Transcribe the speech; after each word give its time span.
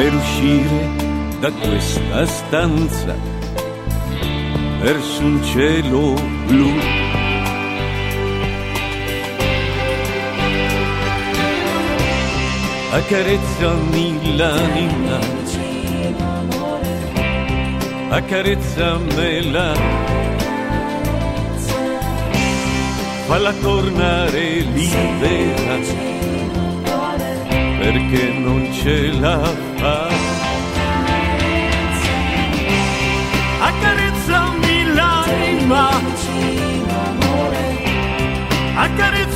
per 0.00 0.14
uscire 0.14 0.88
da 1.40 1.52
questa 1.52 2.24
stanza 2.24 3.14
verso 4.80 5.22
un 5.22 5.44
cielo 5.44 6.14
blu. 6.46 6.70
Accarezzami 12.92 14.36
l'anima, 14.36 15.18
accarezzamela, 18.08 19.74
falla 23.26 23.52
tornare 23.52 24.60
libera 24.60 25.78
perché 27.78 28.32
non 28.38 28.72
ce 28.72 29.12
la 29.20 29.38
fa. 29.44 29.69
Accarezzami 33.62 34.84
l'anima, 34.94 35.88
accarezzamela. 38.74 39.29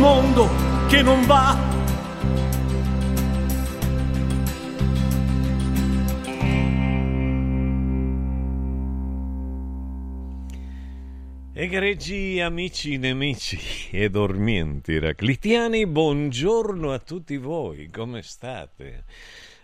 Mondo, 0.00 0.48
che 0.88 1.02
non 1.02 1.26
va. 1.26 1.58
Egregi 11.52 12.40
amici 12.40 12.96
nemici 12.96 13.60
e 13.90 14.08
dormienti 14.08 14.98
raclitiani, 14.98 15.86
buongiorno 15.86 16.92
a 16.92 16.98
tutti 16.98 17.36
voi, 17.36 17.90
come 17.90 18.22
state? 18.22 19.04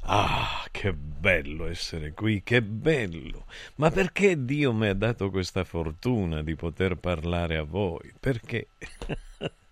Ah, 0.03 0.67
che 0.71 0.93
bello 0.93 1.67
essere 1.67 2.13
qui, 2.13 2.43
che 2.43 2.61
bello! 2.61 3.47
Ma 3.77 3.91
perché 3.91 4.45
Dio 4.45 4.75
mi 4.75 4.89
ha 4.89 4.95
dato 4.95 5.31
questa 5.31 5.65
fortuna 5.65 6.43
di 6.43 6.55
poter 6.55 6.97
parlare 6.97 7.57
a 7.57 7.63
voi? 7.63 8.13
Perché? 8.21 8.67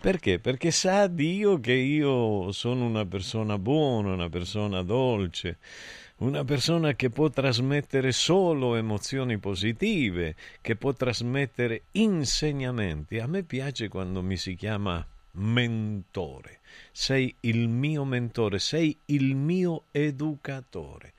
Perché? 0.00 0.38
Perché 0.38 0.70
sa 0.70 1.06
Dio 1.06 1.60
che 1.60 1.72
io 1.72 2.52
sono 2.52 2.84
una 2.84 3.04
persona 3.04 3.58
buona, 3.58 4.12
una 4.12 4.28
persona 4.28 4.82
dolce, 4.82 5.58
una 6.18 6.44
persona 6.44 6.94
che 6.94 7.10
può 7.10 7.28
trasmettere 7.28 8.12
solo 8.12 8.76
emozioni 8.76 9.38
positive, 9.38 10.34
che 10.60 10.76
può 10.76 10.92
trasmettere 10.92 11.84
insegnamenti. 11.92 13.18
A 13.18 13.26
me 13.26 13.42
piace 13.42 13.88
quando 13.88 14.22
mi 14.22 14.36
si 14.36 14.54
chiama 14.54 15.06
mentore. 15.32 16.60
Sei 16.92 17.34
il 17.40 17.68
mio 17.68 18.04
mentore, 18.04 18.58
sei 18.58 18.96
il 19.06 19.34
mio 19.34 19.84
educatore. 19.90 21.12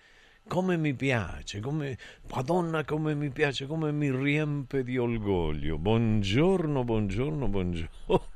Come 0.47 0.77
mi 0.77 0.93
piace, 0.93 1.59
come, 1.59 1.97
Madonna 2.31 2.83
come 2.83 3.13
mi 3.13 3.29
piace, 3.29 3.67
come 3.67 3.91
mi 3.91 4.11
riempie 4.11 4.83
di 4.83 4.97
orgoglio. 4.97 5.77
Buongiorno, 5.77 6.83
buongiorno, 6.83 7.47
buongiorno. 7.47 7.89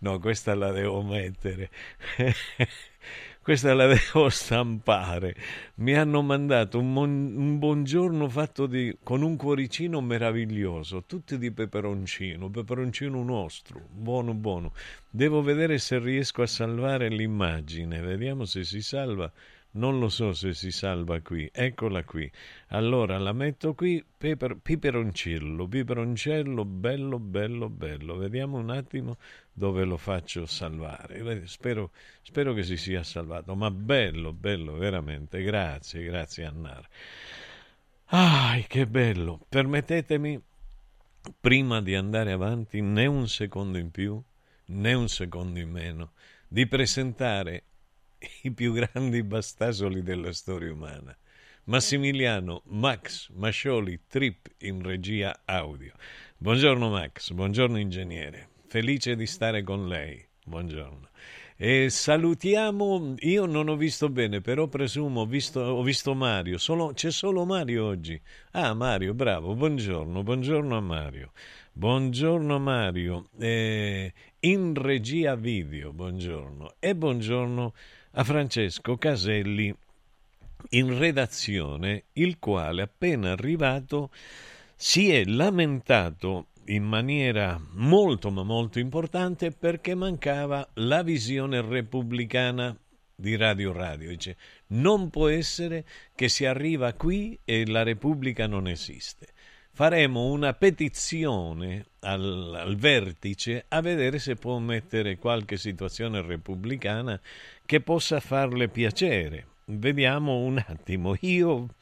No, 0.00 0.20
questa 0.20 0.54
la 0.54 0.70
devo 0.70 1.02
mettere. 1.02 1.70
questa 3.42 3.74
la 3.74 3.86
devo 3.86 4.28
stampare. 4.28 5.34
Mi 5.76 5.94
hanno 5.94 6.22
mandato 6.22 6.78
un, 6.78 6.92
mon- 6.92 7.34
un 7.36 7.58
buongiorno 7.58 8.28
fatto 8.28 8.66
di, 8.66 8.96
con 9.02 9.22
un 9.22 9.36
cuoricino 9.36 10.00
meraviglioso, 10.00 11.02
tutti 11.04 11.36
di 11.36 11.50
peperoncino, 11.50 12.48
peperoncino 12.48 13.22
nostro, 13.24 13.80
buono 13.90 14.34
buono. 14.34 14.72
Devo 15.10 15.42
vedere 15.42 15.78
se 15.78 15.98
riesco 15.98 16.42
a 16.42 16.46
salvare 16.46 17.08
l'immagine, 17.08 18.00
vediamo 18.00 18.44
se 18.44 18.62
si 18.64 18.80
salva. 18.82 19.30
Non 19.78 20.00
lo 20.00 20.08
so 20.08 20.32
se 20.32 20.54
si 20.54 20.72
salva 20.72 21.20
qui. 21.20 21.48
Eccola 21.52 22.02
qui. 22.02 22.28
Allora 22.68 23.16
la 23.16 23.32
metto 23.32 23.74
qui. 23.74 24.04
Peper, 24.18 24.56
piperoncello, 24.56 25.68
piperoncello, 25.68 26.64
bello, 26.64 27.20
bello, 27.20 27.68
bello. 27.68 28.16
Vediamo 28.16 28.58
un 28.58 28.70
attimo 28.70 29.18
dove 29.52 29.84
lo 29.84 29.96
faccio 29.96 30.46
salvare. 30.46 31.46
Spero, 31.46 31.92
spero 32.22 32.54
che 32.54 32.64
si 32.64 32.76
sia 32.76 33.04
salvato. 33.04 33.54
Ma 33.54 33.70
bello, 33.70 34.32
bello, 34.32 34.74
veramente. 34.74 35.42
Grazie, 35.42 36.02
grazie 36.02 36.44
Annar. 36.44 36.88
Ah, 38.06 38.58
che 38.66 38.84
bello. 38.88 39.46
Permettetemi, 39.48 40.42
prima 41.38 41.80
di 41.80 41.94
andare 41.94 42.32
avanti, 42.32 42.80
né 42.80 43.06
un 43.06 43.28
secondo 43.28 43.78
in 43.78 43.92
più, 43.92 44.20
né 44.66 44.92
un 44.92 45.08
secondo 45.08 45.60
in 45.60 45.70
meno, 45.70 46.12
di 46.48 46.66
presentare 46.66 47.62
i 48.42 48.50
più 48.50 48.72
grandi 48.72 49.22
bastasoli 49.22 50.02
della 50.02 50.32
storia 50.32 50.72
umana. 50.72 51.16
Massimiliano 51.64 52.62
Max 52.66 53.28
Mascioli 53.30 54.00
Trip 54.08 54.48
in 54.58 54.82
regia 54.82 55.42
audio. 55.44 55.92
Buongiorno 56.38 56.88
Max, 56.88 57.30
buongiorno 57.32 57.78
ingegnere, 57.78 58.48
felice 58.66 59.16
di 59.16 59.26
stare 59.26 59.62
con 59.62 59.86
lei. 59.86 60.24
Buongiorno. 60.44 61.10
E 61.56 61.90
salutiamo, 61.90 63.16
io 63.18 63.44
non 63.44 63.68
ho 63.68 63.76
visto 63.76 64.08
bene, 64.08 64.40
però 64.40 64.66
presumo, 64.68 65.22
ho 65.22 65.26
visto, 65.26 65.60
ho 65.60 65.82
visto 65.82 66.14
Mario, 66.14 66.56
solo, 66.56 66.92
c'è 66.94 67.10
solo 67.10 67.44
Mario 67.44 67.84
oggi. 67.84 68.18
Ah, 68.52 68.72
Mario, 68.72 69.12
bravo, 69.12 69.54
buongiorno, 69.54 70.22
buongiorno 70.22 70.76
a 70.76 70.80
Mario. 70.80 71.32
Buongiorno 71.72 72.58
Mario, 72.58 73.28
eh, 73.38 74.12
in 74.40 74.74
regia 74.74 75.34
video, 75.34 75.92
buongiorno. 75.92 76.76
E 76.78 76.96
buongiorno 76.96 77.74
a 78.18 78.24
Francesco 78.24 78.96
Caselli 78.96 79.72
in 80.70 80.98
redazione, 80.98 82.06
il 82.14 82.40
quale 82.40 82.82
appena 82.82 83.30
arrivato 83.30 84.10
si 84.74 85.12
è 85.12 85.24
lamentato 85.24 86.48
in 86.66 86.82
maniera 86.82 87.60
molto 87.74 88.32
ma 88.32 88.42
molto 88.42 88.80
importante 88.80 89.52
perché 89.52 89.94
mancava 89.94 90.68
la 90.74 91.04
visione 91.04 91.60
repubblicana 91.60 92.76
di 93.14 93.36
Radio 93.36 93.72
Radio. 93.72 94.08
Dice, 94.08 94.36
non 94.68 95.10
può 95.10 95.28
essere 95.28 95.84
che 96.16 96.28
si 96.28 96.44
arriva 96.44 96.94
qui 96.94 97.38
e 97.44 97.66
la 97.66 97.84
Repubblica 97.84 98.48
non 98.48 98.66
esiste. 98.66 99.28
Faremo 99.78 100.24
una 100.24 100.54
petizione 100.54 101.86
al, 102.00 102.52
al 102.52 102.74
vertice 102.74 103.64
a 103.68 103.80
vedere 103.80 104.18
se 104.18 104.34
può 104.34 104.58
mettere 104.58 105.18
qualche 105.18 105.56
situazione 105.56 106.20
repubblicana 106.20 107.20
che 107.68 107.82
possa 107.82 108.18
farle 108.18 108.70
piacere. 108.70 109.46
Vediamo 109.66 110.38
un 110.38 110.56
attimo, 110.56 111.14
io 111.20 111.74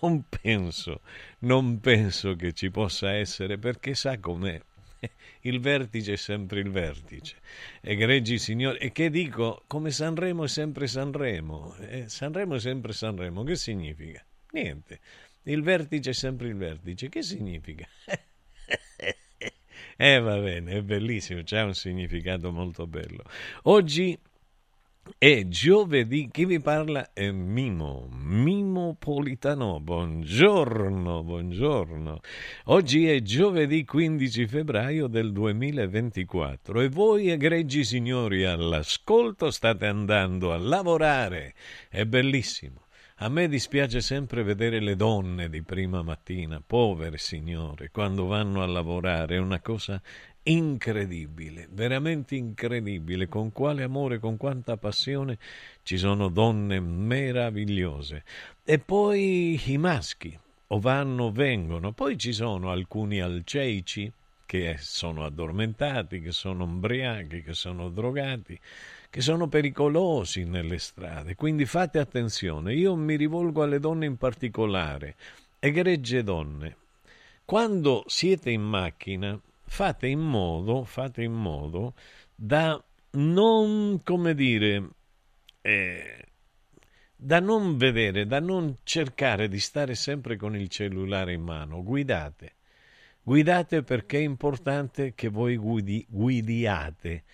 non 0.00 0.24
penso, 0.28 1.02
non 1.42 1.78
penso 1.78 2.34
che 2.34 2.52
ci 2.52 2.72
possa 2.72 3.12
essere 3.12 3.56
perché 3.56 3.94
sa 3.94 4.18
com'è. 4.18 4.60
Il 5.42 5.60
vertice 5.60 6.14
è 6.14 6.16
sempre 6.16 6.58
il 6.58 6.70
vertice. 6.70 7.36
Egregi 7.80 8.36
signori, 8.36 8.78
e 8.78 8.90
che 8.90 9.10
dico, 9.10 9.62
come 9.68 9.92
Sanremo 9.92 10.42
è 10.42 10.48
sempre 10.48 10.88
Sanremo. 10.88 11.76
Eh, 11.88 12.08
Sanremo 12.08 12.56
è 12.56 12.58
sempre 12.58 12.92
Sanremo, 12.92 13.44
che 13.44 13.54
significa? 13.54 14.24
Niente. 14.50 14.98
Il 15.44 15.62
vertice 15.62 16.10
è 16.10 16.14
sempre 16.14 16.48
il 16.48 16.56
vertice. 16.56 17.08
Che 17.08 17.22
significa? 17.22 17.86
eh 19.96 20.18
va 20.18 20.36
bene, 20.40 20.72
è 20.72 20.82
bellissimo, 20.82 21.44
c'è 21.44 21.62
un 21.62 21.74
significato 21.76 22.50
molto 22.50 22.88
bello. 22.88 23.22
Oggi 23.62 24.18
e 25.16 25.48
giovedì 25.48 26.28
chi 26.30 26.44
vi 26.44 26.60
parla 26.60 27.12
è 27.12 27.30
Mimo, 27.30 28.08
Mimo 28.10 28.96
Politano. 28.98 29.80
Buongiorno, 29.80 31.22
buongiorno. 31.22 32.20
Oggi 32.64 33.08
è 33.08 33.22
giovedì 33.22 33.84
15 33.84 34.46
febbraio 34.46 35.06
del 35.06 35.32
2024 35.32 36.80
e 36.80 36.88
voi, 36.88 37.30
egregi 37.30 37.84
signori, 37.84 38.44
all'ascolto 38.44 39.50
state 39.50 39.86
andando 39.86 40.52
a 40.52 40.58
lavorare. 40.58 41.54
È 41.88 42.04
bellissimo. 42.04 42.86
A 43.20 43.28
me 43.28 43.48
dispiace 43.48 44.00
sempre 44.00 44.44
vedere 44.44 44.80
le 44.80 44.94
donne 44.94 45.48
di 45.48 45.62
prima 45.62 46.02
mattina, 46.02 46.62
povere 46.64 47.18
signore, 47.18 47.90
quando 47.90 48.26
vanno 48.26 48.62
a 48.62 48.66
lavorare, 48.66 49.34
è 49.34 49.38
una 49.38 49.60
cosa 49.60 50.00
incredibile, 50.50 51.68
veramente 51.70 52.34
incredibile, 52.34 53.28
con 53.28 53.52
quale 53.52 53.82
amore, 53.82 54.18
con 54.18 54.36
quanta 54.36 54.76
passione 54.76 55.38
ci 55.82 55.98
sono 55.98 56.28
donne 56.28 56.80
meravigliose. 56.80 58.24
E 58.64 58.78
poi 58.78 59.60
i 59.66 59.78
maschi, 59.78 60.36
o 60.68 60.80
vanno 60.80 61.24
o 61.24 61.30
vengono, 61.30 61.92
poi 61.92 62.16
ci 62.18 62.32
sono 62.32 62.70
alcuni 62.70 63.20
alceici 63.20 64.10
che 64.46 64.76
sono 64.78 65.24
addormentati, 65.24 66.20
che 66.22 66.32
sono 66.32 66.64
ubriachi, 66.64 67.42
che 67.42 67.52
sono 67.52 67.90
drogati, 67.90 68.58
che 69.10 69.20
sono 69.20 69.48
pericolosi 69.48 70.44
nelle 70.44 70.78
strade. 70.78 71.34
Quindi 71.34 71.66
fate 71.66 71.98
attenzione, 71.98 72.74
io 72.74 72.94
mi 72.96 73.16
rivolgo 73.16 73.62
alle 73.62 73.78
donne 73.78 74.06
in 74.06 74.16
particolare, 74.16 75.16
egregge 75.58 76.22
donne. 76.22 76.76
Quando 77.44 78.04
siete 78.06 78.50
in 78.50 78.62
macchina, 78.62 79.38
fate 79.68 80.08
in 80.08 80.20
modo, 80.20 80.84
fate 80.84 81.22
in 81.22 81.32
modo 81.32 81.94
da 82.34 82.82
non, 83.10 84.00
come 84.02 84.34
dire, 84.34 84.88
eh, 85.60 86.24
da 87.14 87.40
non 87.40 87.76
vedere, 87.76 88.26
da 88.26 88.40
non 88.40 88.78
cercare 88.82 89.48
di 89.48 89.60
stare 89.60 89.94
sempre 89.94 90.36
con 90.36 90.56
il 90.56 90.68
cellulare 90.68 91.32
in 91.32 91.42
mano. 91.42 91.82
Guidate. 91.82 92.54
Guidate 93.22 93.82
perché 93.82 94.18
è 94.18 94.22
importante 94.22 95.14
che 95.14 95.28
voi 95.28 95.56
guidi, 95.56 96.04
guidiate. 96.08 97.24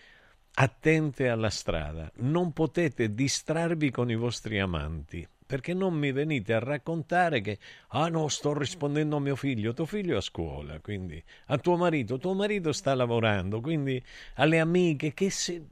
Attente 0.54 1.28
alla 1.28 1.50
strada. 1.50 2.10
Non 2.16 2.52
potete 2.52 3.14
distrarvi 3.14 3.90
con 3.90 4.10
i 4.10 4.16
vostri 4.16 4.58
amanti 4.58 5.26
perché 5.46 5.74
non 5.74 5.94
mi 5.94 6.10
venite 6.12 6.54
a 6.54 6.58
raccontare 6.58 7.40
che 7.40 7.58
ah 7.88 8.08
no 8.08 8.28
sto 8.28 8.56
rispondendo 8.56 9.16
a 9.16 9.20
mio 9.20 9.36
figlio 9.36 9.74
tuo 9.74 9.84
figlio 9.84 10.14
è 10.14 10.18
a 10.18 10.20
scuola 10.22 10.80
quindi 10.80 11.22
a 11.46 11.58
tuo 11.58 11.76
marito 11.76 12.18
tuo 12.18 12.34
marito 12.34 12.72
sta 12.72 12.94
lavorando 12.94 13.60
quindi 13.60 14.02
alle 14.36 14.58
amiche 14.58 15.12
che 15.12 15.30
se 15.30 15.66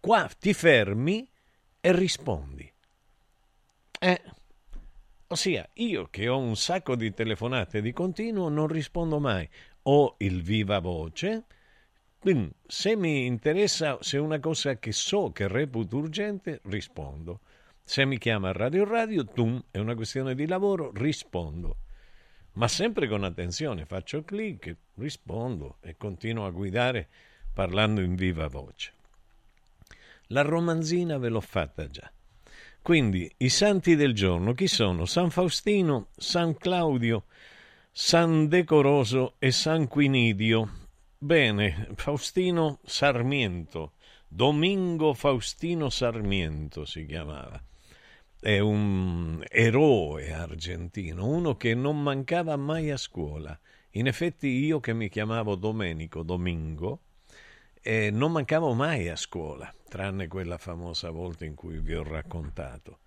qua 0.00 0.28
ti 0.38 0.52
fermi 0.52 1.28
e 1.80 1.92
rispondi. 1.92 2.70
Eh 3.98 4.22
ossia 5.28 5.66
io 5.74 6.08
che 6.10 6.28
ho 6.28 6.38
un 6.38 6.56
sacco 6.56 6.94
di 6.94 7.12
telefonate 7.14 7.80
di 7.80 7.92
continuo 7.92 8.48
non 8.48 8.66
rispondo 8.66 9.18
mai. 9.18 9.48
Ho 9.84 10.14
il 10.18 10.42
viva 10.42 10.78
voce 10.78 11.44
quindi 12.18 12.52
se 12.66 12.94
mi 12.94 13.26
interessa 13.26 13.98
se 14.00 14.16
è 14.16 14.20
una 14.20 14.38
cosa 14.38 14.78
che 14.78 14.92
so 14.92 15.32
che 15.32 15.48
reputo 15.48 15.96
urgente 15.96 16.60
rispondo 16.64 17.40
se 17.84 18.04
mi 18.04 18.16
chiama 18.16 18.52
Radio 18.52 18.84
Radio, 18.84 19.24
tum, 19.24 19.62
è 19.70 19.78
una 19.78 19.94
questione 19.94 20.34
di 20.34 20.46
lavoro, 20.46 20.92
rispondo. 20.94 21.76
Ma 22.52 22.68
sempre 22.68 23.08
con 23.08 23.24
attenzione, 23.24 23.86
faccio 23.86 24.22
clic, 24.22 24.74
rispondo 24.94 25.76
e 25.80 25.96
continuo 25.96 26.46
a 26.46 26.50
guidare 26.50 27.08
parlando 27.52 28.00
in 28.00 28.14
viva 28.14 28.46
voce. 28.46 28.92
La 30.28 30.42
romanzina 30.42 31.18
ve 31.18 31.28
l'ho 31.28 31.40
fatta 31.40 31.86
già. 31.88 32.10
Quindi 32.80 33.30
i 33.38 33.48
santi 33.48 33.94
del 33.94 34.14
giorno 34.14 34.54
chi 34.54 34.66
sono? 34.66 35.04
San 35.04 35.30
Faustino, 35.30 36.08
San 36.16 36.56
Claudio, 36.56 37.24
San 37.90 38.48
Decoroso 38.48 39.34
e 39.38 39.50
San 39.50 39.86
Quinidio. 39.86 40.80
Bene, 41.18 41.88
Faustino 41.94 42.80
Sarmiento, 42.84 43.92
Domingo 44.26 45.14
Faustino 45.14 45.90
Sarmiento 45.90 46.84
si 46.84 47.04
chiamava 47.06 47.62
è 48.42 48.58
un 48.58 49.40
eroe 49.48 50.32
argentino, 50.32 51.28
uno 51.28 51.56
che 51.56 51.76
non 51.76 52.02
mancava 52.02 52.56
mai 52.56 52.90
a 52.90 52.96
scuola. 52.96 53.56
In 53.90 54.08
effetti 54.08 54.48
io 54.48 54.80
che 54.80 54.92
mi 54.92 55.08
chiamavo 55.08 55.54
Domenico 55.54 56.24
Domingo, 56.24 57.02
eh, 57.80 58.10
non 58.10 58.32
mancavo 58.32 58.72
mai 58.72 59.08
a 59.08 59.14
scuola, 59.14 59.72
tranne 59.88 60.26
quella 60.26 60.58
famosa 60.58 61.10
volta 61.10 61.44
in 61.44 61.54
cui 61.54 61.78
vi 61.78 61.94
ho 61.94 62.02
raccontato. 62.02 62.98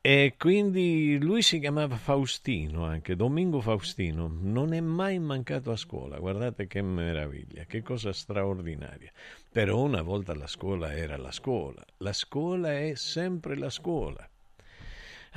E 0.00 0.34
quindi 0.36 1.18
lui 1.20 1.42
si 1.42 1.60
chiamava 1.60 1.94
Faustino 1.94 2.84
anche, 2.84 3.14
Domingo 3.14 3.60
Faustino, 3.60 4.28
non 4.40 4.72
è 4.72 4.80
mai 4.80 5.20
mancato 5.20 5.70
a 5.70 5.76
scuola, 5.76 6.18
guardate 6.18 6.66
che 6.66 6.82
meraviglia, 6.82 7.62
che 7.62 7.82
cosa 7.82 8.12
straordinaria. 8.12 9.12
Però 9.52 9.78
una 9.82 10.02
volta 10.02 10.34
la 10.34 10.48
scuola 10.48 10.92
era 10.92 11.16
la 11.16 11.30
scuola, 11.30 11.84
la 11.98 12.12
scuola 12.12 12.76
è 12.76 12.94
sempre 12.96 13.56
la 13.56 13.70
scuola. 13.70 14.28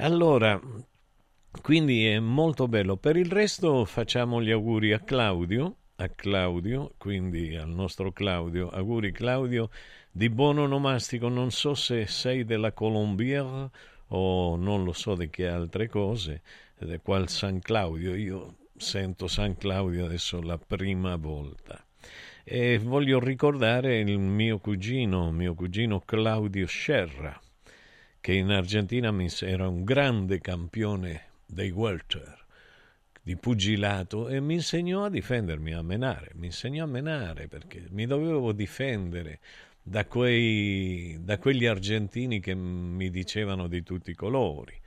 Allora, 0.01 0.59
quindi 1.61 2.07
è 2.07 2.17
molto 2.17 2.67
bello. 2.67 2.97
Per 2.97 3.15
il 3.17 3.31
resto 3.31 3.85
facciamo 3.85 4.41
gli 4.41 4.49
auguri 4.49 4.93
a 4.93 4.99
Claudio, 4.99 5.75
a 5.97 6.09
Claudio, 6.09 6.95
quindi 6.97 7.55
al 7.55 7.69
nostro 7.69 8.11
Claudio, 8.11 8.69
auguri 8.69 9.11
Claudio 9.11 9.69
di 10.11 10.31
buon 10.31 10.57
onomastico, 10.57 11.27
non 11.27 11.51
so 11.51 11.75
se 11.75 12.07
sei 12.07 12.45
della 12.45 12.71
Colombiera 12.71 13.69
o 14.07 14.55
non 14.55 14.83
lo 14.83 14.91
so 14.91 15.13
di 15.13 15.29
che 15.29 15.47
altre 15.47 15.87
cose, 15.87 16.41
di 16.79 16.97
qual 16.97 17.29
San 17.29 17.59
Claudio, 17.59 18.15
io 18.15 18.55
sento 18.75 19.27
San 19.27 19.55
Claudio 19.55 20.05
adesso 20.05 20.41
la 20.41 20.57
prima 20.57 21.15
volta. 21.15 21.79
E 22.43 22.79
voglio 22.79 23.19
ricordare 23.19 23.99
il 23.99 24.17
mio 24.17 24.57
cugino, 24.57 25.29
mio 25.29 25.53
cugino 25.53 25.99
Claudio 25.99 26.65
Scerra, 26.65 27.39
che 28.21 28.33
in 28.33 28.51
Argentina 28.51 29.13
era 29.39 29.67
un 29.67 29.83
grande 29.83 30.39
campione 30.39 31.23
dei 31.45 31.71
welter 31.71 32.45
di 33.23 33.35
pugilato 33.35 34.29
e 34.29 34.39
mi 34.39 34.53
insegnò 34.55 35.05
a 35.05 35.09
difendermi, 35.09 35.73
a 35.73 35.81
menare, 35.81 36.31
mi 36.35 36.45
insegnò 36.47 36.83
a 36.83 36.87
menare 36.87 37.47
perché 37.47 37.85
mi 37.89 38.05
dovevo 38.05 38.51
difendere 38.51 39.39
da, 39.81 40.05
quei, 40.05 41.17
da 41.21 41.39
quegli 41.39 41.65
argentini 41.65 42.39
che 42.39 42.53
mi 42.53 43.09
dicevano 43.09 43.67
di 43.67 43.81
tutti 43.83 44.11
i 44.11 44.15
colori. 44.15 44.79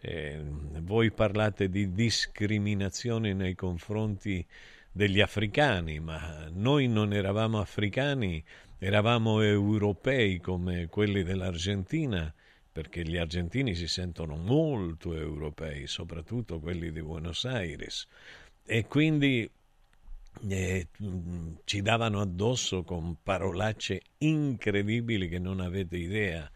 Eh, 0.00 0.40
voi 0.82 1.10
parlate 1.10 1.68
di 1.68 1.92
discriminazione 1.92 3.32
nei 3.34 3.56
confronti 3.56 4.44
degli 4.92 5.20
africani, 5.20 5.98
ma 5.98 6.48
noi 6.52 6.86
non 6.86 7.12
eravamo 7.12 7.58
africani, 7.58 8.42
eravamo 8.78 9.40
europei 9.40 10.38
come 10.38 10.86
quelli 10.88 11.24
dell'Argentina, 11.24 12.32
perché 12.76 13.02
gli 13.04 13.16
argentini 13.16 13.74
si 13.74 13.88
sentono 13.88 14.36
molto 14.36 15.14
europei, 15.14 15.86
soprattutto 15.86 16.60
quelli 16.60 16.92
di 16.92 17.00
Buenos 17.00 17.46
Aires, 17.46 18.06
e 18.66 18.84
quindi 18.84 19.50
eh, 20.46 20.86
ci 21.64 21.80
davano 21.80 22.20
addosso 22.20 22.82
con 22.82 23.16
parolacce 23.22 24.02
incredibili 24.18 25.26
che 25.26 25.38
non 25.38 25.60
avete 25.60 25.96
idea, 25.96 26.50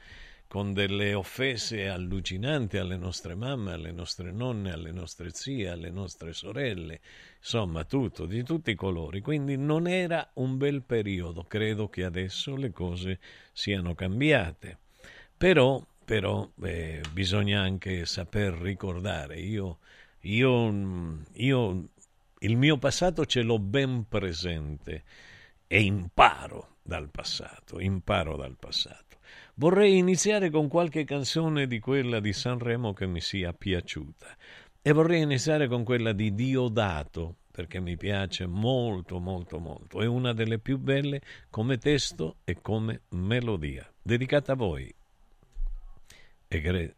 con 0.47 0.75
delle 0.75 1.15
offese 1.15 1.89
allucinanti 1.89 2.77
alle 2.77 2.99
nostre 2.99 3.35
mamme, 3.35 3.73
alle 3.73 3.93
nostre 3.93 4.31
nonne, 4.31 4.73
alle 4.73 4.93
nostre 4.93 5.31
zie, 5.33 5.71
alle 5.71 5.89
nostre 5.89 6.35
sorelle, 6.35 7.01
insomma 7.39 7.85
tutto, 7.85 8.27
di 8.27 8.43
tutti 8.43 8.73
i 8.73 8.75
colori. 8.75 9.23
Quindi 9.23 9.57
non 9.57 9.87
era 9.87 10.33
un 10.35 10.59
bel 10.59 10.83
periodo, 10.83 11.45
credo 11.45 11.89
che 11.89 12.05
adesso 12.05 12.57
le 12.57 12.73
cose 12.73 13.21
siano 13.55 13.95
cambiate. 13.95 14.77
Però, 15.35 15.83
però 16.11 16.51
eh, 16.63 17.03
bisogna 17.13 17.61
anche 17.61 18.05
saper 18.05 18.55
ricordare, 18.55 19.39
io, 19.39 19.79
io, 20.23 21.23
io 21.35 21.89
il 22.41 22.57
mio 22.57 22.79
passato 22.79 23.25
ce 23.25 23.43
l'ho 23.43 23.61
ben 23.61 24.09
presente 24.09 25.05
e 25.69 25.81
imparo 25.83 26.79
dal 26.83 27.11
passato, 27.11 27.79
imparo 27.79 28.37
dal 28.37 28.57
passato. 28.59 29.19
Vorrei 29.55 29.99
iniziare 29.99 30.51
con 30.51 30.67
qualche 30.67 31.05
canzone 31.05 31.69
di 31.69 31.79
quella 31.79 32.19
di 32.19 32.33
Sanremo 32.33 32.93
che 32.93 33.07
mi 33.07 33.21
sia 33.21 33.53
piaciuta 33.53 34.37
e 34.83 34.91
vorrei 34.91 35.23
iniziare 35.23 35.69
con 35.69 35.85
quella 35.85 36.11
di 36.11 36.35
Diodato 36.35 37.37
perché 37.53 37.79
mi 37.79 37.97
piace 37.97 38.47
molto 38.49 39.21
molto 39.21 39.61
molto, 39.61 40.03
è 40.03 40.07
una 40.07 40.33
delle 40.33 40.59
più 40.59 40.77
belle 40.77 41.21
come 41.51 41.79
testo 41.79 42.39
e 42.43 42.61
come 42.61 43.03
melodia, 43.11 43.89
dedicata 44.03 44.55
a 44.55 44.57
voi. 44.57 44.93
E 46.53 46.61
cre- 46.61 46.97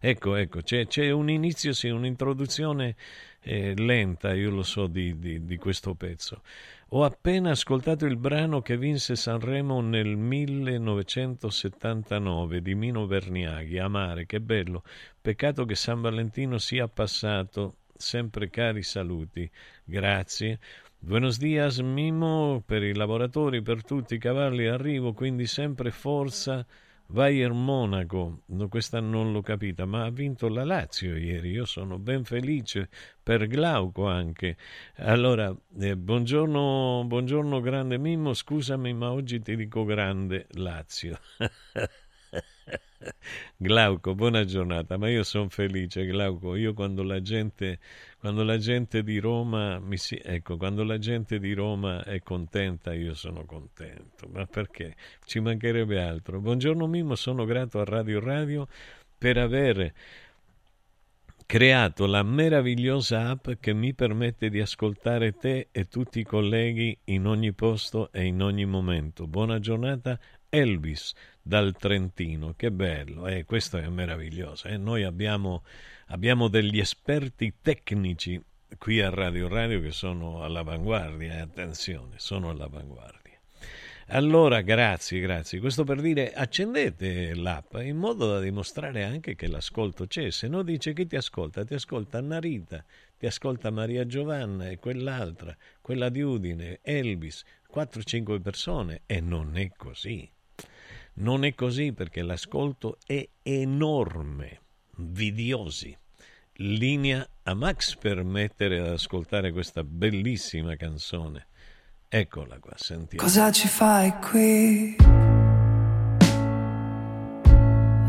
ecco, 0.00 0.34
ecco, 0.34 0.62
c'è, 0.62 0.86
c'è 0.86 1.10
un 1.10 1.28
inizio, 1.28 1.74
sì, 1.74 1.90
un'introduzione 1.90 2.96
eh, 3.42 3.74
lenta, 3.76 4.32
io 4.32 4.48
lo 4.48 4.62
so, 4.62 4.86
di, 4.86 5.18
di, 5.18 5.44
di 5.44 5.58
questo 5.58 5.94
pezzo. 5.94 6.40
Ho 6.92 7.04
appena 7.04 7.50
ascoltato 7.50 8.06
il 8.06 8.16
brano 8.16 8.62
che 8.62 8.78
vinse 8.78 9.14
Sanremo 9.14 9.82
nel 9.82 10.16
1979 10.16 12.62
di 12.62 12.74
Mino 12.74 13.06
Verniaghi, 13.06 13.78
Amare, 13.78 14.24
che 14.24 14.40
bello. 14.40 14.82
Peccato 15.20 15.66
che 15.66 15.74
San 15.74 16.00
Valentino 16.00 16.56
sia 16.56 16.88
passato. 16.88 17.80
Sempre 17.94 18.48
cari 18.48 18.82
saluti. 18.82 19.50
Grazie. 19.84 20.60
Buenos 20.98 21.36
dias 21.36 21.80
Mimo 21.80 22.62
per 22.64 22.82
i 22.82 22.94
lavoratori, 22.94 23.60
per 23.60 23.84
tutti 23.84 24.14
i 24.14 24.18
cavalli, 24.18 24.66
arrivo, 24.66 25.12
quindi 25.12 25.46
sempre 25.46 25.90
forza 25.90 26.66
Bayern 27.10 27.56
Monaco, 27.64 28.42
questa 28.68 29.00
non 29.00 29.32
l'ho 29.32 29.40
capita, 29.40 29.86
ma 29.86 30.04
ha 30.04 30.10
vinto 30.10 30.48
la 30.48 30.62
Lazio 30.64 31.16
ieri. 31.16 31.50
Io 31.50 31.64
sono 31.64 31.98
ben 31.98 32.24
felice 32.24 32.90
per 33.22 33.46
Glauco 33.46 34.06
anche. 34.06 34.56
Allora, 34.96 35.54
eh, 35.80 35.96
buongiorno, 35.96 37.04
buongiorno 37.06 37.60
grande 37.60 37.96
Mimmo, 37.96 38.34
scusami, 38.34 38.92
ma 38.92 39.10
oggi 39.10 39.40
ti 39.40 39.56
dico 39.56 39.84
grande 39.84 40.46
Lazio. 40.50 41.18
Glauco, 43.56 44.14
buona 44.14 44.44
giornata, 44.44 44.96
ma 44.96 45.08
io 45.08 45.22
sono 45.22 45.48
felice, 45.48 46.04
Glauco. 46.04 46.56
Io 46.56 46.74
quando 46.74 47.02
la 47.02 47.20
gente, 47.20 47.78
quando 48.18 48.42
la 48.44 48.58
gente 48.58 49.02
di 49.02 49.18
Roma 49.18 49.78
mi 49.78 49.96
si, 49.96 50.20
ecco, 50.22 50.56
quando 50.56 50.84
la 50.84 50.98
gente 50.98 51.38
di 51.38 51.52
Roma 51.54 52.04
è 52.04 52.20
contenta, 52.20 52.92
io 52.92 53.14
sono 53.14 53.44
contento. 53.44 54.28
Ma 54.32 54.46
perché? 54.46 54.96
Ci 55.24 55.40
mancherebbe 55.40 56.00
altro. 56.00 56.40
Buongiorno 56.40 56.86
Mimo, 56.86 57.14
sono 57.14 57.44
grato 57.44 57.80
a 57.80 57.84
Radio 57.84 58.20
Radio 58.20 58.68
per 59.16 59.38
aver 59.38 59.92
creato 61.46 62.04
la 62.04 62.22
meravigliosa 62.22 63.30
app 63.30 63.52
che 63.58 63.72
mi 63.72 63.94
permette 63.94 64.50
di 64.50 64.60
ascoltare 64.60 65.32
te 65.32 65.68
e 65.72 65.88
tutti 65.88 66.20
i 66.20 66.24
colleghi 66.24 66.96
in 67.04 67.26
ogni 67.26 67.54
posto 67.54 68.12
e 68.12 68.26
in 68.26 68.42
ogni 68.42 68.66
momento. 68.66 69.26
Buona 69.26 69.58
giornata 69.58 70.20
Elvis 70.50 71.14
dal 71.48 71.74
Trentino, 71.78 72.52
che 72.54 72.70
bello, 72.70 73.26
eh, 73.26 73.46
questo 73.46 73.78
è 73.78 73.88
meraviglioso. 73.88 74.68
Eh? 74.68 74.76
Noi 74.76 75.04
abbiamo, 75.04 75.62
abbiamo, 76.08 76.48
degli 76.48 76.78
esperti 76.78 77.54
tecnici 77.62 78.38
qui 78.76 79.00
a 79.00 79.08
Radio 79.08 79.48
Radio 79.48 79.80
che 79.80 79.90
sono 79.90 80.44
all'avanguardia, 80.44 81.36
eh? 81.36 81.40
attenzione, 81.40 82.16
sono 82.18 82.50
all'avanguardia. 82.50 83.40
Allora, 84.08 84.60
grazie, 84.60 85.20
grazie. 85.20 85.58
Questo 85.58 85.84
per 85.84 86.02
dire 86.02 86.34
accendete 86.34 87.34
l'app 87.34 87.76
in 87.76 87.96
modo 87.96 88.30
da 88.30 88.40
dimostrare 88.40 89.04
anche 89.04 89.34
che 89.34 89.48
l'ascolto 89.48 90.06
c'è. 90.06 90.30
Se 90.30 90.48
no 90.48 90.62
dice 90.62 90.92
chi 90.92 91.06
ti 91.06 91.16
ascolta? 91.16 91.64
Ti 91.64 91.72
ascolta 91.72 92.20
Narita, 92.20 92.84
ti 93.16 93.24
ascolta 93.24 93.70
Maria 93.70 94.04
Giovanna 94.06 94.68
e 94.68 94.78
quell'altra, 94.78 95.56
quella 95.80 96.10
di 96.10 96.20
Udine, 96.20 96.80
Elvis, 96.82 97.42
4-5 97.72 98.38
persone 98.42 99.00
e 99.06 99.20
non 99.20 99.56
è 99.56 99.70
così. 99.74 100.30
Non 101.20 101.44
è 101.44 101.52
così 101.54 101.92
perché 101.92 102.22
l'ascolto 102.22 102.98
è 103.04 103.28
enorme, 103.42 104.60
vidiosi. 104.98 105.96
Linea 106.60 107.28
a 107.42 107.54
Max 107.54 107.96
per 107.96 108.22
mettere 108.22 108.78
ad 108.78 108.88
ascoltare 108.88 109.50
questa 109.50 109.82
bellissima 109.82 110.76
canzone. 110.76 111.48
Eccola 112.08 112.58
qua, 112.60 112.72
sentiamo. 112.76 113.22
Cosa 113.22 113.50
ci 113.50 113.66
fai 113.66 114.12
qui? 114.20 114.96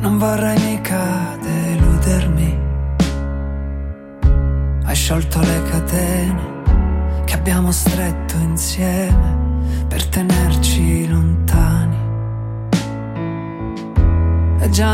Non 0.01 0.18
vorrei 0.20 0.60
mica 0.60 1.36
deludermi. 1.42 2.58
Hai 4.86 4.96
sciolto 4.96 5.39
le 5.39 5.63
catene 5.63 7.24
che 7.25 7.34
abbiamo 7.34 7.72
stretto 7.72 8.36
insieme 8.38 9.28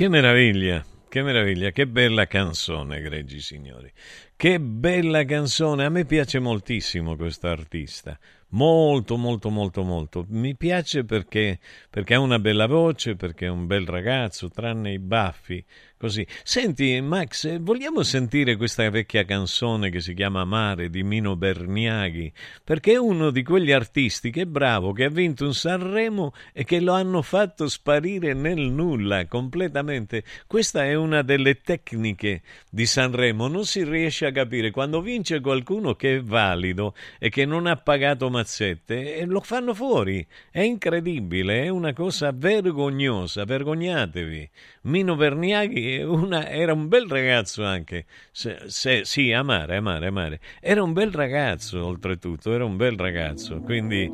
Che 0.00 0.08
meraviglia, 0.08 0.82
che 1.10 1.22
meraviglia, 1.22 1.72
che 1.72 1.86
bella 1.86 2.26
canzone, 2.26 2.96
egregi 2.96 3.38
signori. 3.38 3.92
Che 4.34 4.58
bella 4.58 5.26
canzone, 5.26 5.84
a 5.84 5.90
me 5.90 6.06
piace 6.06 6.38
moltissimo 6.38 7.16
questo 7.16 7.48
artista. 7.48 8.18
Molto, 8.52 9.18
molto, 9.18 9.50
molto, 9.50 9.82
molto. 9.82 10.24
Mi 10.30 10.56
piace 10.56 11.04
perché, 11.04 11.58
perché 11.90 12.14
ha 12.14 12.20
una 12.20 12.38
bella 12.38 12.66
voce, 12.66 13.14
perché 13.14 13.44
è 13.44 13.50
un 13.50 13.66
bel 13.66 13.84
ragazzo, 13.84 14.48
tranne 14.48 14.92
i 14.92 14.98
baffi. 14.98 15.62
Così. 16.00 16.26
Senti, 16.42 16.98
Max, 17.02 17.58
vogliamo 17.58 18.02
sentire 18.02 18.56
questa 18.56 18.88
vecchia 18.88 19.26
canzone 19.26 19.90
che 19.90 20.00
si 20.00 20.14
chiama 20.14 20.46
Mare 20.46 20.88
di 20.88 21.02
Mino 21.02 21.36
Berniaghi? 21.36 22.32
Perché 22.64 22.92
è 22.92 22.96
uno 22.96 23.28
di 23.30 23.42
quegli 23.42 23.70
artisti 23.70 24.30
che 24.30 24.40
è 24.40 24.46
bravo, 24.46 24.92
che 24.92 25.04
ha 25.04 25.10
vinto 25.10 25.44
un 25.44 25.52
Sanremo 25.52 26.32
e 26.54 26.64
che 26.64 26.80
lo 26.80 26.94
hanno 26.94 27.20
fatto 27.20 27.68
sparire 27.68 28.32
nel 28.32 28.60
nulla 28.60 29.26
completamente. 29.26 30.24
Questa 30.46 30.86
è 30.86 30.94
una 30.94 31.20
delle 31.20 31.60
tecniche 31.60 32.40
di 32.70 32.86
Sanremo. 32.86 33.46
Non 33.46 33.66
si 33.66 33.84
riesce 33.84 34.24
a 34.24 34.32
capire 34.32 34.70
quando 34.70 35.02
vince 35.02 35.40
qualcuno 35.40 35.96
che 35.96 36.16
è 36.16 36.22
valido 36.22 36.94
e 37.18 37.28
che 37.28 37.44
non 37.44 37.66
ha 37.66 37.76
pagato 37.76 38.30
mazzette 38.30 39.16
e 39.16 39.26
lo 39.26 39.40
fanno 39.40 39.74
fuori. 39.74 40.26
È 40.50 40.62
incredibile, 40.62 41.64
è 41.64 41.68
una 41.68 41.92
cosa 41.92 42.32
vergognosa. 42.32 43.44
Vergognatevi. 43.44 44.50
Mino 44.84 45.14
Berniaghi 45.14 45.89
una, 45.98 46.48
era 46.48 46.72
un 46.72 46.88
bel 46.88 47.08
ragazzo 47.08 47.64
anche, 47.64 48.06
se, 48.30 48.58
se, 48.66 49.04
sì, 49.04 49.32
amare, 49.32 49.76
amare, 49.76 50.06
amare. 50.06 50.40
Era 50.60 50.82
un 50.82 50.92
bel 50.92 51.12
ragazzo, 51.12 51.84
oltretutto, 51.84 52.52
era 52.52 52.64
un 52.64 52.76
bel 52.76 52.96
ragazzo. 52.96 53.60
Quindi, 53.60 54.10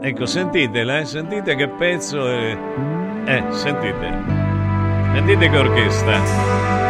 ecco, 0.00 0.26
sentitela, 0.26 0.98
eh, 0.98 1.04
sentite 1.04 1.54
che 1.54 1.68
pezzo 1.68 2.28
è... 2.28 2.56
Eh, 3.26 3.44
sentite. 3.50 4.38
Sentite 5.14 5.50
che 5.50 5.56
orchestra. 5.56 6.89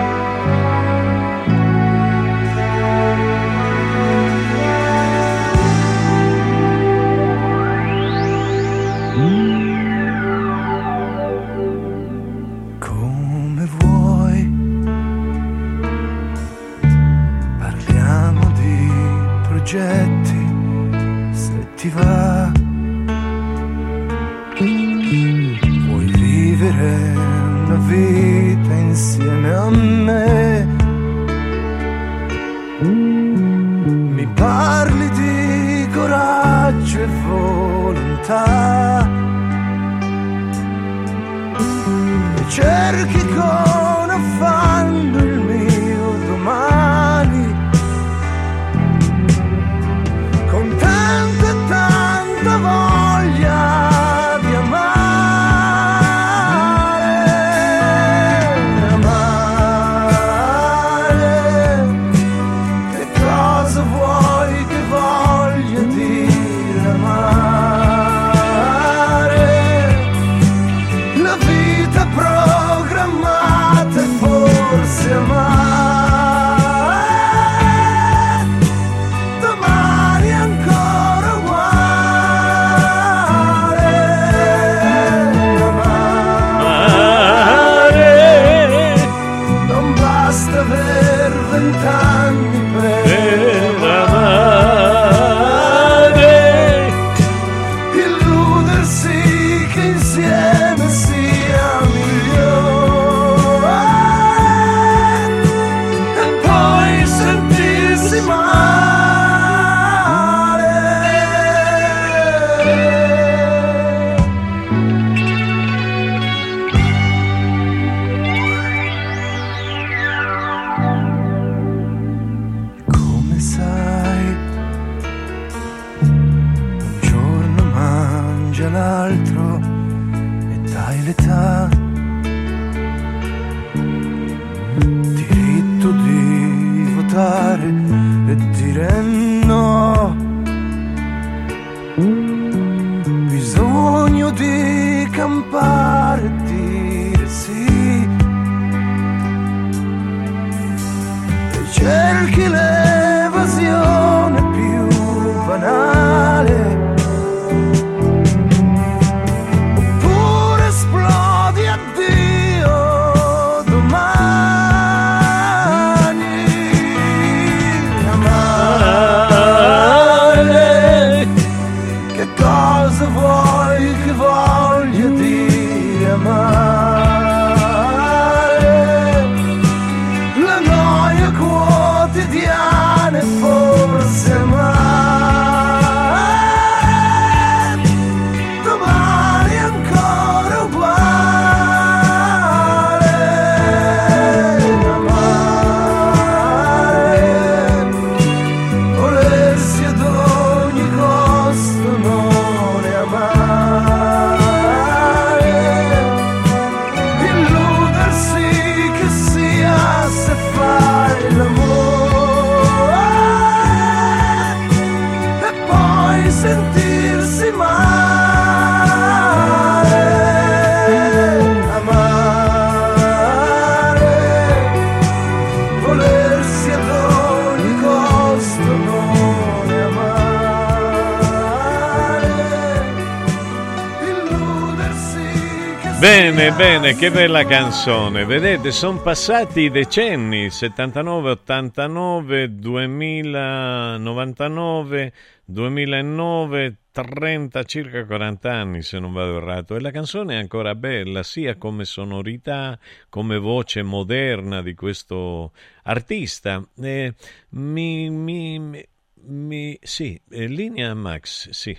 Bene, 236.57 236.95
che 236.95 237.11
bella 237.11 237.45
canzone. 237.45 238.25
Vedete, 238.25 238.71
sono 238.71 239.01
passati 239.01 239.63
i 239.63 239.71
decenni, 239.71 240.51
79, 240.51 241.31
89, 241.31 242.55
2000, 242.57 243.97
99, 243.97 245.13
2009, 245.45 246.77
30, 246.91 247.63
circa 247.65 248.05
40 248.05 248.53
anni 248.53 248.83
se 248.83 248.99
non 248.99 249.13
vado 249.13 249.39
errato. 249.39 249.77
E 249.77 249.81
la 249.81 249.91
canzone 249.91 250.35
è 250.35 250.39
ancora 250.39 250.75
bella, 250.75 251.23
sia 251.23 251.57
come 251.57 251.85
sonorità, 251.85 252.79
come 253.09 253.39
voce 253.39 253.83
moderna 253.83 254.61
di 254.63 254.75
questo 254.75 255.53
artista. 255.85 256.63
Eh, 256.81 257.15
mi, 257.51 258.11
mi, 258.11 258.87
mi, 259.15 259.79
sì, 259.81 260.21
eh, 260.31 260.47
linea 260.47 260.95
Max, 260.95 261.51
sì. 261.51 261.79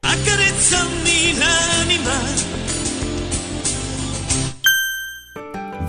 Accarezzami 0.00 1.38
l'anima 1.38 2.59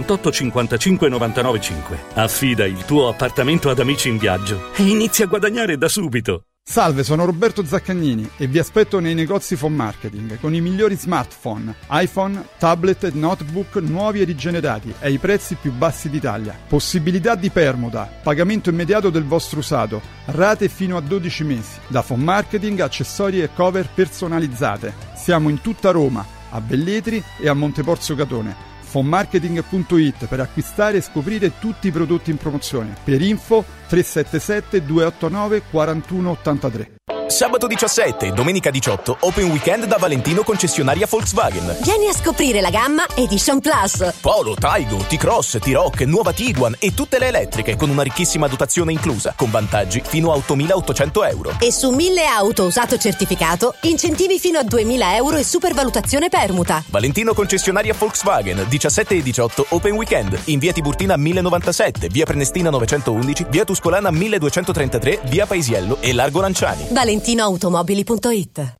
78 0.00 0.30
55 0.30 1.08
99 1.08 1.60
5. 1.60 1.98
Affida 2.14 2.64
il 2.64 2.84
tuo 2.84 3.08
appartamento 3.08 3.68
ad 3.68 3.78
amici 3.78 4.08
in 4.08 4.18
viaggio 4.18 4.72
e 4.76 4.82
inizia 4.82 5.26
a 5.26 5.28
guadagnare 5.28 5.76
da 5.76 5.88
subito. 5.88 6.44
Salve, 6.62 7.02
sono 7.02 7.24
Roberto 7.24 7.64
Zaccagnini 7.64 8.30
e 8.36 8.46
vi 8.46 8.58
aspetto 8.58 9.00
nei 9.00 9.14
negozi 9.14 9.56
Phone 9.56 9.74
Marketing 9.74 10.38
con 10.38 10.54
i 10.54 10.60
migliori 10.60 10.94
smartphone, 10.94 11.74
iPhone, 11.90 12.46
tablet 12.58 13.04
e 13.04 13.10
notebook 13.12 13.76
nuovi 13.76 14.20
e 14.20 14.24
rigenerati 14.24 14.94
ai 15.00 15.18
prezzi 15.18 15.56
più 15.56 15.72
bassi 15.72 16.08
d'Italia. 16.08 16.56
Possibilità 16.68 17.34
di 17.34 17.50
permuta, 17.50 18.08
pagamento 18.22 18.70
immediato 18.70 19.10
del 19.10 19.24
vostro 19.24 19.58
usato, 19.58 20.00
rate 20.26 20.68
fino 20.68 20.96
a 20.96 21.00
12 21.00 21.44
mesi. 21.44 21.78
Da 21.88 22.02
Phone 22.02 22.22
Marketing, 22.22 22.78
accessori 22.80 23.42
e 23.42 23.50
cover 23.52 23.88
personalizzate. 23.92 24.94
Siamo 25.16 25.48
in 25.48 25.60
tutta 25.60 25.90
Roma, 25.90 26.24
a 26.50 26.60
Velletri 26.64 27.22
e 27.38 27.48
a 27.48 27.54
Monteporzio 27.54 28.14
Catone 28.14 28.69
fonmarketing.it 28.90 30.26
per 30.26 30.40
acquistare 30.40 30.96
e 30.96 31.00
scoprire 31.00 31.58
tutti 31.60 31.86
i 31.86 31.92
prodotti 31.92 32.32
in 32.32 32.36
promozione. 32.36 32.96
Per 33.04 33.22
info 33.22 33.64
377 33.90 34.84
289 34.86 35.62
4183. 35.68 36.98
Sabato 37.26 37.68
17 37.68 38.26
e 38.26 38.32
domenica 38.32 38.70
18 38.70 39.18
Open 39.20 39.50
Weekend 39.50 39.84
da 39.84 39.98
Valentino 39.98 40.42
concessionaria 40.42 41.06
Volkswagen. 41.08 41.76
Vieni 41.82 42.08
a 42.08 42.12
scoprire 42.12 42.60
la 42.60 42.70
gamma 42.70 43.06
Edition 43.14 43.60
Plus. 43.60 44.14
Polo, 44.20 44.54
Taigo, 44.54 44.96
T-Cross, 44.96 45.58
T-Rock, 45.60 46.00
nuova 46.02 46.32
Tiguan 46.32 46.74
e 46.78 46.92
tutte 46.92 47.20
le 47.20 47.28
elettriche 47.28 47.76
con 47.76 47.88
una 47.88 48.02
ricchissima 48.02 48.48
dotazione 48.48 48.90
inclusa, 48.90 49.32
con 49.36 49.48
vantaggi 49.48 50.02
fino 50.04 50.32
a 50.32 50.36
8.800 50.36 51.30
euro. 51.30 51.56
E 51.60 51.70
su 51.72 51.90
1000 51.90 52.26
auto 52.26 52.64
usato 52.64 52.98
certificato, 52.98 53.74
incentivi 53.82 54.40
fino 54.40 54.58
a 54.58 54.62
2.000 54.62 55.14
euro 55.14 55.36
e 55.36 55.44
supervalutazione 55.44 56.28
permuta. 56.28 56.82
Valentino 56.88 57.32
concessionaria 57.32 57.94
Volkswagen, 57.96 58.66
17 58.68 59.14
e 59.14 59.22
18 59.22 59.66
Open 59.70 59.92
Weekend, 59.92 60.36
in 60.46 60.58
via 60.58 60.72
Tiburtina 60.72 61.16
1097, 61.16 62.08
via 62.08 62.24
Prenestina 62.24 62.70
911, 62.70 63.46
via 63.48 63.64
Tuscolana 63.64 63.79
1233, 63.80 65.20
via 65.24 65.46
Paisiello 65.46 65.98
e 66.00 66.12
Largo 66.12 66.40
Lanciani. 66.40 66.86
Valentino 66.90 67.40
valentinoautomobili.it 67.40 68.79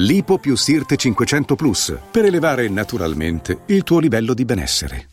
Lipo 0.00 0.38
più 0.38 0.56
Sirte 0.56 0.96
500 0.96 1.56
Plus 1.56 1.98
per 2.12 2.24
elevare 2.24 2.68
naturalmente 2.68 3.62
il 3.66 3.82
tuo 3.82 3.98
livello 3.98 4.32
di 4.32 4.44
benessere. 4.44 5.08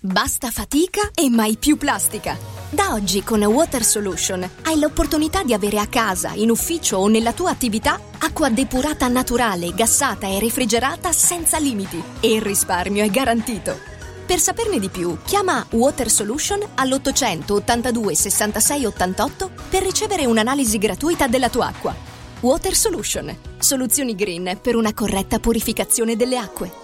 Basta 0.00 0.50
fatica 0.50 1.10
e 1.14 1.30
mai 1.30 1.56
più 1.56 1.76
plastica. 1.76 2.36
Da 2.68 2.94
oggi 2.94 3.22
con 3.22 3.44
Water 3.44 3.84
Solution 3.84 4.44
hai 4.64 4.80
l'opportunità 4.80 5.44
di 5.44 5.54
avere 5.54 5.78
a 5.78 5.86
casa, 5.86 6.32
in 6.34 6.50
ufficio 6.50 6.96
o 6.96 7.06
nella 7.06 7.32
tua 7.32 7.50
attività 7.50 8.00
acqua 8.18 8.50
depurata 8.50 9.06
naturale, 9.06 9.72
gassata 9.72 10.26
e 10.26 10.40
refrigerata 10.40 11.12
senza 11.12 11.58
limiti 11.58 12.02
e 12.18 12.34
il 12.34 12.42
risparmio 12.42 13.04
è 13.04 13.10
garantito. 13.10 13.78
Per 14.26 14.40
saperne 14.40 14.80
di 14.80 14.88
più, 14.88 15.16
chiama 15.24 15.64
Water 15.70 16.10
Solution 16.10 16.58
all'882 16.74 18.10
66 18.10 18.84
88 18.84 19.50
per 19.70 19.84
ricevere 19.84 20.26
un'analisi 20.26 20.78
gratuita 20.78 21.28
della 21.28 21.48
tua 21.48 21.66
acqua. 21.68 22.13
Water 22.44 22.74
Solution. 22.74 23.34
Soluzioni 23.56 24.14
green 24.14 24.58
per 24.60 24.76
una 24.76 24.92
corretta 24.92 25.38
purificazione 25.38 26.14
delle 26.14 26.36
acque. 26.36 26.83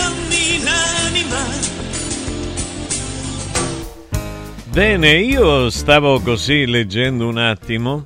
Bene, 4.71 5.15
io 5.15 5.69
stavo 5.69 6.21
così 6.21 6.65
leggendo 6.65 7.27
un 7.27 7.37
attimo 7.37 8.05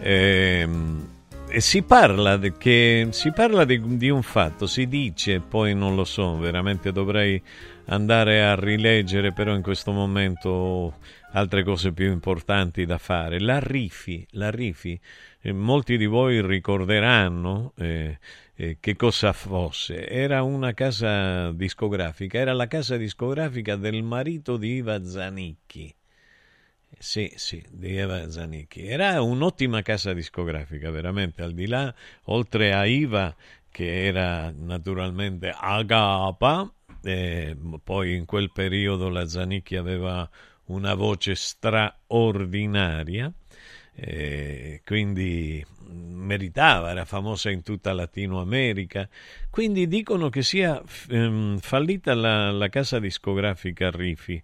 ehm, 0.00 1.08
e 1.46 1.60
si 1.60 1.82
parla, 1.82 2.36
che, 2.36 3.06
si 3.10 3.30
parla 3.30 3.64
di, 3.64 3.80
di, 3.96 4.10
un 4.10 4.22
fatto, 4.22 4.66
si 4.66 4.88
dice, 4.88 5.38
poi 5.38 5.72
non 5.72 5.94
lo 5.94 6.02
so, 6.02 6.36
veramente 6.36 6.90
dovrei 6.90 7.40
andare 7.86 8.42
a 8.42 8.56
rileggere, 8.56 9.32
però 9.32 9.54
in 9.54 9.62
questo 9.62 9.92
momento 9.92 10.48
ho 10.48 10.94
altre 11.30 11.62
cose 11.62 11.92
più 11.92 12.10
importanti 12.10 12.84
da 12.86 12.98
fare. 12.98 13.38
La 13.38 13.60
Rifi, 13.60 14.26
la 14.30 14.50
Rifi 14.50 14.98
eh, 15.40 15.52
molti 15.52 15.96
di 15.96 16.06
voi 16.06 16.44
ricorderanno 16.44 17.72
eh, 17.76 18.18
eh, 18.56 18.78
che 18.80 18.96
cosa 18.96 19.32
fosse. 19.32 20.08
Era 20.08 20.42
una 20.42 20.74
casa 20.74 21.52
discografica, 21.52 22.36
era 22.36 22.52
la 22.52 22.66
casa 22.66 22.96
discografica 22.96 23.76
del 23.76 24.02
marito 24.02 24.56
di 24.56 24.74
Iva 24.74 25.04
Zanicchi 25.04 25.94
sì, 27.02 27.32
sì, 27.36 27.64
di 27.70 27.96
Eva 27.96 28.30
Zanicchi. 28.30 28.86
Era 28.86 29.22
un'ottima 29.22 29.80
casa 29.80 30.12
discografica, 30.12 30.90
veramente, 30.90 31.40
al 31.40 31.54
di 31.54 31.66
là, 31.66 31.94
oltre 32.24 32.74
a 32.74 32.84
Iva, 32.84 33.34
che 33.70 34.04
era 34.04 34.52
naturalmente 34.54 35.50
Agapa, 35.56 36.70
eh, 37.02 37.56
poi 37.82 38.16
in 38.16 38.26
quel 38.26 38.52
periodo 38.52 39.08
la 39.08 39.26
Zanicchi 39.26 39.76
aveva 39.76 40.28
una 40.66 40.92
voce 40.92 41.34
straordinaria, 41.36 43.32
eh, 43.94 44.82
quindi 44.84 45.64
meritava, 45.90 46.90
era 46.90 47.04
famosa 47.04 47.50
in 47.50 47.62
tutta 47.62 47.92
Latino 47.92 48.40
America. 48.40 49.08
Quindi 49.50 49.88
dicono 49.88 50.28
che 50.28 50.42
sia 50.42 50.80
ehm, 51.08 51.58
fallita 51.58 52.14
la, 52.14 52.50
la, 52.50 52.68
casa 52.68 52.98
discografica 52.98 53.90
Rifi. 53.90 54.42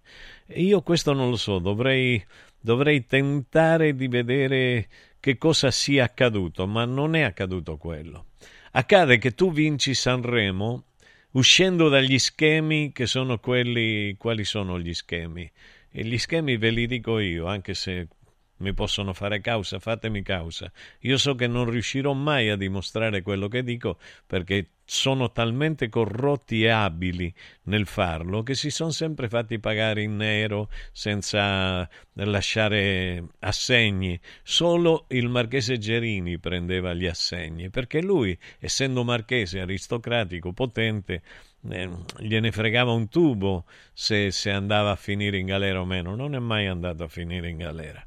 Io 0.54 0.82
questo 0.82 1.12
non 1.12 1.30
lo 1.30 1.36
so, 1.36 1.58
dovrei, 1.58 2.22
dovrei 2.66 3.06
tentare 3.06 3.94
di 3.94 4.08
vedere 4.08 4.88
che 5.20 5.38
cosa 5.38 5.70
sia 5.70 6.02
accaduto, 6.02 6.66
ma 6.66 6.84
non 6.84 7.14
è 7.14 7.20
accaduto 7.20 7.76
quello. 7.76 8.26
Accade 8.72 9.18
che 9.18 9.36
tu 9.36 9.52
vinci 9.52 9.94
Sanremo 9.94 10.86
uscendo 11.32 11.88
dagli 11.88 12.18
schemi 12.18 12.90
che 12.90 13.06
sono 13.06 13.38
quelli, 13.38 14.16
quali 14.18 14.42
sono 14.42 14.80
gli 14.80 14.92
schemi? 14.94 15.48
E 15.88 16.04
gli 16.04 16.18
schemi 16.18 16.56
ve 16.56 16.70
li 16.70 16.88
dico 16.88 17.20
io, 17.20 17.46
anche 17.46 17.72
se 17.74 18.08
mi 18.58 18.72
possono 18.72 19.12
fare 19.12 19.40
causa, 19.40 19.78
fatemi 19.78 20.22
causa. 20.22 20.70
Io 21.00 21.18
so 21.18 21.34
che 21.34 21.46
non 21.46 21.68
riuscirò 21.68 22.12
mai 22.12 22.48
a 22.48 22.56
dimostrare 22.56 23.22
quello 23.22 23.48
che 23.48 23.62
dico 23.62 23.98
perché 24.26 24.70
sono 24.88 25.32
talmente 25.32 25.88
corrotti 25.88 26.62
e 26.62 26.68
abili 26.68 27.34
nel 27.64 27.86
farlo 27.86 28.44
che 28.44 28.54
si 28.54 28.70
sono 28.70 28.90
sempre 28.90 29.28
fatti 29.28 29.58
pagare 29.58 30.02
in 30.02 30.16
nero 30.16 30.70
senza 30.92 31.88
lasciare 32.12 33.24
assegni. 33.40 34.18
Solo 34.42 35.06
il 35.08 35.28
marchese 35.28 35.78
Gerini 35.78 36.38
prendeva 36.38 36.94
gli 36.94 37.06
assegni 37.06 37.68
perché 37.68 38.00
lui, 38.00 38.38
essendo 38.60 39.02
marchese 39.02 39.60
aristocratico, 39.60 40.52
potente, 40.52 41.22
eh, 41.68 41.90
gliene 42.18 42.52
fregava 42.52 42.92
un 42.92 43.08
tubo 43.08 43.64
se, 43.92 44.30
se 44.30 44.50
andava 44.52 44.92
a 44.92 44.96
finire 44.96 45.36
in 45.36 45.46
galera 45.46 45.80
o 45.80 45.84
meno. 45.84 46.14
Non 46.14 46.34
è 46.34 46.38
mai 46.38 46.68
andato 46.68 47.02
a 47.02 47.08
finire 47.08 47.48
in 47.48 47.56
galera 47.58 48.06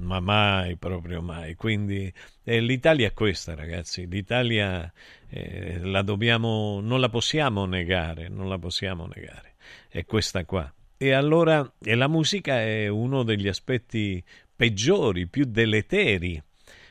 ma 0.00 0.20
mai, 0.20 0.76
proprio 0.76 1.22
mai. 1.22 1.54
Quindi 1.54 2.12
eh, 2.42 2.60
l'Italia 2.60 3.08
è 3.08 3.12
questa, 3.12 3.54
ragazzi. 3.54 4.06
L'Italia 4.08 4.92
eh, 5.28 5.78
la 5.82 6.02
dobbiamo, 6.02 6.80
non 6.80 7.00
la 7.00 7.08
possiamo 7.08 7.64
negare, 7.66 8.28
non 8.28 8.48
la 8.48 8.58
possiamo 8.58 9.06
negare. 9.06 9.54
È 9.88 10.04
questa 10.04 10.44
qua. 10.44 10.72
E 10.96 11.12
allora 11.12 11.74
e 11.82 11.94
la 11.94 12.08
musica 12.08 12.60
è 12.60 12.88
uno 12.88 13.22
degli 13.22 13.48
aspetti 13.48 14.22
peggiori, 14.54 15.26
più 15.26 15.46
deleteri, 15.46 16.42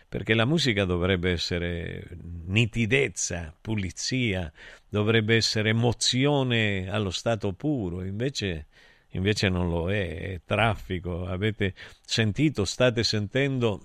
perché 0.08 0.34
la 0.34 0.46
musica 0.46 0.86
dovrebbe 0.86 1.30
essere 1.30 2.18
nitidezza, 2.48 3.56
pulizia, 3.62 4.52
dovrebbe 4.90 5.36
essere 5.36 5.70
emozione 5.70 6.90
allo 6.90 7.12
stato 7.12 7.54
puro, 7.54 8.04
invece 8.04 8.69
invece 9.12 9.50
non 9.50 9.70
lo 9.70 9.92
è, 9.92 10.34
è 10.34 10.42
traffico. 10.46 11.26
Avete 11.26 11.74
sentito, 12.02 12.66
state 12.66 13.04
sentendo 13.04 13.84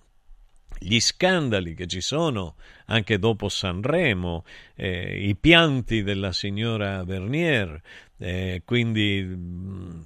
gli 0.79 0.99
scandali 1.01 1.75
che 1.75 1.87
ci 1.87 2.01
sono 2.01 2.57
anche 2.87 3.19
dopo 3.19 3.49
Sanremo, 3.49 4.45
eh, 4.75 5.27
i 5.27 5.37
pianti 5.37 6.03
della 6.03 6.33
signora 6.33 7.05
Vernier, 7.05 7.81
eh, 8.19 8.63
quindi, 8.65 9.23
mm, 9.25 10.01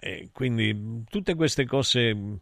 eh, 0.00 0.28
quindi, 0.32 1.04
tutte 1.08 1.34
queste 1.34 1.66
cose 1.66 2.38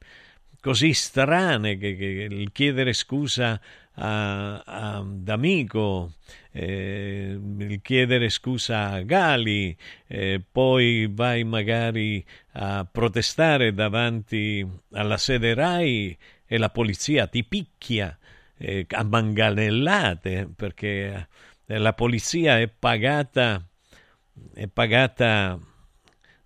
così 0.64 0.94
strane 0.94 1.77
che, 1.77 1.94
che 1.94 2.27
il 2.31 2.50
chiedere 2.50 2.94
scusa 2.94 3.61
a, 3.96 4.62
a 4.64 5.05
D'Amico, 5.07 6.12
eh, 6.53 7.38
il 7.59 7.83
chiedere 7.83 8.31
scusa 8.31 8.92
a 8.92 9.03
Gali, 9.03 9.77
eh, 10.07 10.40
poi 10.50 11.07
vai 11.12 11.44
magari 11.44 12.24
a 12.53 12.88
protestare 12.90 13.74
davanti 13.74 14.66
alla 14.92 15.18
sede 15.18 15.53
RAI 15.53 16.16
e 16.46 16.57
la 16.57 16.70
polizia 16.70 17.27
ti 17.27 17.44
picchia 17.44 18.16
eh, 18.57 18.87
a 18.88 19.03
manganellate 19.05 20.48
perché 20.57 21.29
eh, 21.66 21.77
la 21.77 21.92
polizia 21.92 22.59
è 22.59 22.68
pagata, 22.68 23.62
è 24.55 24.66
pagata 24.66 25.59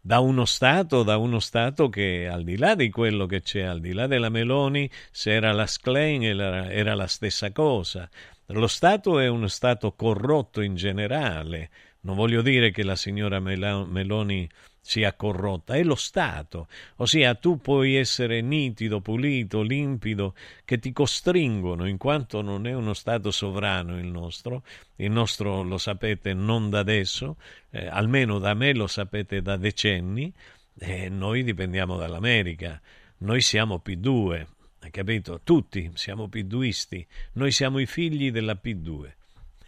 da 0.08 0.20
uno 0.20 0.46
Stato, 0.46 1.02
da 1.02 1.18
uno 1.18 1.38
Stato 1.38 1.90
che 1.90 2.30
al 2.32 2.42
di 2.42 2.56
là 2.56 2.74
di 2.74 2.88
quello 2.88 3.26
che 3.26 3.42
c'è, 3.42 3.60
al 3.60 3.78
di 3.78 3.92
là 3.92 4.06
della 4.06 4.30
Meloni, 4.30 4.90
se 5.10 5.32
era 5.32 5.52
la 5.52 5.66
Schlein 5.66 6.22
era, 6.22 6.72
era 6.72 6.94
la 6.94 7.06
stessa 7.06 7.52
cosa. 7.52 8.08
Lo 8.46 8.68
Stato 8.68 9.18
è 9.18 9.28
uno 9.28 9.48
Stato 9.48 9.92
corrotto 9.92 10.62
in 10.62 10.76
generale. 10.76 11.68
Non 12.00 12.16
voglio 12.16 12.40
dire 12.40 12.70
che 12.70 12.84
la 12.84 12.96
signora 12.96 13.38
Meloni 13.38 14.48
sia 14.88 15.12
corrotta, 15.12 15.74
è 15.74 15.82
lo 15.82 15.96
Stato. 15.96 16.66
Ossia, 16.96 17.34
tu 17.34 17.60
puoi 17.60 17.96
essere 17.96 18.40
nitido, 18.40 19.02
pulito, 19.02 19.60
limpido, 19.60 20.34
che 20.64 20.78
ti 20.78 20.92
costringono, 20.92 21.86
in 21.86 21.98
quanto 21.98 22.40
non 22.40 22.66
è 22.66 22.72
uno 22.72 22.94
Stato 22.94 23.30
sovrano 23.30 23.98
il 23.98 24.06
nostro, 24.06 24.62
il 24.96 25.10
nostro 25.10 25.62
lo 25.62 25.76
sapete 25.76 26.32
non 26.32 26.70
da 26.70 26.78
adesso, 26.78 27.36
eh, 27.68 27.86
almeno 27.86 28.38
da 28.38 28.54
me 28.54 28.72
lo 28.72 28.86
sapete 28.86 29.42
da 29.42 29.58
decenni, 29.58 30.32
eh, 30.78 31.10
noi 31.10 31.44
dipendiamo 31.44 31.98
dall'America, 31.98 32.80
noi 33.18 33.42
siamo 33.42 33.82
P2, 33.84 34.46
hai 34.80 34.90
capito? 34.90 35.42
Tutti 35.44 35.90
siamo 35.96 36.28
P2isti, 36.32 37.04
noi 37.32 37.50
siamo 37.50 37.78
i 37.78 37.84
figli 37.84 38.30
della 38.30 38.58
P2. 38.62 39.12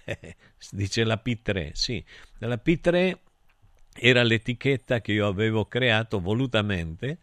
Dice 0.70 1.04
la 1.04 1.20
P3, 1.22 1.72
sì, 1.72 2.02
della 2.38 2.58
P3 2.64 3.18
era 3.94 4.22
l'etichetta 4.22 5.00
che 5.00 5.12
io 5.12 5.26
avevo 5.26 5.66
creato 5.66 6.20
volutamente, 6.20 7.18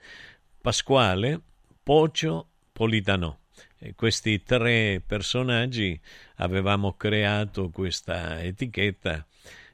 Pasquale, 0.61 1.39
Pocio, 1.83 2.47
Politano. 2.71 3.39
E 3.79 3.93
questi 3.95 4.43
tre 4.43 5.01
personaggi 5.05 5.99
avevamo 6.35 6.93
creato 6.93 7.69
questa 7.69 8.41
etichetta 8.41 9.25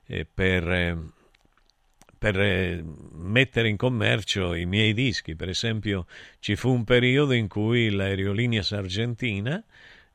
eh, 0.05 0.25
per, 0.31 0.71
eh, 0.71 0.97
per 2.17 2.39
eh, 2.39 2.83
mettere 3.13 3.69
in 3.69 3.77
commercio 3.77 4.53
i 4.53 4.65
miei 4.65 4.93
dischi. 4.93 5.35
Per 5.35 5.49
esempio, 5.49 6.05
ci 6.39 6.55
fu 6.55 6.69
un 6.69 6.83
periodo 6.83 7.33
in 7.33 7.47
cui 7.47 7.89
l'aerolínea 7.89 8.61
Sargentina 8.61 9.63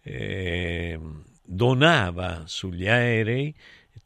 eh, 0.02 0.98
donava 1.42 2.42
sugli 2.46 2.86
aerei 2.86 3.54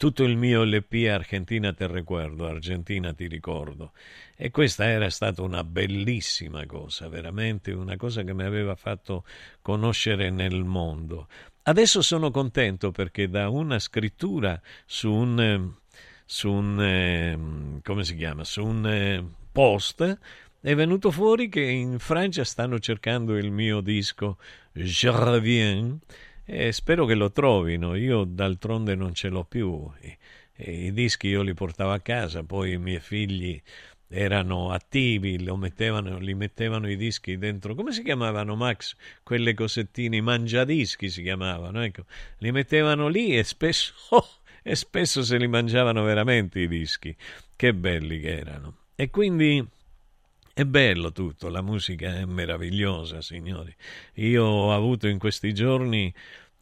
tutto 0.02 0.24
il 0.24 0.36
mio 0.36 0.64
LP 0.64 1.06
Argentina 1.08 1.72
te 1.72 1.86
recuerdo, 1.86 2.48
Argentina 2.48 3.12
ti 3.12 3.28
ricordo. 3.28 3.92
E 4.34 4.50
questa 4.50 4.86
era 4.86 5.08
stata 5.10 5.42
una 5.42 5.62
bellissima 5.62 6.66
cosa, 6.66 7.08
veramente 7.08 7.70
una 7.70 7.94
cosa 7.94 8.24
che 8.24 8.34
mi 8.34 8.42
aveva 8.42 8.74
fatto 8.74 9.24
conoscere 9.60 10.30
nel 10.30 10.64
mondo. 10.64 11.28
Adesso 11.62 12.02
sono 12.02 12.32
contento 12.32 12.90
perché 12.90 13.28
da 13.28 13.48
una 13.48 13.78
scrittura 13.78 14.60
su 14.86 15.12
un, 15.12 15.72
su 16.24 16.50
un 16.50 16.82
eh, 16.82 17.80
come 17.84 18.02
si 18.02 18.16
chiama, 18.16 18.42
su 18.42 18.64
un 18.64 18.84
eh, 18.84 19.24
post 19.52 20.18
è 20.60 20.74
venuto 20.74 21.12
fuori 21.12 21.48
che 21.48 21.62
in 21.62 22.00
Francia 22.00 22.42
stanno 22.42 22.80
cercando 22.80 23.36
il 23.36 23.52
mio 23.52 23.80
disco 23.80 24.36
Je 24.72 25.12
reviens 25.12 25.94
e 26.44 26.72
spero 26.72 27.04
che 27.06 27.14
lo 27.14 27.30
trovino. 27.30 27.94
Io 27.94 28.24
d'altronde 28.24 28.94
non 28.94 29.14
ce 29.14 29.28
l'ho 29.28 29.44
più. 29.44 29.90
I, 30.00 30.18
i 30.86 30.92
dischi 30.92 31.28
io 31.28 31.42
li 31.42 31.54
portavo 31.54 31.92
a 31.92 32.00
casa, 32.00 32.42
poi 32.42 32.72
i 32.72 32.78
miei 32.78 33.00
figli 33.00 33.60
erano 34.08 34.70
attivi, 34.70 35.38
mettevano, 35.56 36.18
li 36.18 36.34
mettevano 36.34 36.88
i 36.90 36.96
dischi 36.96 37.38
dentro, 37.38 37.74
come 37.74 37.92
si 37.92 38.02
chiamavano 38.02 38.54
Max? 38.54 38.94
Quelle 39.22 39.54
cosettine, 39.54 40.16
i 40.16 40.20
mangiadischi 40.20 41.08
si 41.08 41.22
chiamavano, 41.22 41.82
ecco, 41.82 42.04
li 42.38 42.52
mettevano 42.52 43.08
lì 43.08 43.36
e 43.36 43.42
spesso, 43.42 43.94
oh, 44.14 44.28
e 44.62 44.76
spesso 44.76 45.22
se 45.22 45.38
li 45.38 45.48
mangiavano 45.48 46.02
veramente 46.02 46.60
i 46.60 46.68
dischi, 46.68 47.16
che 47.56 47.72
belli 47.72 48.20
che 48.20 48.36
erano. 48.36 48.76
E 48.94 49.08
quindi 49.08 49.66
è 50.54 50.64
bello 50.64 51.12
tutto, 51.12 51.48
la 51.48 51.62
musica 51.62 52.14
è 52.14 52.24
meravigliosa, 52.26 53.22
signori. 53.22 53.74
Io 54.14 54.44
ho 54.44 54.74
avuto 54.74 55.08
in 55.08 55.18
questi 55.18 55.54
giorni 55.54 56.12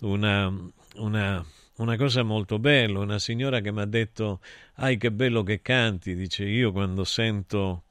una, 0.01 0.53
una, 0.97 1.45
una 1.77 1.97
cosa 1.97 2.23
molto 2.23 2.59
bella, 2.59 3.01
una 3.01 3.19
signora 3.19 3.61
che 3.61 3.73
mi 3.73 3.81
ha 3.81 3.87
detto, 3.87 4.41
ai 4.77 4.97
che 4.97 5.11
bello 5.11 5.43
che 5.43 5.61
canti, 5.61 6.15
dice 6.15 6.45
io 6.45 6.71
quando 6.73 7.05
sento, 7.05 7.85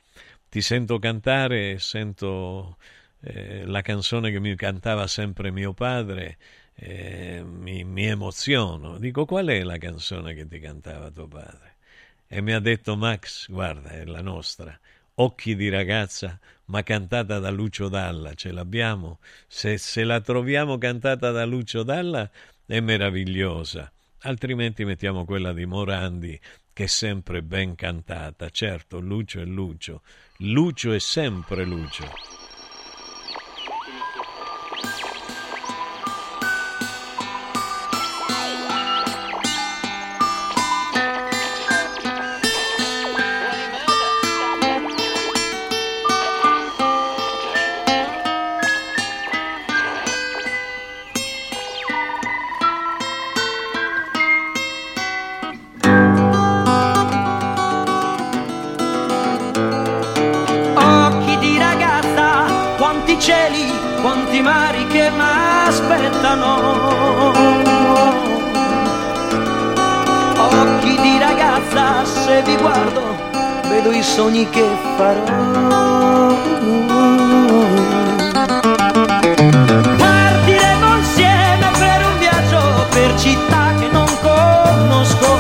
ti 0.50 0.62
sento 0.62 1.00
cantare, 1.00 1.80
sento 1.80 2.78
eh, 3.22 3.66
la 3.66 3.82
canzone 3.82 4.32
che 4.32 4.40
mi 4.40 4.56
cantava 4.56 5.06
sempre 5.08 5.52
mio 5.52 5.74
padre, 5.74 6.38
eh, 6.76 7.44
mi, 7.46 7.84
mi 7.84 8.06
emoziono. 8.06 8.98
Dico 9.00 9.26
qual 9.26 9.48
è 9.48 9.64
la 9.64 9.78
canzone 9.78 10.34
che 10.34 10.48
ti 10.48 10.60
cantava 10.60 11.12
tuo 11.12 11.28
padre? 11.28 11.76
E 12.28 12.42
mi 12.42 12.54
ha 12.54 12.60
detto 12.60 12.96
Max, 12.96 13.50
guarda, 13.50 13.90
è 13.90 14.06
la 14.06 14.22
nostra 14.22 14.80
occhi 15.22 15.56
di 15.56 15.70
ragazza, 15.70 16.40
ma 16.66 16.84
cantata 16.84 17.40
da 17.40 17.50
Lucio 17.50 17.90
Dalla, 17.90 18.34
ce 18.34 18.52
l'abbiamo? 18.52 19.20
Se, 19.48 19.78
se 19.78 20.04
la 20.04 20.22
troviamo 20.22 20.78
cantata 20.78 21.32
da 21.32 21.46
Lucio 21.46 21.84
Dalla 21.84 22.30
è 22.66 22.80
meravigliosa, 22.80 23.92
altrimenti 24.22 24.86
mettiamo 24.86 25.26
quella 25.26 25.54
di 25.54 25.66
Morandi 25.66 26.40
che 26.72 26.84
è 26.84 26.88
sempre 26.88 27.42
ben 27.42 27.76
cantata. 27.76 28.50
Certo, 28.50 29.00
Lucio 29.00 29.42
è 29.42 29.46
Lucio, 29.46 30.02
Lucio 30.38 30.94
è 30.94 31.00
sempre 31.00 31.66
Lucio. 31.66 32.39
M'aspettano. 66.30 67.34
Occhi 70.38 70.96
di 71.02 71.18
ragazza, 71.18 72.06
se 72.06 72.42
vi 72.44 72.56
guardo, 72.58 73.02
vedo 73.68 73.92
i 73.92 74.04
sogni 74.04 74.48
che 74.50 74.66
farò. 74.98 76.38
Partiremo 79.98 80.98
insieme 80.98 81.72
per 81.78 82.06
un 82.06 82.18
viaggio 82.20 82.62
per 82.90 83.20
città 83.20 83.74
che 83.80 83.88
non 83.92 84.08
conosco. 84.22 85.38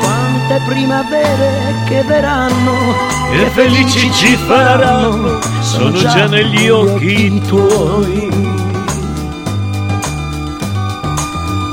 Quante 0.00 0.60
primavere 0.66 1.74
che 1.86 2.02
verranno 2.02 3.16
E 3.32 3.46
felici 3.50 4.10
ci 4.12 4.36
faranno, 4.36 5.38
sono 5.68 5.92
già 5.92 6.26
negli 6.26 6.70
occhi 6.70 7.40
tuoi. 7.42 8.30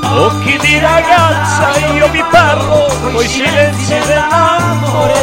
Occhi 0.02 0.58
di 0.58 0.78
ragazza, 0.78 1.78
io 1.94 2.06
vi 2.10 2.22
parlo, 2.30 2.94
coi 3.10 3.26
silenzi 3.26 3.94
dell'amore. 4.06 5.14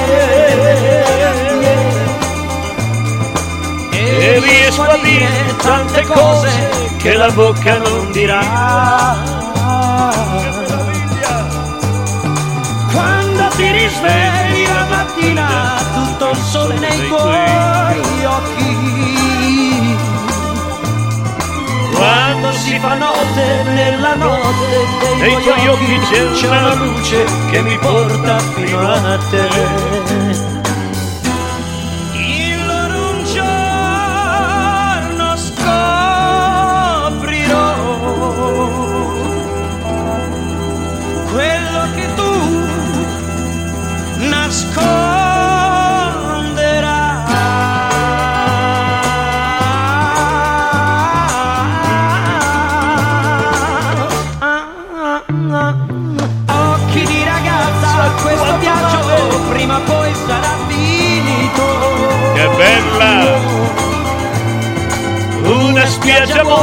E 3.91 4.39
riesco 4.39 4.81
a 4.81 4.97
dire 5.03 5.55
tante 5.61 6.01
cose 6.05 6.69
che 6.97 7.15
la 7.15 7.29
bocca 7.29 7.77
non 7.77 8.11
dirà. 8.11 8.41
Quando 12.91 13.47
ti 13.55 13.71
risvegli 13.71 14.67
la 14.67 14.85
mattina 14.89 15.92
tutto 16.13 16.29
il 16.29 16.37
sole 16.37 16.79
nei 16.79 17.07
tuoi 17.07 18.25
occhi. 18.25 19.97
Quando 21.95 22.51
si 22.53 22.79
fa 22.79 22.95
notte 22.95 23.63
nella 23.65 24.15
notte 24.15 24.85
dei 25.19 25.41
tuoi 25.41 25.67
occhi 25.67 25.99
c'è 26.09 26.47
una 26.47 26.73
luce 26.75 27.25
che 27.49 27.61
mi 27.61 27.77
porta 27.77 28.37
fino 28.39 28.91
a 28.91 29.17
te 29.29 30.42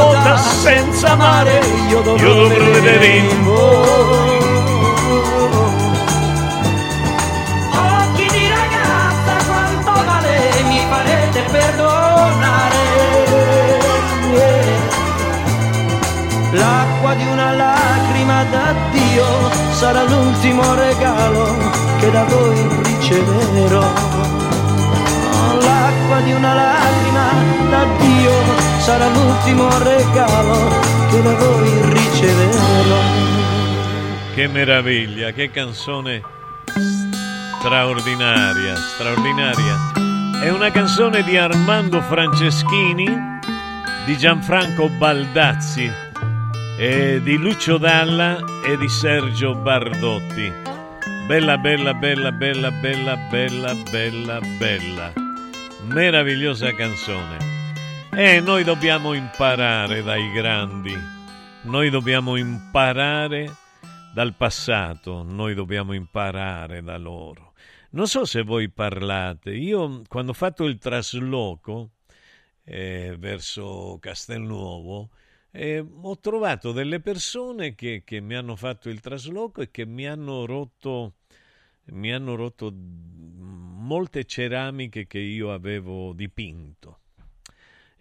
vuota 0.01 0.37
senza 0.37 1.15
mare, 1.15 1.61
io 1.89 2.01
dovrò 2.01 2.47
vedere 2.47 3.05
in 3.05 3.43
voi. 3.43 4.39
Occhi 7.71 8.27
di 8.29 8.47
ragazza, 8.49 9.33
quanto 9.47 9.91
male 10.05 10.63
mi 10.67 10.81
farete 10.89 11.41
perdonare. 11.51 12.79
L'acqua 16.53 17.13
di 17.13 17.25
una 17.27 17.51
lacrima 17.53 18.43
d'addio 18.43 19.25
sarà 19.71 20.03
l'ultimo 20.03 20.73
regalo 20.73 21.55
che 21.99 22.11
da 22.11 22.23
voi 22.25 22.67
riceverò. 22.83 23.89
L'acqua 25.59 26.19
di 26.23 26.33
una 26.33 26.53
lacrima 26.53 27.29
d'addio 27.69 28.50
sarà 28.81 29.07
l'ultimo 29.09 29.69
regalo 29.77 30.69
che 31.11 31.21
da 31.21 31.35
voi 31.35 31.93
riceverò. 31.93 32.99
Che 34.33 34.47
meraviglia, 34.47 35.31
che 35.31 35.51
canzone 35.51 36.21
straordinaria, 37.59 38.75
straordinaria. 38.75 40.41
È 40.41 40.49
una 40.49 40.71
canzone 40.71 41.21
di 41.23 41.37
Armando 41.37 42.01
Franceschini, 42.01 43.05
di 44.05 44.17
Gianfranco 44.17 44.89
Baldazzi, 44.89 45.89
di 46.77 47.37
Lucio 47.37 47.77
Dalla 47.77 48.37
e 48.65 48.77
di 48.77 48.89
Sergio 48.89 49.53
Bardotti. 49.53 50.51
Bella, 51.27 51.59
bella, 51.59 51.93
bella, 51.93 52.31
bella, 52.31 52.71
bella, 52.71 53.15
bella, 53.29 53.75
bella, 53.91 54.39
bella. 54.57 55.13
Meravigliosa 55.83 56.73
canzone. 56.73 57.40
E 58.13 58.41
noi 58.41 58.65
dobbiamo 58.65 59.13
imparare 59.13 60.03
dai 60.03 60.33
grandi. 60.33 60.93
Noi 61.63 61.89
dobbiamo 61.89 62.35
imparare 62.35 63.55
dal 64.13 64.35
passato, 64.35 65.23
noi 65.23 65.53
dobbiamo 65.53 65.93
imparare 65.93 66.81
da 66.83 66.97
loro. 66.97 67.53
Non 67.91 68.07
so 68.07 68.25
se 68.25 68.43
voi 68.43 68.69
parlate, 68.69 69.51
io 69.51 70.01
quando 70.09 70.31
ho 70.31 70.33
fatto 70.33 70.65
il 70.65 70.77
trasloco 70.77 71.91
eh, 72.65 73.15
verso 73.17 73.97
Castelnuovo, 74.01 75.11
eh, 75.51 75.79
ho 75.79 76.19
trovato 76.19 76.73
delle 76.73 76.99
persone 76.99 77.75
che, 77.75 78.03
che, 78.03 78.19
mi 78.19 78.35
hanno 78.35 78.57
fatto 78.57 78.89
il 78.89 78.99
trasloco 78.99 79.61
e 79.61 79.71
che 79.71 79.85
mi 79.85 80.05
hanno 80.05 80.45
rotto, 80.45 81.13
mi 81.85 82.13
hanno 82.13 82.35
rotto 82.35 82.73
molte 82.73 84.25
ceramiche 84.25 85.07
che 85.07 85.19
io 85.19 85.53
avevo 85.53 86.11
dipinto. 86.11 87.00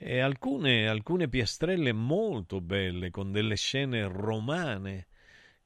E 0.03 0.19
alcune, 0.21 0.89
alcune 0.89 1.29
piastrelle 1.29 1.93
molto 1.93 2.63
belle 2.63 3.11
con 3.11 3.33
delle 3.33 3.57
scene 3.57 4.09
romane 4.09 5.09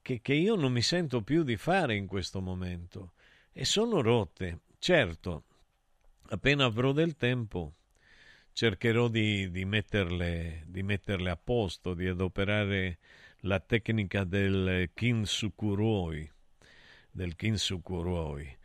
che, 0.01 0.19
che 0.19 0.33
io 0.33 0.55
non 0.55 0.73
mi 0.73 0.81
sento 0.81 1.21
più 1.21 1.43
di 1.43 1.55
fare 1.55 1.95
in 1.95 2.05
questo 2.05 2.41
momento 2.41 3.13
e 3.53 3.63
sono 3.63 4.01
rotte. 4.01 4.59
Certo, 4.77 5.43
appena 6.27 6.65
avrò 6.65 6.91
del 6.91 7.15
tempo 7.15 7.75
cercherò 8.51 9.07
di, 9.07 9.49
di, 9.51 9.63
metterle, 9.63 10.63
di 10.65 10.83
metterle 10.83 11.29
a 11.29 11.37
posto, 11.37 11.93
di 11.93 12.07
adoperare 12.07 12.99
la 13.39 13.61
tecnica 13.61 14.25
del 14.25 14.89
Kinsukuroi. 14.93 16.29
Del 17.09 17.37
Kinsukuroi. 17.37 18.57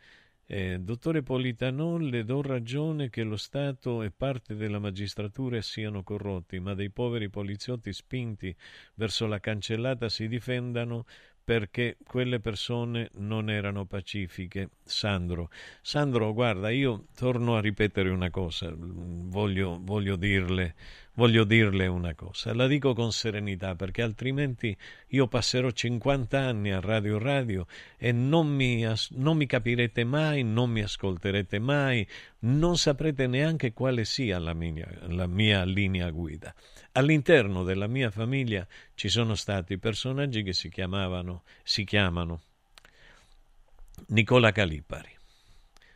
Eh, 0.53 0.79
dottore 0.81 1.23
Politanon, 1.23 2.09
le 2.09 2.25
do 2.25 2.41
ragione 2.41 3.09
che 3.09 3.23
lo 3.23 3.37
Stato 3.37 4.03
e 4.03 4.11
parte 4.11 4.53
della 4.53 4.79
magistratura 4.79 5.61
siano 5.61 6.03
corrotti, 6.03 6.59
ma 6.59 6.73
dei 6.73 6.89
poveri 6.89 7.29
poliziotti 7.29 7.93
spinti 7.93 8.53
verso 8.95 9.27
la 9.27 9.39
cancellata 9.39 10.09
si 10.09 10.27
difendano 10.27 11.05
perché 11.41 11.95
quelle 12.05 12.41
persone 12.41 13.09
non 13.19 13.49
erano 13.49 13.85
pacifiche. 13.85 14.71
Sandro, 14.83 15.49
Sandro, 15.81 16.33
guarda, 16.33 16.69
io 16.69 17.05
torno 17.15 17.55
a 17.55 17.61
ripetere 17.61 18.09
una 18.09 18.29
cosa, 18.29 18.73
voglio, 18.75 19.79
voglio 19.81 20.17
dirle, 20.17 20.75
voglio 21.13 21.43
dirle 21.43 21.87
una 21.87 22.15
cosa, 22.15 22.53
la 22.53 22.67
dico 22.67 22.93
con 22.93 23.11
serenità 23.11 23.75
perché 23.75 24.01
altrimenti 24.01 24.75
io 25.07 25.27
passerò 25.27 25.69
50 25.69 26.39
anni 26.39 26.71
a 26.71 26.79
Radio 26.79 27.17
Radio 27.17 27.67
e 27.97 28.11
non 28.11 28.47
mi, 28.47 28.85
non 29.09 29.37
mi 29.37 29.45
capirete 29.45 30.03
mai, 30.03 30.43
non 30.43 30.69
mi 30.69 30.81
ascolterete 30.81 31.59
mai, 31.59 32.07
non 32.39 32.77
saprete 32.77 33.27
neanche 33.27 33.73
quale 33.73 34.05
sia 34.05 34.39
la 34.39 34.53
mia, 34.53 34.87
la 35.07 35.27
mia 35.27 35.63
linea 35.63 36.09
guida. 36.09 36.53
All'interno 36.93 37.63
della 37.63 37.87
mia 37.87 38.09
famiglia 38.11 38.65
ci 38.95 39.09
sono 39.09 39.35
stati 39.35 39.77
personaggi 39.77 40.43
che 40.43 40.53
si 40.53 40.69
chiamavano, 40.69 41.43
si 41.63 41.83
chiamano 41.83 42.41
Nicola 44.07 44.51
Calipari, 44.51 45.15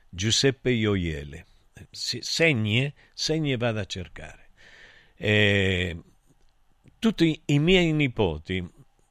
Giuseppe 0.09 0.71
Ioiele, 0.71 1.45
segni, 1.91 2.93
segni 3.13 3.51
e 3.51 3.57
vado 3.57 3.79
a 3.79 3.85
cercare. 3.85 4.44
Eh, 5.17 5.97
tutti 6.99 7.41
i 7.45 7.59
miei 7.59 7.93
nipoti, 7.93 8.67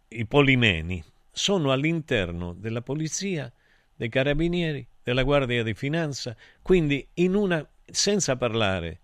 i 0.09 0.27
polimeni, 0.27 1.03
sono 1.31 1.73
all'interno 1.73 2.53
della 2.53 2.83
polizia, 2.83 3.53
dei 3.95 4.09
carabinieri, 4.09 4.87
della 5.03 5.23
guardia 5.23 5.63
di 5.63 5.75
finanza, 5.75 6.37
quindi 6.63 7.07
in 7.15 7.35
una, 7.35 7.67
senza 7.85 8.37
parlare 8.37 9.01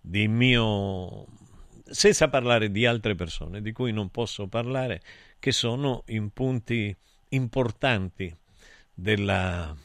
di 0.00 0.26
mio 0.26 1.26
senza 1.84 2.28
parlare 2.28 2.70
di 2.70 2.86
altre 2.86 3.14
persone 3.14 3.60
di 3.60 3.72
cui 3.72 3.92
non 3.92 4.08
posso 4.08 4.46
parlare 4.46 5.02
che 5.38 5.52
sono 5.52 6.04
in 6.06 6.30
punti 6.30 6.94
importanti 7.28 8.34
della, 8.94 9.76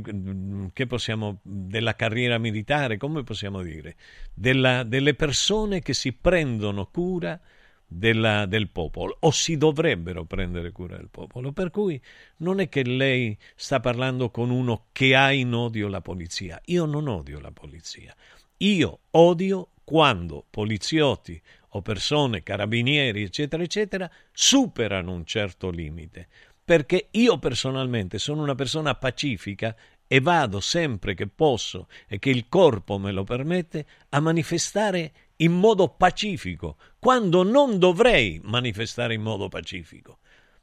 che, 0.00 0.70
che 0.72 0.86
possiamo, 0.86 1.38
della 1.42 1.94
carriera 1.94 2.38
militare, 2.38 2.96
come 2.96 3.22
possiamo 3.22 3.62
dire, 3.62 3.96
della, 4.32 4.82
delle 4.82 5.14
persone 5.14 5.80
che 5.80 5.94
si 5.94 6.12
prendono 6.12 6.86
cura 6.86 7.38
della, 7.86 8.46
del 8.46 8.70
popolo 8.70 9.16
o 9.20 9.30
si 9.30 9.56
dovrebbero 9.56 10.24
prendere 10.24 10.72
cura 10.72 10.96
del 10.96 11.08
popolo. 11.10 11.52
Per 11.52 11.70
cui 11.70 12.00
non 12.38 12.60
è 12.60 12.68
che 12.68 12.82
lei 12.82 13.36
sta 13.54 13.78
parlando 13.78 14.30
con 14.30 14.50
uno 14.50 14.86
che 14.90 15.14
ha 15.14 15.30
in 15.32 15.52
odio 15.52 15.88
la 15.88 16.00
polizia. 16.00 16.60
Io 16.66 16.86
non 16.86 17.06
odio 17.06 17.38
la 17.38 17.52
polizia. 17.52 18.14
Io 18.58 19.00
odio 19.10 19.68
quando 19.84 20.44
poliziotti 20.48 21.40
o 21.76 21.82
persone, 21.82 22.42
carabinieri, 22.42 23.22
eccetera, 23.22 23.62
eccetera, 23.62 24.10
superano 24.32 25.12
un 25.12 25.24
certo 25.24 25.70
limite 25.70 26.28
perché 26.64 27.08
io 27.12 27.38
personalmente 27.38 28.18
sono 28.18 28.42
una 28.42 28.54
persona 28.54 28.94
pacifica 28.94 29.76
e 30.06 30.20
vado 30.20 30.60
sempre 30.60 31.14
che 31.14 31.26
posso 31.26 31.88
e 32.06 32.18
che 32.18 32.30
il 32.30 32.46
corpo 32.48 32.98
me 32.98 33.12
lo 33.12 33.24
permette 33.24 33.86
a 34.10 34.20
manifestare 34.20 35.12
in 35.36 35.52
modo 35.52 35.88
pacifico, 35.88 36.76
quando 36.98 37.42
non 37.42 37.78
dovrei 37.78 38.40
manifestare 38.44 39.14
in 39.14 39.22
modo 39.22 39.48
pacifico, 39.48 40.18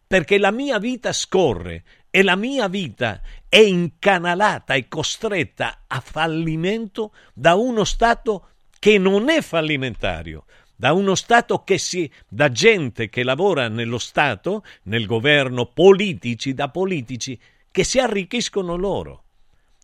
perché 0.08 0.38
la 0.38 0.52
mia 0.52 0.80
vita 0.80 1.12
scorre 1.14 1.84
e 2.10 2.24
la 2.24 2.36
mia 2.36 2.68
vita 2.68 3.22
è 3.48 3.60
incanalata 3.60 4.74
e 4.74 4.88
costretta 4.88 5.84
a 5.88 6.00
fallimento 6.00 7.14
da 7.34 7.56
uno 7.56 7.84
Stato 7.84 8.48
che 8.80 8.98
non 8.98 9.30
è 9.30 9.42
fallimentario, 9.42 10.46
da 10.82 10.94
uno 10.94 11.14
Stato 11.14 11.64
che 11.64 11.78
si, 11.78 12.10
da 12.28 12.50
gente 12.50 13.08
che 13.08 13.22
lavora 13.22 13.68
nello 13.68 14.00
Stato, 14.00 14.64
nel 14.86 15.06
governo, 15.06 15.68
politici, 15.68 16.56
da 16.56 16.70
politici 16.70 17.40
che 17.70 17.84
si 17.84 18.00
arricchiscono 18.00 18.76
loro. 18.76 19.24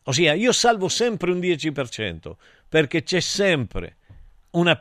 Ossia, 0.05 0.33
io 0.33 0.51
salvo 0.51 0.87
sempre 0.87 1.29
un 1.29 1.37
10% 1.37 2.31
perché 2.67 3.03
c'è 3.03 3.19
sempre 3.19 3.97
una, 4.51 4.77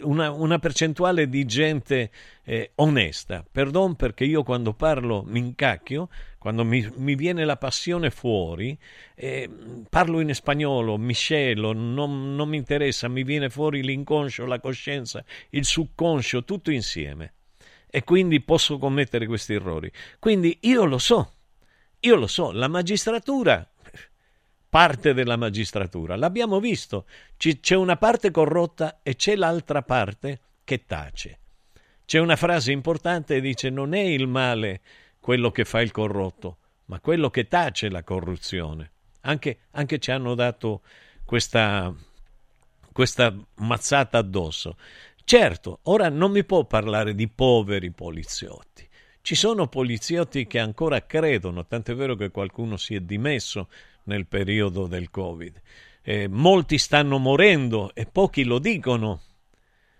una, 0.00 0.30
una 0.30 0.58
percentuale 0.58 1.28
di 1.28 1.44
gente 1.44 2.10
eh, 2.44 2.72
onesta. 2.76 3.44
Perdon 3.50 3.96
perché 3.96 4.24
io 4.24 4.42
quando 4.42 4.72
parlo 4.72 5.22
mi 5.26 5.40
incacchio, 5.40 6.08
quando 6.38 6.64
mi, 6.64 6.88
mi 6.96 7.14
viene 7.14 7.44
la 7.44 7.56
passione 7.56 8.10
fuori, 8.10 8.78
eh, 9.14 9.48
parlo 9.88 10.20
in 10.20 10.34
spagnolo, 10.34 10.96
miscelo, 10.96 11.72
non, 11.72 12.34
non 12.34 12.48
mi 12.48 12.56
interessa, 12.56 13.08
mi 13.08 13.24
viene 13.24 13.50
fuori 13.50 13.82
l'inconscio, 13.82 14.46
la 14.46 14.60
coscienza, 14.60 15.24
il 15.50 15.64
subconscio, 15.64 16.44
tutto 16.44 16.70
insieme. 16.70 17.34
E 17.88 18.04
quindi 18.04 18.40
posso 18.40 18.78
commettere 18.78 19.26
questi 19.26 19.52
errori. 19.52 19.92
Quindi 20.18 20.58
io 20.62 20.84
lo 20.84 20.98
so, 20.98 21.34
io 22.00 22.16
lo 22.16 22.26
so, 22.26 22.50
la 22.50 22.68
magistratura 22.68 23.71
parte 24.72 25.12
della 25.12 25.36
magistratura. 25.36 26.16
L'abbiamo 26.16 26.58
visto, 26.58 27.04
c'è 27.36 27.74
una 27.74 27.98
parte 27.98 28.30
corrotta 28.30 29.00
e 29.02 29.16
c'è 29.16 29.36
l'altra 29.36 29.82
parte 29.82 30.40
che 30.64 30.86
tace. 30.86 31.38
C'è 32.06 32.18
una 32.18 32.36
frase 32.36 32.72
importante 32.72 33.34
che 33.34 33.42
dice 33.42 33.68
non 33.68 33.92
è 33.92 34.00
il 34.00 34.26
male 34.26 34.80
quello 35.20 35.50
che 35.50 35.66
fa 35.66 35.82
il 35.82 35.90
corrotto, 35.90 36.56
ma 36.86 37.00
quello 37.00 37.28
che 37.28 37.48
tace 37.48 37.90
la 37.90 38.02
corruzione. 38.02 38.92
Anche, 39.20 39.58
anche 39.72 39.98
ci 39.98 40.10
hanno 40.10 40.34
dato 40.34 40.80
questa, 41.26 41.94
questa 42.92 43.36
mazzata 43.56 44.16
addosso. 44.16 44.78
Certo, 45.22 45.80
ora 45.82 46.08
non 46.08 46.30
mi 46.30 46.44
può 46.44 46.64
parlare 46.64 47.14
di 47.14 47.28
poveri 47.28 47.90
poliziotti. 47.90 48.88
Ci 49.20 49.34
sono 49.34 49.68
poliziotti 49.68 50.46
che 50.46 50.58
ancora 50.58 51.04
credono, 51.04 51.66
tant'è 51.66 51.94
vero 51.94 52.14
che 52.14 52.30
qualcuno 52.30 52.78
si 52.78 52.94
è 52.94 53.00
dimesso 53.00 53.68
nel 54.04 54.26
periodo 54.26 54.86
del 54.86 55.10
Covid. 55.10 55.60
Eh, 56.02 56.28
molti 56.28 56.78
stanno 56.78 57.18
morendo 57.18 57.94
e 57.94 58.06
pochi 58.06 58.44
lo 58.44 58.58
dicono 58.58 59.20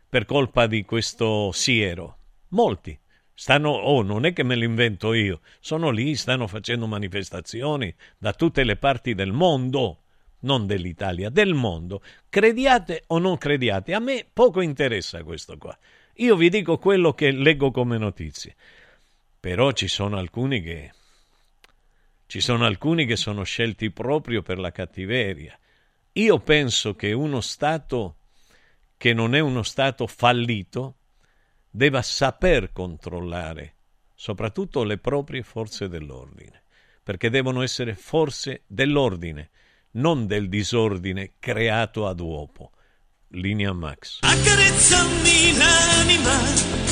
per 0.09 0.25
colpa 0.25 0.67
di 0.67 0.85
questo 0.85 1.53
siero. 1.53 2.17
Molti. 2.49 2.99
Stanno, 3.35 3.71
oh, 3.71 4.03
non 4.03 4.27
è 4.27 4.33
che 4.33 4.43
me 4.43 4.55
lo 4.57 4.65
invento 4.65 5.15
io, 5.15 5.41
sono 5.59 5.91
lì, 5.91 6.15
stanno 6.17 6.47
facendo 6.47 6.87
manifestazioni 6.87 7.93
da 8.19 8.35
tutte 8.35 8.63
le 8.63 8.77
parti 8.77 9.15
del 9.15 9.33
mondo, 9.33 10.03
non 10.41 10.67
dell'Italia, 10.67 11.31
del 11.31 11.55
mondo. 11.55 12.03
Crediate 12.29 13.05
o 13.09 13.19
non 13.19 13.39
crediate, 13.39 13.95
a 13.95 14.01
me 14.01 14.27
poco 14.31 14.61
interessa 14.61 15.23
questo 15.25 15.57
qua. 15.57 15.77
Io 16.17 16.37
vi 16.37 16.51
dico 16.51 16.79
quello 16.79 17.15
che 17.15 17.31
leggo 17.31 17.71
come 17.71 17.97
notizie. 17.97 18.55
Però 19.41 19.73
ci 19.73 19.89
sono 19.89 20.19
alcuni 20.19 20.61
che 20.61 20.93
ci 22.33 22.41
sono 22.41 22.65
alcuni 22.65 23.05
che 23.05 23.17
sono 23.17 23.43
scelti 23.43 23.91
proprio 23.91 24.41
per 24.41 24.59
la 24.59 24.73
cattiveria. 24.73 25.55
Io 26.13 26.39
penso 26.39 26.95
che 26.95 27.13
uno 27.13 27.43
Stato 27.43 28.17
che 28.97 29.13
non 29.13 29.35
è 29.35 29.41
uno 29.41 29.63
Stato 29.63 30.07
fallito 30.07 30.97
debba 31.69 32.01
saper 32.01 32.73
controllare 32.73 33.75
soprattutto 34.15 34.83
le 34.83 34.97
proprie 34.97 35.43
forze 35.43 35.89
dell'ordine, 35.89 36.63
perché 37.03 37.29
devono 37.29 37.61
essere 37.61 37.95
forze 37.95 38.63
dell'ordine, 38.67 39.51
non 39.91 40.27
del 40.27 40.49
disordine 40.49 41.33
creato 41.39 42.07
ad 42.07 42.21
uopo. 42.21 42.71
Linea 43.33 43.75
Max. 43.75 44.21
Accarezzami 44.23 45.59
l'anima 45.59 46.92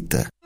Рита. 0.00 0.39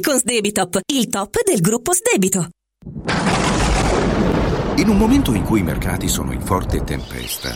con 0.00 0.18
Sdebitop, 0.18 0.80
il 0.92 1.08
top 1.08 1.42
del 1.44 1.60
gruppo 1.60 1.92
Sdebito. 1.92 2.48
In 4.76 4.88
un 4.88 4.96
momento 4.98 5.32
in 5.32 5.42
cui 5.42 5.60
i 5.60 5.62
mercati 5.62 6.08
sono 6.08 6.32
in 6.32 6.40
forte 6.40 6.84
tempesta, 6.84 7.50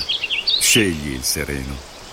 scegli 0.61 1.13
il 1.13 1.23
sereno. 1.23 1.90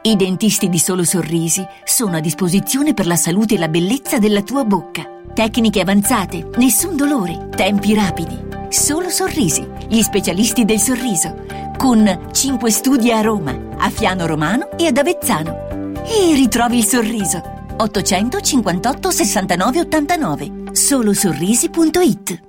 I 0.00 0.14
dentisti 0.14 0.68
di 0.68 0.78
Solo 0.78 1.02
Sorrisi 1.02 1.66
sono 1.84 2.16
a 2.16 2.20
disposizione 2.20 2.94
per 2.94 3.06
la 3.06 3.16
salute 3.16 3.54
e 3.54 3.58
la 3.58 3.68
bellezza 3.68 4.18
della 4.18 4.42
tua 4.42 4.64
bocca. 4.64 5.02
Tecniche 5.34 5.80
avanzate, 5.80 6.50
nessun 6.56 6.96
dolore, 6.96 7.48
tempi 7.54 7.94
rapidi. 7.94 8.46
Solo 8.68 9.10
Sorrisi, 9.10 9.66
gli 9.88 10.00
specialisti 10.02 10.64
del 10.64 10.78
sorriso, 10.78 11.44
con 11.76 12.28
5 12.30 12.70
studi 12.70 13.10
a 13.10 13.20
Roma, 13.20 13.76
a 13.76 13.90
Fiano 13.90 14.26
Romano 14.26 14.70
e 14.78 14.86
ad 14.86 14.96
Avezzano. 14.96 15.92
E 16.04 16.34
ritrovi 16.34 16.78
il 16.78 16.84
sorriso. 16.84 17.56
858 17.76 19.10
69 19.10 19.80
89 19.80 20.52
solosorrisi.it 20.72 22.42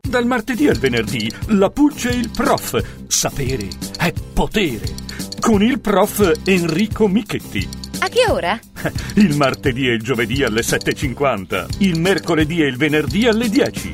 Dal 0.00 0.26
martedì 0.26 0.68
al 0.68 0.78
venerdì, 0.78 1.32
la 1.48 1.70
Pulce 1.70 2.10
e 2.10 2.16
il 2.16 2.30
prof. 2.30 3.06
Sapere 3.06 3.68
è 3.98 4.12
potere. 4.32 5.07
Con 5.40 5.62
il 5.62 5.80
prof 5.80 6.40
Enrico 6.44 7.08
Michetti. 7.08 7.68
A 8.00 8.08
che 8.08 8.30
ora? 8.30 8.58
Il 9.16 9.36
martedì 9.36 9.88
e 9.88 9.94
il 9.94 10.02
giovedì 10.02 10.44
alle 10.44 10.60
7.50. 10.60 11.76
Il 11.78 11.98
mercoledì 11.98 12.62
e 12.62 12.66
il 12.66 12.76
venerdì 12.76 13.26
alle 13.26 13.48
10. 13.48 13.92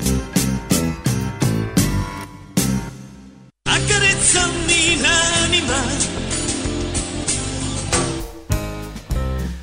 Accarezzami 3.62 5.00
l'anima 5.00 6.12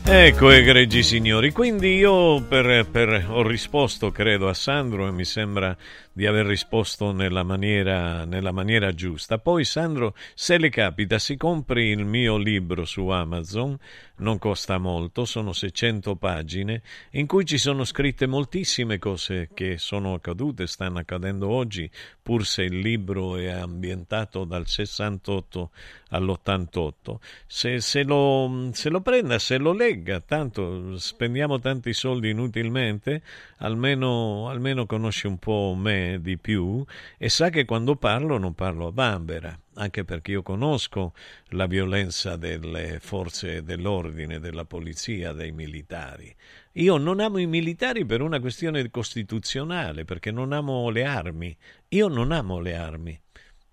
Ecco, 0.03 0.49
egregi 0.49 1.03
signori, 1.03 1.51
quindi 1.51 1.95
io 1.95 2.41
per, 2.41 2.85
per- 2.91 3.27
ho 3.29 3.47
risposto, 3.47 4.11
credo, 4.11 4.49
a 4.49 4.53
Sandro 4.53 5.07
e 5.07 5.11
mi 5.11 5.23
sembra 5.23 5.73
di 6.13 6.25
aver 6.25 6.45
risposto 6.45 7.11
nella 7.11 7.43
maniera, 7.43 8.25
nella 8.25 8.51
maniera 8.51 8.93
giusta. 8.93 9.37
Poi, 9.37 9.63
Sandro, 9.63 10.15
se 10.33 10.57
le 10.57 10.69
capita, 10.69 11.19
si 11.19 11.37
compri 11.37 11.87
il 11.87 12.03
mio 12.03 12.37
libro 12.37 12.83
su 12.85 13.07
Amazon, 13.07 13.77
non 14.17 14.37
costa 14.37 14.77
molto, 14.77 15.25
sono 15.25 15.53
600 15.53 16.15
pagine, 16.15 16.81
in 17.11 17.27
cui 17.27 17.45
ci 17.45 17.57
sono 17.57 17.85
scritte 17.85 18.27
moltissime 18.27 18.99
cose 18.99 19.49
che 19.53 19.77
sono 19.77 20.13
accadute, 20.13 20.67
stanno 20.67 20.99
accadendo 20.99 21.47
oggi, 21.47 21.89
pur 22.21 22.45
se 22.45 22.63
il 22.63 22.79
libro 22.79 23.37
è 23.37 23.47
ambientato 23.47 24.43
dal 24.43 24.67
68 24.67 25.71
all'88. 26.09 27.15
Se, 27.47 27.79
se 27.79 28.03
lo, 28.03 28.69
se 28.73 28.89
lo 28.89 29.01
prenda, 29.01 29.39
se 29.39 29.57
lo 29.57 29.73
legga, 29.73 30.19
tanto 30.19 30.97
spendiamo 30.97 31.59
tanti 31.59 31.93
soldi 31.93 32.29
inutilmente, 32.29 33.23
almeno, 33.57 34.49
almeno 34.49 34.85
conosce 34.85 35.27
un 35.27 35.37
po' 35.37 35.73
me 35.75 36.00
di 36.21 36.37
più 36.37 36.83
e 37.17 37.29
sa 37.29 37.49
che 37.49 37.65
quando 37.65 37.95
parlo 37.95 38.37
non 38.37 38.53
parlo 38.53 38.87
a 38.87 38.91
bambera, 38.91 39.57
anche 39.75 40.03
perché 40.03 40.31
io 40.31 40.41
conosco 40.41 41.13
la 41.49 41.65
violenza 41.67 42.35
delle 42.35 42.99
forze 42.99 43.63
dell'ordine, 43.63 44.39
della 44.39 44.65
polizia, 44.65 45.31
dei 45.31 45.51
militari. 45.51 46.33
Io 46.73 46.97
non 46.97 47.19
amo 47.19 47.37
i 47.37 47.47
militari 47.47 48.05
per 48.05 48.21
una 48.21 48.39
questione 48.39 48.89
costituzionale, 48.89 50.05
perché 50.05 50.31
non 50.31 50.53
amo 50.53 50.89
le 50.89 51.03
armi. 51.03 51.55
Io 51.89 52.07
non 52.07 52.31
amo 52.31 52.59
le 52.59 52.75
armi. 52.75 53.19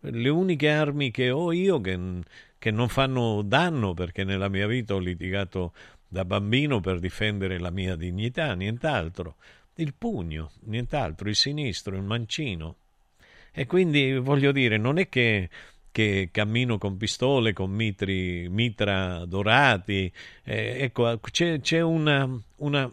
Le 0.00 0.28
uniche 0.28 0.68
armi 0.70 1.10
che 1.10 1.30
ho 1.30 1.52
io 1.52 1.80
che, 1.80 1.98
che 2.58 2.70
non 2.70 2.88
fanno 2.88 3.42
danno, 3.42 3.94
perché 3.94 4.24
nella 4.24 4.48
mia 4.48 4.66
vita 4.66 4.94
ho 4.94 4.98
litigato 4.98 5.72
da 6.08 6.24
bambino 6.24 6.80
per 6.80 6.98
difendere 6.98 7.58
la 7.58 7.70
mia 7.70 7.94
dignità, 7.94 8.54
nient'altro. 8.54 9.36
Il 9.80 9.94
pugno, 9.94 10.50
nient'altro, 10.64 11.28
il 11.28 11.36
sinistro, 11.36 11.94
il 11.94 12.02
mancino. 12.02 12.76
E 13.52 13.66
quindi 13.66 14.12
voglio 14.18 14.50
dire, 14.50 14.76
non 14.76 14.98
è 14.98 15.08
che, 15.08 15.48
che 15.92 16.30
cammino 16.32 16.78
con 16.78 16.96
pistole, 16.96 17.52
con 17.52 17.70
mitri, 17.70 18.48
mitra 18.48 19.24
dorati. 19.24 20.12
Eh, 20.42 20.78
ecco, 20.82 21.20
c'è, 21.20 21.60
c'è 21.60 21.80
una, 21.80 22.28
una, 22.56 22.92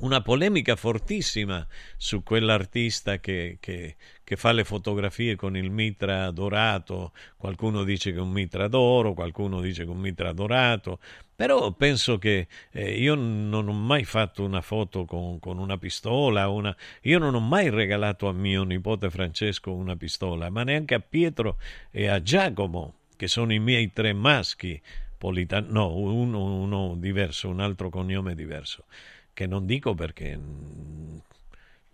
una 0.00 0.20
polemica 0.20 0.76
fortissima 0.76 1.66
su 1.96 2.22
quell'artista 2.22 3.18
che, 3.18 3.56
che, 3.58 3.96
che 4.24 4.36
fa 4.36 4.52
le 4.52 4.64
fotografie 4.64 5.36
con 5.36 5.56
il 5.56 5.70
mitra 5.70 6.30
dorato. 6.30 7.12
Qualcuno 7.36 7.84
dice 7.84 8.10
che 8.10 8.18
è 8.18 8.20
un 8.20 8.30
mitra 8.30 8.66
d'oro, 8.68 9.12
qualcuno 9.12 9.60
dice 9.60 9.84
che 9.84 9.90
è 9.90 9.92
un 9.92 10.00
mitra 10.00 10.32
dorato. 10.32 10.98
Però 11.36 11.72
penso 11.72 12.16
che 12.16 12.46
eh, 12.70 12.98
io 12.98 13.14
non 13.14 13.68
ho 13.68 13.72
mai 13.72 14.04
fatto 14.04 14.44
una 14.44 14.60
foto 14.60 15.04
con, 15.04 15.38
con 15.40 15.58
una 15.58 15.76
pistola, 15.76 16.48
una... 16.48 16.74
io 17.02 17.18
non 17.18 17.34
ho 17.34 17.40
mai 17.40 17.70
regalato 17.70 18.28
a 18.28 18.32
mio 18.32 18.62
nipote 18.62 19.10
Francesco 19.10 19.72
una 19.72 19.96
pistola, 19.96 20.48
ma 20.48 20.62
neanche 20.62 20.94
a 20.94 21.00
Pietro 21.00 21.58
e 21.90 22.06
a 22.06 22.22
Giacomo, 22.22 22.94
che 23.16 23.26
sono 23.26 23.52
i 23.52 23.58
miei 23.58 23.92
tre 23.92 24.12
maschi, 24.12 24.80
Polita... 25.18 25.60
no, 25.60 25.96
uno, 25.96 26.44
uno 26.44 26.94
diverso, 26.96 27.48
un 27.48 27.60
altro 27.60 27.90
cognome 27.90 28.36
diverso, 28.36 28.84
che 29.32 29.46
non 29.48 29.66
dico 29.66 29.94
perché 29.94 30.36
mm, 30.36 31.16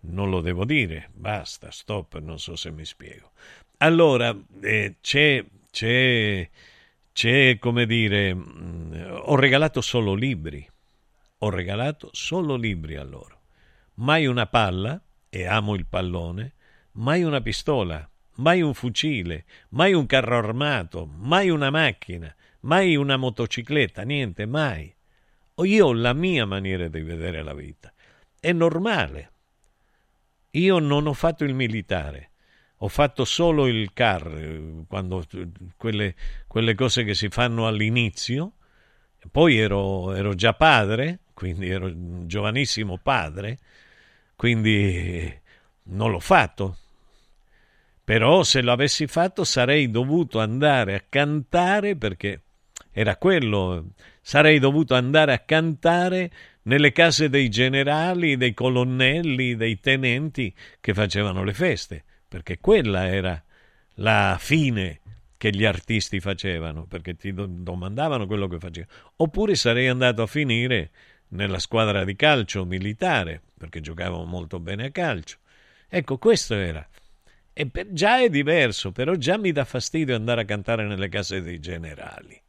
non 0.01 0.29
lo 0.29 0.41
devo 0.41 0.65
dire, 0.65 1.09
basta, 1.13 1.71
stop, 1.71 2.19
non 2.19 2.39
so 2.39 2.55
se 2.55 2.71
mi 2.71 2.85
spiego. 2.85 3.31
Allora, 3.77 4.35
eh, 4.61 4.95
c'è, 5.01 5.43
c'è 5.71 6.49
c'è 7.13 7.57
come 7.59 7.85
dire, 7.85 8.33
mh, 8.33 9.21
ho 9.23 9.35
regalato 9.35 9.81
solo 9.81 10.13
libri, 10.13 10.67
ho 11.39 11.49
regalato 11.49 12.09
solo 12.13 12.55
libri 12.55 12.95
a 12.95 13.03
loro, 13.03 13.41
mai 13.95 14.25
una 14.25 14.47
palla, 14.47 14.99
e 15.29 15.45
amo 15.45 15.75
il 15.75 15.85
pallone, 15.85 16.53
mai 16.93 17.23
una 17.23 17.41
pistola, 17.41 18.09
mai 18.35 18.61
un 18.61 18.73
fucile, 18.73 19.45
mai 19.69 19.93
un 19.93 20.05
carro 20.05 20.37
armato, 20.37 21.05
mai 21.05 21.49
una 21.49 21.69
macchina, 21.69 22.33
mai 22.61 22.95
una 22.95 23.17
motocicletta, 23.17 24.03
niente, 24.03 24.45
mai. 24.45 24.93
Io 25.63 25.85
ho 25.85 25.93
la 25.93 26.13
mia 26.13 26.45
maniera 26.45 26.87
di 26.87 27.01
vedere 27.01 27.43
la 27.43 27.53
vita. 27.53 27.93
È 28.39 28.51
normale. 28.51 29.31
Io 30.51 30.79
non 30.79 31.07
ho 31.07 31.13
fatto 31.13 31.43
il 31.43 31.53
militare, 31.53 32.31
ho 32.77 32.87
fatto 32.87 33.25
solo 33.25 33.67
il 33.67 33.93
CAR, 33.93 34.83
quando, 34.87 35.23
quelle, 35.77 36.15
quelle 36.47 36.75
cose 36.75 37.03
che 37.03 37.13
si 37.13 37.29
fanno 37.29 37.67
all'inizio. 37.67 38.53
Poi 39.29 39.57
ero, 39.57 40.13
ero 40.13 40.33
già 40.33 40.53
padre, 40.53 41.19
quindi 41.33 41.69
ero 41.69 41.85
un 41.85 42.27
giovanissimo 42.27 42.97
padre, 42.97 43.59
quindi 44.35 45.39
non 45.83 46.11
l'ho 46.11 46.19
fatto. 46.19 46.77
Però 48.03 48.43
se 48.43 48.61
lo 48.61 48.71
avessi 48.71 49.07
fatto 49.07 49.43
sarei 49.43 49.89
dovuto 49.89 50.39
andare 50.39 50.95
a 50.95 51.03
cantare 51.07 51.95
perché 51.95 52.41
era 52.91 53.15
quello, 53.15 53.91
sarei 54.21 54.59
dovuto 54.59 54.95
andare 54.95 55.33
a 55.33 55.39
cantare 55.39 56.31
nelle 56.63 56.91
case 56.91 57.29
dei 57.29 57.49
generali, 57.49 58.37
dei 58.37 58.53
colonnelli, 58.53 59.55
dei 59.55 59.79
tenenti 59.79 60.53
che 60.79 60.93
facevano 60.93 61.43
le 61.43 61.53
feste, 61.53 62.03
perché 62.27 62.59
quella 62.59 63.07
era 63.07 63.41
la 63.95 64.37
fine 64.39 64.99
che 65.37 65.49
gli 65.49 65.65
artisti 65.65 66.19
facevano, 66.19 66.85
perché 66.85 67.15
ti 67.15 67.33
domandavano 67.33 68.27
quello 68.27 68.47
che 68.47 68.59
facevano. 68.59 68.93
Oppure 69.17 69.55
sarei 69.55 69.87
andato 69.87 70.21
a 70.21 70.27
finire 70.27 70.91
nella 71.29 71.59
squadra 71.59 72.03
di 72.03 72.15
calcio 72.15 72.63
militare, 72.65 73.41
perché 73.57 73.81
giocavo 73.81 74.23
molto 74.25 74.59
bene 74.59 74.85
a 74.85 74.91
calcio. 74.91 75.37
Ecco, 75.89 76.17
questo 76.17 76.53
era. 76.53 76.87
E 77.53 77.67
per, 77.67 77.91
già 77.91 78.21
è 78.21 78.29
diverso, 78.29 78.91
però 78.91 79.15
già 79.15 79.37
mi 79.37 79.51
dà 79.51 79.65
fastidio 79.65 80.15
andare 80.15 80.41
a 80.41 80.45
cantare 80.45 80.85
nelle 80.85 81.09
case 81.09 81.41
dei 81.41 81.59
generali. 81.59 82.39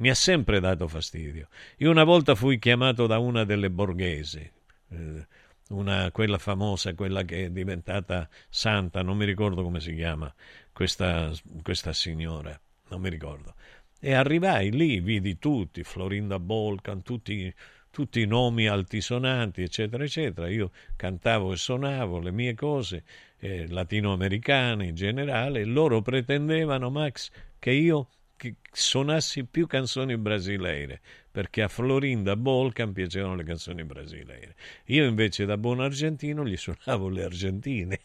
Mi 0.00 0.08
ha 0.08 0.14
sempre 0.14 0.60
dato 0.60 0.88
fastidio. 0.88 1.48
Io 1.78 1.90
una 1.90 2.04
volta 2.04 2.34
fui 2.34 2.58
chiamato 2.58 3.06
da 3.06 3.18
una 3.18 3.44
delle 3.44 3.68
borghesi, 3.68 4.50
eh, 4.88 5.26
una, 5.68 6.10
quella 6.10 6.38
famosa, 6.38 6.94
quella 6.94 7.22
che 7.22 7.44
è 7.44 7.50
diventata 7.50 8.26
santa, 8.48 9.02
non 9.02 9.18
mi 9.18 9.26
ricordo 9.26 9.62
come 9.62 9.78
si 9.78 9.94
chiama, 9.94 10.32
questa, 10.72 11.30
questa 11.62 11.92
signora, 11.92 12.58
non 12.88 13.02
mi 13.02 13.10
ricordo. 13.10 13.54
E 14.00 14.14
arrivai 14.14 14.70
lì, 14.70 15.00
vidi 15.00 15.38
tutti, 15.38 15.84
Florinda 15.84 16.38
Bolcan, 16.38 17.02
tutti 17.02 17.54
tutti 17.90 18.20
i 18.20 18.26
nomi 18.26 18.68
altisonanti, 18.68 19.62
eccetera, 19.62 20.04
eccetera. 20.04 20.48
Io 20.48 20.70
cantavo 20.96 21.52
e 21.52 21.56
suonavo 21.56 22.20
le 22.20 22.30
mie 22.30 22.54
cose 22.54 23.04
eh, 23.38 23.66
latinoamericane 23.68 24.86
in 24.86 24.94
generale, 24.94 25.64
loro 25.64 26.00
pretendevano, 26.00 26.88
Max, 26.88 27.30
che 27.58 27.72
io 27.72 28.08
che 28.40 28.54
suonassi 28.72 29.44
più 29.44 29.66
canzoni 29.66 30.16
brasileire, 30.16 31.02
perché 31.30 31.60
a 31.60 31.68
Florinda 31.68 32.36
Bolcan 32.36 32.90
piacevano 32.94 33.34
le 33.34 33.44
canzoni 33.44 33.84
brasileire. 33.84 34.54
Io 34.86 35.04
invece 35.04 35.44
da 35.44 35.58
buon 35.58 35.80
argentino 35.80 36.46
gli 36.46 36.56
suonavo 36.56 37.10
le 37.10 37.24
argentine 37.24 38.00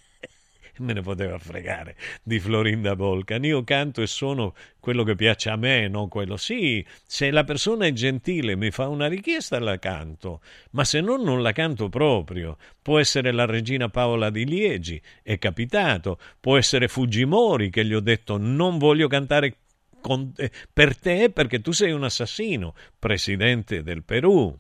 me 0.80 0.92
ne 0.92 1.02
poteva 1.02 1.40
fregare 1.40 1.96
di 2.22 2.38
Florinda 2.40 2.98
Bolcan. 2.98 3.46
Io 3.46 3.64
canto 3.64 4.02
e 4.02 4.08
suono 4.08 4.54
quello 4.82 5.04
che 5.04 5.16
piace 5.16 5.50
a 5.50 5.56
me, 5.56 5.88
non 5.88 6.10
quello. 6.10 6.36
Sì, 6.36 6.86
se 7.06 7.32
la 7.32 7.46
persona 7.46 7.86
è 7.86 7.94
gentile, 7.94 8.58
mi 8.58 8.72
fa 8.72 8.90
una 8.90 9.08
richiesta, 9.08 9.58
la 9.60 9.80
canto, 9.80 10.42
ma 10.72 10.84
se 10.84 11.00
no, 11.00 11.16
non 11.16 11.42
la 11.42 11.54
canto 11.54 11.88
proprio. 11.88 12.58
Può 12.82 13.00
essere 13.00 13.32
la 13.32 13.46
regina 13.46 13.88
Paola 13.88 14.30
di 14.30 14.46
Liegi, 14.46 15.02
è 15.24 15.38
capitato, 15.38 16.20
può 16.42 16.58
essere 16.58 16.90
Fujimori 16.90 17.70
che 17.70 17.86
gli 17.86 17.94
ho 17.94 18.02
detto 18.02 18.36
non 18.38 18.78
voglio 18.78 19.08
cantare 19.08 19.60
con, 20.06 20.32
eh, 20.36 20.52
per 20.72 20.96
te 20.96 21.32
perché 21.32 21.62
tu 21.62 21.72
sei 21.72 21.92
un 21.92 22.04
assassino, 22.04 22.76
presidente 23.00 23.82
del 23.82 24.04
Perù 24.04 24.56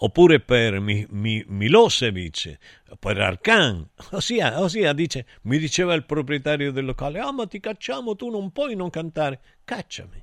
oppure 0.00 0.38
per 0.40 0.80
Mi, 0.80 1.06
Mi, 1.08 1.42
Milosevic, 1.48 2.58
per 3.00 3.18
Arkan. 3.18 3.88
Ossia, 4.10 4.60
ossia, 4.60 4.92
dice, 4.92 5.24
mi 5.42 5.56
diceva 5.56 5.94
il 5.94 6.04
proprietario 6.04 6.72
del 6.72 6.84
locale, 6.84 7.20
ah 7.20 7.32
ma 7.32 7.46
ti 7.46 7.58
cacciamo, 7.58 8.16
tu 8.16 8.28
non 8.28 8.52
puoi 8.52 8.76
non 8.76 8.90
cantare, 8.90 9.40
cacciami. 9.64 10.22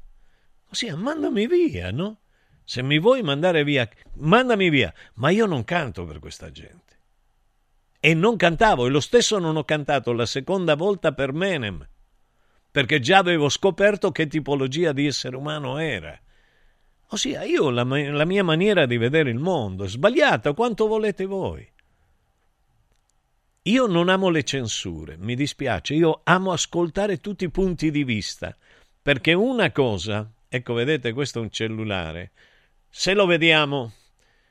Ossia, 0.69 0.95
mandami 0.95 1.47
via, 1.47 1.89
no? 1.89 2.19
Se 2.63 2.83
mi 2.83 2.99
vuoi 2.99 3.23
mandare 3.23 3.63
via, 3.63 3.89
mandami 4.17 4.69
via, 4.69 4.93
ma 5.15 5.31
io 5.31 5.47
non 5.47 5.63
canto 5.63 6.05
per 6.05 6.19
questa 6.19 6.51
gente. 6.51 6.83
E 7.99 8.13
non 8.13 8.35
cantavo, 8.35 8.85
e 8.85 8.89
lo 8.89 8.99
stesso 8.99 9.39
non 9.39 9.55
ho 9.57 9.63
cantato 9.63 10.13
la 10.13 10.27
seconda 10.27 10.75
volta 10.75 11.11
per 11.11 11.33
Menem, 11.33 11.87
perché 12.75 12.99
già 12.99 13.19
avevo 13.19 13.47
scoperto 13.47 14.11
che 14.11 14.27
tipologia 14.27 14.91
di 14.91 15.07
essere 15.07 15.37
umano 15.37 15.77
era. 15.77 16.19
Ossia, 17.11 17.43
io 17.43 17.69
la, 17.69 17.85
la 17.85 18.25
mia 18.25 18.43
maniera 18.43 18.85
di 18.85 18.97
vedere 18.97 19.29
il 19.29 19.39
mondo, 19.39 19.87
sbagliata 19.87 20.51
quanto 20.51 20.85
volete 20.85 21.23
voi. 21.23 21.65
Io 23.61 23.85
non 23.85 24.09
amo 24.09 24.27
le 24.27 24.43
censure, 24.43 25.15
mi 25.15 25.35
dispiace, 25.35 25.93
io 25.93 26.19
amo 26.25 26.51
ascoltare 26.51 27.21
tutti 27.21 27.45
i 27.45 27.49
punti 27.49 27.91
di 27.91 28.03
vista, 28.03 28.53
perché 29.01 29.31
una 29.31 29.71
cosa, 29.71 30.29
ecco 30.49 30.73
vedete 30.73 31.13
questo 31.13 31.39
è 31.39 31.43
un 31.43 31.51
cellulare, 31.51 32.33
se 32.89 33.13
lo 33.13 33.25
vediamo, 33.25 33.93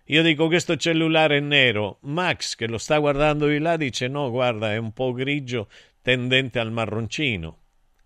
io 0.05 0.22
dico 0.22 0.47
questo 0.47 0.77
cellulare 0.77 1.37
è 1.37 1.41
nero, 1.41 1.99
Max 2.05 2.55
che 2.55 2.68
lo 2.68 2.79
sta 2.79 2.97
guardando 2.97 3.49
di 3.49 3.59
là 3.59 3.77
dice 3.77 4.09
no, 4.09 4.31
guarda 4.31 4.72
è 4.72 4.79
un 4.79 4.95
po' 4.95 5.12
grigio 5.12 5.68
tendente 6.01 6.59
al 6.59 6.72
marroncino, 6.72 7.64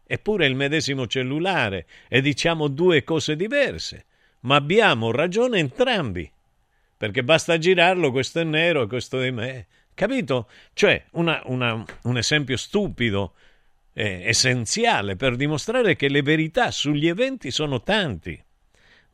eppure 0.09 0.47
il 0.47 0.57
medesimo 0.57 1.07
cellulare 1.07 1.87
e 2.09 2.21
diciamo 2.21 2.67
due 2.67 3.05
cose 3.05 3.37
diverse 3.37 4.07
ma 4.41 4.57
abbiamo 4.57 5.11
ragione 5.11 5.59
entrambi, 5.59 6.31
perché 6.97 7.25
basta 7.25 7.59
girarlo, 7.59 8.11
questo 8.11 8.41
è 8.41 8.45
nero 8.45 8.83
e 8.83 8.87
questo 8.87 9.21
è 9.21 9.31
me. 9.31 9.67
Capito? 9.95 10.49
Cioè, 10.75 11.07
una, 11.13 11.43
una, 11.47 11.85
un 12.03 12.17
esempio 12.17 12.57
stupido, 12.57 13.35
eh, 13.93 14.23
essenziale, 14.25 15.17
per 15.17 15.35
dimostrare 15.35 15.97
che 15.97 16.09
le 16.09 16.23
verità 16.23 16.71
sugli 16.71 17.09
eventi 17.09 17.51
sono 17.51 17.83
tanti. 17.83 18.41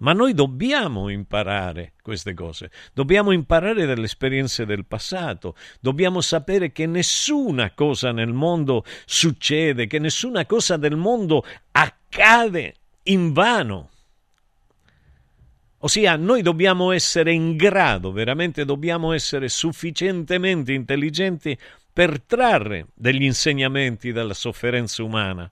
Ma 0.05 0.12
noi 0.12 0.34
dobbiamo 0.34 1.09
imparare 1.09 1.94
queste 2.02 2.34
cose, 2.34 2.70
dobbiamo 2.92 3.32
imparare 3.32 3.86
dalle 3.86 4.05
esperienze 4.05 4.66
del 4.66 4.84
passato, 4.84 5.57
dobbiamo 5.80 6.20
sapere 6.20 6.72
che 6.72 6.84
nessuna 6.84 7.70
cosa 7.70 8.12
nel 8.12 8.34
mondo 8.34 8.84
succede, 9.07 9.86
che 9.86 9.98
nessuna 9.98 10.44
cosa 10.44 10.76
del 10.76 10.96
mondo 10.96 11.42
accade 11.72 12.74
in 13.05 13.32
vano. 13.32 13.88
Ossia, 15.78 16.16
noi 16.16 16.42
dobbiamo 16.42 16.92
essere 16.92 17.32
in 17.32 17.57
grado, 17.57 18.12
veramente 18.12 18.66
dobbiamo 18.66 19.12
essere 19.12 19.48
sufficientemente 19.48 20.74
intelligenti 20.74 21.59
per 21.90 22.20
trarre 22.20 22.88
degli 22.92 23.22
insegnamenti 23.22 24.12
dalla 24.12 24.34
sofferenza 24.34 25.02
umana, 25.02 25.50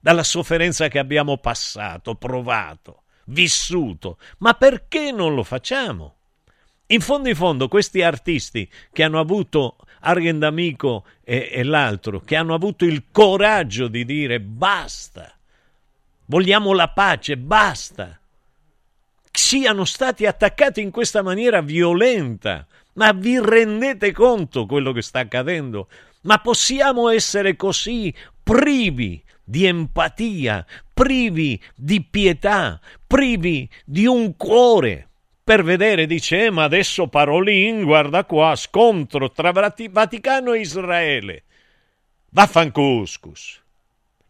dalla 0.00 0.24
sofferenza 0.24 0.88
che 0.88 0.98
abbiamo 0.98 1.38
passato, 1.38 2.16
provato, 2.16 3.01
vissuto. 3.26 4.18
Ma 4.38 4.54
perché 4.54 5.10
non 5.12 5.34
lo 5.34 5.42
facciamo? 5.42 6.14
In 6.86 7.00
fondo, 7.00 7.28
in 7.28 7.36
fondo, 7.36 7.68
questi 7.68 8.02
artisti 8.02 8.68
che 8.92 9.02
hanno 9.02 9.18
avuto 9.18 9.76
Argen 10.00 10.38
D'Amico 10.38 11.04
e, 11.24 11.48
e 11.52 11.62
l'altro, 11.62 12.20
che 12.20 12.36
hanno 12.36 12.54
avuto 12.54 12.84
il 12.84 13.04
coraggio 13.10 13.88
di 13.88 14.04
dire 14.04 14.40
basta, 14.40 15.34
vogliamo 16.26 16.72
la 16.72 16.88
pace, 16.88 17.36
basta 17.36 18.16
siano 19.32 19.84
stati 19.84 20.26
attaccati 20.26 20.80
in 20.80 20.90
questa 20.90 21.22
maniera 21.22 21.62
violenta. 21.62 22.66
Ma 22.94 23.12
vi 23.12 23.40
rendete 23.40 24.12
conto 24.12 24.66
quello 24.66 24.92
che 24.92 25.00
sta 25.00 25.20
accadendo? 25.20 25.88
Ma 26.22 26.38
possiamo 26.38 27.08
essere 27.08 27.56
così 27.56 28.14
privi 28.42 29.22
di 29.44 29.66
empatia, 29.66 30.64
privi 30.92 31.60
di 31.74 32.02
pietà, 32.02 32.80
privi 33.06 33.68
di 33.84 34.06
un 34.06 34.36
cuore? 34.36 35.08
Per 35.44 35.64
vedere, 35.64 36.06
dice, 36.06 36.46
eh, 36.46 36.50
ma 36.50 36.64
adesso 36.64 37.08
Parolin, 37.08 37.82
guarda 37.82 38.24
qua, 38.24 38.54
scontro 38.54 39.30
tra 39.30 39.50
Vaticano 39.50 40.52
e 40.52 40.60
Israele. 40.60 41.42
Vaffancuscus. 42.30 43.60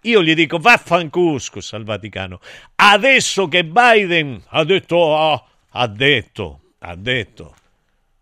Io 0.02 0.22
gli 0.22 0.34
dico 0.34 0.58
vaffancuscus 0.58 1.74
al 1.74 1.84
Vaticano. 1.84 2.40
Adesso 2.74 3.46
che 3.46 3.64
Biden 3.64 4.42
ha 4.48 4.64
detto, 4.64 4.96
oh, 4.96 5.46
ha 5.68 5.86
detto, 5.86 6.60
ha 6.78 6.96
detto 6.96 7.54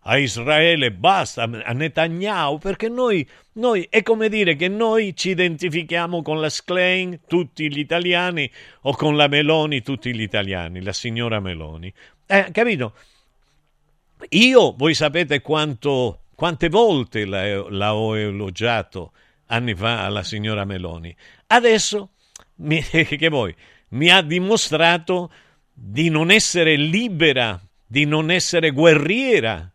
a 0.03 0.17
Israele 0.17 0.91
basta, 0.91 1.43
a 1.43 1.73
Netanyahu, 1.73 2.57
perché 2.57 2.89
noi, 2.89 3.27
noi, 3.53 3.87
è 3.89 4.01
come 4.03 4.29
dire 4.29 4.55
che 4.55 4.67
noi 4.67 5.15
ci 5.15 5.29
identifichiamo 5.29 6.21
con 6.21 6.39
la 6.39 6.49
Schlein, 6.49 7.21
tutti 7.27 7.71
gli 7.71 7.79
italiani, 7.79 8.49
o 8.81 8.95
con 8.95 9.15
la 9.15 9.27
Meloni, 9.27 9.81
tutti 9.81 10.13
gli 10.15 10.21
italiani, 10.21 10.81
la 10.81 10.93
signora 10.93 11.39
Meloni. 11.39 11.93
Eh, 12.25 12.49
capito? 12.51 12.93
Io, 14.29 14.73
voi 14.75 14.93
sapete 14.93 15.41
quanto 15.41 16.21
quante 16.41 16.69
volte 16.69 17.23
la, 17.25 17.69
la 17.69 17.93
ho 17.93 18.17
elogiato 18.17 19.11
anni 19.45 19.75
fa 19.75 20.05
alla 20.05 20.23
signora 20.23 20.65
Meloni. 20.65 21.15
Adesso, 21.45 22.13
mi, 22.55 22.81
che 22.81 23.29
voi, 23.29 23.55
mi 23.89 24.09
ha 24.09 24.23
dimostrato 24.23 25.31
di 25.71 26.09
non 26.09 26.31
essere 26.31 26.75
libera, 26.77 27.61
di 27.85 28.05
non 28.05 28.31
essere 28.31 28.71
guerriera, 28.71 29.71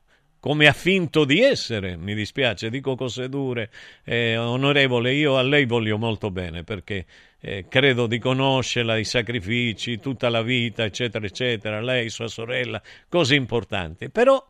come 0.46 0.68
ha 0.68 0.72
finto 0.72 1.24
di 1.24 1.42
essere. 1.42 1.96
Mi 1.96 2.14
dispiace, 2.14 2.70
dico 2.70 2.94
cose 2.94 3.28
dure. 3.28 3.68
Eh, 4.04 4.36
onorevole, 4.36 5.12
io 5.12 5.36
a 5.36 5.42
lei 5.42 5.66
voglio 5.66 5.98
molto 5.98 6.30
bene 6.30 6.62
perché 6.62 7.04
eh, 7.40 7.66
credo 7.68 8.06
di 8.06 8.20
conoscerla, 8.20 8.96
i 8.96 9.02
sacrifici, 9.02 9.98
tutta 9.98 10.28
la 10.28 10.42
vita, 10.42 10.84
eccetera, 10.84 11.26
eccetera, 11.26 11.80
lei, 11.80 12.10
sua 12.10 12.28
sorella, 12.28 12.80
cose 13.08 13.34
importanti. 13.34 14.08
Però 14.08 14.40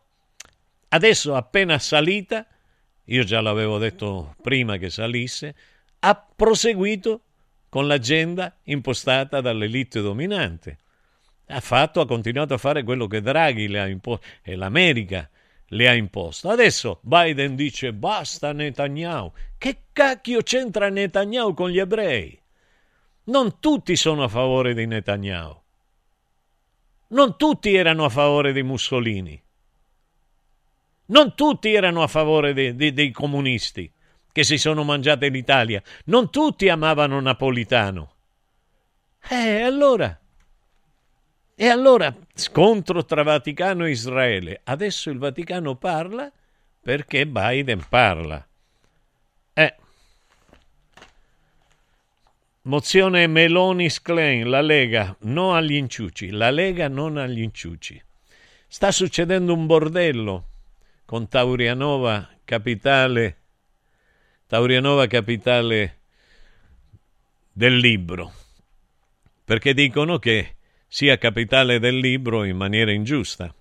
adesso 0.89 1.33
appena 1.33 1.79
salita, 1.79 2.45
io 3.05 3.23
già 3.23 3.41
l'avevo 3.41 3.79
detto 3.79 4.35
prima 4.43 4.77
che 4.77 4.91
salisse, 4.91 5.55
ha 6.01 6.27
proseguito 6.35 7.21
con 7.69 7.87
l'agenda 7.87 8.55
impostata 8.65 9.41
dall'elite 9.41 10.01
dominante. 10.01 10.77
Ha 11.47 11.59
fatto, 11.59 12.01
ha 12.01 12.05
continuato 12.05 12.53
a 12.53 12.59
fare 12.59 12.83
quello 12.83 13.07
che 13.07 13.19
Draghi 13.19 13.67
le 13.67 13.79
ha 13.79 13.87
imposto 13.87 14.23
e 14.43 14.55
l'America 14.55 15.27
le 15.69 15.87
ha 15.87 15.93
imposto. 15.93 16.49
Adesso 16.49 16.99
Biden 17.01 17.55
dice 17.55 17.93
basta 17.93 18.51
Netanyahu. 18.51 19.31
Che 19.57 19.77
cacchio 19.91 20.41
c'entra 20.41 20.89
Netanyahu 20.89 21.53
con 21.53 21.69
gli 21.69 21.79
ebrei? 21.79 22.39
Non 23.25 23.59
tutti 23.59 23.95
sono 23.95 24.23
a 24.23 24.27
favore 24.27 24.73
di 24.73 24.85
Netanyahu. 24.85 25.61
Non 27.09 27.37
tutti 27.37 27.73
erano 27.73 28.05
a 28.05 28.09
favore 28.09 28.53
di 28.53 28.63
Mussolini. 28.63 29.41
Non 31.07 31.35
tutti 31.35 31.73
erano 31.73 32.03
a 32.03 32.07
favore 32.07 32.53
de, 32.53 32.75
de, 32.75 32.93
dei 32.93 33.11
comunisti 33.11 33.89
che 34.31 34.43
si 34.43 34.57
sono 34.57 34.83
mangiati 34.83 35.29
l'Italia. 35.29 35.81
Non 36.05 36.29
tutti 36.29 36.69
amavano 36.69 37.19
Napolitano. 37.19 38.11
Eh, 39.29 39.61
allora? 39.61 40.17
E 41.59 41.69
allora 41.69 42.15
scontro 42.35 43.03
tra 43.03 43.23
Vaticano 43.23 43.85
e 43.85 43.89
Israele. 43.89 44.61
Adesso 44.63 45.09
il 45.09 45.17
Vaticano 45.17 45.75
parla 45.75 46.31
perché 46.79 47.25
Biden 47.25 47.83
parla. 47.89 48.47
Eh. 49.53 49.75
Mozione 52.61 53.25
Meloni-Sclein, 53.25 54.47
la 54.47 54.61
Lega, 54.61 55.15
no 55.21 55.55
agli 55.55 55.73
inciuci. 55.73 56.29
La 56.29 56.51
Lega 56.51 56.89
non 56.89 57.17
agli 57.17 57.41
inciuci. 57.41 57.99
Sta 58.67 58.91
succedendo 58.91 59.51
un 59.55 59.65
bordello 59.65 60.49
con 61.05 61.27
Taurianova, 61.27 62.35
capitale, 62.45 63.37
Taurianova, 64.45 65.07
capitale 65.07 66.01
del 67.51 67.77
libro, 67.77 68.31
perché 69.43 69.73
dicono 69.73 70.19
che 70.19 70.56
sia 70.87 71.17
capitale 71.17 71.79
del 71.79 71.97
libro 71.97 72.43
in 72.43 72.55
maniera 72.55 72.91
ingiusta, 72.91 73.53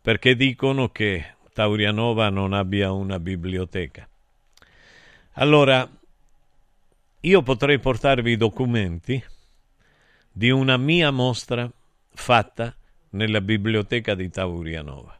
perché 0.00 0.36
dicono 0.36 0.88
che 0.90 1.34
Taurianova 1.52 2.28
non 2.30 2.52
abbia 2.52 2.92
una 2.92 3.18
biblioteca. 3.18 4.08
Allora, 5.34 5.88
io 7.20 7.42
potrei 7.42 7.78
portarvi 7.78 8.32
i 8.32 8.36
documenti 8.36 9.22
di 10.30 10.50
una 10.50 10.76
mia 10.76 11.10
mostra 11.10 11.70
fatta 12.14 12.74
nella 13.10 13.40
biblioteca 13.40 14.14
di 14.14 14.30
Taurianova, 14.30 15.18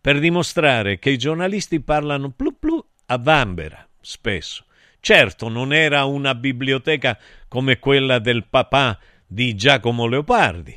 per 0.00 0.20
dimostrare 0.20 0.98
che 0.98 1.10
i 1.10 1.18
giornalisti 1.18 1.80
parlano 1.80 2.30
plu 2.30 2.58
plu 2.58 2.84
a 3.06 3.18
Vambera, 3.18 3.86
spesso. 4.00 4.64
Certo, 5.00 5.48
non 5.48 5.72
era 5.72 6.04
una 6.04 6.34
biblioteca 6.34 7.18
come 7.46 7.78
quella 7.78 8.18
del 8.18 8.44
papà 8.44 8.98
di 9.30 9.54
Giacomo 9.54 10.06
Leopardi. 10.06 10.74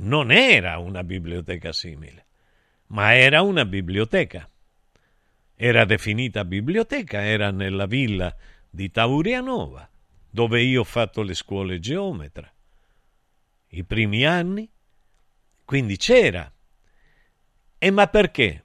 Non 0.00 0.30
era 0.30 0.76
una 0.76 1.02
biblioteca 1.02 1.72
simile, 1.72 2.26
ma 2.88 3.14
era 3.14 3.40
una 3.40 3.64
biblioteca. 3.64 4.46
Era 5.54 5.86
definita 5.86 6.44
biblioteca, 6.44 7.24
era 7.24 7.50
nella 7.50 7.86
villa 7.86 8.36
di 8.68 8.90
Taurianova, 8.90 9.88
dove 10.28 10.60
io 10.60 10.82
ho 10.82 10.84
fatto 10.84 11.22
le 11.22 11.32
scuole 11.32 11.80
geometra. 11.80 12.52
I 13.68 13.84
primi 13.84 14.26
anni, 14.26 14.70
quindi 15.64 15.96
c'era. 15.96 16.52
E 17.78 17.90
ma 17.90 18.06
perché? 18.08 18.64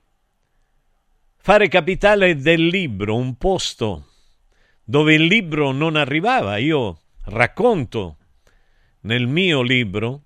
Fare 1.38 1.70
capitale 1.70 2.36
del 2.36 2.68
libro, 2.68 3.16
un 3.16 3.38
posto 3.38 4.10
dove 4.84 5.14
il 5.14 5.24
libro 5.24 5.72
non 5.72 5.96
arrivava, 5.96 6.58
io 6.58 7.03
racconto 7.26 8.18
nel 9.02 9.28
mio 9.28 9.62
libro 9.62 10.24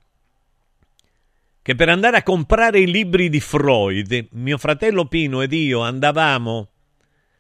che 1.62 1.76
per 1.76 1.90
andare 1.90 2.18
a 2.18 2.24
comprare 2.24 2.80
i 2.80 2.90
libri 2.90 3.28
di 3.28 3.42
Freud, 3.42 4.30
mio 4.32 4.58
fratello 4.58 5.06
Pino 5.06 5.42
ed 5.42 5.52
io 5.52 5.82
andavamo 5.82 6.70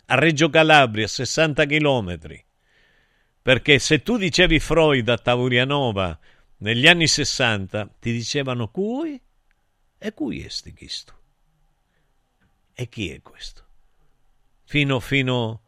a 0.07 0.15
Reggio 0.15 0.49
Calabria, 0.49 1.07
60 1.07 1.65
chilometri, 1.65 2.45
perché 3.41 3.79
se 3.79 4.03
tu 4.03 4.17
dicevi 4.17 4.59
Freud 4.59 5.07
a 5.07 5.17
Taurianova 5.17 6.19
negli 6.57 6.87
anni 6.87 7.07
60, 7.07 7.95
ti 7.99 8.11
dicevano 8.11 8.69
cui? 8.69 9.17
E 9.97 10.13
cui 10.13 10.43
è 10.43 10.49
sti 10.49 10.73
questo? 10.73 11.13
E 12.73 12.89
chi 12.89 13.09
è 13.09 13.21
questo? 13.21 13.65
Fino, 14.65 14.99
fino, 14.99 15.61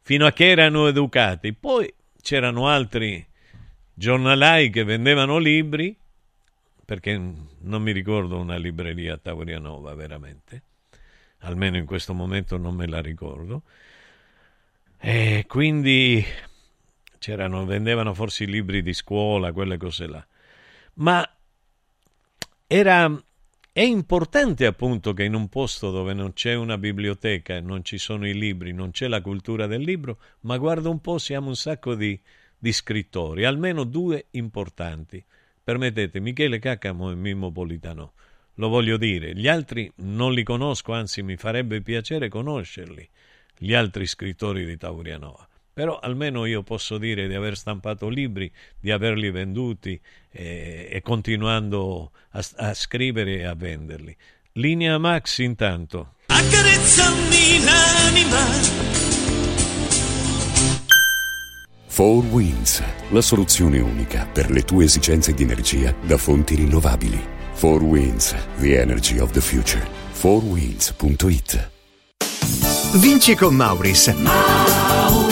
fino 0.00 0.26
a 0.26 0.32
che 0.32 0.50
erano 0.50 0.88
educati. 0.88 1.52
Poi 1.52 1.92
c'erano 2.22 2.68
altri 2.68 3.24
giornalai 3.92 4.70
che 4.70 4.84
vendevano 4.84 5.38
libri, 5.38 5.94
perché 6.84 7.16
non 7.16 7.82
mi 7.82 7.92
ricordo 7.92 8.38
una 8.38 8.56
libreria 8.56 9.14
a 9.14 9.18
Taurianova 9.18 9.94
veramente, 9.94 10.62
almeno 11.40 11.76
in 11.76 11.84
questo 11.84 12.14
momento 12.14 12.56
non 12.56 12.74
me 12.74 12.86
la 12.86 13.00
ricordo, 13.00 13.62
e 14.98 15.44
quindi 15.48 16.24
c'erano, 17.18 17.64
vendevano 17.66 18.14
forse 18.14 18.44
i 18.44 18.46
libri 18.48 18.82
di 18.82 18.94
scuola, 18.94 19.52
quelle 19.52 19.76
cose 19.76 20.06
là. 20.06 20.26
Ma 20.94 21.28
era, 22.66 23.22
è 23.74 23.80
importante 23.80 24.66
appunto 24.66 25.14
che 25.14 25.24
in 25.24 25.32
un 25.32 25.48
posto 25.48 25.90
dove 25.90 26.12
non 26.12 26.34
c'è 26.34 26.52
una 26.52 26.76
biblioteca, 26.76 27.58
non 27.62 27.82
ci 27.82 27.96
sono 27.96 28.28
i 28.28 28.34
libri, 28.34 28.72
non 28.72 28.90
c'è 28.90 29.08
la 29.08 29.22
cultura 29.22 29.66
del 29.66 29.80
libro, 29.80 30.18
ma 30.40 30.58
guarda 30.58 30.90
un 30.90 31.00
po', 31.00 31.16
siamo 31.16 31.48
un 31.48 31.56
sacco 31.56 31.94
di, 31.94 32.20
di 32.58 32.70
scrittori, 32.70 33.46
almeno 33.46 33.84
due 33.84 34.26
importanti. 34.32 35.24
Permettete, 35.64 36.20
Michele 36.20 36.58
Caccamo 36.58 37.10
e 37.10 37.14
Mimmo 37.14 37.50
Politano. 37.50 38.12
Lo 38.56 38.68
voglio 38.68 38.98
dire, 38.98 39.34
gli 39.34 39.48
altri 39.48 39.90
non 39.96 40.34
li 40.34 40.42
conosco, 40.42 40.92
anzi 40.92 41.22
mi 41.22 41.38
farebbe 41.38 41.80
piacere 41.80 42.28
conoscerli, 42.28 43.08
gli 43.56 43.72
altri 43.72 44.06
scrittori 44.06 44.66
di 44.66 44.76
Taurianova. 44.76 45.48
Però 45.72 45.98
almeno 45.98 46.44
io 46.44 46.62
posso 46.62 46.98
dire 46.98 47.26
di 47.26 47.34
aver 47.34 47.56
stampato 47.56 48.08
libri, 48.08 48.50
di 48.78 48.90
averli 48.90 49.30
venduti 49.30 49.98
eh, 50.30 50.88
e 50.90 51.00
continuando 51.00 52.10
a, 52.30 52.44
a, 52.56 52.74
scrivere 52.74 53.38
e 53.38 53.44
a 53.44 53.54
venderli. 53.54 54.14
Linea 54.52 54.98
Max 54.98 55.38
intanto. 55.38 56.14
Accarezzami 56.26 57.64
l'anima. 57.64 58.90
Four 61.86 62.24
Winds, 62.26 62.82
la 63.10 63.20
soluzione 63.20 63.78
unica 63.78 64.26
per 64.26 64.50
le 64.50 64.62
tue 64.62 64.84
esigenze 64.84 65.34
di 65.34 65.42
energia 65.42 65.94
da 66.02 66.16
fonti 66.16 66.54
rinnovabili. 66.54 67.20
Four 67.52 67.82
Winds, 67.82 68.34
the 68.58 68.80
energy 68.80 69.18
of 69.18 69.30
the 69.32 69.40
future. 69.40 69.86
Fourwinds.it 70.12 71.70
Vinci 72.94 73.34
con 73.34 73.54
Mauris. 73.56 75.31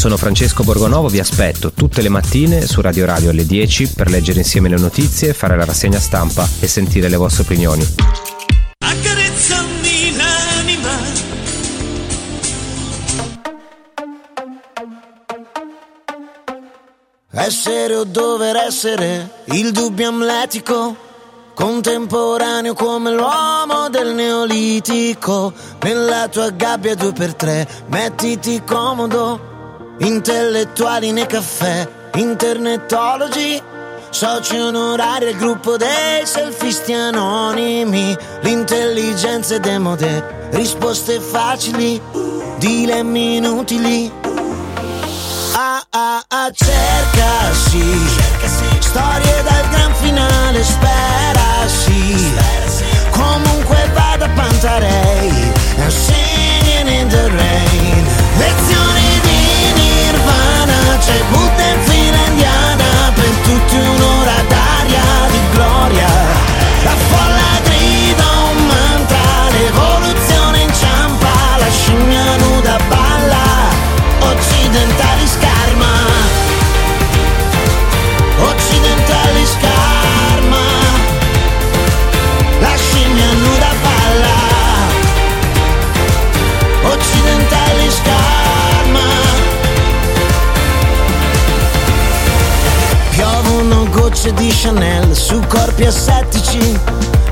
Sono 0.00 0.16
Francesco 0.16 0.62
Borgonovo, 0.62 1.08
vi 1.08 1.18
aspetto 1.18 1.72
tutte 1.72 2.00
le 2.00 2.08
mattine 2.08 2.66
su 2.66 2.80
Radio 2.80 3.04
Radio 3.04 3.28
alle 3.28 3.44
10 3.44 3.88
per 3.88 4.08
leggere 4.08 4.38
insieme 4.38 4.70
le 4.70 4.78
notizie, 4.78 5.34
fare 5.34 5.58
la 5.58 5.66
rassegna 5.66 5.98
stampa 5.98 6.48
e 6.58 6.66
sentire 6.66 7.10
le 7.10 7.16
vostre 7.16 7.42
opinioni. 7.42 7.86
Accarezzami 8.78 10.16
l'anima 10.16 10.90
Essere 17.32 17.94
o 17.94 18.04
dover 18.04 18.56
essere 18.56 19.30
il 19.48 19.70
dubbio 19.70 20.08
amletico, 20.08 20.96
contemporaneo 21.52 22.72
come 22.72 23.12
l'uomo 23.12 23.90
del 23.90 24.14
neolitico. 24.14 25.52
Nella 25.82 26.26
tua 26.28 26.48
gabbia 26.48 26.94
due 26.94 27.12
per 27.12 27.34
tre, 27.34 27.68
mettiti 27.88 28.62
comodo, 28.64 29.49
intellettuali 30.00 31.12
nei 31.12 31.26
caffè, 31.26 31.88
internetologi. 32.14 33.62
Soci 34.10 34.56
onorari 34.58 35.28
al 35.28 35.36
gruppo 35.36 35.76
dei 35.76 36.24
selfisti 36.24 36.92
anonimi, 36.92 38.16
l'intelligenza 38.40 39.54
è 39.54 39.60
demode, 39.60 40.48
risposte 40.50 41.20
facili, 41.20 42.00
dilemmi 42.58 43.36
inutili. 43.36 44.10
Ah 45.54 45.82
ah 45.90 46.24
ah, 46.26 46.50
cerca 46.52 47.52
sì, 47.68 47.82
storie 48.80 49.42
dal 49.44 49.68
gran 49.70 49.94
finale, 49.94 50.64
spera 50.64 51.66
sì, 51.66 52.32
comunque 53.10 53.90
vada 53.94 54.28
Pantarei, 54.34 55.52
I'm 55.78 55.90
singing 55.90 56.88
in 56.88 57.08
the 57.08 57.28
rain, 57.28 58.04
lezioni 58.38 58.99
di 58.99 58.99
Nirvana, 61.00 61.00
c'è 61.00 61.59
Chanel 94.62 95.16
su 95.16 95.40
corpi 95.48 95.86
assettici. 95.86 96.78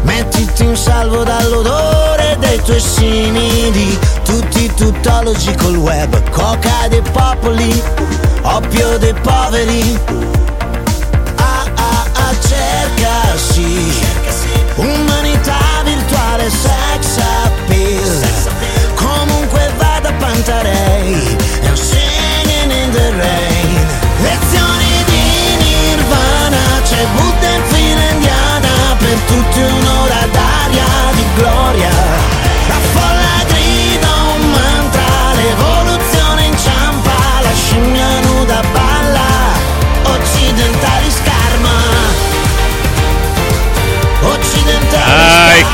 Mettiti 0.01 0.65
in 0.65 0.75
salvo 0.75 1.25
dall'odore 1.25 2.39
dei 2.41 2.59
tuoi 2.63 2.81
simili. 2.81 3.99
Tutti 4.25 4.73
tuttologi 4.75 5.55
col 5.57 5.77
web, 5.77 6.31
coca 6.31 6.89
dei 6.89 7.03
popoli, 7.13 7.83
oppio 8.41 8.97
dei 8.97 9.13
poveri. 9.13 10.01
Ah 11.37 11.67
ah 11.75 12.07
ah, 12.15 12.35
cercasi. 12.41 13.93
Umanità 14.77 15.83
virtuale, 15.85 16.49
sex 16.49 17.19
appeal. 17.45 18.27
Comunque 18.95 19.71
vada 19.77 20.11
Pantarei, 20.15 21.37
è 21.61 21.69
un 21.69 21.77
singing 21.77 22.73
in 22.73 22.91
the 22.91 23.11
rain. 23.19 23.48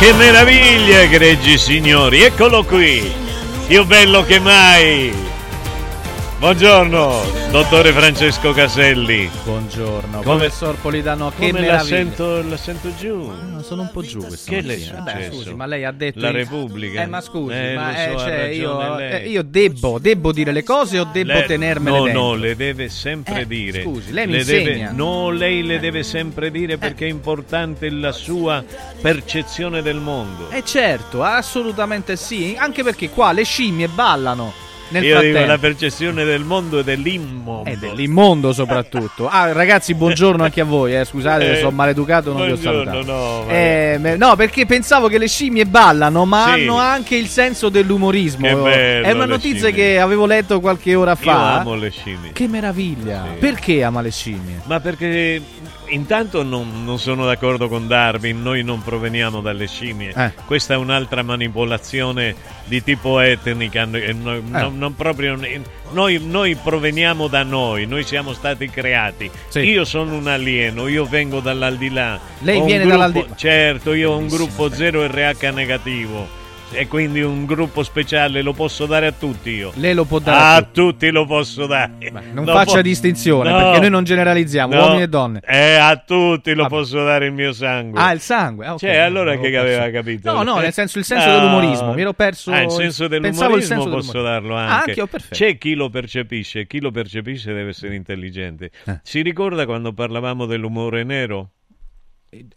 Che 0.05 0.13
meraviglia, 0.13 1.01
egregi 1.01 1.57
signori! 1.57 2.21
Eccolo 2.21 2.63
qui, 2.63 3.11
più 3.67 3.87
bello 3.87 4.23
che 4.23 4.39
mai! 4.39 5.24
Buongiorno, 6.49 7.22
dottore 7.53 7.90
Francesco 7.92 8.53
Caselli. 8.53 9.30
Buongiorno, 9.45 10.20
Come- 10.20 10.36
professor 10.40 10.76
Polidano, 10.76 11.32
che 11.34 11.47
Come 11.51 11.66
la 11.66 11.78
sento, 11.78 12.42
la 12.47 12.59
sento 12.59 12.95
giù? 13.01 13.32
No, 13.51 13.62
sono 13.62 13.80
un 13.80 13.90
po' 13.90 14.03
giù 14.03 14.18
questa 14.18 14.51
Che 14.51 14.61
le 14.61 14.74
è. 14.74 15.01
Beh, 15.01 15.30
scusi, 15.32 15.55
ma 15.55 15.64
lei 15.64 15.86
ha 15.86 15.90
detto 15.90 16.20
La 16.20 16.30
Repubblica? 16.32 17.01
Eh, 17.01 17.07
ma 17.07 17.22
scusi, 17.22 17.55
Eh, 17.55 17.74
ma 17.74 17.97
eh, 17.97 18.11
so, 18.11 18.16
ha 18.16 18.18
cioè, 18.18 18.42
io, 18.49 18.99
eh, 18.99 19.26
io 19.26 19.42
debbo, 19.42 19.99
debbo 19.99 20.32
dire 20.32 20.53
le 20.53 20.62
cose 20.64 20.99
o 20.99 21.05
debbo 21.11 21.32
Lei- 21.32 21.47
tenermele 21.47 21.97
no, 21.97 22.05
dentro? 22.05 22.22
No, 22.22 22.34
le 22.34 22.57
deve 22.57 22.88
sempre 22.90 23.40
Eh, 23.40 23.47
dire. 23.47 23.80
scusi, 23.82 24.12
lei 24.12 24.26
mi 24.26 24.32
Le 24.34 24.45
deve- 24.45 24.90
no, 24.92 25.30
lei 25.30 25.62
le 25.62 25.80
deve 25.80 26.03
sempre 26.03 26.51
dire 26.51 26.76
perché 26.76 27.07
è 27.07 27.09
importante 27.09 27.88
la 27.88 28.12
sua 28.12 28.62
percezione 29.01 29.80
del 29.80 29.97
mondo. 29.97 30.51
Eh 30.51 30.62
certo, 30.62 31.22
assolutamente 31.22 32.16
sì, 32.16 32.55
anche 32.59 32.82
perché 32.82 33.09
qua 33.09 33.32
le 33.32 33.45
scimmie 33.45 33.88
ballano 33.88 34.53
nel 34.89 35.03
Io 35.05 35.11
frattempo. 35.12 35.39
dico 35.39 35.51
la 35.51 35.59
percezione 35.59 36.24
del 36.24 36.43
mondo 36.45 36.78
e 36.78 36.85
dell'immondo. 36.85 37.68
E 37.70 37.76
dell'immondo 37.76 38.53
soprattutto. 38.53 39.28
Ah, 39.28 39.53
ragazzi, 39.53 39.95
buongiorno 39.95 40.45
anche 40.45 40.61
a 40.61 40.64
voi. 40.64 40.95
Eh. 40.97 41.05
Scusate, 41.05 41.53
Eh, 41.53 41.57
sono 41.57 41.70
maleducato, 41.70 42.32
non 42.32 42.47
vi 42.47 42.53
ho 42.53 42.57
salutato. 42.57 43.03
no, 43.03 43.45
Eh, 43.49 44.14
no, 44.18 44.37
perché 44.37 44.66
pensavo 44.66 45.09
che 45.09 45.18
le 45.18 45.28
scimmie 45.28 45.66
ballano, 45.66 46.24
ma 46.24 46.45
Sì. 46.55 46.61
hanno 46.62 46.78
anche 46.78 47.16
il 47.16 47.26
senso 47.28 47.68
dell'umorismo. 47.68 48.47
Che 48.47 48.55
bello, 48.55 49.07
È 49.07 49.11
una 49.11 49.26
notizia 49.26 49.70
che 49.70 49.99
avevo 49.99 50.26
letto 50.26 50.61
qualche 50.61 50.95
ora 50.95 51.12
Io 51.12 51.16
fa. 51.16 51.61
amo 51.61 51.74
le 51.74 51.91
scimmie. 51.91 52.32
Che 52.32 52.47
meraviglia! 52.49 53.24
Sì. 53.32 53.39
Perché 53.39 53.82
ama 53.82 54.01
le 54.01 54.11
scimmie? 54.11 54.61
Ma 54.64 54.80
perché 54.80 55.41
intanto 55.95 56.42
non, 56.42 56.84
non 56.84 56.99
sono 56.99 57.24
d'accordo 57.24 57.68
con 57.68 57.86
Darwin, 57.86 58.42
noi 58.42 58.62
non 58.62 58.82
proveniamo 58.82 59.40
dalle 59.40 59.66
scimmie. 59.66 60.12
Eh. 60.14 60.32
Questa 60.45 60.74
è 60.74 60.76
un'altra 60.76 61.22
manipolazione 61.22 62.34
di 62.64 62.82
tipo 62.82 63.18
etnica. 63.20 63.84
no- 63.84 63.99
no- 64.12 64.34
Eh. 64.36 64.68
non 64.70 64.95
proprio- 64.95 65.38
noi, 65.92 66.20
noi 66.24 66.55
proveniamo 66.57 67.28
da 67.28 67.42
noi, 67.42 67.86
noi 67.86 68.03
siamo 68.05 68.32
stati 68.32 68.68
creati. 68.68 69.30
Sì. 69.49 69.61
Io 69.61 69.84
sono 69.84 70.16
un 70.16 70.26
alieno, 70.26 70.88
io 70.88 71.05
vengo 71.07 71.40
dall'aldilà. 71.40 72.18
Lei 72.40 72.61
viene 72.62 72.84
gruppo- 72.84 72.88
dall'aldilà. 72.99 73.36
Certo, 73.36 73.95
io 73.95 74.11
ho 74.12 74.16
un 74.16 74.28
gruppo 74.28 74.68
0 74.70 75.07
RH 75.07 75.51
negativo. 75.53 76.42
E 76.77 76.89
quindi 76.89 77.22
un 77.22 77.47
gruppo 77.47 77.83
speciale 77.83 78.43
lo 78.43 78.53
posso 78.53 78.87
dare 78.87 79.07
a 79.07 79.12
tutti 79.12 79.51
io. 79.51 79.72
Lei 79.77 79.95
lo 79.95 80.05
può 80.05 80.18
dare. 80.18 80.57
A 80.57 80.62
tutti. 80.62 80.72
tutti 80.85 81.11
lo 81.11 81.25
posso 81.25 81.66
dare. 81.66 81.93
Non 82.33 82.45
Lo 82.45 82.53
faccia 82.53 82.75
po- 82.77 82.83
distinzione, 82.83 83.51
No. 83.51 83.57
perché 83.59 83.81
noi 83.81 83.91
non 83.91 84.05
generalizziamo, 84.05 84.75
No. 84.75 84.81
uomini 84.83 85.03
e 85.03 85.09
donne. 85.09 85.41
Eh, 85.47 85.75
a 85.77 85.97
tutti 85.97 86.53
lo 86.55 86.66
posso 86.66 87.03
dare 87.05 87.27
il 87.27 87.33
mio 87.33 87.53
sangue. 87.53 88.01
Ah, 88.01 88.12
il 88.12 88.20
sangue. 88.20 88.66
Ah, 88.66 88.72
ok. 88.75 88.79
Cioè, 88.81 88.97
allora 88.97 89.37
che 89.39 89.57
aveva 89.57 89.89
capito? 89.91 90.33
No, 90.33 90.43
no, 90.43 90.59
Eh? 90.59 90.62
nel 90.62 90.72
senso 90.72 90.99
il 90.99 91.05
senso 91.05 91.29
No. 91.29 91.35
dell'umorismo. 91.39 91.93
Mi 91.95 92.01
ero 92.01 92.12
perso. 92.12 92.51
Ah, 92.51 92.62
il 92.62 92.70
senso 92.70 93.09
Pensavo 93.09 93.14
il 93.14 93.20
dell'umorismo 93.20 93.61
senso 93.61 93.91
posso 93.91 94.12
dell'umorismo. 94.12 94.22
darlo 94.22 94.57
Ah, 94.57 94.62
anche. 94.79 94.91
anche 94.91 95.01
io, 95.01 95.07
perfetto. 95.07 95.35
C'è 95.35 95.59
chi 95.59 95.75
lo 95.75 95.89
percepisce, 95.91 96.66
chi 96.66 96.81
lo 96.81 96.91
percepisce 96.91 97.53
deve 97.53 97.70
essere 97.70 97.95
intelligente. 97.95 98.70
Eh. 98.87 99.01
Si 99.03 99.22
ricorda 99.22 99.64
quando 99.64 99.93
parlavamo 99.93 100.47
dell'umore 100.47 101.05
nero? 101.05 101.51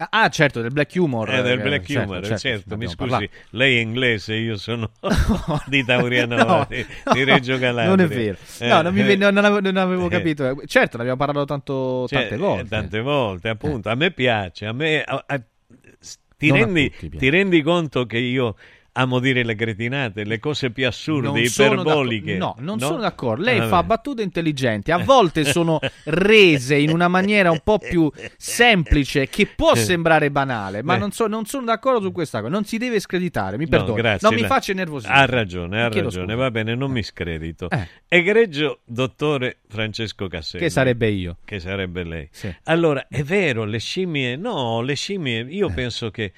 Ah, 0.09 0.30
certo, 0.30 0.61
del 0.61 0.71
black 0.71 0.93
humor. 0.95 1.30
Eh, 1.34 1.41
del 1.41 1.59
eh, 1.59 1.61
black 1.63 1.86
certo, 1.86 2.09
humor, 2.11 2.21
certo, 2.25 2.38
certo, 2.39 2.78
mi 2.78 2.86
scusi, 2.88 2.95
parlato. 3.09 3.30
lei 3.51 3.78
è 3.78 3.82
inglese, 3.82 4.36
io 4.36 4.57
sono 4.57 4.91
di 5.67 5.84
Tauriano, 5.84 6.36
No, 6.43 6.65
di, 6.69 6.86
no, 7.05 7.13
di 7.13 7.23
Reggio 7.23 7.57
Calabria. 7.59 7.88
Non 7.95 7.99
è 7.99 8.07
vero. 8.07 8.38
No, 8.59 8.80
Eh, 8.80 8.84
non, 8.84 8.93
mi 8.93 9.03
venne- 9.03 9.32
non 9.32 9.38
avevo, 9.43 9.59
non 9.61 9.78
avevo 9.78 10.05
eh. 10.07 10.09
capito. 10.09 10.61
Certo, 10.65 10.97
ne 10.97 11.03
abbiamo 11.03 11.17
parlato 11.19 11.45
tanto, 11.45 12.07
Cioè, 12.07 12.19
tante 12.19 12.36
eh, 12.36 12.38
volte. 12.38 12.67
Tante 12.69 13.01
volte, 13.01 13.49
appunto. 13.49 13.89
A 13.89 13.95
me 13.95 14.11
piace, 14.11 14.65
a 14.65 14.73
me... 14.73 15.01
a- 15.03 15.23
a- 15.28 15.41
ti, 16.38 16.51
rendi, 16.51 16.93
ti 17.17 17.30
rendi 17.30 17.61
conto 17.63 18.05
che 18.05 18.19
io 18.19 18.55
amo 19.00 19.20
dire 19.20 19.43
le 19.43 19.56
cretinate, 19.56 20.24
le 20.24 20.39
cose 20.39 20.72
più 20.72 20.88
assurde, 20.88 21.41
iperboliche? 21.41 22.36
No, 22.38 22.56
non 22.60 22.80
sono 22.80 22.98
d'accordo. 22.98 23.43
Lei 23.43 23.60
Ah, 23.60 23.68
fa 23.68 23.84
battute 23.84 24.22
intelligenti, 24.24 24.91
a 24.91 24.98
volte 24.98 25.43
sono 25.45 25.80
rese 26.06 26.76
in 26.76 26.89
una 26.91 27.08
maniera 27.08 27.52
un 27.52 27.62
po' 27.64 27.78
più 27.80 28.12
semplice, 28.38 29.28
che 29.28 29.45
può 29.45 29.74
Eh. 29.74 29.78
sembrare 29.78 30.32
banale, 30.32 30.82
ma 30.82 30.95
Eh. 30.95 30.98
non, 31.00 31.12
so- 31.12 31.28
non 31.28 31.45
sono 31.45 31.66
d'accordo 31.66 32.02
su 32.02 32.12
questa 32.12 32.39
cosa. 32.39 32.52
Non 32.52 32.66
si 32.66 32.78
deve 32.78 33.00
screditare, 33.00 33.58
mi 33.58 33.66
No, 33.66 33.70
perdoni. 33.70 33.98
grazie, 34.02 34.28
non 34.30 34.39
mi 34.39 34.45
faccia 34.45 34.74
nervosire. 34.74 35.14
Ha 35.14 35.26
ragione, 35.26 35.80
ha 35.82 35.89
ragione, 35.89 36.10
scusa. 36.12 36.36
va 36.36 36.52
bene, 36.52 36.76
non 36.76 36.91
mi 36.91 37.04
scredito. 37.04 37.70
Eh. 37.70 37.88
Egregio 38.08 38.80
dottore 38.86 39.60
Francesco 39.68 40.28
Casselli. 40.28 40.64
Che 40.64 40.70
sarebbe 40.70 41.10
io. 41.10 41.38
Che 41.45 41.60
sarebbe 41.60 42.04
lei. 42.04 42.28
Sì. 42.32 42.54
Allora, 42.64 43.08
è 43.10 43.22
vero, 43.24 43.64
le 43.66 43.80
scimmie, 43.80 44.36
no, 44.36 44.82
le 44.82 44.95
scimmie, 44.95 45.39
Eh. 45.41 45.54
io 45.54 45.70
penso 45.70 46.10
che 46.10 46.32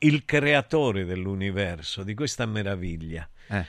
il 0.00 0.24
creatore 0.24 1.04
dell'universo, 1.04 2.04
di 2.04 2.14
questa 2.14 2.46
meraviglia, 2.46 3.28
Eh. 3.48 3.66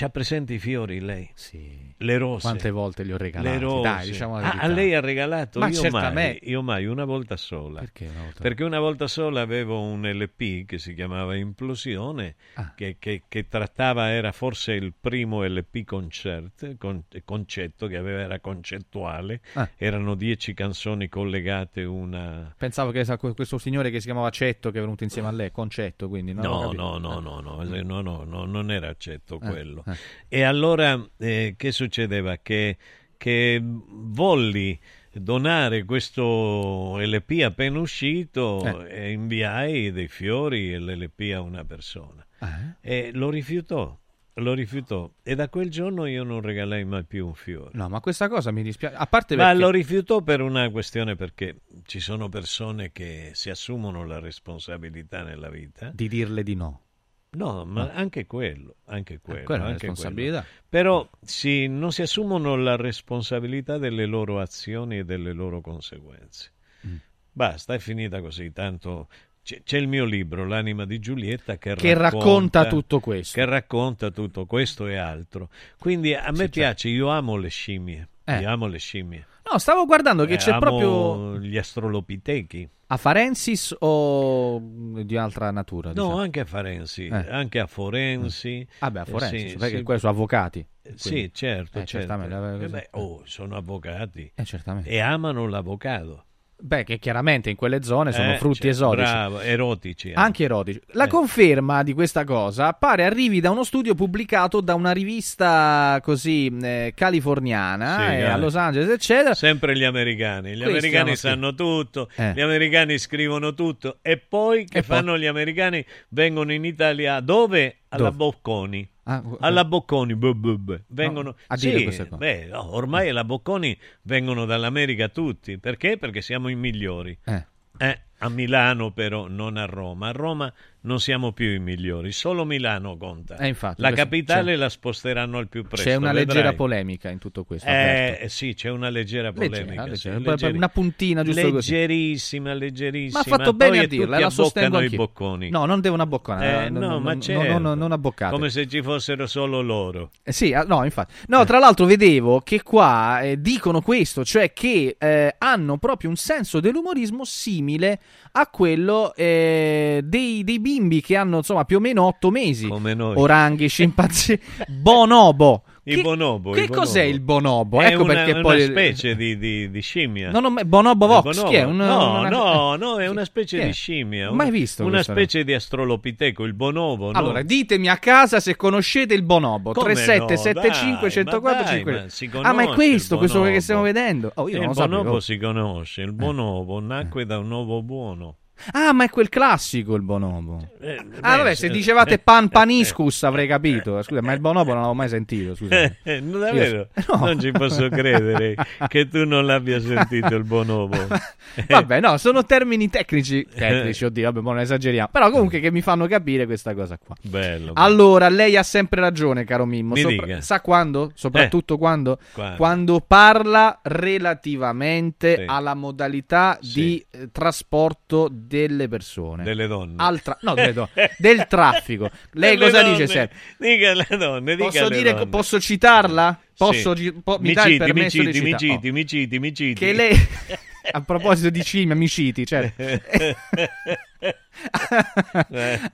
C'ha 0.00 0.10
presenti 0.10 0.54
i 0.54 0.58
fiori 0.60 1.00
lei? 1.00 1.28
Sì. 1.34 1.86
Le 2.00 2.16
rose. 2.18 2.42
Quante 2.42 2.70
volte 2.70 3.02
li 3.02 3.12
ho 3.12 3.16
regalati? 3.16 3.56
Le 3.56 3.58
rose. 3.60 3.82
Dai, 3.88 4.06
diciamo 4.06 4.36
Ah, 4.36 4.50
a 4.52 4.66
lei 4.68 4.94
ha 4.94 5.00
regalato? 5.00 5.58
Ma 5.58 5.66
io, 5.66 5.80
certamente. 5.80 6.14
mai, 6.14 6.38
io 6.42 6.62
mai, 6.62 6.86
una 6.86 7.04
volta 7.04 7.36
sola. 7.36 7.80
Perché 7.80 8.06
una 8.06 8.22
volta? 8.22 8.40
Perché 8.40 8.62
una 8.62 8.78
volta 8.78 9.08
sola 9.08 9.40
avevo 9.40 9.80
un 9.82 10.08
LP 10.08 10.64
che 10.64 10.78
si 10.78 10.94
chiamava 10.94 11.34
Implosione, 11.34 12.36
Ah. 12.54 12.72
che, 12.76 12.96
che- 13.00 13.22
che 13.26 13.48
trattava, 13.48 14.10
era 14.10 14.30
forse 14.30 14.74
il 14.74 14.92
primo 14.98 15.44
LP 15.44 15.82
concert, 15.84 16.76
con- 16.76 17.02
concetto 17.24 17.88
che 17.88 17.96
aveva, 17.96 18.20
era 18.20 18.38
concettuale, 18.38 19.40
Ah. 19.54 19.68
erano 19.76 20.14
dieci 20.14 20.54
canzoni 20.54 21.08
collegate 21.08 21.82
una... 21.82 22.54
Pensavo 22.56 22.92
che 22.92 23.04
questo 23.34 23.58
signore 23.58 23.90
che 23.90 23.98
si 23.98 24.04
chiamava 24.06 24.30
Cetto, 24.30 24.70
che 24.70 24.78
è 24.78 24.80
venuto 24.80 25.02
insieme 25.02 25.26
a 25.28 25.32
lei, 25.32 25.50
Concetto, 25.50 26.08
quindi 26.08 26.32
No, 26.32 26.70
no, 26.70 26.98
no, 26.98 27.18
no, 27.18 27.40
no, 27.40 27.62
eh, 27.74 27.82
no, 27.82 28.00
no, 28.02 28.22
no, 28.24 28.44
non 28.44 28.70
era 28.70 28.88
accetto 28.88 29.40
Eh, 29.42 29.48
quello. 29.48 29.82
Eh. 29.92 29.96
E 30.28 30.42
allora 30.42 31.02
eh, 31.18 31.54
che 31.56 31.72
succedeva? 31.72 32.36
Che, 32.38 32.76
che 33.16 33.60
volli 33.62 34.78
donare 35.12 35.84
questo 35.84 36.96
LP 36.98 37.42
appena 37.42 37.78
uscito 37.80 38.86
Eh. 38.86 39.06
e 39.06 39.10
inviai 39.12 39.90
dei 39.90 40.08
fiori 40.08 40.72
e 40.72 40.78
l'LP 40.78 41.32
a 41.34 41.40
una 41.40 41.64
persona. 41.64 42.24
Ah, 42.40 42.76
E 42.80 43.10
lo 43.12 43.30
rifiutò, 43.30 43.98
lo 44.34 44.54
rifiutò. 44.54 45.10
E 45.24 45.34
da 45.34 45.48
quel 45.48 45.70
giorno 45.70 46.06
io 46.06 46.22
non 46.22 46.40
regalai 46.40 46.84
mai 46.84 47.02
più 47.04 47.26
un 47.26 47.34
fiore. 47.34 47.70
No, 47.72 47.88
ma 47.88 47.98
questa 48.00 48.28
cosa 48.28 48.52
mi 48.52 48.62
dispiace. 48.62 48.94
A 48.94 49.06
parte 49.06 49.34
Ma 49.34 49.46
perché... 49.46 49.58
lo 49.60 49.70
rifiutò 49.70 50.20
per 50.22 50.40
una 50.40 50.70
questione 50.70 51.16
perché 51.16 51.62
ci 51.86 51.98
sono 51.98 52.28
persone 52.28 52.92
che 52.92 53.30
si 53.34 53.50
assumono 53.50 54.04
la 54.06 54.20
responsabilità 54.20 55.24
nella 55.24 55.48
vita. 55.50 55.90
Di 55.92 56.06
dirle 56.06 56.44
di 56.44 56.54
no. 56.54 56.82
No, 57.30 57.64
ma 57.66 57.84
No. 57.84 57.90
anche 57.92 58.26
quello, 58.26 58.76
anche 58.86 59.18
quello. 59.20 59.44
quella 59.44 59.64
anche 59.64 59.86
responsabilità. 59.86 60.40
quello. 60.40 60.62
Però 60.68 61.08
si- 61.20 61.66
non 61.66 61.92
si 61.92 62.02
assumono 62.02 62.56
la 62.56 62.76
responsabilità 62.76 63.76
delle 63.76 64.06
loro 64.06 64.40
azioni 64.40 64.98
e 64.98 65.04
delle 65.04 65.32
loro 65.32 65.60
conseguenze. 65.60 66.52
Mm. 66.86 66.96
Basta, 67.30 67.74
è 67.74 67.78
finita 67.78 68.20
così. 68.22 68.50
Tanto 68.52 69.08
c'è, 69.42 69.62
c'è 69.62 69.76
il 69.78 69.88
mio 69.88 70.04
libro, 70.06 70.46
L'anima 70.46 70.86
di 70.86 70.98
Giulietta, 71.00 71.58
che, 71.58 71.74
Che 71.74 71.94
racconta 71.94 72.66
tutto 72.66 72.98
questo. 72.98 73.38
Che 73.38 73.44
racconta 73.44 74.10
tutto 74.10 74.46
questo 74.46 74.86
e 74.86 74.96
altro. 74.96 75.50
Quindi 75.78 76.14
a 76.14 76.30
me 76.30 76.44
Sì, 76.44 76.48
piace, 76.48 76.88
io 76.88 77.08
amo 77.08 77.36
le 77.36 77.48
scimmie. 77.50 78.08
Eh. 78.24 78.40
Io 78.40 78.48
amo 78.50 78.66
le 78.66 78.78
scimmie. 78.78 79.26
No, 79.50 79.58
stavo 79.58 79.84
guardando 79.86 80.24
che 80.24 80.34
Eh, 80.34 80.36
c'è 80.38 80.56
proprio 80.58 81.38
gli 81.38 81.56
astrolopitechi. 81.58 82.68
A 82.90 82.96
Farensis 82.96 83.74
o 83.80 84.60
di 84.62 85.16
altra 85.16 85.50
natura? 85.50 85.88
No, 85.92 86.02
diciamo? 86.02 86.18
anche 86.20 86.40
a 86.40 86.44
Farensi, 86.44 87.06
Eh. 87.08 87.26
anche 87.30 87.58
a 87.60 87.66
Forensi. 87.66 88.66
Ah, 88.80 88.90
beh, 88.90 89.00
a 89.00 89.02
Eh, 89.02 89.10
Forensis, 89.10 89.50
sì, 89.52 89.56
perché 89.58 89.76
sì. 89.78 89.82
quelli 89.82 90.00
sono 90.00 90.12
avvocati. 90.12 90.58
Eh, 90.60 90.94
quindi- 91.00 91.20
Sì, 91.20 91.30
certo, 91.34 91.78
Eh, 91.80 91.84
certo. 91.84 92.06
certamente, 92.08 92.34
eh, 92.62 92.64
Eh 92.64 92.68
beh, 92.68 92.88
oh, 92.92 93.22
sono 93.26 93.56
avvocati 93.56 94.32
Eh, 94.34 94.44
certamente. 94.44 94.88
e 94.88 95.00
amano 95.00 95.46
l'avvocato. 95.46 96.24
Beh, 96.60 96.82
che 96.82 96.98
chiaramente 96.98 97.50
in 97.50 97.56
quelle 97.56 97.84
zone 97.84 98.10
sono 98.10 98.32
Eh, 98.32 98.36
frutti 98.38 98.62
cioè, 98.62 98.70
esotici. 98.70 99.02
Bravo, 99.12 99.38
erotici. 99.40 100.12
Anche 100.12 100.42
erotici. 100.42 100.80
La 100.92 101.04
Eh. 101.04 101.08
conferma 101.08 101.84
di 101.84 101.92
questa 101.92 102.24
cosa 102.24 102.72
pare 102.72 103.04
arrivi 103.04 103.38
da 103.40 103.50
uno 103.50 103.62
studio 103.62 103.94
pubblicato 103.94 104.60
da 104.60 104.74
una 104.74 104.90
rivista 104.90 106.00
così 106.02 106.52
eh, 106.60 106.92
californiana 106.96 107.96
Sì, 107.98 108.02
eh, 108.14 108.18
eh. 108.18 108.24
a 108.24 108.36
Los 108.36 108.56
Angeles, 108.56 108.88
eccetera. 108.90 109.34
Sempre 109.34 109.76
gli 109.76 109.84
americani. 109.84 110.54
Gli 110.56 110.62
Questi 110.62 110.78
americani 110.88 111.14
sanno 111.16 111.54
tutto, 111.54 112.08
Eh. 112.16 112.32
gli 112.34 112.40
americani 112.40 112.98
scrivono 112.98 113.54
tutto. 113.54 113.98
E 114.02 114.16
poi 114.16 114.64
che 114.64 114.78
E 114.78 114.82
poi? 114.82 114.96
fanno 114.96 115.16
gli 115.16 115.26
americani? 115.26 115.84
Vengono 116.08 116.52
in 116.52 116.64
Italia 116.64 117.20
dove? 117.20 117.76
Alla 117.90 118.10
Dove? 118.10 118.16
Bocconi. 118.16 118.88
Ah, 119.10 119.22
Alla 119.40 119.64
Bocconi, 119.64 120.14
bu- 120.14 120.34
bu- 120.34 120.58
bu. 120.58 120.78
vengono 120.88 121.34
a 121.46 121.56
dire 121.56 121.78
Sì, 121.78 121.82
queste 121.84 122.08
cose. 122.08 122.18
beh, 122.18 122.44
no, 122.52 122.74
ormai 122.74 123.08
alla 123.08 123.24
Bocconi 123.24 123.74
vengono 124.02 124.44
dall'America 124.44 125.08
tutti. 125.08 125.56
Perché? 125.56 125.96
Perché 125.96 126.20
siamo 126.20 126.48
i 126.48 126.54
migliori. 126.54 127.16
Eh. 127.24 127.44
Eh, 127.78 128.00
a 128.18 128.28
Milano 128.28 128.90
però, 128.90 129.26
non 129.26 129.56
a 129.56 129.64
Roma. 129.64 130.08
A 130.08 130.12
Roma 130.12 130.52
non 130.88 130.98
siamo 131.00 131.32
più 131.32 131.52
i 131.52 131.58
migliori, 131.58 132.10
solo 132.12 132.44
Milano 132.44 132.96
conta. 132.96 133.36
Eh, 133.36 133.46
infatti, 133.46 133.82
la 133.82 133.92
capitale 133.92 134.56
la 134.56 134.68
sposteranno 134.70 135.36
al 135.38 135.46
più 135.48 135.62
presto. 135.64 135.88
C'è 135.88 135.94
una 135.94 136.12
vedrai. 136.12 136.34
leggera 136.34 136.54
polemica 136.54 137.10
in 137.10 137.18
tutto 137.18 137.44
questo. 137.44 137.68
Eh, 137.68 138.18
eh, 138.22 138.28
sì, 138.28 138.54
c'è 138.54 138.70
una 138.70 138.88
leggera 138.88 139.30
Leggera, 139.30 139.48
polemica. 139.48 139.86
leggera, 139.86 140.16
sì, 140.16 140.22
poi 140.44 140.56
una 140.56 140.68
puntina 140.70 141.22
giusto 141.22 141.52
così. 141.52 141.72
Leggerissima, 141.72 142.54
leggerissima. 142.54 143.22
Ma 143.26 143.34
ha 143.34 143.36
fatto 143.36 143.54
Poi 143.54 143.68
bene 143.68 143.84
a 143.84 143.86
dirla, 143.86 144.18
la 144.18 144.30
sostengo 144.30 144.80
i 144.80 144.88
bocconi. 144.88 145.50
No, 145.50 145.66
non 145.66 145.80
devono 145.82 146.02
abboccare. 146.02 146.66
Eh, 146.66 146.70
no, 146.70 146.80
no, 146.80 146.88
no, 146.88 147.00
ma 147.00 147.18
certo. 147.20 147.52
no, 147.52 147.58
no, 147.58 147.74
non 147.74 147.92
abboccate. 147.92 148.32
Come 148.32 148.48
se 148.48 148.66
ci 148.66 148.82
fossero 148.82 149.26
solo 149.26 149.60
loro. 149.60 150.10
Eh, 150.22 150.32
Sì, 150.32 150.54
ah, 150.54 150.64
no, 150.66 150.84
infatti. 150.84 151.12
No, 151.26 151.44
tra 151.44 151.58
l'altro 151.58 151.84
vedevo 151.84 152.40
che 152.40 152.62
qua 152.62 153.20
eh, 153.20 153.38
dicono 153.40 153.82
questo, 153.82 154.24
cioè 154.24 154.54
che 154.54 154.96
eh, 154.98 155.34
hanno 155.36 155.76
proprio 155.76 156.08
un 156.08 156.16
senso 156.16 156.60
dell'umorismo 156.60 157.24
simile 157.24 158.00
a 158.32 158.46
quello 158.46 159.14
eh, 159.14 160.00
dei, 160.02 160.44
dei 160.44 160.58
bimbi 160.58 160.76
che 161.00 161.16
hanno 161.16 161.38
insomma 161.38 161.64
più 161.64 161.76
o 161.78 161.80
meno 161.80 162.04
otto 162.04 162.30
mesi. 162.30 162.68
Come 162.68 162.94
noi. 162.94 163.14
Oranghi, 163.16 163.66
scimpanzé, 163.68 164.40
bonobo. 164.68 165.62
Il 165.88 165.94
Che- 165.96 166.02
bonobo. 166.02 166.50
Che 166.50 166.60
il 166.60 166.68
cos'è 166.68 167.00
il 167.00 167.20
bonobo? 167.20 167.80
È 167.80 167.86
ecco 167.86 168.02
una, 168.02 168.12
perché 168.12 168.32
una 168.32 168.40
poi 168.42 168.60
specie 168.62 169.16
di, 169.16 169.38
di- 169.38 169.70
di 169.70 169.80
scimmia. 169.80 170.30
Non 170.30 170.44
ho 170.44 170.50
mai- 170.50 170.66
Bonobo 170.66 171.06
Il 171.06 171.10
Vox, 171.12 171.34
bonobo. 171.36 171.56
è? 171.56 171.62
Un- 171.64 171.76
no, 171.76 172.18
una- 172.20 172.28
no, 172.28 172.76
no, 172.76 172.96
è 172.98 173.08
una 173.08 173.24
specie 173.24 173.64
di 173.64 173.72
scimmia. 173.72 174.30
Mai 174.30 174.48
una- 174.48 174.58
visto 174.58 174.82
Una 174.82 174.90
questo, 174.96 175.12
no? 175.12 175.18
specie 175.18 175.44
di 175.44 175.54
astrolopiteco, 175.54 176.44
il 176.44 176.52
bonobo. 176.52 177.10
no? 177.10 177.18
Allora, 177.18 177.40
ditemi 177.40 177.88
a 177.88 177.96
casa 177.96 178.38
se 178.38 178.54
conoscete 178.54 179.14
il 179.14 179.22
bonobo. 179.22 179.72
Come 179.72 179.94
3775 179.94 181.00
no? 181.06 181.10
104 181.10 181.62
Dai, 181.62 181.62
ma 181.64 181.76
5. 181.76 181.92
dai, 181.92 182.10
si 182.10 182.30
Ah, 182.42 182.52
ma 182.52 182.62
è 182.64 182.68
questo, 182.74 183.14
il 183.14 183.18
questo 183.20 183.42
che 183.44 183.60
stiamo 183.60 183.80
vedendo? 183.80 184.30
Oh, 184.34 184.46
io 184.48 184.56
Eh, 184.56 184.58
non 184.58 184.66
lo 184.66 184.70
il 184.72 184.76
bonobo 184.76 184.98
sapevo. 184.98 185.20
si 185.20 185.38
conosce, 185.38 186.02
il 186.02 186.12
bonobo 186.12 186.80
nacque 186.80 187.24
da 187.24 187.38
un 187.38 187.50
uovo 187.50 187.82
buono. 187.82 188.36
Ah, 188.72 188.92
ma 188.92 189.04
è 189.04 189.08
quel 189.08 189.28
classico 189.28 189.94
il 189.94 190.02
bonobo. 190.02 190.68
Eh, 190.80 190.96
ah, 190.96 191.02
beh, 191.02 191.36
vabbè, 191.38 191.54
se- 191.54 191.68
dicevate 191.70 192.18
pan 192.18 192.48
paniscus 192.48 193.22
avrei 193.24 193.46
capito. 193.46 194.02
Scusa, 194.02 194.20
ma 194.22 194.32
il 194.32 194.40
bonobo 194.40 194.68
non 194.70 194.76
l'avevo 194.82 194.94
mai 194.94 195.08
sentito. 195.08 195.54
Scusa. 195.54 195.82
Eh, 196.02 196.22
davvero? 196.22 196.76
Io- 196.78 196.88
no. 197.08 197.24
Non 197.26 197.40
ci 197.40 197.50
posso 197.52 197.88
credere 197.90 198.54
che 198.88 199.08
tu 199.08 199.24
non 199.26 199.46
l'abbia 199.46 199.80
sentito 199.80 200.34
il 200.34 200.44
bonobo. 200.44 200.96
Vabbè, 201.68 202.00
no, 202.00 202.16
sono 202.18 202.44
termini 202.44 202.88
tecnici. 202.88 203.46
Tecnici, 203.52 204.04
oddio, 204.04 204.24
vabbè, 204.24 204.40
ma 204.40 204.52
non 204.52 204.60
esageriamo. 204.60 205.08
Però 205.10 205.30
comunque 205.30 205.60
che 205.60 205.70
mi 205.70 205.80
fanno 205.80 206.06
capire 206.06 206.46
questa 206.46 206.74
cosa 206.74 206.98
qua. 206.98 207.14
Bello. 207.22 207.72
Allora, 207.74 208.28
lei 208.28 208.56
ha 208.56 208.62
sempre 208.62 209.00
ragione, 209.00 209.44
caro 209.44 209.64
Mimmo. 209.64 209.94
Mi 209.94 210.00
Sopra- 210.00 210.40
sa 210.40 210.60
quando? 210.60 211.10
Soprattutto 211.14 211.78
quando? 211.78 212.18
Quando? 212.32 212.56
Quando 212.56 213.00
parla 213.06 213.80
relativamente 213.82 215.36
Sì. 215.36 215.44
alla 215.46 215.74
modalità 215.74 216.58
Sì. 216.60 216.72
di 216.80 217.06
eh, 217.10 217.28
trasporto 217.32 218.28
delle 218.48 218.88
persone. 218.88 219.44
Delle 219.44 219.68
donne. 219.68 220.20
Tra- 220.20 220.38
no, 220.40 220.54
delle 220.54 220.72
donne. 220.72 220.90
del 221.18 221.46
traffico. 221.46 222.10
Lei 222.32 222.56
Delle 222.56 222.70
cosa 222.70 222.82
donne. 222.82 222.96
dice 222.96 223.06
sempre? 223.06 223.36
Dica 223.58 223.90
alle 223.92 224.06
donne, 224.18 224.56
dica 224.56 224.68
Posso, 224.70 224.88
dire, 224.88 225.12
donne. 225.12 225.26
posso 225.28 225.60
citarla? 225.60 226.40
Posso, 226.56 226.96
Sì. 226.96 227.02
gi- 227.02 227.12
po- 227.12 227.38
mi, 227.40 227.48
mi 227.48 227.54
dà 227.54 227.64
il 227.66 227.72
citi, 227.72 227.84
mi 227.84 227.92
permesso 227.92 228.10
citi, 228.10 228.30
di 228.32 228.40
mi 228.40 228.44
citarla? 228.50 228.74
citi, 228.74 228.92
mi 228.92 229.06
citi, 229.06 229.38
mi 229.38 229.54
citi. 229.54 229.74
Che 229.84 229.92
lei... 229.92 230.16
A 230.90 231.00
proposito 231.02 231.50
di 231.50 231.62
cime, 231.62 231.92
amiciti, 231.92 232.46
certo. 232.46 232.82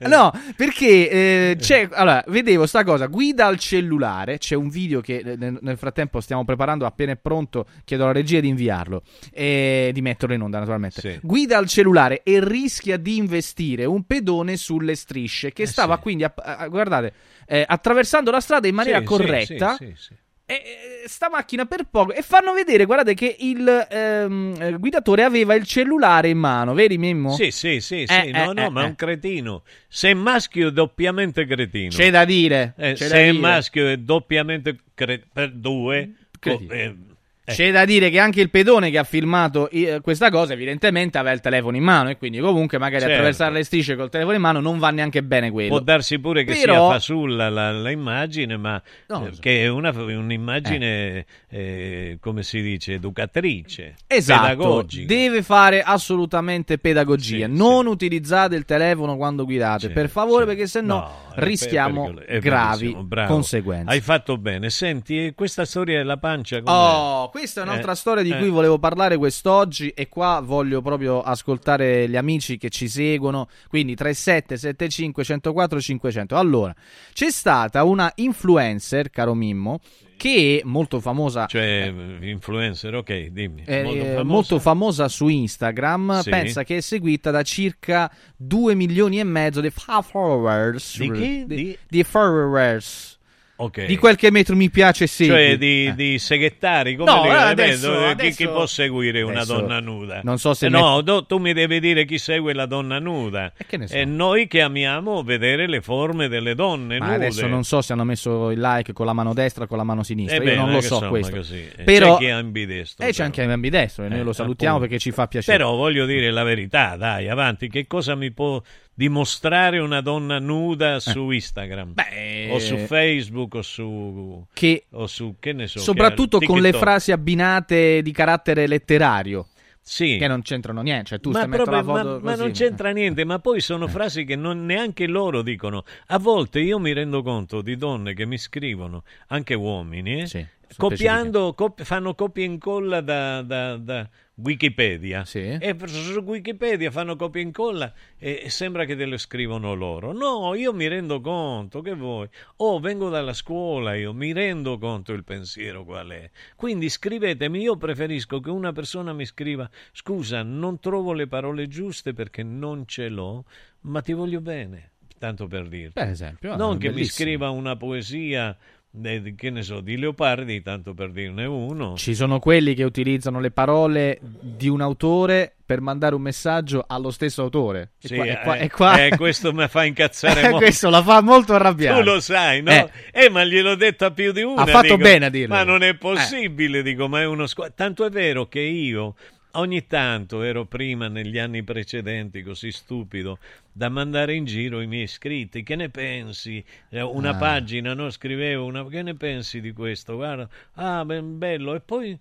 no, 0.07 0.31
perché 0.55 1.09
eh, 1.09 1.55
c'è. 1.59 1.87
Allora, 1.91 2.23
vedevo 2.27 2.65
sta 2.65 2.83
cosa. 2.83 3.07
Guida 3.07 3.45
al 3.45 3.59
cellulare. 3.59 4.37
C'è 4.37 4.55
un 4.55 4.69
video 4.69 5.01
che 5.01 5.17
eh, 5.17 5.35
nel, 5.35 5.57
nel 5.61 5.77
frattempo 5.77 6.21
stiamo 6.21 6.45
preparando. 6.45 6.85
Appena 6.85 7.11
è 7.11 7.15
pronto, 7.17 7.67
chiedo 7.83 8.03
alla 8.03 8.13
regia 8.13 8.39
di 8.39 8.47
inviarlo 8.47 9.03
e 9.31 9.91
di 9.93 10.01
metterlo 10.01 10.33
in 10.35 10.41
onda, 10.41 10.59
naturalmente. 10.59 11.01
Sì. 11.01 11.19
Guida 11.21 11.57
al 11.57 11.67
cellulare 11.67 12.23
e 12.23 12.43
rischia 12.43 12.97
di 12.97 13.17
investire 13.17 13.85
un 13.85 14.03
pedone 14.05 14.57
sulle 14.57 14.95
strisce. 14.95 15.47
Eh 15.47 15.53
Che 15.53 15.65
stava 15.67 15.97
quindi, 15.97 16.23
a- 16.23 16.33
a- 16.35 16.67
guardate, 16.67 17.13
eh, 17.45 17.63
attraversando 17.67 18.31
la 18.31 18.39
strada 18.39 18.67
in 18.67 18.75
maniera 18.75 18.99
Sì, 18.99 19.03
sì, 19.05 19.09
corretta. 19.09 19.75
sì, 19.77 19.85
sì, 19.85 19.93
sì. 19.97 20.15
E, 20.47 21.05
sta 21.07 21.27
macchina 21.29 21.65
per 21.65 21.85
poco 21.89 22.13
e 22.13 22.21
fanno 22.21 22.53
vedere, 22.53 22.85
guardate 22.85 23.15
che 23.15 23.35
il 23.39 23.87
ehm, 23.89 24.55
eh, 24.59 24.71
guidatore 24.77 25.23
aveva 25.23 25.55
il 25.55 25.65
cellulare 25.65 26.29
in 26.29 26.37
mano, 26.37 26.73
vedi 26.75 26.99
Mimmo? 26.99 27.33
Sì, 27.33 27.49
sì, 27.49 27.79
sì, 27.79 28.05
sì, 28.07 28.13
Eh, 28.13 28.31
no, 28.31 28.51
eh, 28.51 28.53
no, 28.53 28.65
eh, 28.67 28.69
ma 28.69 28.81
è 28.81 28.83
eh. 28.83 28.87
un 28.87 28.95
cretino. 28.95 29.63
Se 29.87 30.09
è 30.11 30.13
maschio 30.13 30.67
è 30.67 30.71
doppiamente 30.71 31.45
cretino. 31.47 31.89
C'è 31.89 32.11
da 32.11 32.25
dire, 32.25 32.73
Eh, 32.77 32.93
c'è 32.93 32.95
se 32.95 33.07
da 33.07 33.15
è 33.19 33.29
dire. 33.31 33.39
maschio 33.39 33.87
è 33.87 33.97
doppiamente 33.97 34.77
cre- 34.93 35.23
per 35.31 35.51
due. 35.51 36.13
Cretino. 36.39 36.67
co- 36.69 37.14
eh. 37.45 37.53
C'è 37.53 37.71
da 37.71 37.85
dire 37.85 38.09
che 38.09 38.17
anche 38.19 38.41
il 38.41 38.49
pedone 38.49 38.89
che 38.89 38.97
ha 38.97 39.03
filmato 39.03 39.69
eh, 39.69 39.99
questa 40.01 40.29
cosa 40.31 40.53
evidentemente 40.53 41.17
aveva 41.19 41.33
il 41.33 41.41
telefono 41.41 41.77
in 41.77 41.83
mano 41.83 42.09
e 42.09 42.17
quindi 42.17 42.39
comunque 42.39 42.77
magari 42.79 43.01
Certo. 43.01 43.13
attraversare 43.15 43.53
le 43.53 43.63
strisce 43.63 43.95
col 43.95 44.09
telefono 44.09 44.35
in 44.35 44.41
mano 44.41 44.59
non 44.59 44.79
va 44.79 44.89
neanche 44.89 45.21
bene 45.23 45.51
quello. 45.51 45.69
Può 45.69 45.79
darsi 45.79 46.19
pure 46.19 46.43
che 46.43 46.53
Però- 46.53 46.87
sia 46.89 46.97
fasulla 46.97 47.49
la, 47.49 47.71
la 47.71 47.91
immagine, 47.91 48.57
ma 48.57 48.81
No, 49.07 49.27
eh, 49.27 49.33
so. 49.33 49.39
che 49.41 49.63
è 49.63 49.67
una- 49.67 49.91
un'immagine, 49.95 51.25
eh, 51.49 52.17
come 52.19 52.43
si 52.43 52.61
dice, 52.61 52.93
educatrice, 52.93 53.95
Esatto, 54.07 54.41
pedagogica. 54.47 55.05
deve 55.13 55.41
fare 55.43 55.81
assolutamente 55.81 56.77
pedagogia. 56.77 57.45
Sì, 57.47 57.51
non 57.55 57.85
utilizzate 57.87 58.55
il 58.55 58.65
telefono 58.65 59.17
quando 59.17 59.45
guidate, 59.45 59.89
per 59.89 60.09
favore, 60.09 60.45
perché 60.45 60.67
sennò 60.67 60.97
No, 60.99 61.33
è 61.35 61.43
rischiamo 61.43 62.13
gravi 62.39 62.95
conseguenze. 63.27 63.91
Hai 63.91 64.01
fatto 64.01 64.37
bene. 64.37 64.69
Senti, 64.69 65.33
questa 65.35 65.65
storia 65.65 65.97
della 65.97 66.17
pancia 66.17 66.61
com'è? 66.61 66.71
Oh, 66.75 67.29
questa 67.35 67.59
è 67.59 67.63
un'altra 67.65 67.91
Eh, 67.91 67.95
storia 67.95 68.23
di 68.23 68.29
eh. 68.31 68.37
cui 68.37 68.47
volevo 68.47 68.79
parlare 68.79 69.17
quest'oggi 69.17 69.89
e 69.89 70.07
qua 70.07 70.39
voglio 70.41 70.81
proprio 70.81 71.21
ascoltare 71.21 72.07
gli 72.07 72.15
amici 72.15 72.57
che 72.57 72.69
ci 72.69 72.87
seguono, 72.87 73.49
quindi 73.67 73.93
37 73.93 74.55
75 74.55 75.21
104 75.25 75.81
500. 75.81 76.37
Allora, 76.37 76.73
c'è 77.11 77.29
stata 77.29 77.83
una 77.83 78.09
influencer, 78.15 79.09
caro 79.09 79.33
Mimmo, 79.33 79.79
che 80.15 80.61
è 80.63 80.65
molto 80.65 81.01
famosa 81.01 81.45
Cioè, 81.45 81.93
influencer, 82.21 82.95
ok, 82.95 83.25
dimmi. 83.25 83.63
è 83.65 83.83
Molto 83.83 83.97
eh, 83.99 84.05
famosa? 84.05 84.23
molto 84.23 84.59
famosa 84.59 85.07
su 85.09 85.27
Instagram, 85.27 86.21
Sì. 86.21 86.29
pensa 86.29 86.63
che 86.63 86.77
è 86.77 86.79
seguita 86.79 87.31
da 87.31 87.41
circa 87.43 88.09
2 88.37 88.75
milioni 88.75 89.19
e 89.19 89.25
mezzo 89.25 89.59
di 89.59 89.69
followers. 89.69 90.97
Di 90.99 91.11
chi? 91.11 91.43
Di, 91.45 91.55
Di- 91.55 91.77
di 91.85 92.03
followers. 92.03 93.14
Ok. 93.57 93.85
Di 93.85 93.95
quel 93.95 94.17
che 94.17 94.31
metro 94.31 94.53
mi 94.55 94.69
piace 94.69 95.07
segui. 95.07 95.33
Cioè 95.33 95.57
di, 95.57 95.85
Eh. 95.85 95.95
di 95.95 96.19
seghettari, 96.19 96.95
come 96.97 97.09
No, 97.09 97.23
li- 97.23 97.29
eh, 97.29 97.31
eh, 97.31 97.35
adesso- 97.35 97.91
chi- 97.97 98.03
adesso- 98.03 98.35
chi, 98.35 98.47
può 98.49 98.65
seguire 98.65 99.21
una 99.21 99.41
adesso- 99.41 99.53
donna 99.61 99.79
nuda? 99.79 100.19
non 100.23 100.37
so 100.37 100.53
se 100.53 100.65
Eh 100.65 100.69
ne- 100.69 100.77
no, 100.79 100.99
do- 101.01 101.25
tu 101.25 101.37
mi 101.37 101.53
devi 101.53 101.79
dire 101.79 102.03
chi 102.03 102.17
segue 102.17 102.53
la 102.53 102.65
donna 102.65 102.99
nuda. 102.99 103.53
E 103.57 103.65
che 103.65 103.77
ne 103.77 103.87
so. 103.87 103.95
E 103.95 104.03
noi 104.03 104.47
che 104.47 104.61
amiamo 104.61 105.23
vedere 105.23 105.67
le 105.67 105.79
forme 105.79 106.27
delle 106.27 106.53
donne 106.53 106.97
Ma 106.99 107.05
nude. 107.05 107.15
adesso 107.15 107.47
non 107.47 107.63
so 107.63 107.81
se 107.81 107.93
hanno 107.93 108.03
messo 108.03 108.51
il 108.51 108.59
like 108.59 108.91
con 108.91 109.05
la 109.05 109.13
mano 109.13 109.33
destra 109.33 109.63
o 109.63 109.67
con 109.67 109.77
la 109.77 109.83
mano 109.83 110.03
sinistra. 110.03 110.35
Eh 110.35 110.39
Io 110.39 110.45
beh, 110.49 110.55
non 110.55 110.65
non 110.65 110.73
lo 110.73 110.81
so 110.81 110.93
insomma 110.95 111.09
questo. 111.09 111.35
così. 111.37 111.69
Eh, 111.77 111.83
Però... 111.83 112.13
c'è 112.13 112.19
chi 112.19 112.25
è 112.25 112.29
ambidestro, 112.31 113.05
E 113.07 113.11
c'è 113.11 113.23
anche 113.23 113.41
ambidestro 113.43 114.03
e 114.03 114.09
noi 114.09 114.19
Eh, 114.19 114.23
lo 114.23 114.33
salutiamo 114.33 114.75
appunto. 114.75 114.89
perché 114.91 115.01
ci 115.09 115.11
fa 115.15 115.27
piacere. 115.27 115.57
Però 115.57 115.75
voglio 115.75 116.05
dire 116.05 116.29
la 116.29 116.43
verità, 116.43 116.97
dai, 116.97 117.29
avanti. 117.29 117.69
Che 117.69 117.87
cosa 117.87 118.15
mi 118.15 118.31
può 118.31 118.61
dimostrare 118.95 119.77
una 119.79 120.01
donna 120.01 120.39
nuda 120.39 120.99
su 120.99 121.29
Instagram? 121.29 121.93
Beh, 121.93 122.49
o 122.51 122.59
su 122.59 122.77
Facebook 122.77 123.55
o 123.55 123.61
su... 123.61 124.45
Che- 124.53 124.85
o 124.91 125.05
su 125.05 125.35
che 125.39 125.53
ne 125.53 125.67
so. 125.67 125.79
Soprattutto 125.79 126.39
che- 126.39 126.45
con 126.47 126.61
le 126.61 126.71
frasi 126.73 127.11
abbinate 127.11 128.01
di 128.01 128.11
carattere 128.11 128.65
letterario. 128.67 129.47
Sì. 129.87 130.17
Che 130.17 130.27
non 130.27 130.41
c'entrano 130.41 130.81
niente. 130.81 131.09
Cioè, 131.09 131.19
tu 131.19 131.29
ma, 131.29 131.39
stai 131.41 131.49
mettendo 131.49 131.71
proprio- 131.71 131.93
la 131.93 132.03
ma- 132.03 132.09
foto 132.09 132.23
ma 132.25 132.31
così. 132.31 132.41
non 132.43 132.51
c'entra 132.53 132.89
niente, 132.89 133.23
ma 133.23 133.37
poi 133.37 133.59
sono 133.59 133.87
frasi 133.87 134.23
che 134.25 134.35
non, 134.35 134.65
neanche 134.65 135.05
loro 135.05 135.43
dicono. 135.43 135.83
A 136.07 136.17
volte 136.17 136.59
io 136.59 136.79
mi 136.79 136.91
rendo 136.91 137.21
conto 137.21 137.61
di 137.61 137.75
donne 137.77 138.15
che 138.15 138.25
mi 138.25 138.39
scrivono, 138.39 139.03
anche 139.27 139.53
uomini, 139.53 140.21
eh, 140.23 140.47
copiando, 140.75 141.53
cop- 141.53 141.83
fanno 141.83 142.15
copia 142.15 142.41
e 142.43 142.47
incolla 142.47 143.01
da, 143.01 143.43
da- 143.43 143.77
da 143.77 144.09
Wikipedia 144.37 145.23
e 145.31 145.75
su 145.85 146.19
Wikipedia 146.19 146.91
fanno 146.91 147.15
copia 147.15 147.39
e 147.39 147.43
incolla 147.45 147.93
e, 148.17 148.49
sembra 148.49 148.83
che 148.83 148.97
te 148.97 149.05
lo 149.05 149.17
scrivono 149.17 149.73
loro. 149.73 150.11
No, 150.11 150.53
io 150.55 150.73
mi 150.73 150.87
rendo 150.87 151.21
conto 151.21 151.81
che 151.81 151.93
voi, 151.93 152.27
oh, 152.57 152.79
vengo 152.79 153.09
dalla 153.09 153.31
scuola, 153.31 153.95
io 153.95 154.13
mi 154.13 154.33
rendo 154.33 154.77
conto 154.77 155.13
il 155.13 155.23
pensiero 155.23 155.85
qual 155.85 156.09
è. 156.09 156.29
Quindi 156.57 156.89
scrivetemi, 156.89 157.61
io 157.61 157.77
preferisco 157.77 158.41
che 158.41 158.49
una 158.49 158.73
persona 158.73 159.13
mi 159.13 159.25
scriva, 159.25 159.69
scusa, 159.93 160.43
non 160.43 160.79
trovo 160.79 161.13
le 161.13 161.27
parole 161.27 161.67
giuste 161.67 162.13
perché 162.13 162.43
non 162.43 162.85
ce 162.87 163.07
l'ho, 163.07 163.45
ma 163.81 164.01
ti 164.01 164.11
voglio 164.11 164.41
bene. 164.41 164.91
Tanto 165.17 165.47
per 165.47 165.69
dirti. 165.69 165.93
Per 165.93 166.09
esempio, 166.09 166.57
non 166.57 166.75
ah, 166.75 166.77
che 166.77 166.89
mi 166.89 166.95
bellissimo. 166.95 167.27
scriva 167.27 167.49
una 167.49 167.77
poesia, 167.77 168.55
eh, 169.03 169.33
che 169.35 169.49
ne 169.49 169.61
so, 169.63 169.81
di 169.81 169.97
Leopardi, 169.97 170.61
tanto 170.61 170.93
per 170.93 171.11
dirne 171.11 171.45
uno. 171.45 171.95
Ci 171.95 172.13
sono 172.15 172.39
quelli 172.39 172.73
che 172.73 172.83
utilizzano 172.83 173.39
le 173.39 173.51
parole 173.51 174.19
di 174.21 174.67
un 174.67 174.81
autore 174.81 175.55
per 175.65 175.81
mandare 175.81 176.13
un 176.13 176.21
messaggio 176.21 176.83
allo 176.87 177.09
stesso 177.09 177.41
autore. 177.41 177.93
E 178.01 178.07
Sì, 178.07 178.15
qua- 178.15 178.25
eh, 178.25 178.39
qua- 178.41 178.67
qua- 178.69 179.05
eh, 179.05 179.15
questo 179.17 179.51
mi 179.51 179.67
fa 179.67 179.83
incazzare 179.83 180.41
molto. 180.49 180.57
questo 180.57 180.89
la 180.89 181.01
fa 181.01 181.21
molto 181.21 181.53
arrabbiare. 181.55 181.99
Tu 182.03 182.05
lo 182.09 182.19
sai, 182.19 182.61
no? 182.61 182.71
Eh. 182.71 182.89
Eh, 183.11 183.29
ma 183.29 183.43
gliel'ho 183.43 183.75
detto 183.75 184.05
a 184.05 184.11
più 184.11 184.31
di 184.31 184.43
una. 184.43 184.61
Ha 184.61 184.65
fatto 184.67 184.95
dico, 184.95 184.97
bene 184.97 185.25
a 185.25 185.29
dirlo. 185.29 185.55
Ma 185.55 185.63
non 185.63 185.81
è 185.81 185.95
possibile, 185.95 186.83
dico, 186.83 187.07
ma 187.07 187.21
è 187.21 187.25
uno 187.25 187.47
squa- 187.47 187.71
Tanto 187.71 188.05
è 188.05 188.09
vero 188.09 188.47
che 188.47 188.59
io 188.59 189.15
ogni 189.59 189.85
tanto 189.87 190.41
ero 190.43 190.65
prima, 190.65 191.07
negli 191.07 191.37
anni 191.39 191.63
precedenti, 191.63 192.41
così 192.43 192.71
stupido, 192.71 193.39
da 193.71 193.89
mandare 193.89 194.33
in 194.35 194.45
giro 194.45 194.81
i 194.81 194.87
miei 194.87 195.03
iscritti. 195.03 195.63
Che 195.63 195.75
ne 195.75 195.89
pensi? 195.89 196.63
Eh, 196.89 197.01
Una 197.01 197.29
Ah. 197.31 197.35
pagina, 197.35 197.93
no? 197.93 198.09
Scrivevo 198.09 198.65
una... 198.65 198.85
Che 198.87 199.01
ne 199.01 199.15
pensi 199.15 199.61
di 199.61 199.71
questo? 199.73 200.15
Guarda, 200.15 200.47
ah, 200.73 201.03
ben 201.05 201.37
bello. 201.37 201.75
E 201.75 201.79
poi 201.81 202.17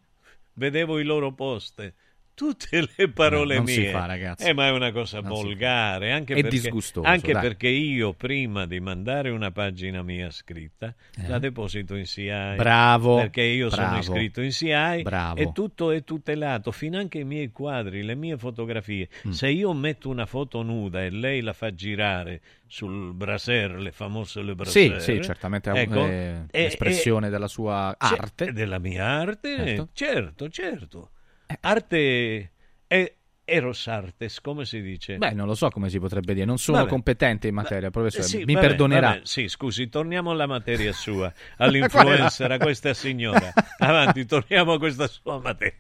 vedevo 0.55 0.99
i 0.99 1.05
loro 1.05 1.33
post. 1.33 1.93
Tutte 2.35 2.89
le 2.97 3.09
parole 3.11 3.55
No, 3.55 3.61
non 3.61 3.69
si 3.69 3.81
mie. 3.81 3.91
fa, 3.91 4.07
ragazzi. 4.07 4.49
Eh, 4.49 4.53
ma 4.55 4.67
è 4.67 4.71
una 4.71 4.91
cosa 4.91 5.21
Non 5.21 5.37
si 5.37 5.43
volgare. 5.45 6.11
Anche 6.13 6.35
È 6.35 6.41
perché, 6.43 6.59
disgustoso, 6.61 7.07
Anche 7.07 7.33
dai. 7.33 7.41
perché 7.43 7.69
io, 7.69 8.13
prima 8.13 8.67
di 8.67 8.81
mandare 8.81 9.31
una 9.31 9.53
pagina 9.53 10.03
mia 10.03 10.31
scritta, 10.31 10.93
Eh. 11.17 11.29
la 11.29 11.39
deposito 11.39 11.95
in 11.95 12.05
CI. 12.07 12.57
Bravo, 12.57 13.17
Perché 13.17 13.43
io 13.43 13.71
sono 13.71 13.83
bravo. 13.87 14.01
iscritto 14.01 14.41
in 14.41 14.51
CI 14.51 15.03
Bravo. 15.03 15.37
e 15.41 15.53
tutto 15.53 15.93
è 15.93 16.03
tutelato, 16.03 16.73
fino 16.73 16.99
anche 16.99 17.19
i 17.19 17.25
miei 17.25 17.53
quadri, 17.53 18.03
le 18.03 18.17
mie 18.17 18.37
fotografie. 18.37 19.09
Mm. 19.29 19.31
Se 19.31 19.49
io 19.49 19.73
metto 19.73 20.09
una 20.09 20.27
foto 20.27 20.63
nuda 20.63 21.05
e 21.05 21.11
lei 21.11 21.41
la 21.41 21.53
fa 21.53 21.73
girare 21.73 22.41
sul 22.67 23.15
braser, 23.15 23.77
le 23.79 23.93
famose 23.93 24.43
le 24.43 24.57
Sì, 24.65 24.89
braser, 24.89 25.01
sì, 25.01 25.23
certamente 25.23 25.71
è 25.71 25.79
ecco, 25.79 26.05
è 26.05 26.43
e- 26.51 26.65
espressione 26.65 27.29
della 27.31 27.47
sua 27.47 27.97
sì, 27.97 28.15
arte. 28.15 28.53
della 28.53 28.81
mia 28.81 29.05
arte, 29.05 29.57
Certo. 29.57 29.89
certo, 29.93 30.49
certo. 30.49 31.11
Arte 31.61 32.51
è 32.87 33.15
eros 33.45 33.87
artes, 33.89 34.41
come 34.41 34.65
si 34.65 34.81
dice? 34.81 35.19
Beh, 35.19 35.33
non 35.33 35.47
lo 35.47 35.55
so 35.55 35.69
come 35.69 35.89
si 35.91 35.99
potrebbe 35.99 36.33
dire, 36.35 36.47
non 36.47 36.59
sono 36.59 36.79
Vabbè. 36.79 36.89
competente 36.89 37.49
in 37.49 37.55
materia, 37.55 37.91
professore, 37.91 38.25
Sì, 38.25 38.45
mi 38.45 38.55
vabbè, 38.55 38.67
perdonerà. 38.69 39.09
vabbè, 39.09 39.21
sì, 39.25 39.49
scusi, 39.49 39.89
torniamo 39.89 40.31
alla 40.31 40.47
materia 40.47 40.93
sua, 40.93 41.33
all'influencer, 41.59 42.51
a 42.51 42.59
questa 42.59 42.95
signora. 42.95 43.53
Avanti, 43.79 44.25
torniamo 44.25 44.73
a 44.73 44.79
questa 44.79 45.07
sua 45.07 45.39
materia. 45.39 45.79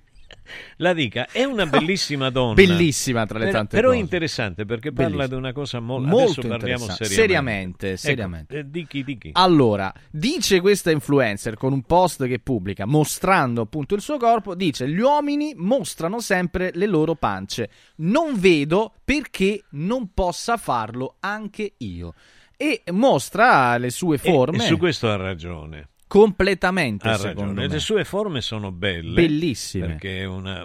La 0.77 0.93
dica, 0.93 1.27
è 1.31 1.45
una 1.45 1.67
bellissima 1.67 2.31
donna. 2.31 2.55
Bellissima 2.55 3.27
tra 3.27 3.39
le 3.39 3.47
Però- 3.47 3.57
tante 3.59 3.77
però 3.77 3.89
cose. 3.89 4.01
interessante 4.01 4.65
perché 4.65 4.93
parla 4.93 5.11
Bellissima. 5.11 5.27
di 5.29 5.35
una 5.35 5.53
cosa 5.53 5.81
mo- 5.81 5.99
Molto 5.99 6.41
adesso 6.41 6.49
parliamo 6.49 6.85
seriamente. 6.85 7.05
Seriamente, 7.15 7.97
seriamente. 7.97 8.59
Ecco, 8.59 8.67
eh, 8.67 8.71
dichi, 8.71 9.05
dichi. 9.05 9.31
Allora, 9.33 9.93
dice 10.11 10.61
questa 10.61 10.91
influencer 10.91 11.57
con 11.57 11.73
un 11.73 11.83
post 11.83 12.27
che 12.27 12.39
pubblica 12.39 12.85
mostrando 12.87 13.63
appunto 13.63 13.95
il 13.95 14.01
suo 14.01 14.17
corpo, 14.19 14.55
dice 14.55 14.89
gli 14.89 15.01
uomini 15.01 15.55
mostrano 15.57 16.21
sempre 16.21 16.71
le 16.75 16.87
loro 16.87 17.15
pance. 17.15 17.71
Non 17.97 18.39
vedo 18.39 18.93
perché 19.05 19.65
non 19.71 20.13
possa 20.13 20.57
farlo 20.57 21.17
anche 21.21 21.75
io. 21.79 22.15
E 22.57 22.83
mostra 22.93 23.77
le 23.79 23.91
sue 23.91 24.17
E- 24.17 24.19
forme 24.19 24.65
E, 24.65 24.67
su 24.67 24.77
questo 24.77 25.11
ha 25.11 25.17
ragione. 25.17 25.89
Completamente, 26.19 27.09
Ha 27.09 27.15
secondo 27.17 27.41
ragione. 27.51 27.67
me. 27.67 27.73
Le 27.73 27.79
sue 27.81 28.05
forme 28.05 28.41
sono 28.41 28.71
belle. 28.71 29.15
Bellissime. 29.15 29.87
Perché 29.87 30.21
è 30.21 30.25
una... 30.25 30.65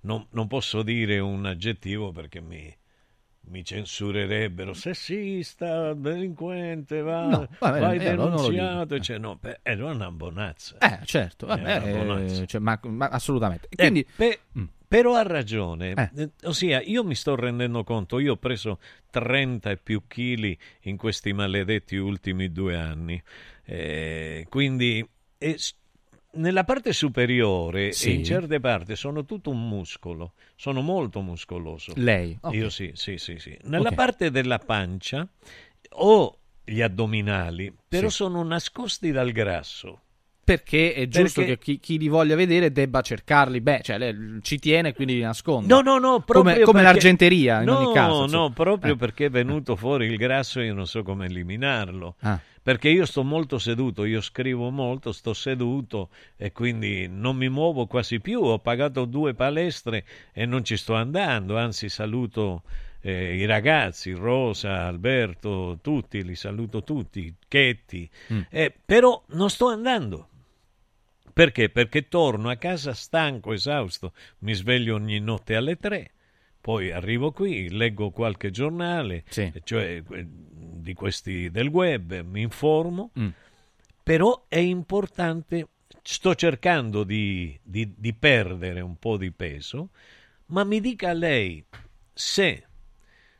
non, 0.00 0.26
non 0.30 0.46
posso 0.46 0.82
dire 0.82 1.18
un 1.18 1.44
aggettivo 1.44 2.10
perché 2.10 2.40
mi, 2.40 2.74
mi 3.50 3.64
censurerebbero. 3.64 4.72
Sessista, 4.72 5.92
delinquente, 5.92 7.00
va, 7.02 7.26
No, 7.26 7.48
vabbè, 7.58 7.80
vai 7.80 7.98
eh, 7.98 8.14
non 8.14 8.30
lo 8.30 8.36
denunziato. 8.48 8.98
cioè, 9.00 9.18
no, 9.18 9.38
è 9.62 9.72
una 9.74 10.10
bonazza. 10.10 10.78
Eh, 10.78 11.04
certo, 11.04 11.44
È 11.46 11.48
vabbè, 11.48 11.92
una 11.92 12.04
bonazza. 12.04 12.42
eh, 12.42 12.46
cioè, 12.46 12.60
ma, 12.60 12.78
ma 12.84 13.08
assolutamente. 13.08 13.68
Eh, 13.70 13.76
Quindi, 13.76 14.06
pe- 14.16 14.40
Mm. 14.58 14.64
Però 14.88 15.16
ha 15.16 15.22
ragione, 15.22 15.92
Eh. 15.92 16.10
Eh, 16.22 16.30
ossia 16.44 16.80
io 16.80 17.04
mi 17.04 17.14
sto 17.14 17.34
rendendo 17.36 17.84
conto, 17.84 18.18
io 18.18 18.32
ho 18.32 18.36
preso 18.38 18.78
30 19.10 19.72
e 19.72 19.76
più 19.76 20.04
chili 20.08 20.58
in 20.84 20.96
questi 20.96 21.34
maledetti 21.34 21.96
ultimi 21.96 22.50
due 22.50 22.74
anni, 22.74 23.22
Eh, 23.70 24.46
quindi 24.48 25.06
e 25.36 25.58
nella 26.32 26.64
parte 26.64 26.94
superiore 26.94 27.92
Sì. 27.92 28.08
e 28.08 28.12
in 28.14 28.24
certe 28.24 28.60
parti 28.60 28.96
sono 28.96 29.26
tutto 29.26 29.50
un 29.50 29.68
muscolo, 29.68 30.32
sono 30.56 30.80
molto 30.80 31.20
muscoloso. 31.20 31.92
Lei? 31.96 32.36
Ok. 32.40 32.54
Io 32.54 32.70
sì, 32.70 32.92
sì, 32.94 33.18
sì, 33.18 33.38
sì. 33.38 33.54
Nella 33.64 33.90
Ok. 33.90 33.94
parte 33.94 34.30
della 34.30 34.58
pancia 34.58 35.28
ho 35.90 36.38
gli 36.64 36.80
addominali, 36.80 37.74
però 37.86 38.08
Sì. 38.08 38.16
sono 38.16 38.42
nascosti 38.42 39.10
dal 39.10 39.32
grasso. 39.32 40.00
Perché 40.48 40.94
è 40.94 41.06
giusto 41.08 41.40
Perché- 41.42 41.58
che 41.58 41.62
chi, 41.62 41.78
chi 41.80 41.98
li 41.98 42.08
voglia 42.08 42.34
vedere 42.34 42.72
debba 42.72 43.02
cercarli. 43.02 43.60
Beh, 43.60 43.80
cioè, 43.82 43.98
lei 43.98 44.38
ci 44.40 44.58
tiene, 44.58 44.94
quindi 44.94 45.14
li 45.16 45.20
nasconde. 45.20 45.66
No, 45.72 45.80
no, 45.82 45.98
no, 45.98 46.20
proprio 46.20 46.42
come, 46.42 46.64
come 46.64 46.80
perché- 46.80 46.82
l'argenteria 46.82 47.58
in 47.60 47.66
no, 47.66 47.78
ogni 47.78 47.92
caso. 47.94 48.22
insomma. 48.22 48.42
No, 48.44 48.50
proprio 48.52 48.92
Eh. 48.94 48.96
perché 48.96 49.26
è 49.26 49.30
venuto 49.30 49.76
fuori 49.76 50.06
il 50.06 50.16
grasso 50.16 50.60
e 50.60 50.64
io 50.64 50.74
non 50.74 50.86
so 50.86 51.02
come 51.02 51.26
eliminarlo. 51.26 52.14
Ah. 52.20 52.40
Perché 52.62 52.88
io 52.88 53.04
sto 53.06 53.22
molto 53.24 53.58
seduto, 53.58 54.04
io 54.04 54.20
scrivo 54.20 54.70
molto, 54.70 55.12
sto 55.12 55.32
seduto 55.34 56.08
e 56.36 56.52
quindi 56.52 57.08
non 57.08 57.36
mi 57.36 57.48
muovo 57.48 57.86
quasi 57.86 58.20
più. 58.20 58.40
Ho 58.42 58.58
pagato 58.58 59.04
due 59.04 59.34
palestre 59.34 60.04
e 60.32 60.46
non 60.46 60.64
ci 60.64 60.76
sto 60.76 60.94
andando, 60.94 61.56
anzi 61.58 61.88
saluto 61.88 62.62
eh, 63.00 63.36
i 63.36 63.46
ragazzi, 63.46 64.10
Rosa, 64.12 64.84
Alberto, 64.86 65.78
tutti, 65.80 66.22
li 66.24 66.34
saluto 66.34 66.82
tutti, 66.82 67.32
Chetti, 67.46 68.10
Mm. 68.32 68.40
Eh, 68.50 68.74
però 68.84 69.22
non 69.28 69.48
sto 69.50 69.68
andando. 69.68 70.28
Perché? 71.38 71.68
Perché 71.68 72.08
torno 72.08 72.48
a 72.48 72.56
casa 72.56 72.92
stanco, 72.94 73.52
esausto, 73.52 74.12
mi 74.38 74.54
sveglio 74.54 74.96
ogni 74.96 75.20
notte 75.20 75.54
alle 75.54 75.76
tre, 75.76 76.10
poi 76.60 76.90
arrivo 76.90 77.30
qui, 77.30 77.70
leggo 77.70 78.10
qualche 78.10 78.50
giornale, 78.50 79.22
cioè 79.62 80.02
eh, 80.10 80.26
di 80.28 80.94
questi 80.94 81.48
del 81.48 81.68
web, 81.68 82.22
mi 82.22 82.40
informo, 82.40 83.12
Mm. 83.16 83.28
però 84.02 84.46
è 84.48 84.58
importante, 84.58 85.68
sto 86.02 86.34
cercando 86.34 87.04
di, 87.04 87.56
di- 87.62 87.94
di 87.96 88.12
perdere 88.14 88.80
un 88.80 88.96
po' 88.96 89.16
di 89.16 89.30
peso, 89.30 89.90
ma 90.46 90.64
mi 90.64 90.80
dica 90.80 91.12
lei 91.12 91.64
se 92.12 92.66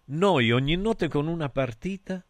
noi 0.04 0.52
ogni 0.52 0.76
notte 0.76 1.08
con 1.08 1.26
una 1.26 1.48
partita, 1.48 2.24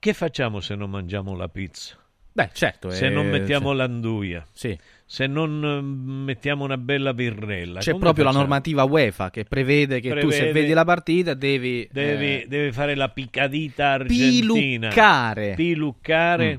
che 0.00 0.12
facciamo 0.12 0.58
se 0.58 0.74
non 0.74 0.90
mangiamo 0.90 1.36
la 1.36 1.48
pizza? 1.48 2.00
Beh, 2.36 2.50
certo. 2.52 2.90
Se 2.90 3.06
eh, 3.06 3.08
non 3.08 3.28
mettiamo 3.30 3.70
sì. 3.70 3.76
l'anduia, 3.78 4.46
Sì. 4.52 4.78
se 5.06 5.26
non 5.26 5.64
eh, 5.64 5.80
mettiamo 5.80 6.64
una 6.64 6.76
bella 6.76 7.14
birrella, 7.14 7.80
C'è 7.80 7.92
come 7.92 8.02
proprio 8.02 8.24
la 8.24 8.30
facciamo? 8.30 8.46
normativa 8.46 8.84
UEFA 8.84 9.30
che 9.30 9.44
prevede 9.44 10.00
che 10.00 10.10
tu 10.10 10.28
se 10.28 10.36
Prevede- 10.40 10.52
vedi 10.60 10.72
la 10.74 10.84
partita 10.84 11.32
devi... 11.32 11.88
Devi, 11.90 12.42
eh, 12.42 12.44
devi 12.46 12.72
fare 12.72 12.94
la 12.94 13.08
picadita 13.08 13.92
argentina. 13.92 14.88
Piluccare. 14.88 15.54
Piluccare. 15.56 16.52
Mm. 16.52 16.56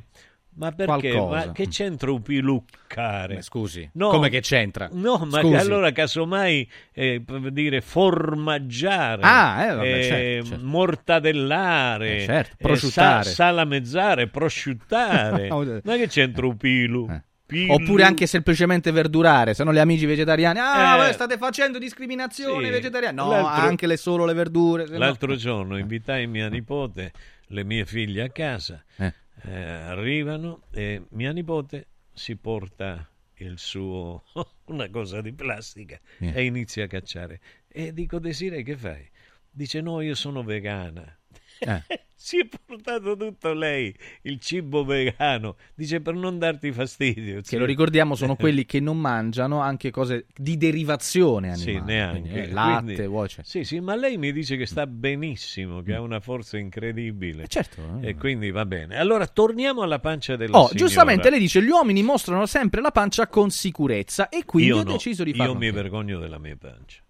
Ma 0.58 0.72
perché? 0.72 1.12
Qualcosa. 1.12 1.46
Ma 1.46 1.52
che 1.52 1.68
c'entra 1.68 2.12
un 2.12 2.22
piluccare? 2.24 3.36
Beh, 3.36 3.42
scusi, 3.44 3.88
No. 3.94 4.10
come 4.10 4.30
che 4.30 4.42
c'entra? 4.42 4.90
No, 4.92 5.28
ma 5.30 5.40
Scusi. 5.42 5.56
allora 5.56 5.92
casomai 5.92 6.68
eh, 6.94 7.24
dire 7.52 7.82
formaggiare, 7.82 9.22
Ah, 9.24 9.64
eh, 9.66 9.76
vabbè, 9.76 9.98
eh, 10.00 10.04
certo, 10.04 10.46
certo. 10.50 10.66
mortadellare, 10.66 12.18
Eh, 12.18 12.26
certo, 12.26 12.54
eh, 12.54 12.64
prosciuttare. 12.64 13.24
sa- 13.24 13.30
salamezzare, 13.32 14.28
prosciuttare. 14.28 15.48
ma 15.84 15.96
che 15.96 16.08
c'entra 16.08 16.46
un 16.48 16.58
pilu? 16.58 17.08
Pilu- 17.46 17.72
Oppure 17.80 18.04
anche 18.04 18.26
semplicemente 18.28 18.92
verdurare, 18.92 19.54
se 19.54 19.64
no 19.64 19.72
gli 19.72 19.78
amici 19.78 20.06
vegetariani, 20.06 20.60
ah, 20.60 21.08
Eh. 21.08 21.14
state 21.14 21.38
facendo 21.38 21.78
discriminazione 21.80 22.66
Sì. 22.66 22.72
vegetariana. 22.72 23.24
No, 23.24 23.30
L'altro- 23.30 23.64
anche 23.64 23.88
le 23.88 23.96
solo 23.96 24.26
le 24.26 24.34
verdure. 24.34 24.86
se 24.86 24.94
no- 24.94 24.98
L'altro 25.00 25.34
giorno 25.38 25.78
invitai 25.78 26.28
mia 26.28 26.50
nipote, 26.50 27.12
le 27.48 27.64
mie 27.64 27.86
figlie 27.86 28.24
a 28.24 28.30
casa, 28.30 28.84
Eh. 28.98 29.14
Eh, 29.44 29.62
arrivano 29.62 30.64
e 30.72 31.04
mia 31.10 31.32
nipote 31.32 31.88
si 32.14 32.36
porta 32.36 33.10
il 33.36 33.58
suo 33.60 34.24
una 34.66 34.90
cosa 34.90 35.22
di 35.22 35.34
plastica 35.34 36.00
Eh. 36.20 36.32
e 36.34 36.44
inizia 36.46 36.86
a 36.86 36.88
cacciare. 36.88 37.40
E 37.68 37.94
dico 37.94 38.20
Desire 38.20 38.64
che 38.64 38.76
fai? 38.76 39.08
Dice 39.50 39.82
no, 39.82 40.02
io 40.02 40.16
sono 40.16 40.44
vegana. 40.44 41.18
Eh. 41.60 41.84
si 42.20 42.40
è 42.40 42.48
portato 42.66 43.16
tutto 43.16 43.54
lei, 43.54 43.94
il 44.24 44.40
cibo 44.40 44.84
vegano, 44.84 45.56
dice 45.76 46.02
per 46.02 46.14
non 46.16 46.38
darti 46.40 46.72
fastidio. 46.72 47.42
Che 47.42 47.58
lo 47.58 47.66
ricordiamo 47.66 48.16
sono 48.16 48.36
quelli 48.38 48.66
che 48.66 48.80
non 48.80 48.98
mangiano 49.00 49.60
anche 49.62 49.92
cose 49.92 50.26
di 50.36 50.58
derivazione 50.58 51.52
animale. 51.52 51.80
Sì, 51.80 51.86
neanche. 51.86 52.22
Quindi, 52.22 52.40
eh, 52.40 52.52
latte, 52.52 53.08
Quindi- 53.08 53.30
cioè. 53.30 53.44
Sì, 53.46 53.64
sì, 53.64 53.80
ma 53.80 53.96
lei 53.96 54.18
mi 54.18 54.32
dice 54.34 54.58
che 54.58 54.66
sta 54.66 54.86
benissimo, 54.88 55.82
che 55.82 55.94
ha 55.94 56.02
una 56.02 56.20
forza 56.20 56.58
incredibile. 56.58 57.48
certo. 57.48 58.00
E 58.02 58.16
quindi 58.16 58.52
va 58.52 58.66
bene. 58.66 58.98
Allora, 58.98 59.26
torniamo 59.28 59.82
alla 59.84 60.00
pancia 60.00 60.36
della 60.36 60.58
Oh, 60.58 60.68
signora. 60.68 60.78
giustamente 60.86 61.30
lei 61.30 61.40
dice 61.40 61.62
gli 61.64 61.70
uomini 61.70 62.04
mostrano 62.04 62.46
sempre 62.46 62.82
la 62.82 62.92
pancia 62.92 63.28
con 63.28 63.50
sicurezza 63.52 64.28
e 64.30 64.44
quindi 64.44 64.70
io 64.72 64.80
ho 64.80 64.84
no, 64.84 64.92
deciso 64.92 65.24
di 65.24 65.30
Io 65.32 65.38
farlo. 65.38 65.56
mi 65.56 65.68
anche. 65.68 65.82
vergogno 65.82 66.20
della 66.20 66.40
mia 66.40 66.58
pancia. 66.60 67.02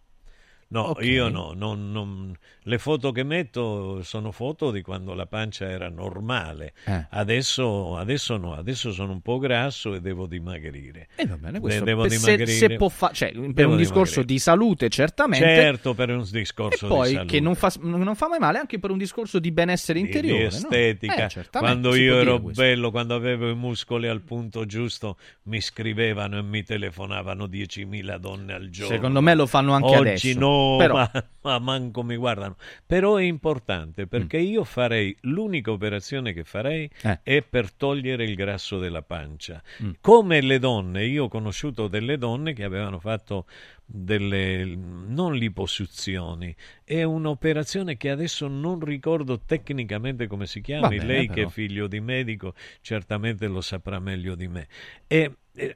No, 0.70 0.82
Ok. 0.90 1.04
io 1.06 1.30
no, 1.30 1.54
non- 1.56 1.92
non- 1.92 2.36
le 2.64 2.78
foto 2.78 3.12
che 3.14 3.24
metto 3.24 4.02
sono 4.04 4.32
foto 4.32 4.70
di 4.72 4.82
quando 4.82 5.14
la 5.14 5.26
pancia 5.26 5.70
era 5.70 5.88
normale. 5.90 6.74
Eh. 6.86 7.08
Adesso, 7.10 7.96
adesso 7.96 8.36
no, 8.36 8.54
adesso 8.54 8.92
sono 8.92 9.14
un 9.14 9.22
po' 9.22 9.38
grasso 9.38 9.94
e 9.94 10.02
devo 10.02 10.28
dimagrire. 10.28 11.08
E 11.16 11.26
va 11.26 11.38
bene, 11.38 11.54
De- 11.54 11.60
questo 11.62 11.86
devo 11.86 12.02
per- 12.02 12.12
se, 12.12 12.18
dimagrire. 12.18 12.52
se 12.52 12.76
può 12.76 12.90
fa- 12.90 13.12
cioè, 13.14 13.32
per 13.32 13.54
Devo 13.54 13.72
un 13.72 13.78
discorso 13.78 14.22
dimagrire. 14.22 14.26
di 14.26 14.40
salute 14.40 14.90
certamente. 14.90 15.46
Certo, 15.46 15.94
per 15.94 16.10
un 16.10 16.28
discorso 16.30 16.86
e 16.86 16.90
poi 16.90 17.08
di 17.10 17.14
salute. 17.16 17.32
che 17.34 17.40
non 17.40 17.56
fa, 17.56 17.72
non 17.80 18.16
fa 18.16 18.28
mai 18.28 18.40
male 18.40 18.58
anche 18.58 18.78
per 18.80 18.92
un 18.92 18.98
discorso 18.98 19.40
di 19.40 19.52
benessere 19.52 20.00
di- 20.02 20.06
interiore. 20.08 20.38
di 20.38 20.44
no? 20.44 20.50
estetica. 20.50 21.26
Eh, 21.26 21.30
certamente, 21.30 21.60
quando 21.60 21.96
io 21.96 22.20
ero 22.20 22.40
bello, 22.40 22.92
quando 22.92 23.16
avevo 23.16 23.50
i 23.50 23.56
muscoli 23.56 24.08
al 24.10 24.22
punto 24.22 24.66
giusto, 24.66 25.18
mi 25.44 25.62
scrivevano 25.62 26.38
e 26.40 26.42
mi 26.42 26.64
telefonavano 26.64 27.46
10.000 27.48 28.18
donne 28.18 28.54
al 28.54 28.70
giorno. 28.70 28.94
Secondo 28.94 29.22
me 29.22 29.34
lo 29.34 29.46
fanno 29.46 29.72
anche 29.72 29.88
Oggi 29.96 29.98
adesso. 30.10 30.40
no, 30.40 30.56
Però- 30.78 30.94
ma, 30.96 31.12
ma 31.42 31.60
manco 31.60 32.04
mi 32.04 32.16
guardano. 32.16 32.56
Però 32.86 33.16
è 33.18 33.24
importante 33.24 34.08
perché 34.08 34.38
io 34.38 34.64
farei 34.64 35.16
l'unica 35.22 35.72
operazione 35.72 36.34
che 36.34 36.44
farei 36.44 36.90
Mm. 37.06 37.10
Eh. 37.10 37.20
è 37.24 37.42
per 37.44 37.72
togliere 37.72 38.24
il 38.24 38.36
grasso 38.36 38.78
della 38.80 39.02
pancia. 39.02 39.62
Mm. 39.84 39.92
Come 40.02 40.42
le 40.42 40.60
donne, 40.60 41.06
io 41.06 41.26
ho 41.26 41.28
conosciuto 41.28 41.88
delle 41.88 42.18
donne 42.18 42.54
che 42.54 42.64
avevano 42.64 43.00
fatto 43.00 43.46
delle 43.90 44.66
non 44.66 45.34
liposuzioni, 45.36 46.54
è 46.84 47.04
un'operazione 47.04 47.96
che 47.96 48.10
adesso 48.10 48.48
non 48.48 48.80
ricordo 48.82 49.40
tecnicamente 49.46 50.28
come 50.28 50.46
si 50.46 50.60
chiami. 50.62 50.82
Va 50.82 50.88
bene, 50.90 51.06
Lei 51.06 51.28
che 51.28 51.34
però. 51.36 51.48
è 51.48 51.52
figlio 51.52 51.88
di 51.88 52.00
medico 52.02 52.54
certamente 52.82 53.48
lo 53.48 53.62
saprà 53.62 54.00
meglio 54.00 54.36
di 54.36 54.48
me. 54.50 54.68
È, 55.08 55.30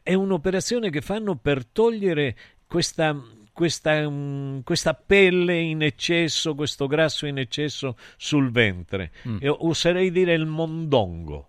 è 0.04 0.14
un'operazione 0.14 0.90
che 0.90 1.02
fanno 1.02 1.36
per 1.38 1.66
togliere 1.66 2.36
questa, 2.68 3.18
questa, 3.52 4.10
mm, 4.10 4.60
questa 4.62 4.94
pelle 4.94 5.60
in 5.60 5.82
eccesso, 5.82 6.56
questo 6.56 6.88
grasso 6.88 7.26
in 7.26 7.38
eccesso 7.38 7.96
sul 8.18 8.52
ventre. 8.52 9.12
Mm. 9.28 9.38
Oserei 9.44 10.12
dire 10.12 10.34
il 10.34 10.46
mondongo. 10.46 11.48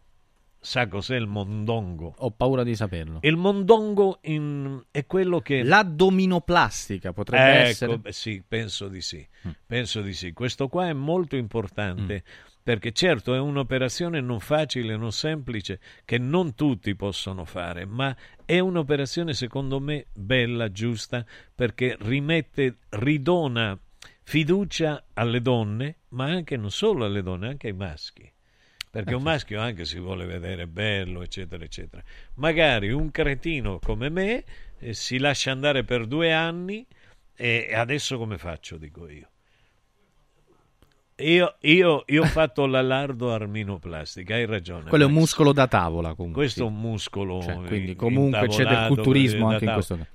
Sa 0.64 0.86
cos'è 0.86 1.16
il 1.16 1.26
mondongo? 1.26 2.14
Ho 2.18 2.30
paura 2.30 2.62
di 2.62 2.76
saperlo. 2.76 3.18
Il 3.22 3.36
mondongo 3.36 4.18
in- 4.22 4.80
è 4.92 5.06
quello 5.06 5.40
che... 5.40 5.64
L'addominoplastica 5.64 7.12
potrebbe 7.12 7.58
Ecco, 7.62 7.68
essere. 7.68 8.00
sì, 8.12 8.44
penso 8.46 8.86
di 8.86 9.00
sì. 9.00 9.26
Mm. 9.48 9.50
Penso 9.66 10.02
di 10.02 10.14
sì. 10.14 10.32
Questo 10.32 10.68
qua 10.68 10.86
è 10.88 10.92
molto 10.92 11.34
importante 11.34 12.22
perché 12.62 12.92
certo 12.92 13.34
è 13.34 13.38
un'operazione 13.38 14.20
non 14.20 14.40
facile, 14.40 14.96
non 14.96 15.12
semplice, 15.12 15.80
che 16.04 16.18
non 16.18 16.54
tutti 16.54 16.94
possono 16.94 17.44
fare, 17.44 17.84
ma 17.84 18.16
è 18.44 18.58
un'operazione 18.58 19.34
secondo 19.34 19.80
me 19.80 20.06
bella, 20.12 20.70
giusta, 20.70 21.24
perché 21.54 21.96
rimette, 22.00 22.76
ridona 22.90 23.78
fiducia 24.22 25.04
alle 25.14 25.40
donne, 25.42 25.96
ma 26.10 26.26
anche 26.26 26.56
non 26.56 26.70
solo 26.70 27.04
alle 27.04 27.22
donne, 27.22 27.48
anche 27.48 27.68
ai 27.68 27.74
maschi. 27.74 28.30
Perché 28.90 29.14
un 29.14 29.22
maschio 29.22 29.58
anche 29.58 29.86
si 29.86 29.98
vuole 29.98 30.26
vedere 30.26 30.66
bello, 30.66 31.22
eccetera, 31.22 31.64
eccetera. 31.64 32.02
Magari 32.34 32.90
un 32.90 33.10
cretino 33.10 33.78
come 33.78 34.10
me 34.10 34.44
eh, 34.78 34.92
si 34.92 35.18
lascia 35.18 35.50
andare 35.50 35.82
per 35.82 36.06
due 36.06 36.32
anni 36.32 36.86
e 36.86 37.66
e 37.68 37.74
adesso 37.74 38.18
come 38.18 38.38
faccio, 38.38 38.76
dico 38.76 39.08
io. 39.08 39.31
Io, 41.22 41.54
io, 41.60 42.02
io 42.06 42.22
ho 42.22 42.26
fatto 42.26 42.66
la 42.66 42.82
lardo 42.82 43.32
arminoplastica, 43.32 44.34
hai 44.34 44.46
ragione. 44.46 44.88
Quello 44.88 45.04
è 45.04 45.06
un 45.06 45.12
muscolo 45.12 45.52
da 45.52 45.66
tavola 45.66 46.14
comunque. 46.14 46.42
Questo 46.42 46.64
è 46.64 46.66
sì. 46.66 46.72
un 46.72 46.80
muscolo. 46.80 47.42
Cioè, 47.42 47.54
quindi 47.66 47.90
in- 47.90 47.96
comunque 47.96 48.48
c'è 48.48 48.64
del 48.64 48.86
culturismo 48.88 49.48
anche 49.48 49.64
in 49.64 49.72
questo 49.72 49.96
caso. 49.96 50.08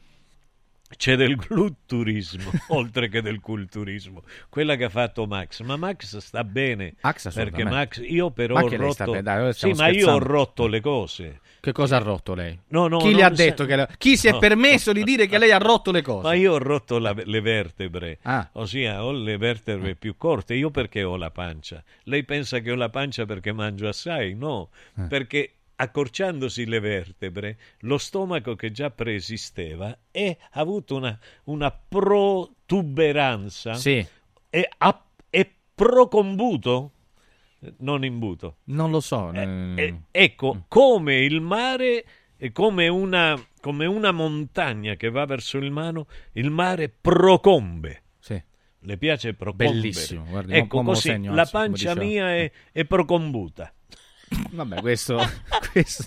C'è 0.96 1.16
del 1.18 1.36
glutturismo, 1.36 2.50
oltre 2.70 3.10
che 3.10 3.22
del 3.22 3.40
culturismo. 3.42 4.24
Quella 4.50 4.76
che 4.76 4.86
ha 4.86 4.90
fatto 4.90 5.26
Max. 5.28 5.62
Ma 5.62 5.76
Max 5.76 6.18
sta 6.18 6.44
bene. 6.44 6.96
Max 7.02 7.34
perché. 7.34 7.64
Max, 7.66 8.02
io 8.04 8.32
però 8.32 8.56
Ma 8.56 8.62
ho 8.64 8.70
rotto... 8.76 9.04
bene, 9.06 9.22
dai, 9.22 9.54
sì, 9.54 9.72
ma 9.74 9.90
io 9.90 10.12
ho 10.12 10.20
rotto 10.20 10.66
le 10.68 10.80
cose. 10.80 11.42
Che 11.60 11.72
cosa 11.74 11.98
ha 11.98 12.00
rotto 12.00 12.34
lei? 12.34 12.58
No, 12.70 12.88
no, 12.88 13.00
chi 13.00 13.14
le 13.14 13.24
ha 13.24 13.30
detto 13.30 13.66
che 13.66 13.76
le- 13.76 13.90
chi 13.98 14.16
si 14.16 14.28
è 14.28 14.32
No. 14.32 14.40
permesso 14.40 14.94
di 14.94 15.04
dire 15.04 15.28
che 15.28 15.38
lei 15.38 15.52
ha 15.52 15.58
rotto 15.58 15.92
le 15.92 16.02
cose? 16.02 16.26
Ma 16.26 16.34
io 16.34 16.54
ho 16.54 16.58
rotto 16.60 16.98
la- 17.00 17.14
le 17.22 17.42
vertebre, 17.42 18.20
Ah. 18.22 18.48
ossia 18.54 19.04
ho 19.04 19.12
le 19.12 19.36
vertebre 19.38 19.96
più 19.96 20.16
corte. 20.16 20.54
Io 20.54 20.70
perché 20.72 21.04
ho 21.04 21.18
la 21.18 21.32
pancia? 21.32 21.84
Lei 22.04 22.24
pensa 22.24 22.60
che 22.60 22.72
ho 22.72 22.76
la 22.76 22.90
pancia 22.90 23.26
perché 23.26 23.52
mangio 23.52 23.90
assai? 23.90 24.34
No, 24.36 24.70
Eh. 24.98 25.04
perché 25.04 25.56
accorciandosi 25.80 26.66
le 26.66 26.80
vertebre, 26.80 27.58
lo 27.82 27.98
stomaco 27.98 28.56
che 28.56 28.72
già 28.72 28.90
preesisteva 28.90 29.96
è, 30.12 30.36
ha 30.52 30.60
avuto 30.60 30.96
una, 30.96 31.18
una 31.46 31.72
protuberanza 31.72 33.76
Sì. 33.76 34.06
e 34.50 34.70
ha- 34.80 35.06
è 35.30 35.50
procombuto, 35.76 36.92
non 37.78 38.04
imbuto. 38.04 38.58
Non 38.66 38.92
lo 38.92 39.00
so. 39.00 39.32
Eh, 39.32 39.42
eh, 39.42 39.84
eh, 39.84 40.02
ecco, 40.12 40.66
come 40.68 41.20
il 41.20 41.42
mare, 41.42 42.06
è 42.36 42.52
come 42.52 42.88
una, 42.88 43.40
come 43.62 43.86
una 43.86 44.12
montagna 44.12 44.96
che 44.96 45.10
va 45.10 45.26
verso 45.26 45.58
il 45.58 45.72
mano, 45.72 46.08
il 46.34 46.50
mare 46.50 46.90
procombe. 46.90 48.02
Le 48.82 48.98
piace 48.98 49.34
procombere. 49.34 49.72
Bellissimo, 49.72 50.26
guardi, 50.30 50.54
ecco 50.54 50.84
così, 50.84 51.10
segno, 51.10 51.34
la 51.34 51.46
pancia 51.46 51.96
mia 51.96 52.36
è, 52.36 52.50
è 52.72 52.86
procombuta. 52.86 53.74
Vabbè, 54.52 54.82
questo, 54.82 55.18
questo, 55.72 56.06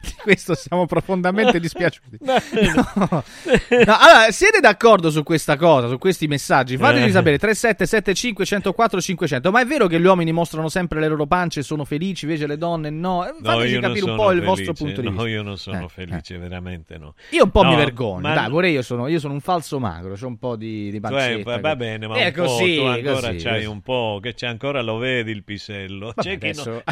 di 0.00 0.14
questo 0.22 0.54
siamo 0.54 0.86
profondamente 0.86 1.58
dispiaciuti. 1.60 2.18
No. 2.72 2.88
No, 2.94 3.96
allora, 3.98 4.30
siete 4.30 4.60
d'accordo 4.60 5.10
su 5.10 5.22
questa 5.22 5.56
cosa, 5.56 5.88
su 5.88 5.98
questi 5.98 6.26
messaggi? 6.26 6.76
Fateci 6.76 7.06
Eh. 7.08 7.10
sapere 7.10 7.38
3775 7.38 8.44
104 8.44 9.00
500. 9.00 9.50
Ma 9.50 9.60
è 9.60 9.66
vero 9.66 9.86
che 9.86 9.98
gli 10.00 10.04
uomini 10.04 10.32
mostrano 10.32 10.68
sempre 10.68 11.00
le 11.00 11.08
loro 11.08 11.26
pance 11.26 11.60
e 11.60 11.62
sono 11.62 11.84
felici, 11.84 12.24
invece 12.24 12.46
le 12.46 12.56
donne 12.56 12.90
no? 12.90 13.26
Eh, 13.26 13.32
No, 13.40 13.50
Fateci 13.50 13.72
non 13.72 13.80
capire 13.82 14.10
un 14.10 14.16
po' 14.16 14.30
il 14.30 14.42
felice. 14.42 14.46
vostro 14.64 14.72
punto 14.84 15.00
di 15.00 15.06
No, 15.08 15.12
vista. 15.14 15.28
io 15.28 15.42
non 15.42 15.58
sono 15.58 15.84
Eh, 15.84 15.88
felice, 15.88 16.38
veramente 16.38 16.98
no. 16.98 17.14
Io 17.30 17.44
un 17.44 17.50
po' 17.50 17.62
mi 17.64 17.70
No, 17.70 17.76
vergogno, 17.76 18.20
ma- 18.28 18.34
dai, 18.34 18.48
pure 18.48 18.68
io 18.68 18.82
sono, 18.82 19.08
io 19.08 19.18
sono 19.18 19.32
un 19.34 19.40
falso 19.40 19.78
magro, 19.78 20.14
c'ho 20.14 20.26
un 20.26 20.38
po' 20.38 20.56
di, 20.56 20.90
di 20.90 20.96
hai- 20.96 21.00
pancetta. 21.00 21.50
va, 21.50 21.58
va 21.60 21.76
bene, 21.76 22.06
ma 22.06 22.16
Eh, 22.16 22.32
così, 22.32 22.76
tu 22.76 22.82
ancora 22.84 23.28
così, 23.28 23.36
c'hai 23.44 23.54
così. 23.54 23.66
un 23.66 23.80
po', 23.80 24.18
che 24.22 24.34
c'è 24.34 24.46
ancora 24.46 24.80
lo 24.82 24.96
vedi 24.98 25.30
il 25.32 25.42
pisello. 25.44 26.12
Vabbè, 26.14 26.22
C'è 26.22 26.38
chi 26.38 26.48
adesso- 26.48 26.70
no- 26.70 26.82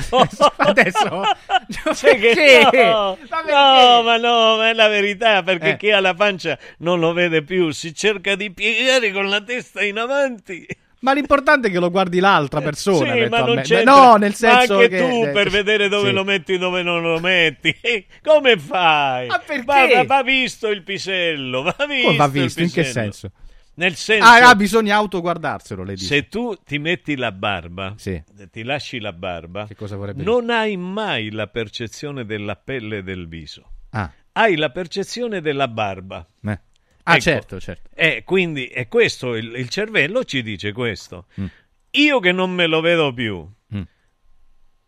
adesso- 0.56 1.22
C'è 1.92 2.16
che- 2.18 2.32
Perché? 2.34 2.89
No, 2.90 3.18
Ma 3.28 3.40
no, 3.42 4.02
ma 4.02 4.16
no, 4.16 4.56
ma 4.56 4.68
è 4.70 4.74
la 4.74 4.88
verità, 4.88 5.42
perché 5.42 5.70
Eh. 5.70 5.76
chi 5.76 5.90
ha 5.90 6.00
la 6.00 6.14
pancia 6.14 6.58
non 6.78 7.00
lo 7.00 7.12
vede 7.12 7.42
più, 7.42 7.70
si 7.70 7.94
cerca 7.94 8.34
di 8.34 8.50
piegare 8.52 9.12
con 9.12 9.28
la 9.28 9.40
testa 9.40 9.82
in 9.82 9.98
avanti. 9.98 10.66
Ma 11.02 11.14
l'importante 11.14 11.68
è 11.68 11.70
che 11.70 11.78
lo 11.78 11.90
guardi 11.90 12.20
l'altra 12.20 12.60
persona. 12.60 13.14
Sì, 13.14 13.26
ma 13.28 13.40
non 13.40 13.62
c'entra. 13.62 13.90
No, 13.90 14.16
nel 14.16 14.30
Ma 14.30 14.34
senso 14.36 14.74
anche 14.74 14.88
che 14.88 14.98
tu 14.98 15.24
eh, 15.24 15.30
per 15.30 15.48
vedere 15.48 15.88
dove 15.88 16.08
sì. 16.08 16.14
lo 16.14 16.24
metti 16.24 16.52
e 16.52 16.58
dove 16.58 16.82
non 16.82 17.00
lo 17.00 17.18
metti. 17.20 17.74
Come 18.22 18.58
fai? 18.58 19.26
Ma 19.28 19.38
perché? 19.38 19.64
Va, 19.64 19.86
va- 19.86 20.04
va 20.04 20.22
visto 20.22 20.68
il 20.68 20.82
pisello, 20.82 21.62
va 21.62 21.86
visto. 21.88 22.04
Come 22.04 22.16
va 22.18 22.28
visto? 22.28 22.60
In 22.60 22.70
che 22.70 22.84
senso? 22.84 23.30
Nel 23.74 23.94
senso 23.94 24.26
Ah, 24.26 24.48
ah, 24.50 24.54
bisogna 24.54 24.96
autoguardarselo, 24.96 25.82
lei 25.84 25.94
dice. 25.94 26.06
se 26.06 26.28
tu 26.28 26.54
ti 26.64 26.78
metti 26.78 27.16
la 27.16 27.32
barba, 27.32 27.94
Sì. 27.96 28.22
ti 28.50 28.62
lasci 28.62 28.98
la 29.00 29.12
barba, 29.12 29.66
Che 29.66 29.74
cosa 29.74 29.96
vorrebbe 29.96 30.22
non 30.22 30.50
hai 30.50 30.76
mai 30.76 31.30
la 31.30 31.46
percezione 31.46 32.24
della 32.26 32.56
pelle 32.56 32.98
e 32.98 33.02
del 33.02 33.26
viso. 33.28 33.70
Ah, 33.90 34.12
Hai 34.32 34.56
la 34.56 34.70
percezione 34.70 35.40
della 35.40 35.66
barba. 35.68 36.26
eh. 36.44 36.60
Ah, 37.04 37.12
Ecco. 37.14 37.20
certo, 37.22 37.58
certo. 37.60 37.88
E 37.94 38.22
quindi 38.24 38.66
è 38.66 38.86
questo, 38.86 39.34
il, 39.34 39.54
il 39.56 39.68
cervello 39.70 40.24
ci 40.24 40.42
dice 40.42 40.72
questo. 40.72 41.26
Mm. 41.40 41.46
Io 41.92 42.20
che 42.20 42.30
non 42.32 42.50
me 42.52 42.66
lo 42.66 42.80
vedo 42.80 43.12
più. 43.14 43.48
Mm. 43.74 43.82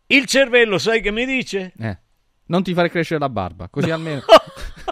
Il 0.07 0.27
cervello, 0.27 0.77
sai 0.79 1.01
che 1.01 1.11
mi 1.11 1.25
dice? 1.25 1.73
Eh. 1.79 1.99
Non 2.53 2.63
ti 2.63 2.75
fare 2.75 2.91
crescere 2.91 3.19
la 3.19 3.31
barba, 3.31 3.69
così 3.71 3.91
almeno. 3.91 4.21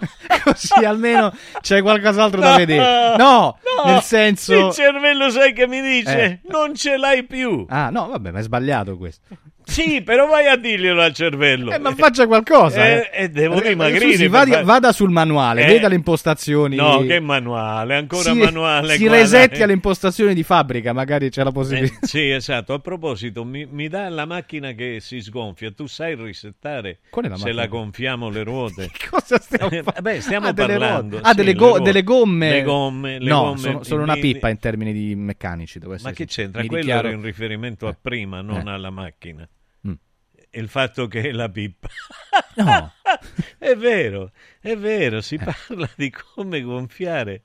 così 0.43 0.83
almeno 0.83 1.31
c'è 1.61 1.83
qualcos'altro 1.83 2.41
da 2.41 2.57
vedere. 2.57 3.15
No, 3.17 3.55
nel 3.85 4.01
senso. 4.01 4.67
Il 4.67 4.73
cervello, 4.73 5.29
sai 5.29 5.53
che 5.53 5.67
mi 5.67 5.79
dice? 5.79 6.23
Eh. 6.23 6.39
Non 6.49 6.73
ce 6.73 6.97
l'hai 6.97 7.23
più. 7.23 7.65
Ah, 7.69 7.91
no, 7.91 8.07
vabbè, 8.07 8.31
ma 8.31 8.39
è 8.39 8.41
sbagliato 8.41 8.97
questo. 8.97 9.27
Sì, 9.71 10.01
però 10.01 10.27
vai 10.27 10.47
a 10.47 10.57
dirglielo 10.57 11.01
al 11.01 11.13
cervello. 11.13 11.71
Eh, 11.71 11.79
ma 11.79 11.93
faccia 11.95 12.27
qualcosa. 12.27 12.85
Eh, 12.85 13.09
eh. 13.13 13.23
eh, 13.23 13.29
devo 13.29 13.61
Eh, 13.61 13.69
dimagrire. 13.69 14.05
scusi, 14.05 14.17
per 14.23 14.29
vada, 14.29 14.51
fare- 14.51 14.63
vada 14.65 14.91
sul 14.91 15.09
manuale, 15.09 15.63
Eh, 15.63 15.67
veda 15.67 15.87
le 15.87 15.95
impostazioni. 15.95 16.75
No, 16.75 16.99
che 17.05 17.19
manuale, 17.19 17.95
ancora 17.95 18.31
si, 18.33 18.37
manuale. 18.37 18.95
si 18.97 19.07
resetti 19.07 19.63
alle 19.63 19.73
impostazioni 19.73 20.33
di 20.33 20.43
fabbrica, 20.43 20.91
magari 20.93 21.29
c'è 21.29 21.43
la 21.43 21.51
possibilità. 21.51 21.95
Eh, 22.01 22.05
sì, 22.07 22.29
esatto. 22.29 22.73
A 22.73 22.79
proposito, 22.79 23.45
mi, 23.45 23.65
mi 23.69 23.87
dà 23.87 24.09
la 24.09 24.25
macchina 24.25 24.71
che 24.73 24.97
si 24.99 25.21
sgonfia. 25.21 25.71
Tu 25.71 25.87
sai 25.87 26.15
risettare 26.15 26.99
la 27.09 27.21
se 27.23 27.29
macchina? 27.29 27.53
la 27.53 27.67
gonfiamo 27.67 28.29
le 28.29 28.43
ruote? 28.43 28.89
Cosa 29.09 29.39
stiamo 29.39 29.69
Eh, 29.69 29.83
fa- 29.83 30.01
Beh, 30.01 30.19
stiamo 30.21 30.47
Ah, 30.47 30.51
delle 30.51 30.77
parlando. 30.77 31.09
ruote. 31.15 31.27
Ah, 31.27 31.29
sì, 31.31 31.35
delle, 31.37 31.51
le 31.53 31.57
go- 31.57 31.79
delle 31.79 32.03
gomme. 32.03 32.49
Le 32.51 32.63
gomme. 32.63 33.19
le 33.19 33.29
no, 33.29 33.41
gomme 33.43 33.57
sono, 33.57 33.83
sono 33.83 34.03
una 34.03 34.15
pippa 34.15 34.49
in 34.49 34.59
termini 34.59 34.91
di 34.91 35.15
meccanici. 35.15 35.79
Ma 36.01 36.11
che 36.11 36.25
c'entra? 36.25 36.61
Mi 36.61 36.67
Quello 36.67 36.83
dichiaro- 36.83 37.07
era 37.07 37.15
in 37.15 37.23
riferimento 37.23 37.87
a 37.87 37.95
prima, 37.99 38.41
non 38.41 38.67
Eh. 38.67 38.71
alla 38.71 38.89
macchina. 38.89 39.47
Il 40.51 40.67
fatto 40.67 41.07
che 41.07 41.21
è 41.21 41.31
la 41.31 41.49
pippa. 41.49 41.87
No. 42.55 42.93
è 43.57 43.75
vero, 43.75 44.31
è 44.59 44.75
vero, 44.75 45.21
si 45.21 45.37
parla 45.37 45.89
di 45.95 46.09
come 46.11 46.61
gonfiare 46.61 47.41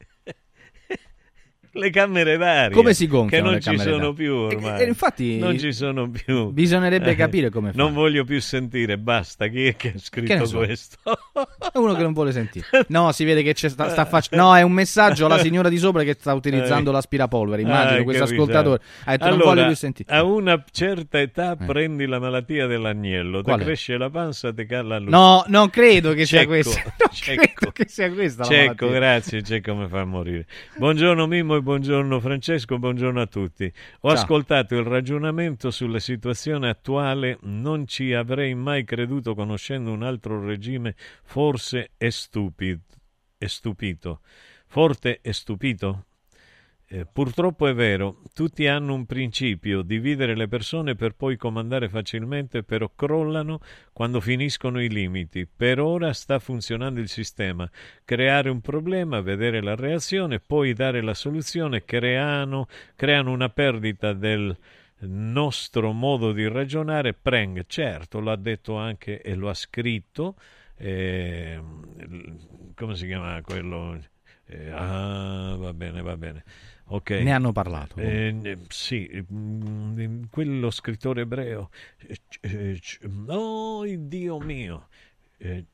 le 1.76 1.90
camere 1.90 2.36
d'aria. 2.36 2.70
Come 2.76 2.94
si 2.94 3.06
gonfiano 3.06 3.46
Che 3.46 3.50
non 3.52 3.60
ci 3.60 3.78
sono 3.78 3.96
d'aria? 3.98 4.12
più 4.14 4.34
ormai. 4.34 4.80
E- 4.80 4.84
e 4.84 4.86
infatti 4.88 5.38
non 5.38 5.58
ci 5.58 5.72
sono 5.72 6.10
più. 6.10 6.50
bisognerebbe 6.50 7.10
Eh, 7.10 7.14
capire 7.14 7.50
come 7.50 7.72
Non 7.74 7.88
fare. 7.88 7.98
voglio 8.00 8.24
più 8.24 8.40
sentire, 8.40 8.98
basta. 8.98 9.46
Chi 9.48 9.66
è 9.66 9.76
che 9.76 9.88
ha 9.88 9.92
Che 9.92 9.98
scritto 9.98 10.44
so? 10.46 10.56
questo? 10.58 10.96
È 11.72 11.78
uno 11.78 11.94
che 11.94 12.02
non 12.02 12.12
vuole 12.12 12.32
sentire. 12.32 12.66
No, 12.88 13.12
si 13.12 13.24
vede 13.24 13.42
che 13.42 13.52
c'è 13.52 13.68
sta, 13.68 13.88
sta 13.90 14.04
facendo. 14.06 14.42
No, 14.44 14.56
è 14.56 14.62
un 14.62 14.72
messaggio 14.72 15.26
alla 15.26 15.38
signora 15.38 15.68
di 15.68 15.76
sopra 15.78 16.02
che 16.02 16.16
sta 16.18 16.32
utilizzando 16.32 16.90
Eh. 16.90 16.92
l'aspirapolvere. 16.94 17.62
Immagino 17.62 18.00
Ah, 18.00 18.02
questo 18.04 18.24
che 18.24 18.32
ascoltatore. 18.32 18.80
Ha 19.04 19.10
detto, 19.12 19.24
allora, 19.24 19.44
non 19.44 19.54
voglio 19.54 19.66
più 19.66 19.76
sentire. 19.76 20.12
Eh. 20.12 20.16
A 20.16 20.22
una 20.22 20.64
certa 20.70 21.20
età 21.20 21.56
prendi 21.56 22.06
la 22.06 22.18
malattia 22.18 22.66
dell'agnello, 22.66 23.42
ti 23.42 23.54
cresce 23.56 23.96
la 23.98 24.08
panza, 24.10 24.52
ti 24.52 24.64
cala 24.66 24.84
la 24.88 24.98
luce. 24.98 25.10
No, 25.10 25.44
non 25.48 25.68
credo 25.70 26.12
che 26.14 26.24
sia 26.26 26.46
questa. 26.46 26.82
Non 27.06 27.10
Cecco. 27.14 27.42
credo 27.54 27.72
che 27.72 27.84
sia 27.88 28.10
questa 28.12 28.44
Cecco, 28.44 28.90
grazie, 28.90 29.42
Cecco 29.42 29.74
mi 29.74 29.86
fa 29.88 30.04
morire. 30.04 30.46
Buongiorno 30.76 31.26
Mimmo 31.26 31.56
e 31.56 31.60
buongiorno 31.66 32.20
Francesco, 32.20 32.78
buongiorno 32.78 33.20
a 33.20 33.26
tutti. 33.26 33.64
Ho 34.02 34.10
Ciao. 34.10 34.22
ascoltato 34.22 34.76
il 34.76 34.84
ragionamento 34.84 35.72
sulla 35.72 35.98
situazione 35.98 36.68
attuale, 36.68 37.38
non 37.43 37.88
ci 37.88 38.12
avrei 38.12 38.55
mai 38.55 38.84
creduto 38.84 39.34
conoscendo 39.34 39.90
un 39.90 40.05
altro 40.05 40.44
regime, 40.44 40.94
forse 41.24 41.90
è 41.97 42.09
stupido. 42.09 42.84
È 43.36 43.47
stupito. 43.47 44.20
Forte 44.66 45.18
e 45.20 45.32
stupito? 45.32 46.05
Eh, 46.88 47.04
purtroppo 47.04 47.66
è 47.66 47.74
vero, 47.74 48.22
tutti 48.32 48.68
hanno 48.68 48.94
un 48.94 49.06
principio, 49.06 49.82
dividere 49.82 50.36
le 50.36 50.46
persone 50.46 50.94
per 50.94 51.16
poi 51.16 51.36
comandare 51.36 51.88
facilmente, 51.88 52.62
però 52.62 52.88
crollano 52.94 53.58
quando 53.92 54.20
finiscono 54.20 54.80
i 54.80 54.88
limiti. 54.88 55.48
Per 55.48 55.80
ora 55.80 56.12
sta 56.12 56.38
funzionando 56.38 57.00
il 57.00 57.08
sistema, 57.08 57.68
creare 58.04 58.50
un 58.50 58.60
problema, 58.60 59.20
vedere 59.20 59.60
la 59.62 59.74
reazione, 59.74 60.38
poi 60.38 60.74
dare 60.74 61.02
la 61.02 61.14
soluzione, 61.14 61.84
creano, 61.84 62.68
creano 62.94 63.32
una 63.32 63.48
perdita 63.48 64.12
del 64.12 64.56
nostro 65.00 65.90
modo 65.90 66.30
di 66.30 66.46
ragionare. 66.46 67.14
Preng, 67.14 67.64
certo, 67.66 68.20
l'ha 68.20 68.36
detto 68.36 68.76
anche 68.76 69.20
e 69.22 69.34
lo 69.34 69.48
ha 69.48 69.54
scritto, 69.54 70.36
eh, 70.76 71.60
come 72.76 72.94
si 72.94 73.06
chiama 73.06 73.42
quello? 73.42 73.98
Eh, 74.48 74.70
ah, 74.70 75.56
va 75.58 75.74
bene, 75.74 76.00
va 76.02 76.16
bene. 76.16 76.44
Ok. 76.88 77.10
Ne 77.10 77.32
hanno 77.32 77.52
parlato. 77.52 77.96
Eh, 77.96 78.58
sì, 78.68 79.24
mm, 79.32 80.24
quello 80.30 80.70
scrittore 80.70 81.22
ebreo. 81.22 81.70
Eh, 81.98 82.20
eh, 82.40 82.80
Oh, 83.26 83.84
Dio 83.86 84.38
mio. 84.38 84.88
Eh, 85.38 85.64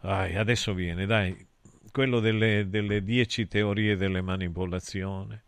ai, 0.00 0.36
adesso 0.36 0.72
viene, 0.74 1.06
dai. 1.06 1.46
Quello 1.92 2.20
delle, 2.20 2.68
delle 2.68 3.02
dieci 3.02 3.48
teorie 3.48 3.96
delle 3.96 4.20
manipolazioni. 4.20 5.40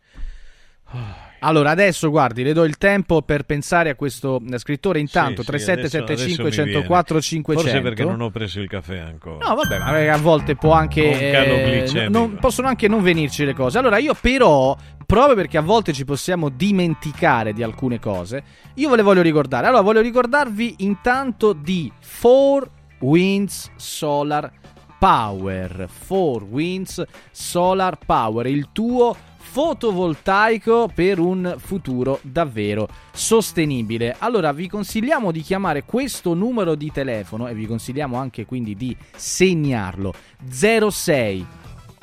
Allora, 1.41 1.71
adesso 1.71 2.11
guardi, 2.11 2.43
le 2.43 2.53
do 2.53 2.65
il 2.65 2.79
tempo 2.79 3.23
per 3.23 3.45
pensare 3.45 3.91
a 3.91 3.95
questo 3.95 4.41
eh, 4.51 4.59
scrittore. 4.59 4.99
Intanto, 4.99 5.43
Sì, 5.43 5.59
sì, 5.59 5.65
3775 5.65 6.43
adesso- 6.43 6.61
adesso 6.63 6.63
mi 6.65 6.73
104 6.73 7.15
viene. 7.15 7.23
500. 7.23 7.63
Forse 7.71 7.81
perché 7.83 8.05
non 8.05 8.21
ho 8.21 8.31
preso 8.31 8.61
il 8.61 8.69
caffè 8.69 8.99
ancora. 8.99 9.47
No, 9.49 9.55
vabbè, 9.55 9.79
ma 9.79 10.13
a 10.13 10.17
volte 10.19 10.57
può 10.57 10.73
anche. 10.73 11.31
Eh, 11.33 12.09
non- 12.09 12.37
possono 12.41 12.69
anche 12.69 12.89
non 12.89 13.03
venirci 13.03 13.45
le 13.45 13.55
cose. 13.55 13.79
Allora, 13.79 13.99
io 13.99 14.15
però, 14.21 14.77
proprio 15.07 15.35
perché 15.37 15.59
a 15.59 15.63
volte 15.63 15.93
ci 15.93 16.05
possiamo 16.05 16.49
dimenticare 16.49 17.53
di 17.53 17.63
alcune 17.63 17.99
cose, 18.01 18.43
io 18.75 18.89
ve 18.91 18.97
le 18.97 19.03
voglio 19.03 19.23
ricordare. 19.23 19.67
Allora, 19.67 19.83
voglio 19.83 20.01
ricordarvi 20.01 20.75
intanto 20.79 21.53
di 21.53 21.91
4 22.21 22.71
Winds 23.01 23.71
Solar 23.77 24.51
Power. 24.99 25.89
4 26.07 26.47
Winds 26.51 27.03
Solar 27.31 27.97
Power, 28.05 28.47
il 28.47 28.69
tuo 28.73 29.17
fotovoltaico 29.51 30.91
per 30.95 31.19
un 31.19 31.57
futuro 31.59 32.21
davvero 32.23 32.87
sostenibile. 33.13 34.15
Allora 34.19 34.53
vi 34.53 34.69
consigliamo 34.69 35.33
di 35.33 35.41
chiamare 35.41 35.85
questo 35.85 36.35
numero 36.35 36.75
di 36.75 36.93
telefono 36.93 37.49
e 37.49 37.55
vi 37.55 37.67
consigliamo 37.67 38.17
anche 38.19 38.45
quindi 38.45 38.75
di 38.75 38.95
segnarlo 39.17 40.13
06 40.49 41.47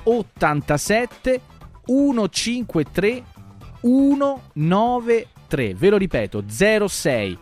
87 0.04 1.42
153 1.86 3.24
193. 3.82 5.76
Ve 5.76 5.90
lo 5.90 5.98
ripeto 5.98 6.44
06 6.48 7.38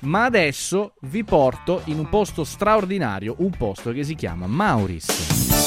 ma 0.00 0.24
adesso 0.24 0.94
vi 1.02 1.24
porto 1.24 1.82
in 1.86 1.98
un 1.98 2.08
posto 2.08 2.44
straordinario 2.44 3.36
un 3.38 3.50
posto 3.50 3.90
che 3.90 4.04
si 4.04 4.14
chiama 4.14 4.46
Mauris 4.46 5.61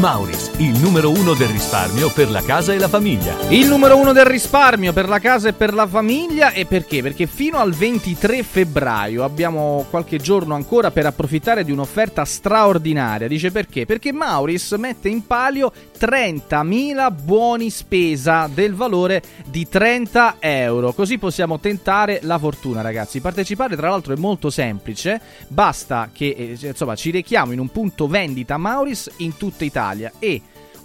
Mauris, 0.00 0.52
il 0.56 0.80
numero 0.80 1.10
uno 1.10 1.34
del 1.34 1.48
risparmio 1.48 2.10
per 2.10 2.30
la 2.30 2.40
casa 2.40 2.72
e 2.72 2.78
la 2.78 2.88
famiglia. 2.88 3.36
Il 3.50 3.68
numero 3.68 3.98
uno 3.98 4.14
del 4.14 4.24
risparmio 4.24 4.94
per 4.94 5.06
la 5.06 5.18
casa 5.18 5.50
e 5.50 5.52
per 5.52 5.74
la 5.74 5.86
famiglia 5.86 6.52
e 6.52 6.64
perché? 6.64 7.02
Perché 7.02 7.26
fino 7.26 7.58
al 7.58 7.74
23 7.74 8.42
febbraio 8.42 9.22
abbiamo 9.24 9.84
qualche 9.90 10.16
giorno 10.16 10.54
ancora 10.54 10.90
per 10.90 11.04
approfittare 11.04 11.64
di 11.64 11.70
un'offerta 11.70 12.24
straordinaria. 12.24 13.28
Dice 13.28 13.50
perché? 13.50 13.84
Perché 13.84 14.10
Mauris 14.10 14.72
mette 14.78 15.10
in 15.10 15.26
palio 15.26 15.70
30.000 15.98 17.12
buoni 17.22 17.68
spesa 17.68 18.48
del 18.50 18.74
valore 18.74 19.22
di 19.48 19.68
30 19.68 20.36
euro. 20.38 20.94
Così 20.94 21.18
possiamo 21.18 21.60
tentare 21.60 22.20
la 22.22 22.38
fortuna, 22.38 22.80
ragazzi. 22.80 23.20
Partecipare, 23.20 23.76
tra 23.76 23.90
l'altro, 23.90 24.14
è 24.14 24.18
molto 24.18 24.48
semplice. 24.48 25.20
Basta 25.46 26.08
che 26.10 26.56
eh, 26.58 26.66
insomma 26.68 26.94
ci 26.94 27.10
rechiamo 27.10 27.52
in 27.52 27.58
un 27.58 27.68
punto 27.68 28.06
vendita 28.06 28.56
Mauris 28.56 29.10
in 29.18 29.36
tutta 29.36 29.62
Italia 29.62 29.88
e 30.18 30.40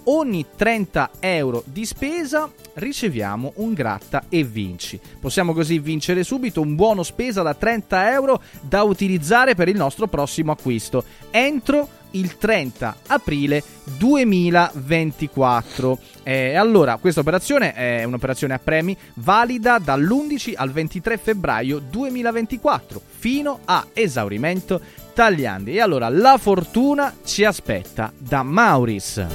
ogni 0.08 0.44
30 0.54 1.10
euro 1.20 1.62
di 1.66 1.86
spesa 1.86 2.50
riceviamo 2.74 3.54
un 3.56 3.72
gratta 3.72 4.24
e 4.28 4.44
vinci. 4.44 5.00
Possiamo 5.20 5.52
così 5.52 5.78
vincere 5.78 6.24
subito 6.24 6.60
un 6.60 6.74
buono 6.74 7.02
spesa 7.02 7.42
da 7.42 7.54
30 7.54 8.12
euro 8.12 8.42
da 8.60 8.82
utilizzare 8.82 9.54
per 9.54 9.68
il 9.68 9.76
nostro 9.76 10.06
prossimo 10.06 10.52
acquisto 10.52 11.04
entro 11.30 11.88
il 12.12 12.38
30 12.38 12.96
aprile 13.08 13.62
2024. 13.98 15.98
Eh, 16.22 16.54
allora, 16.54 16.96
questa 16.96 17.20
operazione 17.20 17.74
è 17.74 18.04
un'operazione 18.04 18.54
a 18.54 18.58
premi 18.58 18.96
valida 19.14 19.78
dall'11 19.78 20.54
al 20.56 20.72
23 20.72 21.18
febbraio 21.18 21.78
2024 21.78 23.02
fino 23.18 23.60
a 23.64 23.86
esaurimento 23.92 24.80
tagliandi. 25.16 25.76
E 25.76 25.80
allora 25.80 26.10
la 26.10 26.36
fortuna 26.36 27.14
ci 27.24 27.42
aspetta 27.42 28.12
da 28.18 28.42
Mauris. 28.42 29.26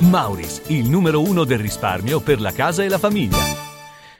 Mauris, 0.00 0.62
il 0.68 0.88
numero 0.88 1.22
uno 1.22 1.44
del 1.44 1.58
risparmio 1.58 2.20
per 2.20 2.40
la 2.42 2.52
casa 2.52 2.84
e 2.84 2.88
la 2.88 2.98
famiglia. 2.98 3.38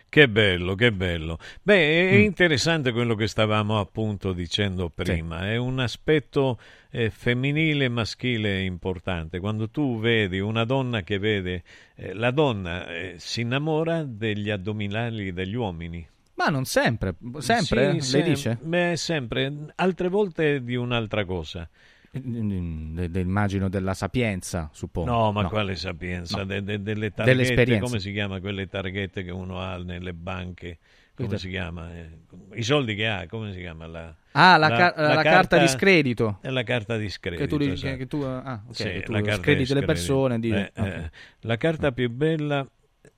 Che 0.09 0.29
bello, 0.29 0.75
che 0.75 0.93
bello. 0.93 1.39
Beh, 1.63 2.11
è 2.11 2.17
Mm. 2.17 2.23
interessante 2.23 2.93
quello 2.93 3.15
che 3.15 3.27
stavamo 3.27 3.79
appunto 3.79 4.33
dicendo 4.33 4.89
prima. 4.89 5.47
È 5.51 5.57
un 5.57 5.79
aspetto 5.81 6.59
eh, 6.91 7.11
femminile 7.11 7.85
e 7.85 7.89
maschile 7.91 8.63
importante. 8.63 9.39
Quando 9.41 9.69
tu 9.69 10.01
vedi 10.01 10.39
una 10.41 10.65
donna 10.65 11.03
che 11.03 11.19
vede, 11.19 11.63
eh, 11.97 12.15
la 12.15 12.31
donna 12.31 12.87
eh, 12.89 13.15
si 13.19 13.43
innamora 13.43 14.03
degli 14.05 14.49
addominali 14.49 15.35
degli 15.35 15.55
uomini. 15.55 16.07
Ma 16.39 16.47
non 16.51 16.65
sempre, 16.67 17.17
sempre, 17.39 18.01
Sì, 18.01 18.13
lei 18.13 18.23
sem- 18.23 18.23
dice? 18.23 18.59
Beh, 18.63 18.95
sempre. 18.97 19.53
Altre 19.75 20.09
volte 20.09 20.63
di 20.63 20.77
un'altra 20.77 21.25
cosa. 21.25 21.69
De- 22.11 23.21
immagino 23.21 23.69
della 23.69 23.93
sapienza, 23.93 24.71
suppongo. 24.73 25.11
No, 25.11 25.33
ma 25.33 25.49
quale 25.49 25.75
sapienza? 25.75 26.39
No. 26.39 26.45
De- 26.45 26.63
de- 26.63 26.81
delle 26.81 27.13
targhette, 27.13 27.79
come 27.81 27.99
si 27.99 28.13
chiama 28.13 28.39
quelle 28.41 28.69
targhette 28.69 29.25
che 29.25 29.33
uno 29.33 29.59
ha 29.61 29.79
nelle 29.79 30.15
banche? 30.15 30.79
Come 31.15 31.37
si 31.39 31.49
chiama? 31.49 31.93
Eh, 31.93 32.09
I 32.55 32.63
soldi 32.63 32.95
che 32.95 33.09
ha, 33.09 33.27
come 33.27 33.53
si 33.53 33.59
chiama? 33.59 33.87
La, 33.89 34.15
Ah, 34.33 34.57
la, 34.57 34.69
ca- 34.69 34.95
la 34.97 35.21
carta 35.23 35.59
di 35.59 35.67
scredito. 35.67 36.39
È 36.41 36.51
la 36.51 36.63
carta 36.63 36.97
di 36.97 37.11
scredito. 37.11 37.43
Che 37.43 37.49
tu, 37.49 37.57
dici- 37.57 37.73
esatto. 37.73 37.97
che 37.97 38.07
tu, 38.07 38.21
ah, 38.21 38.63
ok, 38.69 38.75
Sì, 38.77 38.83
che 38.85 39.03
tu 39.03 39.11
la 39.13 39.21
carta 39.23 39.43
screditi 39.43 39.73
di 39.75 39.81
le 39.81 39.85
persone. 39.87 40.39
Eh, 40.41 40.71
eh, 40.73 41.11
la 41.41 41.57
carta 41.57 41.91
più 41.91 42.09
bella, 42.09 42.65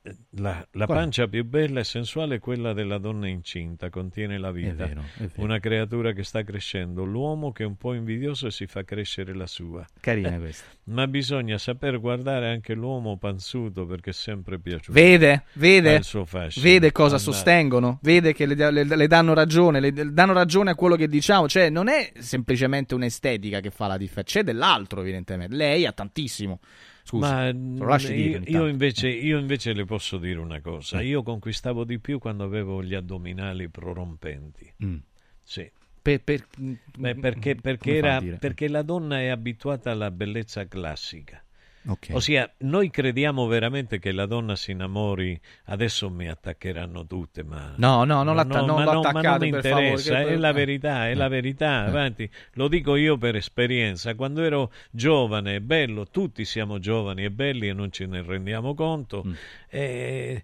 la, 0.31 0.65
la 0.71 0.83
è? 0.85 0.87
pancia 0.87 1.27
più 1.27 1.45
bella 1.45 1.79
e 1.79 1.83
sensuale 1.83 2.35
è 2.35 2.39
quella 2.39 2.73
della 2.73 2.97
donna 2.97 3.27
incinta, 3.27 3.89
contiene 3.89 4.39
la 4.39 4.51
vita. 4.51 4.87
vero, 4.87 5.01
è 5.17 5.19
vero. 5.19 5.31
Una 5.35 5.59
creatura 5.59 6.11
che 6.11 6.23
sta 6.23 6.43
crescendo, 6.43 7.03
l'uomo 7.03 7.51
che 7.51 7.63
è 7.63 7.65
un 7.67 7.77
po' 7.77 7.93
invidioso 7.93 8.49
si 8.49 8.65
fa 8.65 8.83
crescere 8.83 9.35
la 9.35 9.45
sua. 9.45 9.85
Carina 9.99 10.37
questa. 10.39 10.65
Ma 10.85 11.05
bisogna 11.07 11.57
saper 11.59 11.99
guardare 11.99 12.49
anche 12.49 12.73
l'uomo 12.73 13.17
panzuto 13.17 13.85
perché 13.85 14.09
è 14.09 14.13
sempre 14.13 14.59
piaciuto. 14.59 14.91
Vede, 14.93 15.43
vede, 15.53 16.01
vede 16.55 16.91
cosa 16.91 17.15
Andare- 17.15 17.31
sostengono, 17.31 17.99
vede 18.01 18.33
che 18.33 18.45
le, 18.47 18.71
le- 18.71 18.83
le 18.95 19.07
danno 19.07 19.33
ragione, 19.33 19.79
le, 19.79 19.91
le 19.91 20.11
danno 20.11 20.33
ragione 20.33 20.71
a 20.71 20.75
quello 20.75 20.95
che 20.95 21.07
diciamo, 21.07 21.47
cioè 21.47 21.69
non 21.69 21.87
è 21.87 22.11
semplicemente 22.17 22.95
un'estetica 22.95 23.59
che 23.59 23.69
fa 23.69 23.85
la 23.87 23.97
differenza, 23.97 24.39
c'è 24.39 24.43
dell'altro 24.43 25.01
evidentemente, 25.01 25.55
lei 25.55 25.85
ha 25.85 25.91
tantissimo. 25.91 26.59
Scusa, 27.03 27.45
Ma 27.45 27.51
te 27.51 27.57
lo 27.79 27.87
lasci 27.87 28.13
dire 28.13 28.43
io, 28.45 28.59
io 28.59 28.67
invece, 28.67 29.07
io 29.09 29.39
invece 29.39 29.73
le 29.73 29.85
posso 29.91 30.17
dire 30.17 30.39
una 30.39 30.61
cosa. 30.61 31.01
Eh. 31.01 31.05
Io 31.07 31.21
conquistavo 31.21 31.83
di 31.83 31.99
più 31.99 32.17
quando 32.17 32.45
avevo 32.45 32.81
gli 32.81 32.93
addominali 32.93 33.67
prorompenti. 33.67 34.73
Mm. 34.85 34.95
Sì. 35.43 35.69
Per- 36.01 36.21
per- 36.23 36.47
Beh, 36.97 37.15
perché, 37.15 37.55
perché 37.55 37.97
era- 37.97 38.21
perché 38.39 38.69
la 38.69 38.83
donna 38.83 39.19
è 39.19 39.27
abituata 39.27 39.91
alla 39.91 40.09
bellezza 40.09 40.65
classica. 40.65 41.43
Ok. 41.87 42.09
Ossia, 42.11 42.51
noi 42.59 42.89
crediamo 42.91 43.47
veramente 43.47 43.97
che 43.97 44.11
la 44.11 44.27
donna 44.27 44.55
si 44.55 44.71
innamori. 44.71 45.39
Adesso 45.65 46.09
mi 46.11 46.27
attaccheranno 46.29 47.07
tutte, 47.07 47.43
ma. 47.43 47.73
No, 47.77 48.03
no, 48.03 48.21
non 48.21 48.35
l'atta- 48.35 48.59
non 48.61 48.67
lo 48.83 49.01
ma 49.01 49.21
non 49.21 49.37
mi 49.39 49.49
per 49.49 49.61
favore, 49.63 49.85
interessa, 49.87 50.23
che- 50.23 50.27
è 50.27 50.35
la 50.37 50.51
verità, 50.51 51.07
è 51.07 51.11
Eh. 51.11 51.15
la 51.15 51.27
verità. 51.27 51.85
Eh. 51.85 51.89
Avanti, 51.89 52.29
lo 52.53 52.67
dico 52.67 52.95
io 52.95 53.17
per 53.17 53.35
esperienza. 53.35 54.13
Quando 54.13 54.43
ero 54.43 54.71
giovane 54.91 55.55
e 55.55 55.61
bello, 55.61 56.07
tutti 56.07 56.45
siamo 56.45 56.77
giovani 56.77 57.23
e 57.23 57.31
belli 57.31 57.67
e 57.69 57.73
non 57.73 57.91
ce 57.91 58.05
ne 58.05 58.21
rendiamo 58.21 58.73
conto. 58.75 59.23
Mm. 59.25 59.33
eh, 59.73 60.43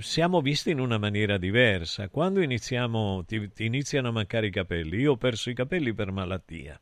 siamo 0.00 0.40
visti 0.40 0.70
in 0.70 0.80
una 0.80 0.98
maniera 0.98 1.36
diversa. 1.38 2.08
Quando 2.08 2.40
iniziamo, 2.40 3.24
ti, 3.26 3.50
ti 3.52 3.64
iniziano 3.64 4.08
a 4.08 4.12
mancare 4.12 4.46
i 4.46 4.50
capelli, 4.50 4.98
io 4.98 5.12
ho 5.12 5.16
perso 5.16 5.50
i 5.50 5.54
capelli 5.54 5.92
per 5.94 6.10
malattia. 6.12 6.78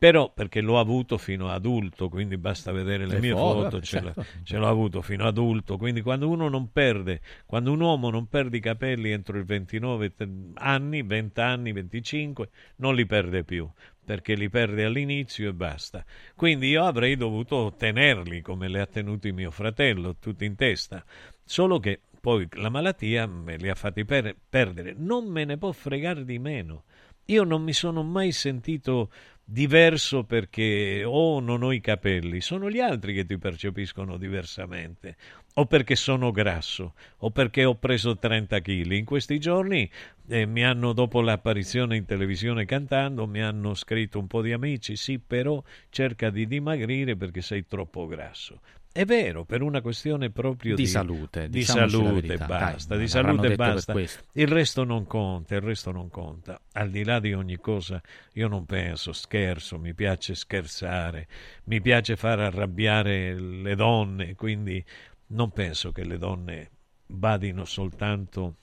Però 0.00 0.32
perché 0.32 0.62
l'ho 0.62 0.78
avuto 0.78 1.18
fino 1.18 1.48
ad 1.48 1.56
adulto, 1.56 2.08
quindi 2.08 2.38
basta 2.38 2.72
vedere 2.72 3.06
le, 3.06 3.16
Le 3.16 3.20
mie 3.20 3.32
foto, 3.32 3.64
foto, 3.64 3.80
ce, 3.82 4.00
certo. 4.00 4.12
l'ho, 4.16 4.26
ce 4.44 4.56
l'ho 4.56 4.66
avuto 4.66 5.02
fino 5.02 5.24
ad 5.24 5.36
adulto. 5.36 5.76
Quindi 5.76 6.00
quando 6.00 6.26
uno 6.30 6.48
non 6.48 6.72
perde, 6.72 7.20
quando 7.44 7.70
un 7.70 7.80
uomo 7.80 8.08
non 8.08 8.26
perde 8.26 8.56
i 8.56 8.60
capelli 8.60 9.10
entro 9.10 9.38
i 9.38 9.44
29 9.44 10.14
te- 10.14 10.26
anni, 10.54 11.02
20 11.02 11.40
anni, 11.40 11.72
25, 11.72 12.48
non 12.76 12.94
li 12.94 13.04
perde 13.04 13.44
più, 13.44 13.70
perché 14.02 14.34
li 14.36 14.48
perde 14.48 14.84
all'inizio 14.84 15.50
e 15.50 15.52
basta. 15.52 16.02
Quindi 16.34 16.68
io 16.68 16.84
avrei 16.84 17.16
dovuto 17.16 17.74
tenerli 17.76 18.40
come 18.40 18.70
li 18.70 18.78
ha 18.78 18.86
tenuti 18.86 19.32
mio 19.32 19.50
fratello, 19.50 20.16
tutti 20.16 20.46
in 20.46 20.56
testa. 20.56 21.04
Solo 21.44 21.78
che 21.78 22.00
poi 22.18 22.48
la 22.52 22.70
malattia 22.70 23.26
me 23.26 23.56
li 23.58 23.68
ha 23.68 23.74
fatti 23.74 24.06
per- 24.06 24.34
perdere. 24.48 24.94
Non 24.96 25.26
me 25.26 25.44
ne 25.44 25.58
può 25.58 25.72
fregare 25.72 26.24
di 26.24 26.38
meno. 26.38 26.84
Io 27.26 27.44
non 27.44 27.62
mi 27.62 27.72
sono 27.72 28.02
mai 28.02 28.32
sentito 28.32 29.10
diverso 29.52 30.22
perché 30.22 31.02
o 31.04 31.40
non 31.40 31.64
ho 31.64 31.72
i 31.72 31.80
capelli, 31.80 32.40
sono 32.40 32.70
gli 32.70 32.78
altri 32.78 33.12
che 33.12 33.26
ti 33.26 33.36
percepiscono 33.36 34.16
diversamente, 34.16 35.16
o 35.54 35.66
perché 35.66 35.96
sono 35.96 36.30
grasso, 36.30 36.94
o 37.18 37.30
perché 37.30 37.64
ho 37.64 37.74
preso 37.74 38.16
30 38.16 38.60
kg. 38.60 38.92
In 38.92 39.04
questi 39.04 39.40
giorni 39.40 39.90
eh, 40.28 40.46
mi 40.46 40.64
hanno, 40.64 40.92
dopo 40.92 41.20
l'apparizione 41.20 41.96
in 41.96 42.04
televisione 42.04 42.64
cantando, 42.64 43.26
mi 43.26 43.42
hanno 43.42 43.74
scritto 43.74 44.20
un 44.20 44.28
po' 44.28 44.40
di 44.40 44.52
amici, 44.52 44.94
sì, 44.94 45.18
però 45.18 45.60
cerca 45.88 46.30
di 46.30 46.46
dimagrire 46.46 47.16
perché 47.16 47.42
sei 47.42 47.66
troppo 47.66 48.06
grasso. 48.06 48.60
È 48.92 49.04
vero, 49.04 49.44
per 49.44 49.62
una 49.62 49.80
questione 49.80 50.30
proprio 50.30 50.74
Di 50.74 50.82
di, 50.82 50.88
salute, 50.88 51.48
di 51.48 51.62
salute 51.62 52.36
basta, 52.38 52.94
dai, 52.94 52.98
di 53.04 53.08
salute 53.08 53.54
basta. 53.54 53.94
Il 54.32 54.48
resto 54.48 54.82
non 54.82 55.06
conta, 55.06 55.54
il 55.54 55.60
resto 55.60 55.92
non 55.92 56.10
conta. 56.10 56.60
Al 56.72 56.90
di 56.90 57.04
là 57.04 57.20
di 57.20 57.32
ogni 57.32 57.56
cosa, 57.58 58.00
io 58.32 58.48
non 58.48 58.66
penso, 58.66 59.12
scherzo, 59.12 59.78
mi 59.78 59.94
piace 59.94 60.34
scherzare, 60.34 61.28
mi 61.64 61.80
piace 61.80 62.16
far 62.16 62.40
arrabbiare 62.40 63.38
le 63.38 63.74
donne, 63.76 64.34
quindi 64.34 64.84
non 65.28 65.50
penso 65.50 65.92
che 65.92 66.04
le 66.04 66.18
donne 66.18 66.70
badino 67.06 67.64
soltanto 67.64 68.56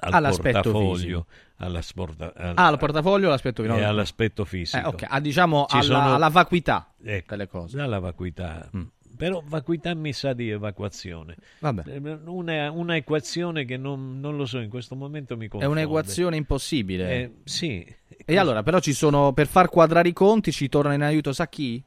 al 0.00 0.14
All'aspetto 0.14 0.72
portafoglio, 0.72 1.26
alla 1.58 1.80
sporta- 1.80 2.32
al- 2.34 2.54
Ah, 2.56 2.66
al 2.66 2.78
portafoglio 2.78 3.28
all'aspetto 3.28 3.62
e 3.62 3.68
fisico? 3.68 3.86
all'aspetto 3.86 4.44
fisico. 4.44 4.82
Eh, 4.82 4.88
ok, 4.88 5.04
ah, 5.08 5.20
diciamo 5.20 5.66
Ci 5.68 5.76
alla, 5.76 5.84
sono- 5.84 6.14
alla 6.14 6.28
vacuità 6.28 6.92
Ecco, 7.00 7.26
delle 7.36 7.46
cose. 7.46 7.80
Alla 7.80 8.00
vacuità. 8.00 8.68
Però 9.16 9.42
vacuità 9.46 9.94
mi 9.94 10.12
sa 10.12 10.32
di 10.32 10.50
evacuazione. 10.50 11.36
Vabbè. 11.60 11.82
Eh, 11.86 12.18
Una, 12.26 12.70
una 12.70 12.96
equazione 12.96 13.64
che 13.64 13.76
non, 13.76 14.18
non 14.20 14.36
lo 14.36 14.44
so, 14.46 14.58
in 14.58 14.68
questo 14.68 14.94
momento 14.96 15.36
mi 15.36 15.46
È 15.46 15.48
confonde. 15.48 15.80
un'equazione 15.80 16.36
impossibile. 16.36 17.10
Eh, 17.12 17.30
sì. 17.44 17.86
E 18.24 18.38
allora, 18.38 18.62
però 18.62 18.80
ci 18.80 18.92
sono, 18.92 19.32
per 19.32 19.46
far 19.46 19.68
quadrare 19.68 20.08
i 20.08 20.12
conti, 20.12 20.50
ci 20.52 20.68
torna 20.68 20.94
in 20.94 21.02
aiuto, 21.02 21.32
sa 21.32 21.48
chi? 21.48 21.82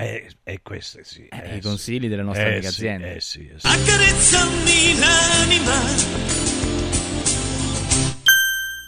Eh, 0.00 0.28
e 0.44 0.60
queste 0.62 1.02
sì. 1.02 1.26
Eh, 1.26 1.36
eh, 1.42 1.50
I 1.56 1.60
sì. 1.62 1.68
consigli 1.68 2.08
delle 2.08 2.22
nostre 2.22 2.44
Eh, 2.44 2.52
amiche 2.52 2.68
sì, 2.70 2.74
aziende. 2.86 3.14
eh, 3.16 3.20
sì, 3.20 3.48
eh, 3.48 3.58
sì. 3.58 3.66
Accarezzami 3.66 4.98
l'anima 5.00 6.86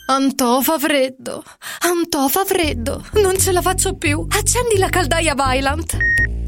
Antò 0.06 0.60
fa 0.60 0.78
freddo. 0.78 1.42
Antò 1.80 2.26
fa 2.28 2.44
freddo. 2.44 3.04
Non 3.14 3.38
ce 3.38 3.52
la 3.52 3.62
faccio 3.62 3.94
più. 3.94 4.24
Accendi 4.28 4.76
la 4.76 4.88
caldaia 4.88 5.34
Vylant. 5.34 5.96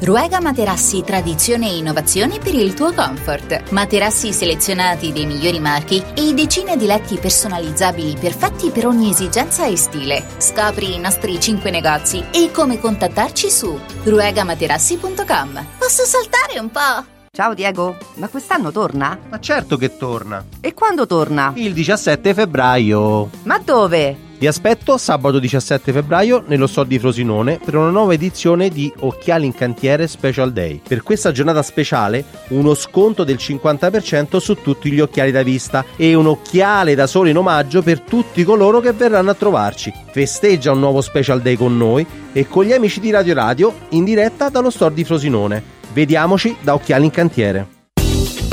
Ruega 0.00 0.40
Materassi 0.40 1.02
tradizione 1.02 1.68
e 1.68 1.76
innovazione 1.76 2.38
per 2.38 2.54
il 2.54 2.72
tuo 2.72 2.92
comfort. 2.92 3.70
Materassi 3.70 4.32
selezionati 4.32 5.10
dei 5.12 5.26
migliori 5.26 5.58
marchi 5.58 6.00
e 6.14 6.34
decine 6.34 6.76
di 6.76 6.86
letti 6.86 7.16
personalizzabili 7.16 8.16
perfetti 8.16 8.70
per 8.70 8.86
ogni 8.86 9.10
esigenza 9.10 9.66
e 9.66 9.76
stile. 9.76 10.24
Scopri 10.38 10.94
i 10.94 11.00
nostri 11.00 11.40
5 11.40 11.70
negozi 11.72 12.24
e 12.30 12.52
come 12.52 12.78
contattarci 12.78 13.50
su 13.50 13.76
ruegamaterassi.com. 14.04 15.66
Posso 15.78 16.04
saltare 16.04 16.60
un 16.60 16.70
po'? 16.70 17.16
Ciao 17.32 17.54
Diego, 17.54 17.96
ma 18.14 18.28
quest'anno 18.28 18.70
torna? 18.70 19.18
Ma 19.28 19.40
certo 19.40 19.76
che 19.76 19.96
torna. 19.96 20.44
E 20.60 20.74
quando 20.74 21.06
torna? 21.06 21.52
Il 21.56 21.72
17 21.72 22.34
febbraio. 22.34 23.30
Ma 23.42 23.58
dove? 23.58 24.26
Vi 24.38 24.46
aspetto 24.46 24.96
sabato 24.98 25.40
17 25.40 25.90
febbraio 25.90 26.44
nello 26.46 26.68
store 26.68 26.86
di 26.86 27.00
Frosinone 27.00 27.58
per 27.58 27.74
una 27.74 27.90
nuova 27.90 28.12
edizione 28.12 28.68
di 28.68 28.92
Occhiali 29.00 29.46
in 29.46 29.52
Cantiere 29.52 30.06
Special 30.06 30.52
Day. 30.52 30.80
Per 30.86 31.02
questa 31.02 31.32
giornata 31.32 31.60
speciale 31.60 32.24
uno 32.50 32.74
sconto 32.74 33.24
del 33.24 33.34
50% 33.34 34.36
su 34.36 34.54
tutti 34.54 34.92
gli 34.92 35.00
occhiali 35.00 35.32
da 35.32 35.42
vista 35.42 35.84
e 35.96 36.14
un 36.14 36.28
occhiale 36.28 36.94
da 36.94 37.08
sole 37.08 37.30
in 37.30 37.36
omaggio 37.36 37.82
per 37.82 37.98
tutti 38.02 38.44
coloro 38.44 38.78
che 38.78 38.92
verranno 38.92 39.30
a 39.30 39.34
trovarci. 39.34 39.92
Festeggia 40.12 40.70
un 40.70 40.78
nuovo 40.78 41.00
Special 41.00 41.42
Day 41.42 41.56
con 41.56 41.76
noi 41.76 42.06
e 42.32 42.46
con 42.46 42.62
gli 42.62 42.72
amici 42.72 43.00
di 43.00 43.10
Radio 43.10 43.34
Radio 43.34 43.74
in 43.88 44.04
diretta 44.04 44.50
dallo 44.50 44.70
store 44.70 44.94
di 44.94 45.02
Frosinone. 45.02 45.60
Vediamoci 45.92 46.54
da 46.60 46.74
Occhiali 46.74 47.06
in 47.06 47.10
Cantiere. 47.10 47.77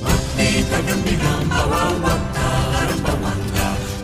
Mami, 0.00 0.66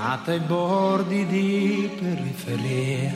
nata 0.00 0.30
ai 0.30 0.38
bordi 0.38 1.26
di 1.26 1.90
periferia, 2.00 3.12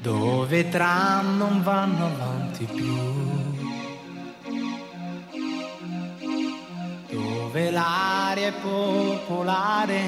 dove 0.00 0.58
i 0.58 0.68
tram 0.70 1.36
non 1.36 1.62
vanno 1.62 2.06
avanti 2.06 2.64
più, 2.64 2.96
dove 7.10 7.70
l'aria 7.70 8.48
è 8.48 8.52
popolare, 8.52 10.00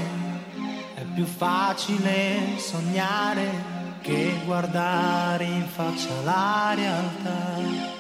è 0.95 1.03
più 1.15 1.27
facile 1.27 2.57
sognare 2.57 4.01
che 4.01 4.41
guardare 4.47 5.45
in 5.45 5.67
faccia 5.67 6.19
la 6.25 6.73
realtà. 6.75 7.92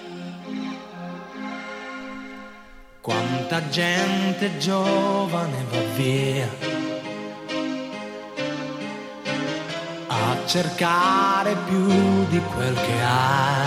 Quanta 3.02 3.68
gente 3.68 4.58
giovane 4.58 5.64
va 5.72 5.80
via 5.96 6.48
a 10.06 10.46
cercare 10.46 11.56
più 11.66 11.88
di 12.28 12.40
quel 12.54 12.74
che 12.74 13.02
ha. 13.02 13.64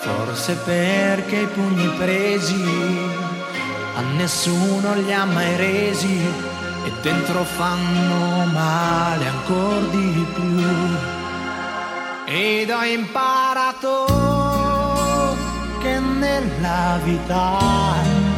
Forse 0.00 0.56
perché 0.56 1.36
i 1.36 1.46
pugni 1.46 1.88
presi 1.96 2.64
a 3.96 4.02
nessuno 4.18 4.94
li 4.94 5.14
ha 5.14 5.24
mai 5.24 5.56
resi 5.56 6.20
e 6.84 6.92
dentro 7.00 7.44
fanno 7.44 8.44
male 8.44 9.26
ancora 9.26 9.86
di 9.90 10.26
più. 10.34 10.66
Ed 12.26 12.68
ho 12.68 12.84
imparato 12.84 14.47
nella 16.18 16.98
vita 17.04 18.28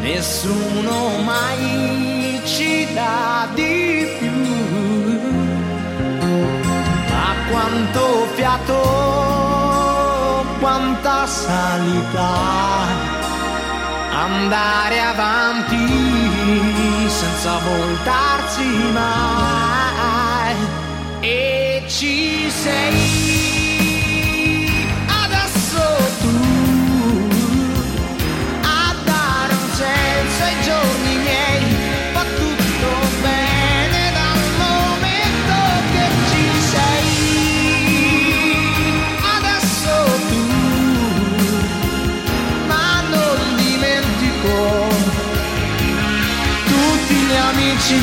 nessuno 0.00 1.18
mai 1.24 2.40
ci 2.44 2.86
dà 2.94 3.48
di 3.54 4.06
più. 4.18 4.30
Ma 7.10 7.28
quanto 7.50 8.26
fiato, 8.34 8.80
quanta 10.60 11.26
salita, 11.26 12.32
andare 14.12 15.00
avanti 15.00 15.84
senza 17.08 17.58
voltarsi 17.68 18.68
mai. 18.92 20.56
E 21.20 21.82
ci 21.88 22.48
sei. 22.50 23.55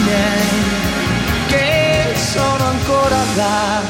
Miei 0.04 1.48
che 1.48 2.16
sono 2.16 2.64
ancora 2.64 3.18
là. 3.36 3.82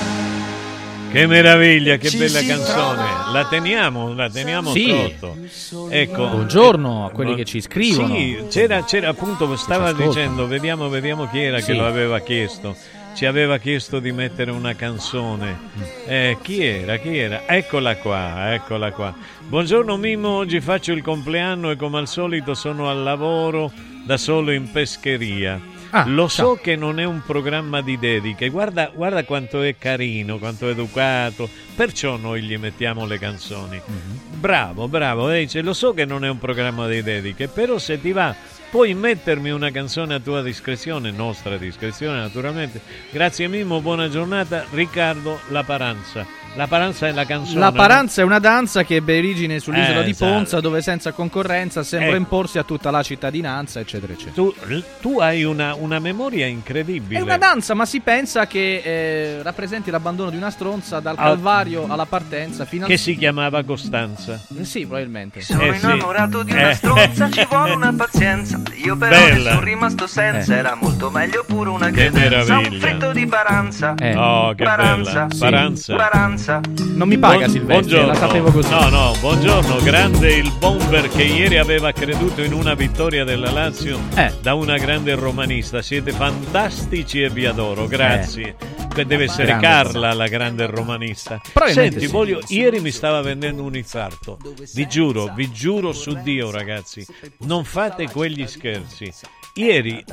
Che 1.11 1.27
meraviglia, 1.27 1.97
che 1.97 2.09
bella 2.17 2.41
canzone. 2.41 3.03
La 3.31 3.45
teniamo, 3.45 4.13
la 4.15 4.29
teniamo 4.29 4.71
Sì. 4.71 4.89
sotto. 4.89 5.89
Ecco. 5.91 6.27
Buongiorno 6.27 7.05
a 7.05 7.11
quelli 7.11 7.35
che 7.35 7.43
ci 7.45 7.61
scrivono. 7.61 8.15
Sì, 8.15 8.45
c'era, 8.49 8.83
c'era 8.83 9.09
appunto, 9.09 9.55
stava 9.55 9.91
dicendo, 9.93 10.47
vediamo, 10.47 10.89
vediamo 10.89 11.27
chi 11.29 11.39
era 11.41 11.59
Sì. 11.59 11.65
che 11.67 11.73
lo 11.73 11.85
aveva 11.85 12.19
chiesto. 12.21 12.75
Ci 13.13 13.27
aveva 13.27 13.59
chiesto 13.59 13.99
di 13.99 14.11
mettere 14.11 14.49
una 14.49 14.73
canzone. 14.73 15.59
Eh, 16.07 16.37
chi 16.41 16.63
era? 16.63 16.97
Chi 16.97 17.15
era? 17.15 17.43
Eccola 17.45 17.95
qua, 17.97 18.51
eccola 18.55 18.91
qua. 18.91 19.13
Buongiorno 19.47 19.95
Mimmo, 19.97 20.29
oggi 20.29 20.59
faccio 20.61 20.93
il 20.93 21.03
compleanno 21.03 21.69
e 21.69 21.75
come 21.75 21.99
al 21.99 22.07
solito 22.07 22.55
sono 22.55 22.89
al 22.89 23.03
lavoro 23.03 23.71
da 24.03 24.17
solo 24.17 24.51
in 24.51 24.71
pescheria. 24.71 25.61
Ah, 25.95 26.05
Lo 26.07 26.27
so 26.27 26.57
che 26.59 26.75
non 26.75 26.99
è 26.99 27.03
un 27.03 27.21
programma 27.23 27.81
di 27.81 27.99
dediche, 27.99 28.49
guarda, 28.49 28.89
guarda 28.91 29.23
quanto 29.25 29.61
è 29.61 29.77
carino, 29.77 30.39
quanto 30.39 30.67
è 30.67 30.71
educato, 30.71 31.47
perciò 31.75 32.17
noi 32.17 32.41
gli 32.41 32.57
mettiamo 32.57 33.05
le 33.05 33.19
canzoni. 33.19 33.79
Mhm. 33.85 34.39
Bravo, 34.39 34.87
bravo, 34.87 35.29
dice, 35.29 35.61
lo 35.61 35.73
so 35.73 35.93
che 35.93 36.05
non 36.05 36.25
è 36.25 36.29
un 36.29 36.39
programma 36.39 36.87
di 36.87 37.03
dediche, 37.03 37.47
però 37.47 37.77
se 37.77 38.01
ti 38.01 38.11
va 38.11 38.33
puoi 38.73 38.95
mettermi 38.95 39.51
una 39.51 39.69
canzone 39.69 40.15
a 40.15 40.19
tua 40.19 40.41
discrezione, 40.41 41.11
nostra 41.11 41.57
discrezione 41.57 42.17
naturalmente. 42.19 42.81
Grazie 43.11 43.47
Mimmo, 43.47 43.81
buona 43.81 44.09
giornata. 44.09 44.65
Riccardo 44.71 45.39
La 45.49 45.63
Paranza. 45.63 46.25
La 46.55 46.67
Paranza 46.67 47.07
è 47.07 47.11
la 47.11 47.25
canzone. 47.25 47.59
La 47.59 47.69
no? 47.69 47.71
paranza 47.71 48.21
è 48.21 48.23
una 48.23 48.37
danza 48.37 48.83
che 48.83 48.95
ebbe 48.97 49.17
origine 49.17 49.57
sull'isola 49.59 50.01
Eh, 50.01 50.03
di 50.03 50.11
esatto. 50.11 50.31
Ponza, 50.31 50.59
dove 50.59 50.83
senza 50.83 51.11
concorrenza 51.11 51.81
sembra 51.81 52.09
Ecco. 52.09 52.17
imporsi 52.17 52.59
a 52.59 52.63
tutta 52.63 52.91
la 52.91 53.01
cittadinanza, 53.01 53.79
eccetera, 53.79 54.13
eccetera. 54.13 54.33
Tu, 54.35 54.53
tu 55.01 55.19
hai 55.19 55.43
una, 55.43 55.73
una 55.73 55.97
memoria 55.97 56.45
incredibile. 56.45 57.17
È 57.19 57.23
una 57.23 57.37
danza, 57.39 57.73
ma 57.73 57.85
si 57.87 58.01
pensa 58.01 58.45
che 58.45 58.81
eh, 58.83 59.41
rappresenti 59.41 59.89
l'abbandono 59.89 60.29
di 60.29 60.37
una 60.37 60.51
stronza 60.51 60.99
dal 60.99 61.15
Ah. 61.17 61.23
calvario 61.23 61.87
alla 61.87 62.05
partenza 62.05 62.65
fino 62.65 62.83
al... 62.85 62.89
Che 62.91 62.97
si 62.97 63.17
chiamava 63.17 63.63
Costanza. 63.63 64.39
Eh, 64.55 64.63
Sì, 64.63 64.81
probabilmente. 64.85 65.41
Sono 65.41 65.63
Eh, 65.63 65.73
sì. 65.79 65.85
innamorato 65.85 66.43
di 66.43 66.51
una 66.51 66.69
Eh. 66.69 66.73
stronza, 66.75 67.31
ci 67.31 67.47
vuole 67.49 67.71
una 67.73 67.93
pazienza. 67.97 68.61
Io 68.83 68.95
però 68.97 69.15
Bella. 69.15 69.49
sono 69.51 69.61
rimasto 69.63 70.07
senza. 70.07 70.53
Eh. 70.53 70.57
Era 70.57 70.75
molto 70.75 71.09
meglio 71.09 71.43
pure 71.47 71.69
una 71.69 71.89
Che 71.89 72.09
credenza. 72.11 72.57
Un 72.57 72.77
fritto 72.79 73.11
di 73.11 73.25
paranza. 73.25 73.95
Eh. 73.95 74.15
Oh, 74.15 74.53
che 74.53 74.63
paranza. 74.63 75.25
bella. 75.25 75.39
Paranza. 75.39 75.95
Paranza. 75.95 76.61
Non 76.93 77.07
mi 77.07 77.17
paga 77.17 77.37
Buon- 77.37 77.49
Silvestri, 77.49 78.05
la 78.05 78.13
sapevo 78.15 78.51
così. 78.51 78.69
No, 78.69 78.89
no, 78.89 79.15
buongiorno, 79.19 79.77
grande 79.81 80.33
il 80.33 80.51
bomber 80.59 81.09
che 81.09 81.23
ieri 81.23 81.57
aveva 81.57 81.91
creduto 81.91 82.41
in 82.41 82.53
una 82.53 82.73
vittoria 82.73 83.23
della 83.23 83.51
Lazio 83.51 83.99
Eh. 84.15 84.33
da 84.41 84.53
una 84.53 84.77
grande 84.77 85.15
romanista. 85.15 85.81
Siete 85.81 86.11
fantastici 86.11 87.21
e 87.21 87.29
vi 87.29 87.45
adoro, 87.45 87.87
grazie. 87.87 88.55
Que- 88.93 89.05
Deve 89.07 89.23
essere 89.23 89.45
Grande. 89.57 89.65
Carla 89.65 90.13
la 90.13 90.27
grande 90.27 90.67
romanista. 90.67 91.41
Senti, 91.71 92.01
sì. 92.01 92.07
voglio, 92.07 92.39
ieri 92.49 92.79
mi 92.79 92.91
stava 92.91 93.21
vendendo 93.21 93.63
un 93.63 93.75
infarto. 93.75 94.37
Vi 94.75 94.87
giuro, 94.87 95.31
vi 95.35 95.51
giuro 95.51 95.91
su 95.93 96.15
Dio, 96.21 96.51
ragazzi, 96.51 97.03
non 97.39 97.63
fate 97.63 98.07
quegli 98.07 98.45
scherzi. 98.53 99.11
Ieri 99.55 100.03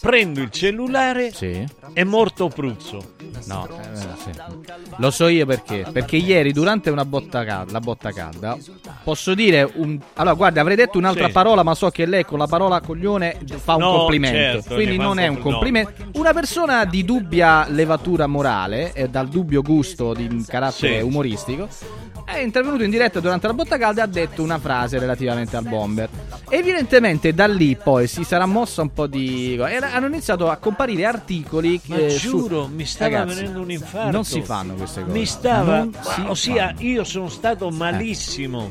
prendo 0.00 0.40
il 0.40 0.50
cellulare 0.50 1.30
è 1.92 2.02
morto 2.02 2.48
Pruzzo. 2.48 3.14
No, 3.46 3.68
eh, 3.68 3.96
sì. 4.16 4.30
lo 4.96 5.10
so 5.12 5.28
io 5.28 5.46
perché. 5.46 5.86
Perché 5.92 6.16
ieri, 6.16 6.52
durante 6.52 6.90
una 6.90 7.04
botta 7.04 7.44
calda, 7.44 7.70
la 7.70 7.78
botta 7.80 8.10
calda, 8.10 8.58
posso 9.04 9.34
dire 9.34 9.70
un. 9.76 10.00
Allora, 10.14 10.34
guarda, 10.34 10.60
avrei 10.62 10.74
detto 10.74 10.98
un'altra 10.98 11.26
Sì. 11.26 11.32
parola, 11.32 11.62
ma 11.62 11.76
so 11.76 11.90
che 11.90 12.06
lei 12.06 12.24
con 12.24 12.38
la 12.38 12.48
parola 12.48 12.80
coglione 12.80 13.38
fa 13.58 13.74
un 13.76 13.82
No, 13.82 13.92
complimento. 13.98 14.36
certo, 14.62 14.74
Quindi 14.74 14.96
non 14.96 15.20
è 15.20 15.28
un 15.28 15.34
compl- 15.34 15.48
no. 15.50 15.54
complimento. 15.58 16.04
Una 16.18 16.32
persona 16.32 16.84
di 16.84 17.04
dubbia 17.04 17.68
levatura 17.68 18.26
morale 18.26 18.92
e 18.94 19.08
dal 19.08 19.28
dubbio 19.28 19.62
gusto 19.62 20.12
di 20.12 20.44
carattere 20.44 20.98
Sì. 20.98 21.04
umoristico. 21.04 21.68
È 22.30 22.40
intervenuto 22.40 22.84
in 22.84 22.90
diretta 22.90 23.20
durante 23.20 23.46
la 23.46 23.54
botta 23.54 23.78
calda 23.78 24.02
e 24.02 24.04
ha 24.04 24.06
detto 24.06 24.42
una 24.42 24.58
frase 24.58 24.98
relativamente 24.98 25.56
al 25.56 25.64
bomber. 25.64 26.10
Evidentemente 26.50 27.32
da 27.32 27.46
lì 27.46 27.74
poi 27.74 28.06
si 28.06 28.22
sarà 28.22 28.44
mossa 28.44 28.82
un 28.82 28.92
po' 28.92 29.06
di. 29.06 29.58
hanno 29.58 30.06
iniziato 30.06 30.50
a 30.50 30.56
comparire 30.56 31.06
articoli. 31.06 31.80
Ma 31.86 31.96
eh, 31.96 32.10
su- 32.10 32.28
giuro, 32.28 32.68
mi 32.68 32.84
stava 32.84 33.20
Ragazzi, 33.20 33.34
venendo 33.34 33.60
un 33.62 33.70
infarto. 33.70 34.10
Non 34.10 34.24
si 34.24 34.42
fanno 34.42 34.74
queste 34.74 35.00
cose. 35.00 35.12
Mi 35.12 35.24
stava, 35.24 35.88
si 36.02 36.20
ossia, 36.26 36.66
fanno. 36.66 36.80
io 36.80 37.04
sono 37.04 37.28
stato 37.30 37.70
malissimo. 37.70 38.70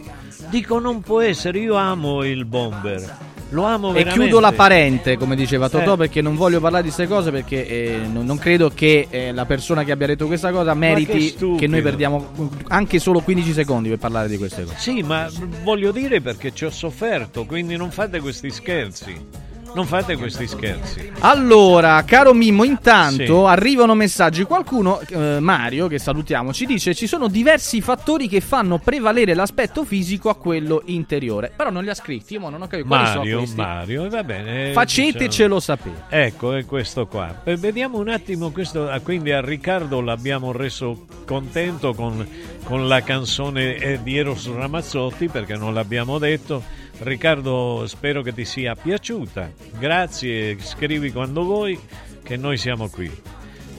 Dico, 0.49 0.77
non 0.77 1.01
può 1.01 1.21
essere, 1.21 1.57
io 1.57 1.73
amo 1.73 2.23
il 2.23 2.45
bomber. 2.45 3.17
Lo 3.52 3.64
amo 3.64 3.90
E 3.91 3.94
veramente. 4.03 4.19
chiudo 4.19 4.40
la 4.40 4.52
parente, 4.52 5.18
come 5.18 5.36
diceva 5.36 5.69
Totò, 5.69 5.94
Eh. 5.94 5.98
perché 5.98 6.22
non 6.22 6.36
voglio 6.36 6.60
parlare 6.60 6.84
di 6.84 6.90
queste 6.91 7.07
cose 7.07 7.32
perché 7.32 7.65
eh, 7.65 7.99
non, 8.11 8.26
non 8.26 8.38
credo 8.38 8.69
che 8.74 9.07
eh, 9.10 9.32
la 9.32 9.45
persona 9.45 9.84
che 9.84 9.91
abbia 9.91 10.07
detto 10.07 10.28
questa 10.28 10.52
cosa 10.52 10.74
meriti 10.74 11.34
che 11.34 11.56
che, 11.57 11.68
noi 11.68 11.82
perdiamo 11.82 12.52
anche 12.68 12.99
solo 12.99 13.22
15 13.22 13.53
secondi 13.53 13.90
per 13.90 13.99
parlare 13.99 14.28
di 14.28 14.38
queste 14.38 14.64
cose. 14.64 14.76
Sì, 14.78 15.02
ma 15.02 15.30
voglio 15.64 15.91
dire 15.91 16.19
perché 16.19 16.53
ci 16.53 16.65
ho 16.65 16.69
sofferto, 16.69 17.45
quindi 17.45 17.78
non 17.78 17.91
fate 17.91 18.19
questi 18.19 18.49
scherzi. 18.49 19.45
Non 19.78 19.86
fate 19.86 20.18
questi 20.18 20.48
scherzi. 20.48 21.12
Allora, 21.20 22.04
caro 22.04 22.34
Mimmo, 22.34 22.64
intanto 22.64 23.45
Sì. 23.45 23.45
arrivano 23.52 23.94
messaggi. 23.94 24.44
Qualcuno, 24.44 24.99
eh, 25.02 25.40
Mario, 25.40 25.86
che 25.88 25.99
salutiamo, 25.99 26.52
ci 26.52 26.66
dice 26.66 26.95
ci 26.95 27.06
sono 27.06 27.28
diversi 27.28 27.80
fattori 27.80 28.28
che 28.28 28.41
fanno 28.41 28.80
prevalere 28.80 29.36
l'aspetto 29.36 29.86
fisico 29.86 30.30
a 30.30 30.36
quello 30.36 30.82
interiore. 30.86 31.52
Però 31.56 31.70
non 31.70 31.84
li 31.84 31.91
ha 31.91 31.94
scritti, 31.94 32.34
io 32.34 32.49
non 32.49 32.60
ho 32.60 32.66
capito 32.68 32.88
quali 32.88 33.06
sono 33.06 33.20
Mario, 33.20 33.38
questi. 33.38 33.56
Mario, 33.56 34.10
va 34.10 34.24
bene. 34.24 34.72
Facetecelo 34.72 35.60
sapere. 35.60 36.06
Ecco, 36.10 36.54
è 36.56 36.66
questo 36.66 37.06
qua. 37.06 37.41
Eh, 37.44 37.56
Vediamo 37.56 37.99
un 37.99 38.10
attimo 38.10 38.49
questo. 38.49 38.90
ah, 38.90 38.99
Quindi 38.99 39.32
a 39.32 39.41
Riccardo 39.41 40.02
l'abbiamo 40.02 40.52
reso 40.52 41.06
contento 41.24 41.94
con, 41.94 42.28
con 42.64 42.88
la 42.88 43.04
canzone 43.04 43.76
eh, 43.76 43.99
di 44.02 44.18
Eros 44.18 44.52
Ramazzotti 44.52 45.28
perché 45.28 45.54
non 45.56 45.76
l'abbiamo 45.76 46.18
detto. 46.18 46.64
Riccardo, 46.99 47.86
spero 47.88 48.22
che 48.22 48.34
ti 48.34 48.44
sia 48.44 48.76
piaciuta. 48.76 49.52
Grazie, 49.78 50.57
scrivi 50.60 51.11
quando 51.11 51.44
vuoi 51.44 51.80
che 52.24 52.38
noi 52.38 52.57
siamo 52.57 52.90
qui. 52.90 53.11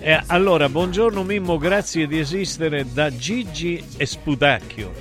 Eh, 0.00 0.20
allora, 0.26 0.68
buongiorno 0.68 1.22
Mimmo, 1.24 1.58
grazie 1.58 2.06
di 2.06 2.18
esistere 2.20 2.86
da 2.92 3.14
Gigi 3.14 3.82
e 3.96 4.06
Sputacchio 4.06 4.92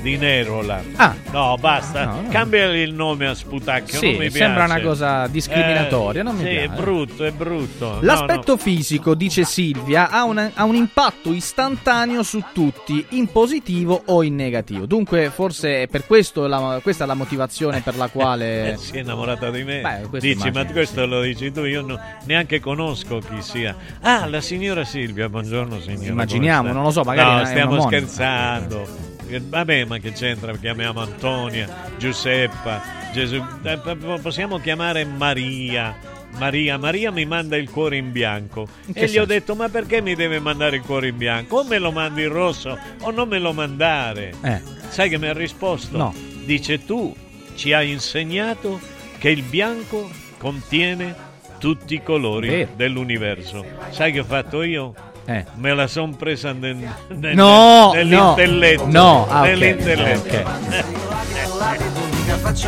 di 0.00 0.16
Nerola. 0.16 0.80
Ah. 0.94 1.12
no, 1.32 1.56
basta, 1.58 2.04
No, 2.04 2.20
no. 2.22 2.28
cambiali 2.28 2.78
il 2.78 2.94
nome 2.94 3.26
a 3.26 3.34
Sputacchio. 3.34 3.98
Sì, 3.98 4.16
mi 4.16 4.30
sembra 4.30 4.64
una 4.64 4.80
cosa 4.80 5.26
discriminatoria, 5.26 6.20
Eh, 6.20 6.24
non 6.24 6.36
mi 6.36 6.44
sì, 6.44 6.50
piace. 6.50 6.64
è 6.64 6.68
brutto, 6.68 7.24
è 7.24 7.32
brutto. 7.32 7.98
L'aspetto 8.02 8.52
no. 8.52 8.58
fisico, 8.58 9.14
dice 9.16 9.42
Silvia, 9.42 10.08
ha, 10.08 10.22
una- 10.22 10.52
ha 10.54 10.62
un 10.64 10.76
impatto 10.76 11.32
istantaneo 11.32 12.22
su 12.22 12.42
tutti, 12.52 13.04
in 13.10 13.26
positivo 13.26 14.00
o 14.06 14.22
in 14.22 14.36
negativo. 14.36 14.86
Dunque, 14.86 15.30
forse 15.30 15.82
è 15.82 15.88
per 15.88 16.06
questo 16.06 16.46
la- 16.46 16.78
questa 16.80 17.02
è 17.02 17.06
la 17.06 17.14
motivazione 17.14 17.80
per 17.80 17.96
la 17.96 18.08
quale. 18.08 18.70
Eh, 18.72 18.76
si 18.76 18.96
è 18.96 19.00
innamorata 19.00 19.50
di 19.50 19.64
me. 19.64 19.80
Beh, 20.08 20.18
Dici, 20.20 20.30
immagino, 20.46 20.64
ma 20.64 20.72
questo 20.72 21.06
lo 21.06 21.20
dici 21.22 21.50
tu, 21.50 21.64
io 21.64 21.84
neanche 22.24 22.60
conosco 22.60 23.18
chi 23.18 23.42
sia. 23.42 23.74
Ah, 24.02 24.26
la 24.26 24.37
signora 24.40 24.84
Silvia, 24.84 25.28
buongiorno 25.28 25.80
signora. 25.80 26.06
Immaginiamo, 26.06 26.72
non 26.72 26.82
lo 26.84 26.90
so, 26.90 27.02
magari 27.02 27.40
No, 27.40 27.44
stiamo 27.46 27.80
scherzando. 27.80 29.06
Vabbè, 29.48 29.84
ma 29.84 29.98
che 29.98 30.12
c'entra? 30.12 30.56
Chiamiamo 30.56 31.00
Antonia, 31.00 31.90
Giuseppa, 31.98 32.82
Gesù. 33.12 33.42
eh, 33.62 33.78
Possiamo 34.22 34.58
chiamare 34.58 35.04
Maria. 35.04 35.94
Maria, 36.38 36.78
Maria 36.78 37.10
mi 37.10 37.24
manda 37.26 37.56
il 37.56 37.68
cuore 37.70 37.96
in 37.96 38.12
bianco. 38.12 38.66
In 38.86 38.92
E 38.96 39.00
gli 39.00 39.04
ho 39.04 39.08
senso? 39.08 39.24
detto: 39.26 39.54
Ma 39.54 39.68
perché 39.68 40.00
mi 40.00 40.14
deve 40.14 40.38
mandare 40.40 40.76
il 40.76 40.82
cuore 40.82 41.08
in 41.08 41.16
bianco? 41.16 41.56
O 41.58 41.64
me 41.64 41.78
lo 41.78 41.90
mandi 41.90 42.22
in 42.22 42.28
rosso 42.28 42.78
o 43.00 43.10
non 43.10 43.28
me 43.28 43.38
lo 43.38 43.52
mandare. 43.52 44.32
Eh. 44.42 44.60
Sai 44.88 45.08
che 45.10 45.18
mi 45.18 45.26
ha 45.26 45.32
risposto? 45.32 45.96
No. 45.96 46.14
Dice 46.44 46.84
tu 46.84 47.14
ci 47.54 47.72
hai 47.72 47.90
insegnato 47.90 48.78
che 49.18 49.30
il 49.30 49.42
bianco 49.42 50.08
contiene 50.38 51.14
tutti 51.58 51.94
i 51.94 52.02
colori 52.02 52.48
Vero. 52.48 52.68
dell'universo. 52.76 53.64
Sai 53.90 54.12
che 54.12 54.20
ho 54.20 54.24
fatto 54.24 54.62
io? 54.62 54.94
Eh. 55.26 55.44
Me 55.56 55.74
la 55.74 55.86
son 55.86 56.16
presa 56.16 56.52
nel, 56.52 56.76
nel- 57.08 57.34
No, 57.34 57.92
nell'intelletto. 57.92 58.86
no, 58.86 59.26
ah, 59.28 59.42
nell'intelletto. 59.42 60.96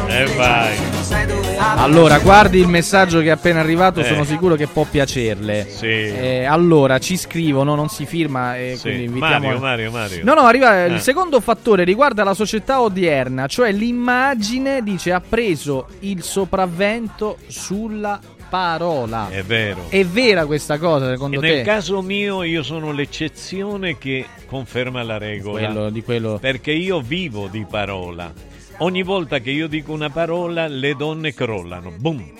E 0.08 0.26
vai. 0.36 0.74
Allora, 1.76 2.18
guardi 2.18 2.58
il 2.58 2.66
messaggio 2.68 3.20
che 3.20 3.26
è 3.26 3.30
appena 3.30 3.60
arrivato, 3.60 4.00
Eh. 4.00 4.04
sono 4.04 4.24
sicuro 4.24 4.54
che 4.54 4.66
può 4.66 4.84
piacerle. 4.84 5.66
Sì. 5.68 5.86
Eh, 5.86 6.44
allora, 6.44 6.98
ci 6.98 7.16
scrivono, 7.16 7.74
non 7.74 7.88
si 7.88 8.04
firma, 8.06 8.56
e 8.58 8.76
Sì. 8.76 9.04
invitiamo. 9.04 9.46
Mario, 9.46 9.58
Mario, 9.60 9.90
Mario. 9.90 10.24
No, 10.24 10.34
no, 10.34 10.40
arriva 10.42 10.84
il 10.84 10.94
Eh. 10.94 10.98
secondo 10.98 11.40
fattore 11.40 11.84
riguarda 11.84 12.24
la 12.24 12.34
società 12.34 12.80
odierna, 12.82 13.46
cioè 13.46 13.72
l'immagine, 13.72 14.82
dice, 14.82 15.12
ha 15.12 15.20
preso 15.26 15.86
il 16.00 16.22
sopravvento 16.22 17.36
sulla 17.46 18.18
parola. 18.50 19.28
È 19.30 19.42
vero. 19.42 19.86
È 19.88 20.04
vera 20.04 20.44
questa 20.44 20.76
cosa, 20.78 21.06
E 21.08 21.12
secondo 21.14 21.40
nel 21.40 21.58
te? 21.58 21.62
caso 21.62 22.02
mio 22.02 22.42
io 22.42 22.62
sono 22.62 22.92
l'eccezione 22.92 23.96
che 23.96 24.26
conferma 24.46 25.02
la 25.02 25.16
regola. 25.16 25.66
Quello- 25.66 25.90
di 25.90 26.02
quello- 26.02 26.38
Perché 26.38 26.72
io 26.72 27.00
vivo 27.00 27.46
di 27.48 27.64
parola. 27.70 28.30
Ogni 28.78 29.02
volta 29.02 29.38
che 29.38 29.50
io 29.50 29.68
dico 29.68 29.92
una 29.92 30.10
parola 30.10 30.66
le 30.66 30.94
donne 30.94 31.32
crollano. 31.32 31.92
Boom. 31.96 32.32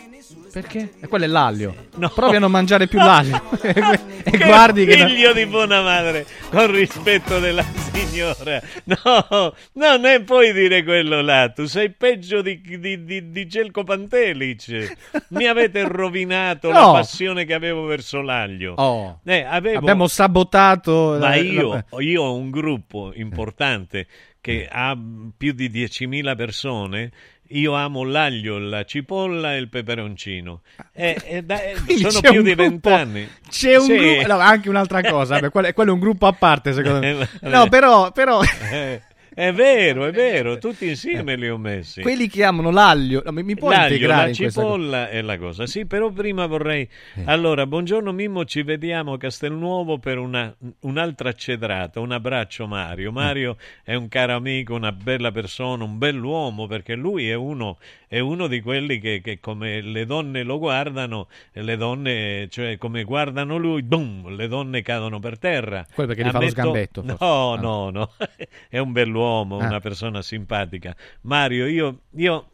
Perché? 0.52 0.94
E 1.00 1.06
quello 1.06 1.24
è 1.24 1.28
l'aglio. 1.28 1.74
No. 1.96 2.08
Provi 2.08 2.36
a 2.36 2.38
non 2.40 2.50
mangiare 2.50 2.86
più 2.88 2.98
l'aglio. 3.02 3.40
e 3.62 4.30
Che 4.30 4.44
guardi 4.44 4.84
che. 4.84 5.06
figlio 5.06 5.32
di 5.32 5.46
buona 5.46 5.80
madre, 5.82 6.26
con 6.50 6.70
rispetto 6.72 7.38
della 7.38 7.62
signora. 7.92 8.60
No, 8.84 9.54
no, 9.74 9.96
non 9.96 10.24
puoi 10.24 10.52
dire 10.52 10.82
quello 10.82 11.20
là. 11.20 11.50
Tu 11.50 11.66
sei 11.66 11.90
peggio 11.92 12.42
di, 12.42 12.60
di, 12.60 13.04
di, 13.04 13.30
di 13.30 13.46
Gelco 13.46 13.84
Pantelic. 13.84 14.96
Mi 15.30 15.46
avete 15.46 15.86
rovinato 15.86 16.70
la 16.70 16.80
No. 16.80 16.92
passione 16.92 17.44
che 17.44 17.54
avevo 17.54 17.84
verso 17.84 18.20
l'aglio. 18.20 18.74
Oh. 18.76 19.20
Eh, 19.24 19.42
avevo- 19.44 19.78
Abbiamo 19.78 20.08
sabotato. 20.08 21.16
Ma 21.20 21.28
la- 21.28 21.34
io, 21.36 21.72
la- 21.74 21.84
io 22.00 22.22
ho 22.22 22.34
un 22.34 22.50
gruppo 22.50 23.12
importante 23.14 24.06
che 24.40 24.66
ha 24.70 24.96
più 25.36 25.52
di 25.52 25.68
10.000 25.70 26.34
persone. 26.34 27.12
Io 27.52 27.74
amo 27.74 28.04
l'aglio, 28.04 28.58
la 28.58 28.84
cipolla 28.84 29.54
e 29.54 29.58
il 29.58 29.68
peperoncino. 29.68 30.60
E, 30.92 31.20
e 31.24 31.42
da- 31.42 31.60
e 31.62 31.74
Quindi 31.84 32.08
sono 32.08 32.20
c'è 32.20 32.30
più 32.30 32.42
di 32.42 32.54
vent'anni. 32.54 33.28
C'è 33.48 33.76
un 33.76 33.84
Sì. 33.86 33.96
gruppo. 33.96 34.26
No, 34.28 34.38
anche 34.38 34.68
un'altra 34.68 35.02
cosa. 35.02 35.40
beh, 35.40 35.48
quello, 35.50 35.72
quello 35.72 35.90
è 35.90 35.92
un 35.94 35.98
gruppo 36.00 36.26
a 36.28 36.32
parte, 36.32 36.72
secondo 36.72 37.00
me. 37.00 37.28
Eh, 37.42 37.48
No, 37.48 37.68
però. 37.68 38.12
però 38.12 38.40
Eh, 38.70 39.02
è 39.34 39.52
vero, 39.52 40.04
è 40.06 40.10
vero, 40.12 40.58
tutti 40.58 40.88
insieme 40.88 41.36
li 41.36 41.48
ho 41.48 41.56
messi. 41.58 42.02
quelli 42.02 42.28
che 42.28 42.44
amano 42.44 42.70
l'aglio. 42.70 43.22
mi, 43.30 43.54
puoi 43.56 43.74
L'aglio, 43.74 43.94
integrare 43.94 44.28
la 44.28 44.34
cipolla 44.34 45.08
e 45.10 45.22
la 45.22 45.38
cosa. 45.38 45.66
Sì, 45.66 45.86
però 45.86 46.10
prima 46.10 46.46
vorrei... 46.46 46.88
Allora, 47.24 47.66
buongiorno 47.66 48.12
Mimmo, 48.12 48.44
ci 48.44 48.62
vediamo 48.62 49.12
a 49.14 49.18
Castelnuovo 49.18 49.98
per 49.98 50.18
una, 50.18 50.54
un'altra 50.80 51.32
cedrata. 51.32 52.00
Un 52.00 52.12
abbraccio 52.12 52.66
Mario. 52.66 53.12
Mario 53.12 53.56
è 53.84 53.94
un 53.94 54.08
caro 54.08 54.34
amico, 54.34 54.74
una 54.74 54.92
bella 54.92 55.30
persona, 55.30 55.84
un 55.84 55.98
bell'uomo, 55.98 56.66
perché 56.66 56.94
lui 56.94 57.28
è 57.28 57.34
uno, 57.34 57.78
è 58.08 58.18
uno 58.18 58.46
di 58.46 58.60
quelli 58.60 58.98
che, 58.98 59.20
che 59.22 59.38
come 59.40 59.80
le 59.80 60.06
donne 60.06 60.42
lo 60.42 60.58
guardano, 60.58 61.28
le 61.52 61.76
donne, 61.76 62.48
cioè 62.50 62.76
come 62.78 63.04
guardano 63.04 63.56
lui, 63.56 63.82
boom, 63.82 64.34
le 64.34 64.48
donne 64.48 64.82
cadono 64.82 65.18
per 65.20 65.38
terra. 65.38 65.86
Quello 65.94 66.12
perché 66.12 66.28
gli 66.28 66.32
fa 66.32 66.40
lo 66.40 66.48
sgambetto, 66.48 67.02
forse. 67.02 67.16
No, 67.20 67.52
Ah. 67.52 67.60
no, 67.60 67.90
no, 67.90 68.10
è 68.68 68.78
un 68.78 68.92
bell'uomo, 68.92 69.18
Ah. 69.22 69.66
una 69.66 69.80
persona 69.80 70.22
simpatica. 70.22 70.96
Mario, 71.22 71.66
io, 71.66 72.02
io 72.16 72.50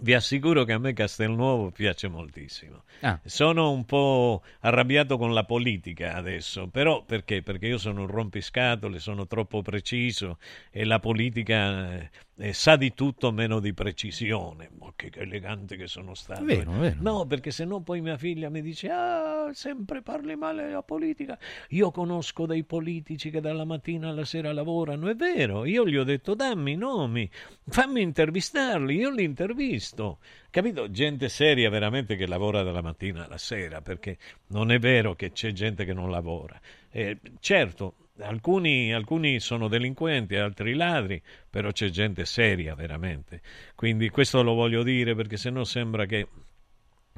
vi 0.00 0.14
assicuro 0.14 0.64
che 0.64 0.72
a 0.72 0.78
me 0.78 0.92
Castelnuovo 0.92 1.70
piace 1.70 2.08
moltissimo. 2.08 2.84
Ah. 3.00 3.18
Sono 3.24 3.70
un 3.70 3.84
po' 3.84 4.42
arrabbiato 4.60 5.16
con 5.16 5.32
la 5.32 5.44
politica 5.44 6.14
adesso, 6.14 6.68
però 6.68 7.04
perché? 7.04 7.42
Perché 7.42 7.66
io 7.66 7.78
sono 7.78 8.02
un 8.02 8.06
rompiscatole, 8.06 8.98
sono 8.98 9.26
troppo 9.26 9.62
preciso 9.62 10.38
e 10.70 10.84
la 10.84 11.00
politica 11.00 12.08
eh, 12.38 12.52
sa 12.52 12.76
di 12.76 12.94
tutto 12.94 13.32
meno 13.32 13.58
di 13.58 13.74
precisione. 13.74 14.70
Ma 14.78 14.92
che, 14.94 15.10
che 15.10 15.20
elegante 15.20 15.76
che 15.76 15.86
sono 15.86 16.14
stato. 16.14 16.44
Vero, 16.44 16.70
vero. 16.72 16.96
No, 17.00 17.26
perché 17.26 17.50
se 17.50 17.64
no 17.64 17.80
poi 17.80 18.00
mia 18.00 18.16
figlia 18.16 18.48
mi 18.48 18.62
dice 18.62 18.88
ah, 18.90 19.50
sempre 19.52 20.02
parli 20.02 20.36
male 20.36 20.66
della 20.66 20.82
politica. 20.82 21.38
Io 21.70 21.90
conosco 21.90 22.46
dei 22.46 22.64
politici 22.64 23.30
che 23.30 23.40
dalla 23.40 23.64
mattina 23.64 24.08
alla 24.08 24.24
sera 24.24 24.52
lavorano, 24.52 25.08
è 25.08 25.14
vero. 25.14 25.64
Io 25.64 25.86
gli 25.86 25.96
ho 25.96 26.04
detto 26.04 26.34
dammi 26.34 26.72
i 26.72 26.76
nomi, 26.76 27.28
fammi 27.66 28.00
intervistarli, 28.00 28.94
io 28.94 29.10
li 29.10 29.24
intervisto. 29.24 30.18
Capito? 30.50 30.90
Gente 30.90 31.28
seria 31.28 31.68
veramente 31.70 32.16
che 32.16 32.26
lavora 32.26 32.62
dalla 32.62 32.82
mattina 32.82 33.24
alla 33.24 33.38
sera, 33.38 33.80
perché 33.80 34.16
non 34.48 34.70
è 34.70 34.78
vero 34.78 35.14
che 35.14 35.32
c'è 35.32 35.52
gente 35.52 35.84
che 35.84 35.92
non 35.92 36.10
lavora. 36.10 36.58
Eh, 36.90 37.18
certo, 37.40 37.94
alcuni, 38.20 38.92
alcuni 38.92 39.40
sono 39.40 39.68
delinquenti, 39.68 40.36
altri 40.36 40.74
ladri, 40.74 41.20
però 41.48 41.70
c'è 41.70 41.88
gente 41.88 42.24
seria 42.24 42.74
veramente. 42.74 43.40
Quindi 43.74 44.08
questo 44.10 44.42
lo 44.42 44.54
voglio 44.54 44.82
dire 44.82 45.14
perché 45.14 45.36
sennò 45.36 45.64
sembra 45.64 46.06
che 46.06 46.28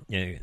eh, 0.08 0.40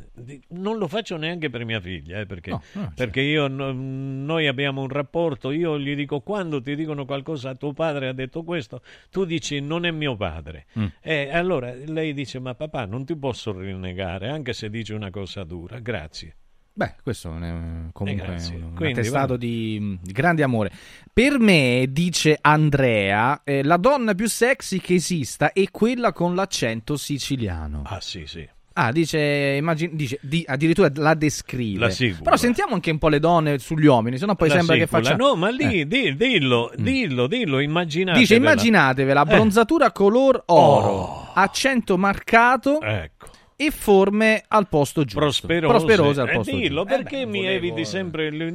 non 0.50 0.78
lo 0.78 0.88
faccio 0.88 1.18
neanche 1.18 1.50
per 1.50 1.66
mia 1.66 1.80
figlia, 1.80 2.20
eh, 2.20 2.26
perché, 2.26 2.52
No, 2.52 2.62
no, 2.74 2.92
perché 2.96 3.22
io, 3.22 3.48
no- 3.48 3.72
noi 3.72 4.48
abbiamo 4.48 4.82
un 4.82 4.90
rapporto, 4.90 5.52
io 5.52 5.80
gli 5.80 5.96
dico 5.96 6.22
quando 6.22 6.62
ti 6.62 6.76
dicono 6.76 7.06
qualcosa, 7.06 7.56
tuo 7.56 7.74
padre 7.74 8.08
ha 8.08 8.14
detto 8.14 8.44
questo, 8.44 8.82
tu 9.10 9.26
dici 9.26 9.60
non 9.60 9.86
è 9.86 9.92
mio 9.92 10.16
padre. 10.16 10.68
Mm. 10.78 10.86
E 11.02 11.30
allora 11.32 11.74
lei 11.74 12.14
dice 12.14 12.40
ma 12.40 12.54
papà 12.56 12.86
non 12.86 13.06
ti 13.06 13.16
posso 13.16 13.58
rinnegare, 13.58 14.30
anche 14.30 14.54
se 14.54 14.70
dici 14.70 14.94
una 14.94 15.10
cosa 15.10 15.44
dura, 15.44 15.80
grazie. 15.80 16.36
Beh, 16.78 16.94
questo 17.02 17.30
è 17.30 17.44
eh, 17.44 17.90
comunque 17.92 18.36
Eh, 18.36 18.54
un, 18.54 18.74
Quindi, 18.76 19.00
attestato 19.00 19.36
di, 19.36 19.98
di 20.00 20.12
grande 20.12 20.44
amore. 20.44 20.70
Per 21.12 21.40
me, 21.40 21.88
dice 21.90 22.38
Andrea, 22.40 23.42
eh, 23.44 23.64
la 23.64 23.78
donna 23.78 24.14
più 24.14 24.28
sexy 24.28 24.80
che 24.80 24.94
esista 24.94 25.54
è 25.54 25.64
quella 25.72 26.14
con 26.14 26.36
l'accento 26.36 26.96
siciliano. 26.96 27.82
Ah 27.84 28.00
sì, 28.00 28.26
sì. 28.28 28.48
Ah, 28.74 28.92
dice, 28.92 29.18
immagin- 29.58 29.96
dice 29.96 30.20
di- 30.22 30.44
addirittura 30.48 30.92
la 30.98 31.16
descrive. 31.16 31.80
La 31.80 31.90
sicula. 31.90 32.22
Però 32.22 32.36
sentiamo 32.36 32.76
anche 32.76 32.92
un 32.92 33.00
po' 33.00 33.10
le 33.10 33.20
donne 33.20 33.58
sugli 33.58 33.88
uomini, 33.88 34.20
sennò 34.20 34.36
poi 34.36 34.50
La 34.50 34.58
sembra 34.58 34.76
che 34.76 34.82
sicula. 34.84 35.02
faccia... 35.02 35.16
No, 35.16 35.36
ma 35.36 35.50
lì, 35.50 35.80
Eh. 35.80 35.88
di- 35.88 36.16
dillo, 36.16 36.72
dillo, 36.76 37.26
dillo, 37.26 37.58
immaginate. 37.60 38.20
Dice, 38.20 38.36
immaginatevela, 38.36 39.26
bronzatura 39.26 39.92
color 39.92 40.44
oro, 40.46 40.88
Oh. 40.90 41.32
accento 41.34 41.98
marcato 41.98 42.80
Ecco. 42.82 43.30
E 43.60 43.72
forme 43.72 44.44
al 44.48 44.68
posto 44.70 45.02
giusto. 45.04 45.20
Prosperose. 45.20 45.68
Prosperose 45.84 46.22
al 46.22 46.30
Eh, 46.30 46.34
posto 46.34 46.56
dillo, 46.56 46.84
giusto. 46.84 46.96
perché 46.96 47.26
mi 47.26 47.44
eviti 47.48 47.86
sempre 47.86 48.28
il, 48.28 48.54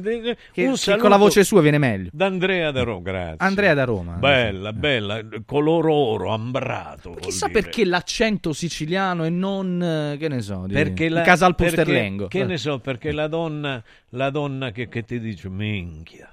Che, 0.53 0.63
un 0.65 0.71
che 0.71 0.77
saluto 0.77 1.01
con 1.01 1.09
la 1.11 1.17
voce 1.17 1.43
sua 1.43 1.59
viene 1.61 1.77
meglio. 1.77 2.09
d'Andrea 2.13 2.71
da 2.71 2.83
Roma, 2.83 3.01
grazie. 3.01 3.35
Andrea 3.39 3.73
da 3.73 3.83
Roma. 3.83 4.13
Bella, 4.13 4.71
bella, 4.71 5.21
color 5.45 5.87
oro, 5.89 6.29
ambrato. 6.31 7.09
vuol 7.09 7.21
Chissà 7.21 7.47
dire. 7.47 7.61
perché 7.61 7.83
l'accento 7.85 8.53
siciliano 8.53 9.25
e 9.25 9.29
non, 9.29 9.83
eh, 10.13 10.17
che 10.17 10.29
ne 10.29 10.41
so, 10.41 10.63
di, 10.67 10.73
Perché 10.73 11.07
di 11.07 11.13
la, 11.13 11.21
Casal 11.21 11.53
perché- 11.53 11.75
Pusterlengo. 11.75 12.27
Che 12.27 12.39
Eh. 12.39 12.45
ne 12.45 12.57
so, 12.57 12.79
perché 12.79 13.11
la 13.11 13.27
donna, 13.27 13.83
la 14.11 14.29
donna 14.29 14.71
che, 14.71 14.87
che 14.87 15.03
ti 15.03 15.19
dice, 15.19 15.49
minchia, 15.49 16.31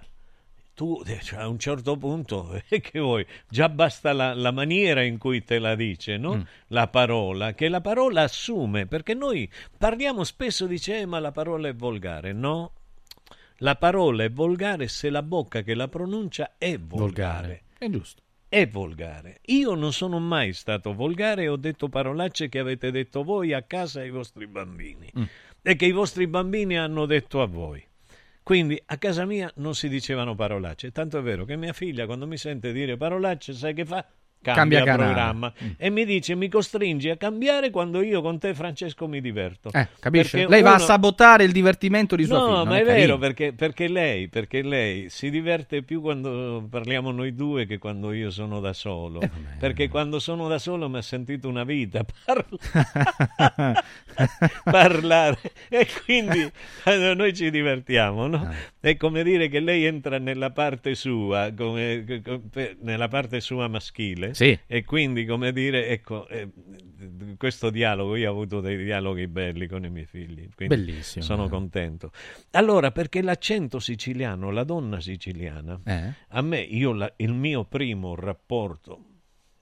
tu 0.81 1.03
eh, 1.05 1.21
cioè, 1.21 1.41
a 1.41 1.47
un 1.47 1.59
certo 1.59 1.99
punto, 1.99 2.59
eh, 2.71 2.81
che 2.81 2.99
vuoi, 3.01 3.27
già 3.47 3.69
basta 3.69 4.15
la, 4.15 4.33
la 4.33 4.51
maniera 4.51 5.03
in 5.03 5.19
cui 5.19 5.45
te 5.45 5.59
la 5.59 5.75
dice, 5.75 6.17
no? 6.17 6.37
Mm. 6.37 6.41
La 6.69 6.89
parola, 6.89 7.53
che 7.53 7.69
la 7.69 7.83
parola 7.83 8.23
assume, 8.23 8.87
perché 8.87 9.13
noi 9.13 9.47
parliamo 9.77 10.25
spesso, 10.25 10.67
dice, 10.67 11.01
"Eh, 11.01 11.05
ma 11.05 11.19
la 11.19 11.33
parola 11.33 11.69
è 11.69 11.75
volgare, 11.75 12.33
no? 12.33 12.73
La 13.59 13.77
parola 13.77 14.25
è 14.25 14.31
volgare 14.31 14.89
se 14.89 15.11
la 15.11 15.23
bocca 15.23 15.61
che 15.61 15.75
la 15.75 15.87
pronuncia 15.89 16.53
è 16.57 16.79
volgare. 16.79 17.65
È 17.77 17.87
giusto. 17.91 18.23
È 18.49 18.67
volgare. 18.67 19.41
Io 19.49 19.75
non 19.75 19.93
sono 19.93 20.19
mai 20.19 20.55
stato 20.55 20.95
volgare 20.95 21.43
e 21.43 21.49
ho 21.49 21.57
detto 21.57 21.91
parolacce 21.91 22.49
che 22.49 22.59
avete 22.59 22.91
detto 22.91 23.23
voi 23.23 23.53
a 23.53 23.61
casa 23.61 24.01
ai 24.01 24.09
vostri 24.11 24.47
bambini 24.47 25.13
Mm. 25.19 25.25
e 25.61 25.77
che 25.77 25.85
i 25.85 25.93
vostri 25.93 26.27
bambini 26.27 26.79
hanno 26.79 27.05
detto 27.05 27.43
a 27.43 27.47
voi. 27.47 27.87
Quindi 28.51 28.83
a 28.87 28.97
casa 28.97 29.25
mia 29.27 29.49
non 29.59 29.77
si 29.77 29.89
dicevano 29.89 30.35
parolacce, 30.35 30.91
tanto 30.91 31.17
è 31.19 31.23
vero 31.23 31.45
che 31.45 31.55
mia 31.55 31.73
figlia 31.73 32.05
quando 32.07 32.27
mi 32.27 32.37
sente 32.37 32.73
dire 32.73 32.97
parolacce, 32.97 33.53
sai 33.53 33.75
che 33.75 33.85
fa? 33.85 34.05
Cambia 34.43 34.83
Cambia, 34.83 35.05
programma 35.05 35.53
Mm. 35.63 35.71
e 35.77 35.91
mi 35.91 36.07
dice 36.07 36.35
mi 36.35 36.49
costringi 36.49 37.11
a 37.11 37.17
cambiare 37.19 37.69
quando 37.69 38.01
io 38.01 38.23
con 38.23 38.39
te 38.39 38.55
Francesco 38.55 39.07
mi 39.07 39.21
diverto. 39.21 39.69
Eh, 39.71 39.87
capisce? 40.01 40.39
Perché 40.39 40.51
Lei 40.51 40.63
va 40.63 40.71
a 40.71 40.77
uno- 40.77 40.83
sabotare 40.85 41.45
il 41.45 41.53
divertimento 41.53 42.17
di 42.17 42.25
sua 42.25 42.39
No, 42.39 42.45
figlia. 42.47 42.57
non 42.57 42.69
ma 42.69 42.75
è, 42.79 42.85
carino. 42.85 42.95
vero 42.97 43.19
perché, 43.19 43.53
perché 43.53 43.89
lei, 43.89 44.29
perché 44.29 44.63
lei 44.63 45.11
si 45.11 45.29
diverte 45.29 45.83
più 45.83 46.01
quando 46.01 46.67
parliamo 46.71 47.11
noi 47.11 47.35
due 47.35 47.67
che 47.67 47.77
quando 47.77 48.13
io 48.13 48.31
sono 48.31 48.61
da 48.61 48.73
solo. 48.73 49.21
Eh, 49.21 49.31
perché 49.59 49.89
quando 49.91 50.19
sono 50.19 50.49
da 50.49 50.59
solo 50.59 50.89
mi 50.89 50.97
ha 50.97 51.03
sentito 51.03 51.47
una 51.47 51.65
vita 51.65 52.03
parla- 52.25 53.85
parlare 54.65 55.39
e 55.69 55.87
quindi 56.05 56.51
noi 57.15 57.35
ci 57.35 57.51
divertiamo, 57.51 58.27
no? 58.27 58.37
Ah. 58.37 58.55
È 58.81 58.97
come 58.97 59.23
dire 59.23 59.49
che 59.49 59.61
lei 59.61 59.85
entra 59.85 60.19
nella 60.19 60.51
parte 60.51 60.95
sua, 60.95 61.53
come- 61.57 62.05
co- 62.07 62.21
co- 62.23 62.43
pe- 62.51 62.77
nella 62.83 63.09
parte 63.09 63.41
sua 63.41 63.69
maschile 63.69 64.35
Sì. 64.35 64.59
e 64.67 64.85
quindi 64.85 65.25
come 65.25 65.53
dire, 65.53 65.89
ecco, 65.89 66.27
eh, 66.29 66.49
questo 67.37 67.71
dialogo, 67.71 68.17
io 68.17 68.29
ho 68.29 68.33
avuto 68.33 68.61
dei 68.61 68.77
dialoghi 68.83 69.27
belli 69.27 69.67
con 69.67 69.85
i 69.85 69.91
miei 69.91 70.07
figli, 70.07 70.49
Bellissimo, 70.57 71.25
sono 71.25 71.47
eh. 71.47 71.49
contento. 71.49 72.11
Allora, 72.53 72.91
perché 72.91 73.23
l'accento 73.23 73.79
siciliano, 73.79 74.51
la 74.51 74.65
donna 74.65 75.01
siciliana, 75.01 75.81
Eh? 75.85 76.13
a 76.29 76.41
me, 76.43 76.61
io 76.61 76.93
la- 76.93 77.13
il 77.17 77.33
mio 77.33 77.65
primo 77.65 78.15
rapporto 78.15 79.05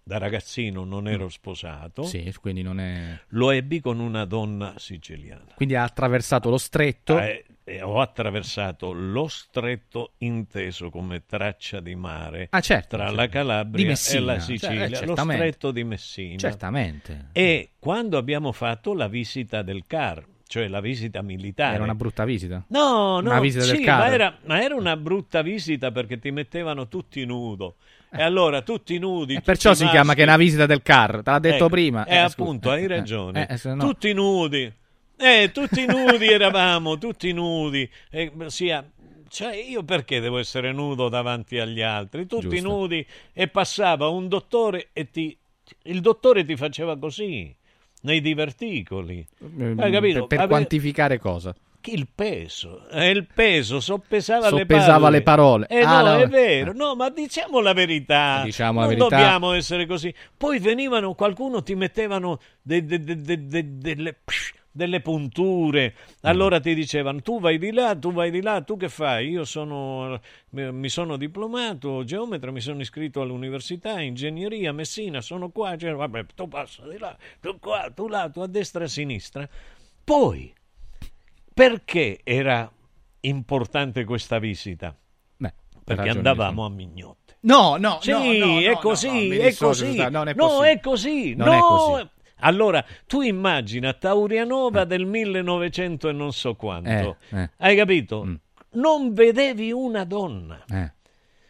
da 0.09 0.17
ragazzino 0.17 0.85
non 0.85 1.07
ero 1.07 1.29
sposato, 1.29 2.03
Mm. 2.03 2.05
Sì, 2.07 2.35
quindi 2.41 2.63
non 2.63 2.81
è... 2.81 3.19
lo 3.29 3.51
ebbi 3.51 3.81
con 3.81 4.01
una 4.01 4.25
donna 4.25 4.73
siciliana. 4.79 5.53
Quindi 5.55 5.75
ha 5.75 5.83
attraversato 5.83 6.49
lo 6.49 6.57
stretto. 6.57 7.19
Eh, 7.19 7.45
e 7.63 7.83
ho 7.83 8.01
attraversato 8.01 8.93
lo 8.93 9.29
stretto 9.29 10.13
inteso 10.19 10.89
come 10.89 11.27
traccia 11.27 11.81
di 11.81 11.95
mare 11.95 12.47
Ah, 12.51 12.61
certo, 12.61 12.97
tra 12.97 13.09
certo. 13.09 13.15
la 13.21 13.29
Calabria 13.29 13.87
Messina, 13.89 14.19
e 14.19 14.25
la 14.25 14.33
cioè, 14.33 14.41
eh, 14.55 14.59
Sicilia, 14.59 14.89
lo 14.89 14.97
certamente. 14.97 15.35
stretto 15.35 15.71
di 15.73 15.85
Messina. 15.85 16.39
Certamente. 16.39 17.29
E 17.33 17.73
quando 17.79 18.17
abbiamo 18.17 18.53
fatto 18.53 18.95
la 18.95 19.07
visita 19.09 19.61
del 19.61 19.85
CAR, 19.87 20.25
cioè 20.47 20.67
la 20.69 20.81
visita 20.81 21.21
militare. 21.21 21.75
Era 21.75 21.85
una 21.85 21.95
brutta 21.95 22.25
visita. 22.25 22.65
No, 22.69 23.21
no, 23.21 23.31
Una 23.31 23.41
visita 23.41 23.65
sì, 23.65 23.73
del 23.77 23.85
carro. 23.85 24.05
ma 24.09 24.15
era, 24.15 24.39
ma 24.47 24.63
era 24.63 24.75
una 24.75 24.97
brutta 24.97 25.43
visita 25.43 25.91
perché 25.93 26.19
ti 26.19 26.31
mettevano 26.31 26.89
tutti 26.89 27.23
nudo. 27.27 27.77
E 28.11 28.23
allora 28.23 28.63
tutti 28.63 28.99
nudi. 28.99 29.35
tutti 29.35 29.45
Perciò 29.45 29.75
si 29.75 29.83
maschi. 29.83 29.97
chiama 29.97 30.15
che 30.15 30.21
è 30.21 30.25
una 30.25 30.37
visita 30.37 30.67
del 30.67 30.83
car, 30.83 31.23
te 31.23 31.31
l'ha 31.31 31.39
detto 31.39 31.57
Ecco, 31.57 31.69
prima. 31.69 32.05
E 32.07 32.15
Eh, 32.15 32.19
appunto, 32.19 32.71
hai 32.71 32.85
Eh, 32.85 32.89
ragione. 32.89 33.47
eh, 33.49 33.59
no- 33.75 33.85
Tutti 33.87 34.13
nudi. 34.13 34.73
Eh, 35.21 35.51
tutti 35.53 35.85
nudi 35.87 36.27
eravamo, 36.29 36.97
tutti 36.97 37.33
nudi. 37.33 37.89
Eh, 38.11 38.33
sia, 38.47 38.89
cioè, 39.29 39.55
io 39.57 39.83
perché 39.83 40.21
devo 40.21 40.39
essere 40.39 40.73
nudo 40.73 41.09
davanti 41.09 41.59
agli 41.59 41.83
altri? 41.83 42.27
Tutti 42.27 42.49
Giusto. 42.49 42.69
nudi 42.69 43.05
e 43.33 43.49
passava 43.49 44.09
un 44.09 44.29
dottore 44.29 44.89
e 44.93 45.11
ti... 45.11 45.37
Il 45.83 46.01
dottore 46.01 46.45
ti 46.47 46.57
faceva 46.57 46.97
così, 46.97 47.55
nei 48.03 48.21
diverticoli. 48.23 49.27
Hai 49.77 49.91
capito? 49.93 50.27
Per, 50.27 50.39
per 50.39 50.47
quantificare 50.49 51.19
cosa? 51.19 51.55
Il 51.81 52.07
peso, 52.15 52.87
eh, 52.91 53.09
il 53.09 53.27
peso 53.33 53.81
soppesava, 53.81 54.49
Soppesava 54.49 55.09
le 55.09 55.19
le 55.19 55.23
parole. 55.23 55.67
Eh 55.69 55.81
Ah, 55.81 56.03
no, 56.03 56.17
no. 56.17 56.23
è 56.23 56.27
vero, 56.29 56.73
no, 56.75 56.95
ma 56.95 57.09
diciamo 57.09 57.61
la 57.61 57.73
verità. 57.73 58.43
Diciamo 58.45 58.81
la 58.81 58.87
non 58.87 58.95
verità. 58.97 59.17
dobbiamo 59.17 59.53
essere 59.53 59.87
così. 59.87 60.13
Poi 60.37 60.59
venivano, 60.59 61.15
qualcuno 61.15 61.63
ti 61.63 61.75
mettevano 61.75 62.41
de- 62.61 62.85
de- 62.85 63.03
de- 63.03 63.23
de- 63.23 63.47
de- 63.47 63.79
delle, 63.79 64.13
psh, 64.23 64.53
delle 64.71 65.01
punture. 65.01 65.95
Allora 66.23 66.61
ti 66.61 66.75
dicevano 66.75 67.23
tu 67.23 67.41
vai 67.41 67.57
di 67.59 67.73
là, 67.73 67.97
tu 67.97 68.13
vai 68.13 68.31
di 68.31 68.43
là, 68.43 68.61
tu 68.61 68.77
che 68.77 68.91
fai? 68.91 69.29
Io 69.31 69.45
sono, 69.47 70.21
mi 70.51 70.89
sono 70.91 71.17
diplomato 71.17 72.05
geometra, 72.05 72.51
mi 72.51 72.61
sono 72.61 72.81
iscritto 72.83 73.23
all'università, 73.23 73.99
ingegneria, 74.01 74.73
Messina, 74.73 75.23
sono 75.23 75.49
qua. 75.49 75.75
Cioè, 75.77 75.95
vabbè, 75.95 76.27
tu 76.35 76.49
passa 76.49 76.87
di 76.87 76.99
là, 76.99 77.17
tu 77.41 77.59
qua, 77.59 77.91
tu 77.95 78.09
là, 78.09 78.29
tu 78.29 78.41
a 78.41 78.47
destra 78.47 78.83
e 78.83 78.85
a 78.85 78.89
sinistra. 78.89 79.49
Poi 80.05 80.53
perché 81.59 82.21
era 82.23 82.71
importante 83.23 84.05
questa 84.05 84.39
visita? 84.39 84.97
Beh, 85.37 85.53
Perché 85.83 86.11
andavamo 86.11 86.65
a 86.65 86.71
Mignotte. 86.71 87.39
No, 87.41 87.77
no, 87.79 87.99
Sì, 88.01 88.13
no, 88.13 88.19
no, 88.19 88.61
è 88.61 88.71
no, 88.71 88.79
così, 88.79 89.29
no, 89.29 89.35
è 89.43 89.55
così. 89.57 89.97
Non 90.09 90.29
è 90.29 90.35
No, 90.35 90.47
così. 90.47 90.69
è 90.69 90.81
così. 90.81 91.35
Non 91.35 91.47
no. 91.49 91.53
è 91.55 91.59
così. 91.59 92.09
Allora, 92.43 92.85
tu 93.09 93.23
immagina 93.23 93.93
Taurianova 93.93 94.85
del 94.85 95.05
1900 95.05 96.09
e 96.09 96.13
non 96.13 96.33
so 96.33 96.55
quanto. 96.55 97.17
Eh, 97.31 97.41
eh. 97.41 97.51
Hai 97.57 97.75
capito? 97.75 98.25
Mm. 98.25 98.35
Non 98.75 99.13
vedevi 99.13 99.73
una 99.73 100.05
donna. 100.05 100.63
Eh. 100.71 100.93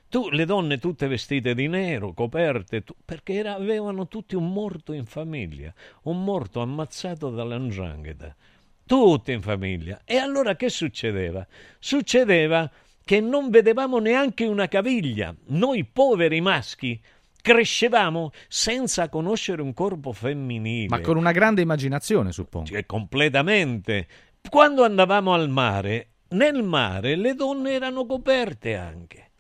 Tu, 0.09 0.31
le 0.31 0.47
donne 0.47 0.79
tutte 0.79 1.07
vestite 1.07 1.55
di 1.55 1.69
nero, 1.69 2.15
coperte, 2.15 2.83
tu- 2.83 2.95
perché 3.05 3.35
era- 3.35 3.57
avevano 3.57 4.09
tutti 4.09 4.35
un 4.37 4.51
morto 4.51 4.95
in 4.95 5.05
famiglia, 5.05 5.71
un 6.05 6.25
morto 6.25 6.63
ammazzato 6.63 7.29
dall'andrangheta, 7.29 8.35
tutti 8.89 9.33
in 9.33 9.43
famiglia. 9.43 10.01
E 10.05 10.17
allora 10.17 10.57
che 10.57 10.71
succedeva? 10.71 11.47
Succedeva 11.79 12.69
che 13.05 13.21
non 13.21 13.51
vedevamo 13.51 13.99
neanche 13.99 14.47
una 14.47 14.67
caviglia. 14.67 15.35
Noi 15.49 15.85
poveri 15.85 16.41
maschi 16.41 17.01
crescevamo 17.41 18.33
senza 18.49 19.09
conoscere 19.11 19.63
un 19.63 19.75
corpo 19.75 20.13
femminile. 20.13 20.89
Ma 20.89 21.01
con 21.01 21.19
una 21.19 21.33
grande 21.33 21.61
immaginazione, 21.61 22.33
suppongo. 22.33 22.69
Cioè, 22.69 22.87
completamente. 22.87 24.09
Quando 24.49 24.85
andavamo 24.85 25.35
al 25.35 25.51
mare, 25.51 26.13
nel 26.29 26.63
mare 26.63 27.15
le 27.15 27.35
donne 27.35 27.73
erano 27.73 28.07
coperte 28.07 28.75
anche. 28.75 29.31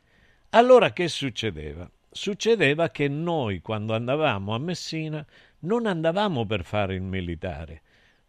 Allora 0.51 0.93
che 0.93 1.09
succedeva? 1.09 1.91
Succedeva 2.11 2.91
che 2.91 3.09
noi, 3.09 3.61
quando 3.61 3.95
andavamo 3.95 4.55
a 4.55 4.59
Messina, 4.59 5.25
non 5.61 5.87
andavamo 5.87 6.45
per 6.47 6.65
fare 6.65 6.95
il 6.95 7.03
militare, 7.03 7.83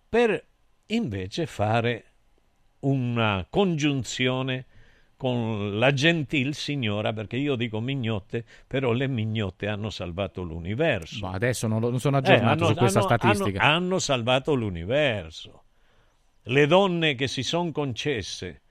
per 0.08 0.49
invece 0.90 1.46
fare 1.46 2.04
una 2.82 3.46
congiunzione 3.50 4.66
con 5.18 5.78
la 5.78 5.92
gentil 5.92 6.54
signora, 6.56 7.12
perché 7.12 7.36
io 7.36 7.56
dico 7.56 7.82
mignotte, 7.82 8.46
però 8.66 8.94
le 8.94 9.08
mignotte 9.08 9.68
hanno 9.68 9.90
salvato 9.90 10.42
l'universo. 10.44 11.26
Ma 11.28 11.34
adesso 11.34 11.68
non, 11.68 11.82
lo- 11.82 11.90
non 11.90 12.00
sono 12.00 12.18
Eh, 12.18 12.20
aggiornato 12.20 12.64
hanno- 12.64 12.68
su 12.68 12.76
questa 12.76 13.00
hanno- 13.00 13.08
statistica. 13.08 13.62
Hanno, 13.62 13.76
hanno 13.76 14.00
salvato 14.00 14.54
l'universo. 14.54 15.64
Le 16.44 16.68
donne 16.68 17.16
che 17.16 17.28
si 17.28 17.44
sono 17.44 17.72
concesse 17.72 18.62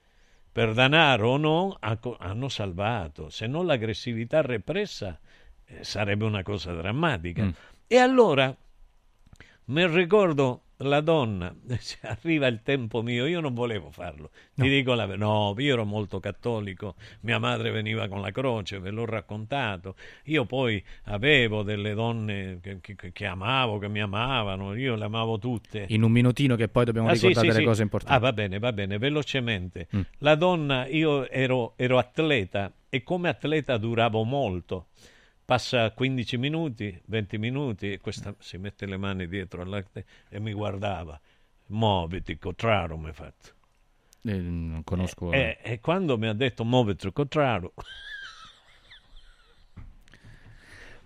per 0.51 0.73
danaro 0.73 1.29
o 1.29 1.37
no 1.37 1.77
ha- 1.79 1.99
hanno 2.17 2.49
salvato. 2.49 3.29
Se 3.29 3.45
no 3.45 3.61
l'aggressività 3.61 4.41
repressa 4.41 5.19
eh, 5.65 5.83
sarebbe 5.83 6.25
una 6.25 6.41
cosa 6.41 6.73
drammatica. 6.73 7.43
Mm. 7.43 7.49
E 7.85 7.97
allora 7.97 8.55
mi 9.65 9.87
ricordo 9.87 10.63
la 10.81 11.01
donna, 11.01 11.53
arriva 12.03 12.47
il 12.47 12.61
tempo 12.63 13.01
mio, 13.01 13.25
io 13.25 13.39
non 13.41 13.53
volevo 13.53 13.91
farlo, 13.91 14.29
ti 14.53 14.69
dico 14.69 14.93
la 14.93 15.05
verità, 15.05 15.25
no, 15.25 15.53
io 15.57 15.73
ero 15.73 15.85
molto 15.85 16.19
cattolico, 16.19 16.95
mia 17.21 17.37
madre 17.37 17.71
veniva 17.71 18.07
con 18.07 18.21
la 18.21 18.31
croce, 18.31 18.79
ve 18.79 18.89
l'ho 18.89 19.05
raccontato, 19.05 19.95
io 20.25 20.45
poi 20.45 20.81
avevo 21.05 21.63
delle 21.63 21.93
donne 21.93 22.59
che, 22.61 22.79
che- 22.81 23.11
che 23.11 23.25
amavo, 23.25 23.77
che 23.77 23.89
mi 23.89 23.99
amavano, 24.01 24.73
io 24.75 24.95
le 24.95 25.03
amavo 25.05 25.37
tutte. 25.37 25.85
In 25.89 26.03
un 26.03 26.11
minutino 26.11 26.55
che 26.55 26.67
poi 26.69 26.85
dobbiamo 26.85 27.09
Ah, 27.09 27.15
sì, 27.15 27.27
ricordare 27.27 27.45
sì, 27.47 27.51
delle 27.51 27.63
sì. 27.63 27.67
cose 27.69 27.81
importanti. 27.83 28.15
Ah, 28.17 28.19
va 28.19 28.33
bene, 28.33 28.59
va 28.59 28.71
bene, 28.73 28.97
velocemente. 28.97 29.87
Mm. 29.95 30.01
La 30.19 30.35
donna, 30.35 30.87
io 30.87 31.27
ero, 31.29 31.73
ero 31.75 31.97
atleta 31.97 32.71
e 32.89 33.03
come 33.03 33.27
atleta 33.29 33.77
duravo 33.77 34.23
molto. 34.23 34.87
Passa 35.49 35.89
15 35.89 36.37
minuti, 36.37 37.01
20 37.07 37.39
minuti 37.39 37.91
e 37.91 37.97
questa 37.99 38.35
si 38.37 38.59
mette 38.59 38.85
le 38.85 38.97
mani 38.97 39.27
dietro 39.27 39.63
alla 39.63 39.83
e 40.29 40.39
mi 40.39 40.53
guardava. 40.53 41.19
Muoviti, 41.69 42.37
contrario, 42.37 42.95
mi 42.97 43.09
ha 43.09 43.13
fatto. 43.13 43.49
Eh, 44.25 44.37
non 44.37 44.83
conosco. 44.83 45.31
E, 45.31 45.57
e 45.63 45.79
quando 45.79 46.19
mi 46.19 46.27
ha 46.27 46.33
detto 46.33 46.63
muoviti, 46.63 47.11
contrario, 47.11 47.73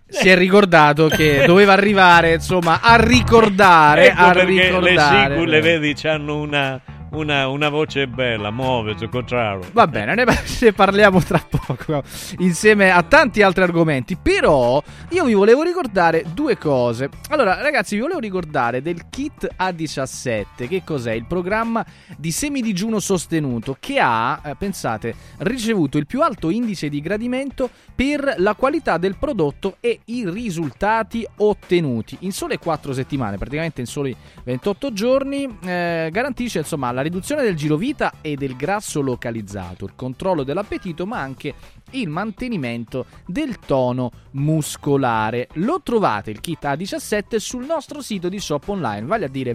Si 0.06 0.28
è 0.28 0.36
ricordato 0.36 1.08
che 1.08 1.44
doveva 1.48 1.72
arrivare, 1.72 2.34
insomma, 2.34 2.82
a 2.82 2.96
ricordare. 2.96 4.08
ecco 4.10 4.20
a 4.20 4.32
perché 4.32 4.52
le 4.52 4.62
ricordare. 4.66 5.34
sicule, 5.34 5.60
vedi, 5.62 6.06
hanno 6.06 6.38
una, 6.38 6.82
una, 7.14 7.48
una 7.48 7.68
voce 7.68 8.06
bella, 8.06 8.50
muoviti, 8.50 9.08
contrario. 9.08 9.68
Va 9.72 9.86
bene, 9.86 10.14
ne, 10.14 10.24
ne 10.60 10.72
parliamo 10.72 11.22
tra 11.22 11.38
poco 11.38 12.02
insieme 12.38 12.90
a 12.90 13.02
tanti 13.02 13.42
altri 13.42 13.62
argomenti. 13.62 14.16
Però 14.16 14.82
io 15.10 15.24
vi 15.24 15.34
volevo 15.34 15.62
ricordare 15.62 16.24
due 16.32 16.58
cose. 16.58 17.08
Allora, 17.28 17.60
ragazzi, 17.60 17.94
vi 17.94 18.02
volevo 18.02 18.20
ricordare 18.20 18.82
del 18.82 19.08
kit 19.08 19.48
A17. 19.58 20.68
Che 20.68 20.82
cos'è? 20.84 21.12
Il 21.12 21.26
programma 21.26 21.84
di 22.16 22.30
semidigiuno 22.30 22.98
sostenuto 22.98 23.76
che 23.78 23.98
ha, 24.00 24.40
eh, 24.44 24.54
pensate, 24.56 25.14
ricevuto 25.38 25.98
il 25.98 26.06
più 26.06 26.22
alto 26.22 26.50
indice 26.50 26.88
di 26.88 27.00
gradimento 27.00 27.70
per 27.94 28.34
la 28.38 28.54
qualità 28.54 28.98
del 28.98 29.16
prodotto 29.16 29.76
e 29.80 30.00
i 30.06 30.28
risultati 30.28 31.26
ottenuti 31.36 32.16
in 32.20 32.32
sole 32.32 32.58
4 32.58 32.92
settimane, 32.92 33.38
praticamente 33.38 33.80
in 33.80 33.86
soli 33.86 34.14
28 34.42 34.92
giorni, 34.92 35.58
eh, 35.64 36.08
garantisce 36.10 36.58
insomma 36.58 36.90
la 36.90 37.02
riduzione 37.04 37.42
del 37.42 37.54
girovita 37.54 38.14
e 38.20 38.34
del 38.34 38.56
grasso 38.56 39.00
localizzato, 39.00 39.84
il 39.84 39.92
controllo 39.94 40.42
dell'appetito, 40.42 41.06
ma 41.06 41.20
anche 41.20 41.54
il 41.90 42.08
mantenimento 42.08 43.06
del 43.26 43.60
tono 43.60 44.10
muscolare. 44.32 45.48
Lo 45.54 45.80
trovate 45.82 46.32
il 46.32 46.40
kit 46.40 46.64
A17 46.64 47.36
sul 47.36 47.64
nostro 47.64 48.00
sito 48.00 48.28
di 48.28 48.40
shop 48.40 48.68
online, 48.68 49.06
vale 49.06 49.26
a 49.26 49.28
dire 49.28 49.54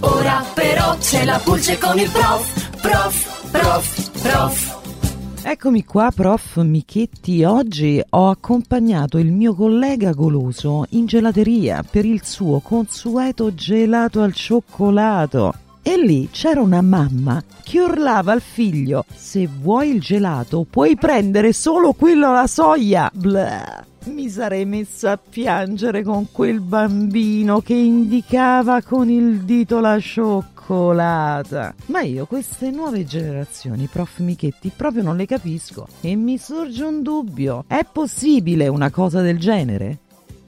Ora 0.00 0.44
però 0.54 0.96
c'è 0.98 1.24
la 1.24 1.38
pulce 1.38 1.78
con 1.78 1.98
il 1.98 2.10
prof, 2.10 2.80
prof, 2.80 3.50
prof, 3.50 4.10
prof. 4.20 4.79
Eccomi 5.42 5.84
qua, 5.84 6.12
prof 6.14 6.58
Michetti. 6.58 7.44
Oggi 7.44 8.00
ho 8.10 8.28
accompagnato 8.28 9.16
il 9.16 9.32
mio 9.32 9.54
collega 9.54 10.12
goloso 10.12 10.84
in 10.90 11.06
gelateria 11.06 11.82
per 11.82 12.04
il 12.04 12.22
suo 12.24 12.60
consueto 12.60 13.54
gelato 13.54 14.20
al 14.20 14.34
cioccolato. 14.34 15.54
E 15.82 15.96
lì 15.96 16.28
c'era 16.30 16.60
una 16.60 16.82
mamma 16.82 17.42
che 17.62 17.80
urlava 17.80 18.32
al 18.32 18.42
figlio: 18.42 19.04
Se 19.14 19.48
vuoi 19.48 19.94
il 19.94 20.00
gelato, 20.00 20.66
puoi 20.68 20.96
prendere 20.96 21.52
solo 21.52 21.92
quello 21.94 22.28
alla 22.28 22.46
soia. 22.46 23.10
Blah. 23.12 23.86
Mi 24.06 24.28
sarei 24.28 24.64
messa 24.64 25.12
a 25.12 25.18
piangere 25.18 26.02
con 26.02 26.28
quel 26.32 26.60
bambino 26.60 27.60
che 27.60 27.74
indicava 27.74 28.82
con 28.82 29.10
il 29.10 29.40
dito 29.40 29.78
la 29.78 29.98
cioccolata. 30.00 31.74
Ma 31.86 32.00
io 32.00 32.24
queste 32.24 32.70
nuove 32.70 33.04
generazioni, 33.04 33.88
prof 33.90 34.20
Michetti, 34.20 34.72
proprio 34.74 35.02
non 35.02 35.16
le 35.16 35.26
capisco. 35.26 35.86
E 36.00 36.16
mi 36.16 36.38
sorge 36.38 36.82
un 36.82 37.02
dubbio: 37.02 37.64
è 37.66 37.86
possibile 37.90 38.68
una 38.68 38.90
cosa 38.90 39.20
del 39.20 39.38
genere? 39.38 39.98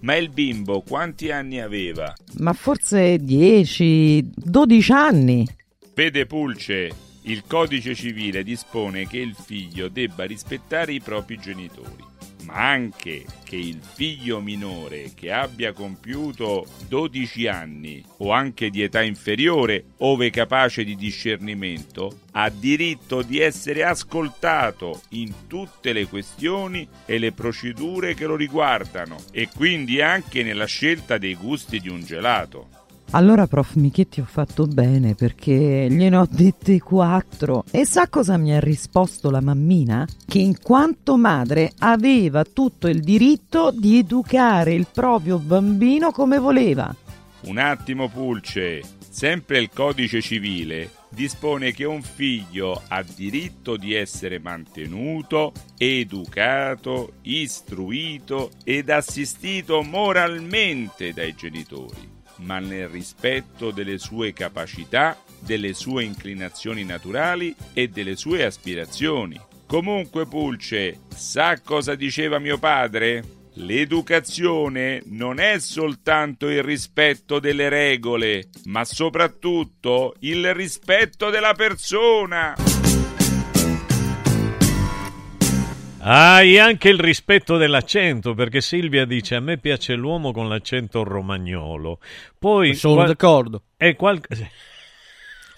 Ma 0.03 0.17
il 0.17 0.31
bimbo 0.31 0.81
quanti 0.81 1.31
anni 1.31 1.61
aveva? 1.61 2.13
Ma 2.39 2.53
forse 2.53 3.19
10, 3.19 4.33
12 4.35 4.93
anni. 4.93 5.47
Vede 5.95 6.27
Pulce, 6.27 6.91
il 7.23 7.45
codice 7.47 7.95
civile 7.95 8.43
dispone 8.43 9.07
che 9.07 9.19
il 9.19 9.35
figlio 9.35 9.89
debba 9.89 10.25
rispettare 10.25 10.93
i 10.93 11.01
propri 11.01 11.39
genitori, 11.39 12.05
ma 12.45 12.71
anche 12.71 13.25
che 13.45 13.57
il 13.57 13.81
figlio 13.81 14.41
minore 14.41 15.13
che 15.15 15.33
abbia 15.33 15.73
compiuto 15.73 16.67
12 16.89 17.47
anni 17.47 18.05
o 18.19 18.33
anche 18.33 18.71
di 18.71 18.83
età 18.83 19.03
inferiore, 19.03 19.85
ove 19.99 20.31
capace 20.31 20.85
di 20.85 20.97
discernimento, 20.97 22.21
ha 22.33 22.49
diritto 22.49 23.23
di 23.23 23.39
essere 23.41 23.85
ascoltato 23.85 25.03
in 25.11 25.47
tutte 25.47 25.93
le 25.93 26.07
questioni 26.07 26.89
e 27.05 27.19
le 27.19 27.33
procedure 27.33 28.15
che 28.15 28.27
lo 28.27 28.37
riguardano 28.37 29.17
e 29.31 29.49
quindi 29.55 30.01
anche 30.01 30.43
nella 30.43 30.67
scelta 30.67 31.19
dei 31.19 31.35
gusti 31.35 31.81
di 31.81 31.89
un 31.89 32.03
gelato. 32.03 32.82
Allora, 33.15 33.47
prof 33.47 33.75
Michetti, 33.75 34.21
ho 34.21 34.25
fatto 34.25 34.67
bene 34.67 35.15
perché 35.15 35.87
gliene 35.91 36.17
ho 36.17 36.27
dette 36.31 36.79
quattro. 36.79 37.63
E 37.71 37.85
sa 37.85 38.09
cosa 38.09 38.39
mi 38.39 38.55
ha 38.55 38.61
risposto 38.61 39.31
la 39.31 39.43
mammina? 39.43 40.07
Che 40.27 40.39
in 40.39 40.59
quanto 40.59 41.19
madre 41.19 41.73
aveva 41.81 42.43
tutto 42.45 42.89
il 42.89 43.01
diritto 43.01 43.71
di 43.71 43.99
educare 43.99 44.73
il 44.73 44.87
proprio 44.91 45.39
bambino 45.39 46.11
come 46.11 46.39
voleva. 46.39 46.95
Un 47.43 47.59
attimo, 47.59 48.09
Pulce. 48.09 48.81
Sempre 49.11 49.59
il 49.59 49.69
codice 49.71 50.23
civile 50.23 50.89
dispone 51.11 51.73
che 51.73 51.85
un 51.85 52.01
figlio 52.01 52.81
ha 52.89 53.03
diritto 53.03 53.77
di 53.77 53.93
essere 53.93 54.39
mantenuto, 54.39 55.53
educato, 55.77 57.17
istruito 57.21 58.53
ed 58.65 58.89
assistito 58.89 59.83
moralmente 59.83 61.13
dai 61.13 61.35
genitori 61.35 62.21
ma 62.43 62.59
nel 62.59 62.89
rispetto 62.89 63.71
delle 63.71 63.99
sue 63.99 64.33
capacità, 64.33 65.19
delle 65.39 65.73
sue 65.75 66.05
inclinazioni 66.05 66.85
naturali 66.85 67.55
e 67.73 67.89
delle 67.89 68.17
sue 68.17 68.45
aspirazioni. 68.45 69.41
Comunque, 69.67 70.27
Pulce, 70.27 71.01
sa 71.09 71.61
cosa 71.61 71.95
diceva 71.95 72.39
mio 72.39 72.59
padre? 72.59 73.41
L'educazione 73.55 75.03
non 75.07 75.39
è 75.39 75.59
soltanto 75.59 76.49
il 76.49 76.63
rispetto 76.63 77.39
delle 77.39 77.69
regole, 77.69 78.49
ma 78.65 78.85
soprattutto 78.85 80.15
il 80.21 80.55
rispetto 80.55 81.29
della 81.29 81.53
persona. 81.55 82.72
Hai 86.05 86.59
anche 86.59 86.89
il 86.89 86.99
rispetto 86.99 87.57
dell'accento, 87.57 88.35
perché 88.35 88.61
Silvia 88.61 89.05
dice 89.05 89.37
a 89.37 89.41
me 89.41 89.57
piace 89.59 89.95
l'uomo 89.95 90.33
con 90.33 90.49
l'accento 90.49 91.05
romagnolo. 91.05 92.01
Poi 92.39 92.75
sono 92.75 92.95
qual- 92.95 93.07
d'accordo. 93.07 93.63
E 93.77 93.95
qual- 93.95 94.21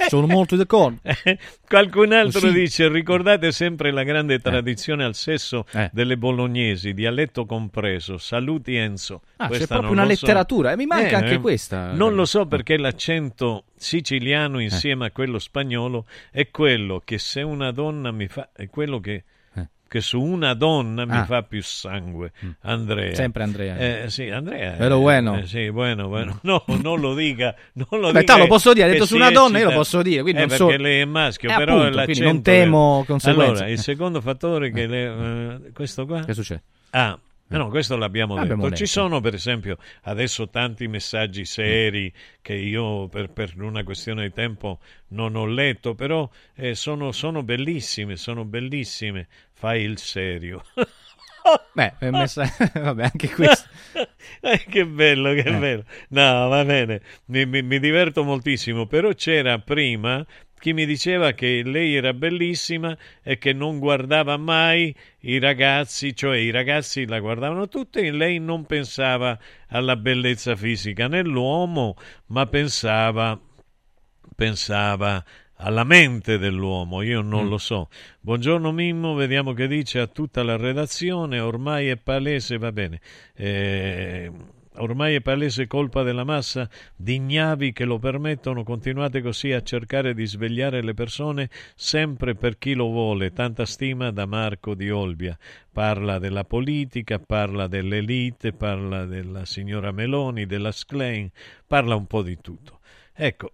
Sono 0.09 0.27
molto 0.27 0.57
d'accordo. 0.57 0.99
Qualcun 1.67 2.13
altro 2.13 2.41
Sì. 2.49 2.53
dice: 2.53 2.89
Ricordate 2.89 3.53
sempre 3.53 3.91
la 3.91 4.03
grande 4.03 4.39
tradizione 4.41 5.03
al 5.05 5.15
sesso 5.15 5.65
Eh. 5.73 5.89
delle 5.95 6.19
bolognesi, 6.19 6.93
dialetto 6.93 7.47
compreso. 7.47 8.19
Saluti 8.19 8.75
Enzo. 8.75 9.23
Ah, 9.37 9.45
c'è 9.45 9.49
Questa 9.49 9.67
proprio 9.79 9.95
non 9.95 10.03
una 10.03 10.11
lo 10.11 10.15
so. 10.17 10.27
letteratura, 10.27 10.73
e 10.73 10.77
mi 10.77 10.85
manca 10.85 11.17
anche 11.19 11.39
questa. 11.39 11.93
Non 11.93 12.15
lo 12.15 12.27
so 12.27 12.45
perché 12.45 12.77
l'accento 12.77 13.65
siciliano 13.77 14.59
insieme 14.59 15.07
a 15.07 15.11
quello 15.11 15.39
spagnolo 15.39 16.05
è 16.31 16.51
quello 16.51 17.01
che 17.03 17.17
se 17.17 17.41
una 17.41 17.71
donna 17.71 18.11
mi 18.11 18.27
fa. 18.29 18.51
è 18.53 18.69
quello 18.69 19.01
che. 19.01 19.25
Che 19.95 20.01
su 20.01 20.21
una 20.21 20.55
donna 20.55 21.05
mi 21.05 21.13
Ah. 21.19 21.25
fa 21.25 21.45
più 21.45 21.63
sangue, 21.63 22.33
Andrea. 22.63 23.15
Sempre 23.15 23.45
Andrea. 23.45 23.77
Eh, 23.77 24.11
sì, 24.11 24.29
Andrea. 24.29 24.73
Però 24.73 24.97
eh, 24.97 25.01
bueno. 25.01 25.39
eh, 25.39 25.47
sì, 25.47 25.71
bueno, 25.71 26.09
bueno. 26.09 26.41
No, 26.43 26.65
non 26.83 26.99
lo 26.99 27.15
dica. 27.15 27.55
Non 27.75 28.01
lo 28.01 28.11
Beh, 28.11 28.19
dica 28.23 28.33
ta, 28.35 28.39
lo 28.41 28.49
posso 28.49 28.73
dire, 28.73 28.87
ha 28.87 28.89
che 28.89 28.95
detto 28.95 29.07
su 29.07 29.15
una 29.15 29.31
donna, 29.31 29.61
io 29.61 29.67
lo 29.67 29.75
posso 29.77 30.03
dire, 30.03 30.23
quindi 30.23 30.41
Eh, 30.43 30.47
non 30.47 30.57
perché 30.57 30.73
so- 30.77 30.83
lei 30.83 31.01
è 31.01 31.05
maschio, 31.05 31.49
Eh, 31.49 31.55
però 31.55 31.83
appunto, 31.83 32.23
non 32.25 32.43
temo 32.43 33.03
è- 33.03 33.07
conseguenze. 33.07 33.53
Allora, 33.53 33.69
il 33.69 33.79
secondo 33.79 34.21
fattore 34.21 34.73
che 34.73 34.87
le, 34.89 35.05
eh, 35.67 35.73
questo 35.73 36.07
qua? 36.07 36.25
Che 36.25 36.35
succede? 36.35 36.63
Ah, 36.91 37.17
eh 37.47 37.57
no, 37.57 37.69
questo 37.69 37.97
l'abbiamo 37.97 38.35
Abbiamo 38.35 38.65
detto. 38.65 38.75
Ci 38.75 38.83
letto. 38.83 39.01
sono, 39.01 39.21
per 39.21 39.35
esempio, 39.35 39.79
adesso 40.03 40.49
tanti 40.49 40.89
messaggi 40.89 41.45
seri 41.45 42.13
che 42.43 42.55
io 42.55 43.07
per, 43.07 43.31
per 43.31 43.53
una 43.61 43.85
questione 43.85 44.25
di 44.25 44.33
tempo 44.33 44.81
non 45.11 45.37
ho 45.37 45.47
letto, 45.47 45.95
però 45.95 46.29
eh, 46.57 46.75
sono, 46.75 47.13
sono 47.13 47.45
bellissime, 47.45 48.17
sono 48.17 48.45
bellissime. 48.45 49.29
Fai 49.65 49.81
il 49.81 49.97
serio. 49.97 50.63
Beh, 51.73 51.95
messa- 52.11 52.45
vabbè, 52.75 53.03
anche 53.05 53.31
questo. 53.31 53.67
Eh, 54.41 54.63
che 54.69 54.85
bello, 54.85 55.33
che 55.33 55.41
Eh. 55.49 55.59
bello. 55.59 55.85
No, 56.09 56.49
va 56.49 56.63
bene, 56.67 57.01
mi, 57.27 57.47
mi- 57.47 57.63
mi 57.63 57.79
diverto 57.79 58.25
moltissimo, 58.25 58.85
però 58.87 59.13
c'era 59.13 59.59
prima 59.59 60.23
chi 60.59 60.75
mi 60.75 60.85
diceva 60.85 61.33
che 61.33 61.63
lei 61.65 61.95
era 61.95 62.13
bellissima 62.13 62.95
e 63.23 63.39
che 63.39 63.55
non 63.55 63.79
guardava 63.79 64.37
mai 64.37 64.95
i 65.21 65.39
ragazzi, 65.39 66.15
cioè 66.15 66.37
i 66.37 66.51
ragazzi 66.51 67.07
la 67.07 67.21
guardavano 67.21 67.69
tutti 67.69 68.01
e 68.01 68.11
lei 68.11 68.39
non 68.39 68.67
pensava 68.67 69.39
alla 69.69 69.97
bellezza 69.97 70.55
fisica 70.57 71.09
nell'uomo, 71.09 71.97
ma 72.27 72.45
pensava 72.47 73.39
pensava 74.37 75.23
alla 75.57 75.85
mente 75.85 76.39
dell'uomo, 76.39 77.03
io 77.03 77.21
non 77.21 77.47
Mm. 77.47 77.49
lo 77.49 77.59
so. 77.59 77.89
Buongiorno 78.21 78.73
Mimmo, 78.73 79.15
vediamo 79.15 79.53
che 79.53 79.69
dice 79.69 80.01
a 80.01 80.07
tutta 80.07 80.43
la 80.43 80.57
redazione, 80.57 81.39
ormai 81.41 81.89
è 81.89 81.97
palese, 81.97 82.59
va 82.59 82.73
bene, 82.73 83.01
eh, 83.37 84.31
ormai 84.79 85.15
è 85.15 85.21
palese 85.21 85.69
colpa 85.69 86.03
della 86.03 86.25
massa 86.25 86.69
di 86.97 87.15
ignavi 87.15 87.73
che 87.73 87.85
lo 87.85 88.01
permettono, 88.01 88.65
continuate 88.65 89.23
così 89.23 89.53
a 89.53 89.63
cercare 89.63 90.13
di 90.15 90.27
svegliare 90.27 90.83
le 90.83 90.95
persone 90.95 91.49
sempre 91.77 92.35
per 92.35 92.59
chi 92.59 92.75
lo 92.75 92.87
vuole, 92.89 93.33
tanta 93.33 93.65
stima 93.65 94.11
da 94.11 94.27
Marco 94.27 94.75
di 94.75 94.91
Olbia. 94.91 95.39
Parla 95.73 96.19
della 96.19 96.45
politica, 96.45 97.21
parla 97.21 97.69
dell'elite, 97.69 98.53
parla 98.53 99.05
della 99.05 99.45
signora 99.45 99.93
Meloni, 99.93 100.47
della 100.47 100.73
Schlein, 100.73 101.31
parla 101.67 101.95
un 101.95 102.07
po' 102.07 102.23
di 102.23 102.39
tutto. 102.41 102.81
Ecco, 103.17 103.53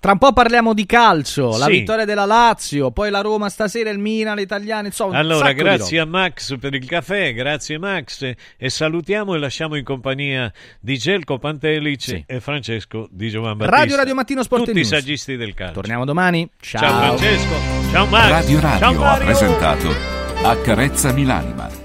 Tra 0.00 0.12
un 0.12 0.18
po' 0.18 0.32
parliamo 0.32 0.74
di 0.74 0.84
calcio, 0.84 1.56
la 1.56 1.66
Sì. 1.66 1.70
vittoria 1.70 2.04
della 2.04 2.24
Lazio, 2.24 2.90
poi 2.90 3.08
la 3.10 3.20
Roma 3.20 3.48
stasera, 3.48 3.88
il 3.90 4.00
Milan, 4.00 4.36
l'Italiano, 4.36 4.88
insomma, 4.88 5.16
Allora, 5.16 5.52
grazie 5.52 6.00
a 6.00 6.04
Max 6.04 6.58
per 6.58 6.74
il 6.74 6.84
caffè, 6.84 7.32
grazie 7.32 7.78
Max 7.78 8.22
e, 8.56 8.68
salutiamo 8.68 9.34
e 9.34 9.38
lasciamo 9.38 9.76
in 9.76 9.84
compagnia 9.84 10.52
di 10.80 10.98
Gelco 10.98 11.38
Pantelic 11.38 12.24
e 12.26 12.40
Francesco 12.40 13.06
Di 13.12 13.28
Giovan 13.30 13.56
Battista. 13.58 13.78
Radio 13.80 13.96
Radio 13.96 14.14
Mattino 14.16 14.42
Sport 14.42 14.64
Tutti 14.64 14.74
News. 14.74 14.86
i 14.90 14.90
saggisti 14.90 15.36
del 15.36 15.54
calcio. 15.54 15.74
Torniamo 15.74 16.04
domani. 16.04 16.50
Ciao. 16.58 16.80
Ciao 16.80 17.16
Francesco, 17.16 17.54
ciao 17.92 18.06
Max, 18.06 18.28
Radio 18.28 18.60
ciao 18.60 18.70
Radio 18.80 18.88
ha 18.88 19.04
Mario. 19.04 19.24
presentato 19.24 19.88
Accarezzami 20.42 21.24
l'anima 21.24 21.81